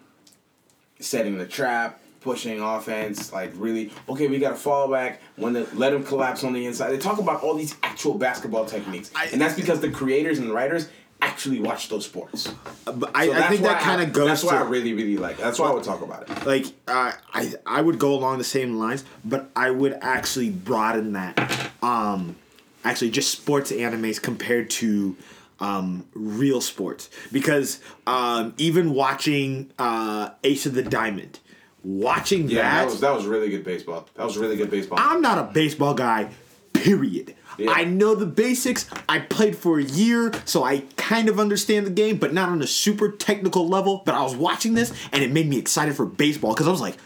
setting 1.00 1.38
the 1.38 1.46
trap, 1.46 2.00
pushing 2.20 2.60
offense, 2.60 3.32
like 3.32 3.52
really, 3.56 3.90
okay, 4.08 4.26
we 4.28 4.38
got 4.38 4.50
to 4.50 4.56
fall 4.56 4.88
back, 4.90 5.20
when 5.36 5.52
the, 5.52 5.68
let 5.74 5.90
them 5.90 6.04
collapse 6.04 6.44
on 6.44 6.52
the 6.52 6.64
inside. 6.66 6.90
They 6.90 6.98
talk 6.98 7.18
about 7.18 7.42
all 7.42 7.54
these 7.54 7.76
actual 7.82 8.14
basketball 8.14 8.64
techniques. 8.64 9.10
and 9.32 9.40
that's 9.40 9.54
because 9.54 9.80
the 9.80 9.90
creators 9.90 10.38
and 10.38 10.48
the 10.48 10.54
writers 10.54 10.88
actually 11.20 11.60
watch 11.60 11.88
those 11.88 12.04
sports. 12.04 12.52
But 12.84 13.10
I, 13.14 13.26
So 13.26 13.32
I 13.34 13.48
think 13.48 13.62
that 13.62 13.80
kind 13.80 14.02
of 14.02 14.12
goes 14.12 14.26
That's 14.28 14.40
to 14.42 14.46
why 14.48 14.56
I 14.58 14.62
really, 14.62 14.92
really 14.94 15.16
like. 15.16 15.38
it. 15.38 15.42
That's 15.42 15.58
why 15.58 15.68
I 15.68 15.74
would 15.74 15.84
talk 15.84 16.02
about 16.02 16.28
it. 16.28 16.46
like 16.46 16.66
uh, 16.88 17.12
I 17.32 17.52
I 17.66 17.80
would 17.80 17.98
go 17.98 18.14
along 18.14 18.38
the 18.38 18.44
same 18.44 18.78
lines, 18.78 19.04
but 19.24 19.50
I 19.56 19.70
would 19.70 19.98
actually 20.00 20.50
broaden 20.50 21.12
that. 21.14 21.70
Um, 21.82 22.36
actually, 22.84 23.10
just 23.10 23.30
sports 23.30 23.72
animes 23.72 24.20
compared 24.20 24.68
to 24.70 25.16
um, 25.60 26.06
real 26.14 26.60
sports 26.60 27.10
because 27.32 27.80
um, 28.06 28.54
even 28.58 28.92
watching 28.92 29.72
uh, 29.78 30.30
Ace 30.42 30.66
of 30.66 30.74
the 30.74 30.82
Diamond, 30.82 31.38
watching 31.82 32.48
Yeah, 32.48 32.62
that, 32.62 32.80
that 32.80 32.86
was 32.86 33.00
that 33.00 33.14
was 33.14 33.26
really 33.26 33.50
good 33.50 33.64
baseball. 33.64 34.08
That 34.14 34.24
was 34.24 34.36
really 34.36 34.56
good 34.56 34.70
baseball. 34.70 34.98
I'm 35.00 35.20
not 35.20 35.38
a 35.38 35.52
baseball 35.52 35.94
guy. 35.94 36.30
Period. 36.72 37.34
Yeah. 37.56 37.70
I 37.70 37.84
know 37.84 38.16
the 38.16 38.26
basics. 38.26 38.90
I 39.08 39.20
played 39.20 39.56
for 39.56 39.78
a 39.78 39.82
year, 39.82 40.32
so 40.44 40.64
I 40.64 40.80
kind 40.96 41.28
of 41.28 41.38
understand 41.38 41.86
the 41.86 41.90
game, 41.90 42.16
but 42.16 42.32
not 42.32 42.48
on 42.48 42.60
a 42.60 42.66
super 42.66 43.10
technical 43.10 43.68
level. 43.68 44.02
But 44.04 44.16
I 44.16 44.22
was 44.22 44.34
watching 44.34 44.74
this, 44.74 44.92
and 45.12 45.22
it 45.22 45.30
made 45.30 45.48
me 45.48 45.58
excited 45.58 45.94
for 45.94 46.04
baseball 46.04 46.52
because 46.52 46.66
I 46.66 46.70
was 46.70 46.80
like, 46.80 46.96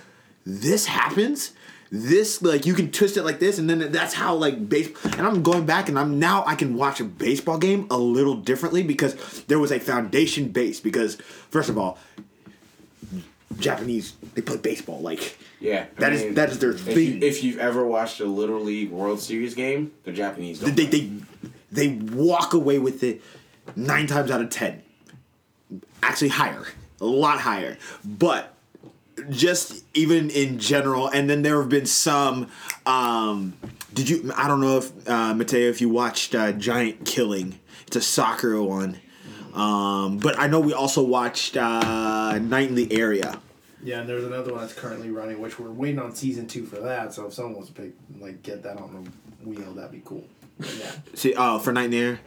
"This 0.46 0.86
happens." 0.86 1.53
This 1.91 2.43
like 2.43 2.66
you 2.66 2.74
can 2.74 2.91
twist 2.91 3.16
it 3.16 3.22
like 3.22 3.39
this, 3.41 3.59
and 3.59 3.68
then 3.68 3.91
that's 3.91 4.12
how 4.12 4.34
like 4.34 4.68
base. 4.68 4.91
And 5.05 5.26
I'm 5.26 5.43
going 5.43 5.64
back, 5.64 5.89
and 5.89 5.99
I'm 5.99 6.18
now 6.18 6.45
I 6.47 6.55
can 6.55 6.74
watch 6.74 7.01
a 7.01 7.05
baseball 7.05 7.57
game 7.59 7.86
a 7.91 7.97
little 7.97 8.34
differently 8.34 8.82
because 8.82 9.14
there 9.45 9.59
was 9.59 9.72
a 9.72 9.80
foundation 9.80 10.49
base. 10.49 10.80
Because 10.80 11.16
first 11.51 11.70
of 11.70 11.78
all, 11.78 11.99
Japanese 13.59 14.14
they 14.34 14.43
play 14.43 14.59
baseball 14.59 15.01
like 15.01 15.39
yeah, 15.61 15.86
I 15.97 16.01
that 16.01 16.12
is 16.12 16.22
mean, 16.24 16.34
that 16.34 16.51
is 16.51 16.59
their 16.59 16.70
If, 16.72 16.86
you, 16.89 16.95
thing. 16.95 17.22
if 17.22 17.43
you've 17.43 17.59
ever 17.59 17.84
watched 17.86 18.20
a 18.20 18.26
Little 18.26 18.61
League 18.61 18.91
World 18.91 19.20
Series 19.20 19.55
game, 19.55 19.93
the 20.05 20.12
Japanese 20.12 20.61
don't. 20.61 20.76
they, 20.76 20.84
they 20.86 21.11
they 21.72 21.89
walk 21.89 22.53
away 22.53 22.78
with 22.78 23.03
it 23.03 23.22
nine 23.74 24.07
times 24.07 24.30
out 24.30 24.41
of 24.43 24.51
ten. 24.51 24.82
Actually, 26.03 26.28
higher, 26.28 26.64
a 27.01 27.05
lot 27.07 27.41
higher. 27.41 27.76
But 28.05 28.55
just 29.31 29.85
even 29.95 30.31
in 30.31 30.59
general, 30.59 31.09
and 31.09 31.29
then 31.29 31.43
there 31.43 31.61
have 31.61 31.68
been 31.68 31.87
some. 31.87 32.49
Um, 32.87 33.55
did 33.95 34.09
you? 34.09 34.33
I 34.37 34.49
don't 34.49 34.61
know 34.61 34.79
if 34.79 35.09
uh, 35.09 35.35
Mateo, 35.35 35.68
if 35.68 35.81
you 35.81 35.89
watched 35.89 36.35
uh, 36.35 36.53
Giant 36.53 37.05
Killing. 37.05 37.59
It's 37.87 37.97
a 37.97 38.01
soccer 38.03 38.62
one. 38.62 38.99
Um, 39.55 40.18
but 40.18 40.39
I 40.39 40.47
know 40.47 40.61
we 40.61 40.72
also 40.74 41.03
watched 41.03 41.57
uh, 41.57 42.39
Knight 42.39 42.68
in 42.68 42.74
the 42.74 42.93
Area. 43.01 43.41
Yeah, 43.83 44.01
and 44.01 44.09
there's 44.09 44.24
another 44.24 44.53
one 44.53 44.61
that's 44.61 44.74
currently 44.74 45.11
running, 45.11 45.41
which 45.41 45.59
we're 45.59 45.70
waiting 45.70 45.99
on 45.99 46.14
season 46.14 46.47
two 46.47 46.66
for 46.66 46.76
that. 46.81 47.14
So 47.14 47.26
if 47.26 47.33
someone 47.35 47.55
wants 47.55 47.68
to 47.70 47.74
pick, 47.81 47.93
like, 48.20 48.43
get 48.43 48.62
that 48.64 48.76
on 48.76 49.11
the 49.43 49.49
wheel, 49.49 49.72
that'd 49.72 49.91
be 49.93 50.03
cool. 50.05 50.24
But 50.59 50.74
yeah. 50.79 50.91
See, 51.14 51.35
oh, 51.37 51.59
for 51.61 51.72
Knight 51.72 51.87
in 51.87 51.91
the 51.93 51.99
Area. 51.99 52.18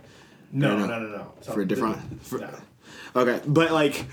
No, 0.52 0.78
No, 0.78 0.86
no, 0.88 1.00
no. 1.00 1.08
no, 1.10 1.18
no. 1.18 1.54
For 1.54 1.62
a 1.62 1.66
different- 1.68 2.26
for- 2.26 2.40
no. 2.40 2.50
Okay, 3.16 3.40
but 3.46 3.72
like 3.72 4.06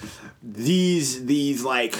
these 0.42 1.24
these 1.24 1.64
like 1.64 1.96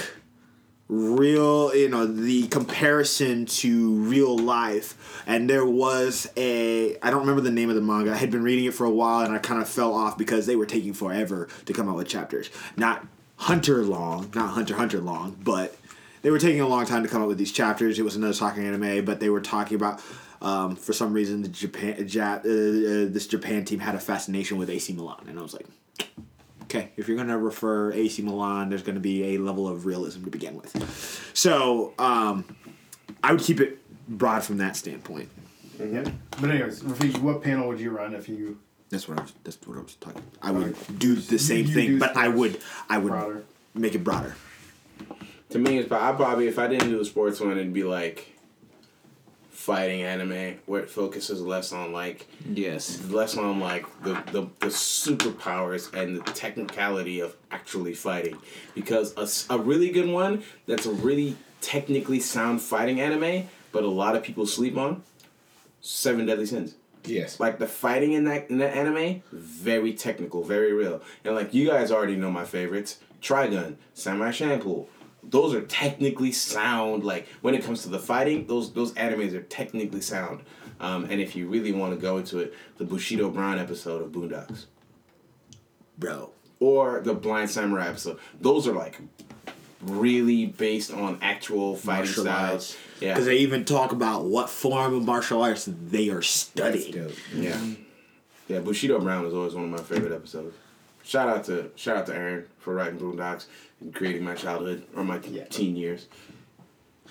real 0.89 1.75
you 1.75 1.89
know 1.89 2.07
the 2.07 2.47
comparison 2.49 3.47
to 3.47 3.95
real 3.95 4.37
life. 4.39 5.23
And 5.27 5.49
there 5.49 5.67
was 5.67 6.31
a 6.37 6.97
i 6.99 7.11
don't 7.11 7.21
remember 7.21 7.43
the 7.43 7.51
name 7.51 7.69
of 7.69 7.75
the 7.75 7.83
manga. 7.83 8.13
I 8.13 8.17
had 8.17 8.31
been 8.31 8.43
reading 8.43 8.65
it 8.65 8.75
for 8.75 8.85
a 8.85 8.91
while 8.91 9.25
and 9.25 9.35
i 9.35 9.39
kind 9.39 9.61
of 9.61 9.69
fell 9.69 9.95
off 9.95 10.17
because 10.17 10.47
they 10.47 10.57
were 10.57 10.67
taking 10.67 10.93
forever 10.93 11.49
to 11.67 11.73
come 11.73 11.89
out 11.89 11.97
with 11.97 12.09
chapters. 12.09 12.51
Not 12.77 13.07
hunter 13.37 13.85
long 13.85 14.31
not 14.35 14.51
hunter 14.51 14.75
hunter 14.75 15.01
long 15.01 15.37
but 15.43 15.77
they 16.23 16.31
were 16.31 16.39
taking 16.39 16.61
a 16.61 16.67
long 16.67 16.85
time 16.85 17.03
to 17.03 17.09
come 17.09 17.23
up 17.23 17.29
with 17.29 17.39
these 17.39 17.53
chapters. 17.53 17.99
It 17.99 18.03
was 18.03 18.17
another 18.17 18.35
talking 18.35 18.65
anime, 18.65 19.05
but 19.05 19.21
they 19.21 19.31
were 19.31 19.41
talking 19.41 19.77
about 19.77 20.03
um, 20.41 20.77
for 20.77 20.93
some 20.93 21.13
reason 21.13 21.43
the 21.43 21.49
Japan 21.49 21.95
Jap, 21.99 22.45
uh, 22.45 23.07
uh, 23.07 23.13
this 23.13 23.27
Japan 23.27 23.65
team 23.65 23.81
had 23.81 23.95
a 23.95 24.01
fascination 24.01 24.59
with 24.59 24.71
AC 24.71 24.93
Milan, 24.93 25.27
and 25.29 25.39
I 25.39 25.43
was 25.43 25.55
like, 25.55 25.67
okay, 26.69 26.91
if 26.97 27.09
you're 27.09 27.17
gonna 27.17 27.39
refer 27.39 27.93
AC 27.93 28.21
Milan, 28.23 28.69
there's 28.69 28.83
gonna 28.83 29.01
be 29.01 29.35
a 29.35 29.39
level 29.39 29.67
of 29.67 29.87
realism 29.87 30.25
to 30.25 30.31
begin 30.31 30.55
with. 30.57 31.31
So 31.35 31.95
um, 31.99 32.45
I 33.25 33.33
would 33.33 33.41
keep 33.41 33.61
it 33.61 33.79
broad 34.09 34.45
from 34.45 34.59
that 34.59 34.77
standpoint. 34.77 35.31
Yeah. 35.79 36.11
But 36.41 36.51
anyways, 36.51 36.83
Rafiki, 36.83 37.19
what 37.21 37.43
panel 37.43 37.69
would 37.69 37.81
you 37.81 37.91
run 37.91 38.15
if 38.15 38.29
you 38.29 38.59
That's 38.91 39.09
what 39.09 39.19
I 39.19 39.23
was. 39.23 39.33
That's 39.45 39.59
what 39.67 39.79
I 39.79 39.83
was 39.83 39.95
talking. 39.95 40.23
I 40.43 40.51
would 40.51 40.77
do 40.99 41.15
the 41.15 41.39
same 41.39 41.67
you 41.67 41.75
thing, 41.75 41.99
but 41.99 42.17
I 42.17 42.29
would. 42.29 42.61
I 42.89 42.99
would 42.99 43.11
broader? 43.11 43.45
make 43.75 43.95
it 43.95 44.05
broader. 44.05 44.35
To 45.51 45.59
me, 45.59 45.79
it's, 45.79 45.91
I 45.91 46.13
probably 46.13 46.49
if 46.49 46.59
I 46.59 46.67
didn't 46.67 46.91
do 46.91 47.01
a 47.01 47.05
sports 47.05 47.41
one, 47.41 47.53
it'd 47.53 47.73
be 47.73 47.85
like 47.85 48.38
fighting 49.69 50.03
anime 50.03 50.59
where 50.65 50.81
it 50.81 50.89
focuses 50.89 51.43
less 51.43 51.73
on 51.75 51.93
like 51.93 52.27
Yes. 52.55 53.05
less 53.11 53.37
on 53.37 53.61
like 53.61 53.85
the, 54.03 54.15
the, 54.33 54.49
the 54.61 54.69
superpowers 54.69 55.93
and 55.93 56.17
the 56.17 56.23
technicality 56.33 57.21
of 57.21 57.37
actually 57.51 57.93
fighting 57.93 58.39
because 58.75 59.13
a, 59.51 59.55
a 59.55 59.59
really 59.59 59.91
good 59.91 60.09
one 60.09 60.43
that's 60.67 60.87
a 60.87 60.91
really 60.91 61.37
technically 61.61 62.19
sound 62.19 62.63
fighting 62.63 62.99
anime 62.99 63.47
but 63.71 63.83
a 63.85 63.89
lot 63.89 64.17
of 64.17 64.23
people 64.23 64.47
sleep 64.47 64.79
on 64.79 65.03
seven 65.83 66.25
deadly 66.25 66.47
sins 66.47 66.75
Yes. 67.05 67.39
like 67.39 67.59
the 67.59 67.67
fighting 67.67 68.13
in 68.15 68.25
that 68.25 68.49
in 68.49 68.57
that 68.59 68.75
anime 68.75 69.23
very 69.33 69.93
technical 69.93 70.43
very 70.45 70.73
real 70.73 71.03
and 71.25 71.35
like 71.35 71.53
you 71.53 71.67
guys 71.67 71.91
already 71.93 72.17
know 72.17 72.31
my 72.31 72.45
favorites 72.47 73.01
trigun 73.21 73.77
samurai 73.93 74.31
champloo 74.31 74.87
those 75.31 75.55
are 75.55 75.63
technically 75.63 76.33
sound 76.33 77.05
like 77.05 77.27
when 77.43 77.55
it 77.55 77.63
comes 77.65 77.83
to 77.83 77.89
the 77.89 77.99
fighting 77.99 78.47
those 78.47 78.73
those 78.73 78.93
animes 78.93 79.33
are 79.35 79.43
technically 79.43 80.01
sound 80.01 80.41
um, 80.81 81.05
and 81.11 81.21
if 81.21 81.35
you 81.37 81.49
really 81.49 81.73
want 81.73 81.93
to 81.93 82.01
go 82.01 82.19
into 82.19 82.39
it 82.39 82.55
the 82.79 82.85
bushido 82.85 83.29
brown 83.29 83.59
episode 83.59 84.01
of 84.03 84.11
boondocks 84.13 84.67
Bro. 85.99 86.31
or 86.61 87.01
the 87.01 87.15
blind 87.15 87.51
samurai 87.51 87.89
episode 87.89 88.19
those 88.41 88.67
are 88.69 88.73
like 88.75 89.01
really 89.83 90.47
based 90.47 90.93
on 90.93 91.19
actual 91.23 91.77
fighting 91.77 92.05
Martial 92.07 92.25
styles 92.25 92.53
arts. 92.53 92.77
yeah 93.01 93.15
Because 93.15 93.27
they 93.27 93.37
even 93.39 93.65
talk 93.65 93.93
about 93.93 94.25
what 94.25 94.51
form 94.51 94.95
of 94.95 95.05
martial 95.05 95.43
arts 95.43 95.69
they 95.69 96.09
are 96.09 96.15
That's 96.17 96.29
studying. 96.29 96.93
dope. 96.93 97.13
Yeah. 97.35 97.61
Yeah, 98.49 98.61
Bushido 98.61 98.99
Brown 98.99 99.27
is 99.27 99.35
always 99.35 99.55
one 99.55 99.65
of 99.65 99.71
my 99.71 99.77
favorite 99.77 100.13
episodes. 100.13 100.57
Shout 101.09 101.27
out 101.27 101.45
to 101.45 101.71
shout 101.75 101.97
out 101.97 102.05
to 102.09 102.15
Aaron 102.15 102.45
for 102.59 102.75
writing 102.75 102.99
Boondocks 102.99 103.47
and 103.81 103.95
creating 103.95 104.23
my 104.23 104.35
childhood 104.35 104.85
or 104.95 105.03
my 105.05 105.19
Yeah. 105.21 105.45
teen 105.45 105.75
years. 105.75 106.07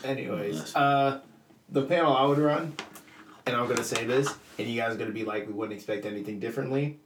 Anyways, 0.03 0.75
uh, 0.75 1.21
the 1.69 1.81
panel 1.81 2.15
I 2.15 2.23
would 2.25 2.37
run, 2.37 2.75
and 3.47 3.55
I'm 3.55 3.67
gonna 3.67 3.83
say 3.83 4.05
this, 4.05 4.31
and 4.59 4.67
you 4.67 4.79
guys 4.79 4.93
are 4.93 4.99
gonna 4.99 5.09
be 5.09 5.25
like, 5.25 5.47
we 5.47 5.53
wouldn't 5.53 5.75
expect 5.75 6.05
anything 6.05 6.39
differently. 6.39 6.99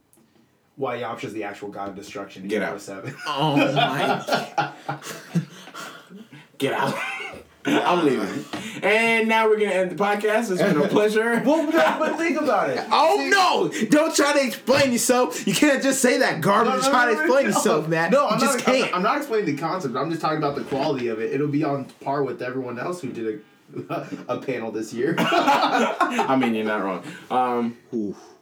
Why 0.75 0.97
Yamcha's 0.97 1.31
the 1.31 1.45
actual 1.45 1.69
god 1.69 1.87
of 1.87 1.95
destruction 1.95 2.43
in 2.43 2.49
Get 2.49 2.61
Hero 2.61 2.73
out. 2.73 2.81
Seven. 2.81 3.15
Oh 3.25 3.55
my. 3.73 4.73
Get 6.57 6.73
out. 6.73 6.93
I'm 7.65 8.05
leaving. 8.05 8.45
And 8.81 9.27
now 9.29 9.47
we're 9.47 9.59
gonna 9.59 9.71
end 9.71 9.91
the 9.91 9.95
podcast. 9.95 10.51
It's 10.51 10.61
been 10.61 10.81
a 10.81 10.87
pleasure. 10.87 11.41
well, 11.45 11.63
no, 11.63 11.95
but 11.99 12.17
think 12.17 12.39
about 12.41 12.69
it. 12.71 12.79
Oh 12.91 13.27
no! 13.29 13.87
Don't 13.89 14.15
try 14.15 14.33
to 14.33 14.45
explain 14.45 14.91
yourself. 14.91 15.45
You 15.47 15.53
can't 15.53 15.81
just 15.83 16.01
say 16.01 16.17
that 16.17 16.41
garbage. 16.41 16.83
try 16.87 17.05
to 17.13 17.19
explain 17.19 17.45
yourself, 17.45 17.87
man. 17.87 18.11
No, 18.11 18.27
I'm 18.27 18.39
just 18.39 18.57
not, 18.59 18.65
can't. 18.65 18.87
I'm, 18.89 18.95
I'm 18.95 19.03
not 19.03 19.17
explaining 19.17 19.55
the 19.55 19.61
concept. 19.61 19.95
I'm 19.95 20.09
just 20.09 20.21
talking 20.21 20.37
about 20.39 20.55
the 20.55 20.63
quality 20.63 21.07
of 21.07 21.19
it. 21.19 21.33
It'll 21.33 21.47
be 21.47 21.63
on 21.63 21.85
par 22.01 22.23
with 22.23 22.41
everyone 22.41 22.79
else 22.79 23.01
who 23.01 23.11
did 23.11 23.41
a, 23.89 24.07
a 24.27 24.39
panel 24.39 24.71
this 24.71 24.93
year. 24.93 25.15
I 25.19 26.35
mean, 26.39 26.55
you're 26.55 26.65
not 26.65 26.83
wrong. 26.83 27.03
Um, 27.29 27.77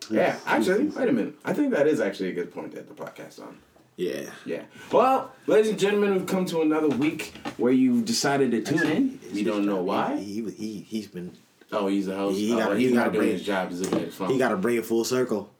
yeah, 0.09 0.37
actually, 0.45 0.85
wait 0.85 1.09
a 1.09 1.11
minute. 1.11 1.35
I 1.45 1.53
think 1.53 1.73
that 1.73 1.87
is 1.87 1.99
actually 1.99 2.29
a 2.29 2.33
good 2.33 2.53
point 2.53 2.71
to 2.71 2.79
end 2.79 2.87
the 2.87 2.95
podcast 2.95 3.41
on. 3.41 3.57
Yeah. 3.99 4.29
Yeah. 4.45 4.61
Well, 4.93 5.33
ladies 5.45 5.71
and 5.71 5.77
gentlemen, 5.77 6.13
we've 6.13 6.25
come 6.25 6.45
to 6.45 6.61
another 6.61 6.87
week 6.87 7.33
where 7.57 7.73
you 7.73 8.01
decided 8.01 8.51
to 8.51 8.61
tune 8.61 8.89
in. 8.89 9.19
We 9.33 9.43
don't 9.43 9.65
know 9.65 9.83
why. 9.83 10.15
He, 10.15 10.41
he, 10.41 10.49
he, 10.51 10.81
he's 10.87 11.07
been. 11.07 11.35
Oh, 11.73 11.87
he's 11.87 12.07
a 12.07 12.15
host. 12.15 12.37
He 12.37 12.53
oh, 12.53 12.57
gotta- 12.57 12.77
he's 12.77 12.91
he 12.91 12.95
gotta 12.95 13.11
bring- 13.11 13.31
his 13.31 13.43
job. 13.43 13.69
He's 13.69 13.81
looking 13.81 13.99
at 13.99 14.05
his 14.05 14.15
phone. 14.15 14.29
He 14.29 14.37
got 14.37 14.49
to 14.49 14.57
bring 14.57 14.77
it 14.77 14.85
full 14.85 15.03
circle. 15.03 15.51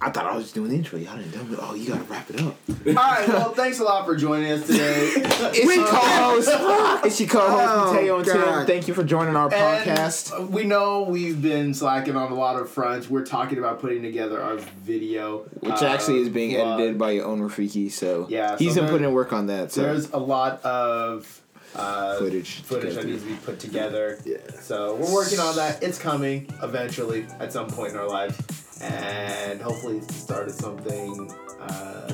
I 0.00 0.10
thought 0.10 0.26
I 0.26 0.34
was 0.36 0.44
just 0.44 0.54
doing 0.54 0.70
the 0.70 0.76
intro. 0.76 0.98
Y'all 0.98 1.16
didn't 1.16 1.32
tell 1.32 1.44
me. 1.44 1.56
Oh, 1.60 1.74
you 1.74 1.88
gotta 1.88 2.04
wrap 2.04 2.30
it 2.30 2.40
up. 2.40 2.56
All 2.86 2.94
right, 2.94 3.28
well, 3.28 3.52
thanks 3.52 3.80
a 3.80 3.84
lot 3.84 4.06
for 4.06 4.14
joining 4.14 4.52
us 4.52 4.66
today. 4.66 5.12
It's 5.50 5.74
your 5.76 5.86
co-host. 5.86 6.48
it's 7.06 7.20
your 7.20 7.28
co-host 7.28 7.64
Oh, 7.68 7.92
Mateo 7.94 8.16
and 8.18 8.24
Tim. 8.26 8.66
Thank 8.66 8.86
you 8.88 8.94
for 8.94 9.02
joining 9.02 9.34
our 9.36 9.48
podcast. 9.50 10.48
We 10.50 10.64
know 10.64 11.02
we've 11.02 11.40
been 11.42 11.74
slacking 11.74 12.16
on 12.16 12.30
a 12.30 12.34
lot 12.34 12.56
of 12.60 12.70
fronts. 12.70 13.10
We're 13.10 13.24
talking 13.24 13.58
about 13.58 13.80
putting 13.80 14.02
together 14.02 14.40
our 14.40 14.56
video, 14.56 15.40
Which 15.60 15.82
uh, 15.82 15.86
actually 15.86 16.20
is 16.20 16.28
being 16.28 16.52
vlog. 16.52 16.74
edited 16.74 16.98
by 16.98 17.12
your 17.12 17.24
own 17.26 17.40
Rafiki, 17.40 17.90
so 17.90 18.26
Yeah, 18.28 18.56
he's 18.56 18.74
so 18.74 18.82
been 18.82 18.90
putting 18.90 19.08
in 19.08 19.12
work 19.14 19.32
on 19.32 19.46
that. 19.46 19.72
So 19.72 19.82
There's 19.82 20.10
a 20.12 20.18
lot 20.18 20.62
of 20.64 21.42
uh, 21.78 22.18
Footage 22.18 22.62
footage 22.62 22.94
that 22.94 23.06
needs 23.06 23.22
to 23.22 23.28
be 23.28 23.36
put 23.36 23.58
together. 23.60 24.18
Yeah. 24.24 24.38
So 24.60 24.96
we're 24.96 25.14
working 25.14 25.38
on 25.38 25.56
that. 25.56 25.82
It's 25.82 25.98
coming 25.98 26.50
eventually 26.62 27.26
at 27.40 27.52
some 27.52 27.68
point 27.68 27.92
in 27.92 27.98
our 27.98 28.08
lives, 28.08 28.78
and 28.82 29.60
hopefully 29.60 29.98
it's 29.98 30.08
the 30.08 30.12
start 30.14 30.48
of 30.48 30.54
something 30.54 31.30
uh, 31.60 32.12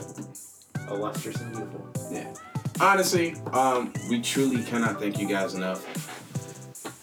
illustrious 0.91 1.41
and 1.41 1.53
beautiful. 1.53 1.87
Yeah. 2.11 2.33
Honestly, 2.81 3.37
um, 3.53 3.93
we 4.11 4.21
truly 4.21 4.63
cannot 4.65 5.01
thank 5.01 5.19
you 5.19 5.29
guys 5.29 5.55
enough. 5.55 6.11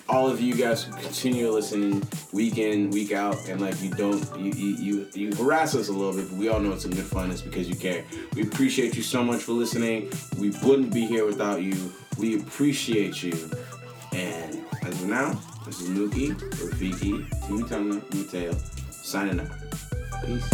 All 0.10 0.30
of 0.30 0.42
you 0.42 0.54
guys 0.56 0.84
who 0.84 0.92
continue 0.98 1.50
listening 1.50 2.04
week 2.34 2.58
in, 2.58 2.90
week 2.90 3.14
out, 3.14 3.38
and 3.48 3.62
like 3.62 3.82
you 3.82 3.90
don't, 3.92 4.22
you 4.38 4.52
you, 4.52 4.76
you, 4.76 5.08
you 5.14 5.36
harass 5.36 5.74
us 5.74 5.88
a 5.88 5.94
little 5.94 6.14
bit, 6.14 6.30
but 6.30 6.38
we 6.38 6.50
all 6.50 6.60
know 6.60 6.74
it's 6.74 6.84
in 6.84 6.92
good 6.92 7.06
fun. 7.06 7.32
It's 7.32 7.42
because 7.42 7.70
you 7.70 7.76
care. 7.76 8.04
We 8.36 8.42
appreciate 8.44 8.96
you 8.96 9.04
so 9.04 9.24
much 9.24 9.42
for 9.42 9.54
listening. 9.54 10.12
We 10.38 10.50
wouldn't 10.64 10.94
be 10.94 11.06
here 11.06 11.26
without 11.26 11.62
you. 11.62 11.94
We 12.18 12.40
appreciate 12.40 13.24
you. 13.24 13.34
And 14.14 14.64
as 14.84 15.02
of 15.02 15.08
now, 15.08 15.40
this 15.66 15.82
is 15.82 15.90
Nuki, 15.90 16.34
Rafiki, 16.36 17.48
Timmy 17.48 17.64
Tumna, 17.64 18.02
Mateo, 18.14 18.56
signing 18.90 19.40
out. 19.40 19.50
peace. 20.26 20.48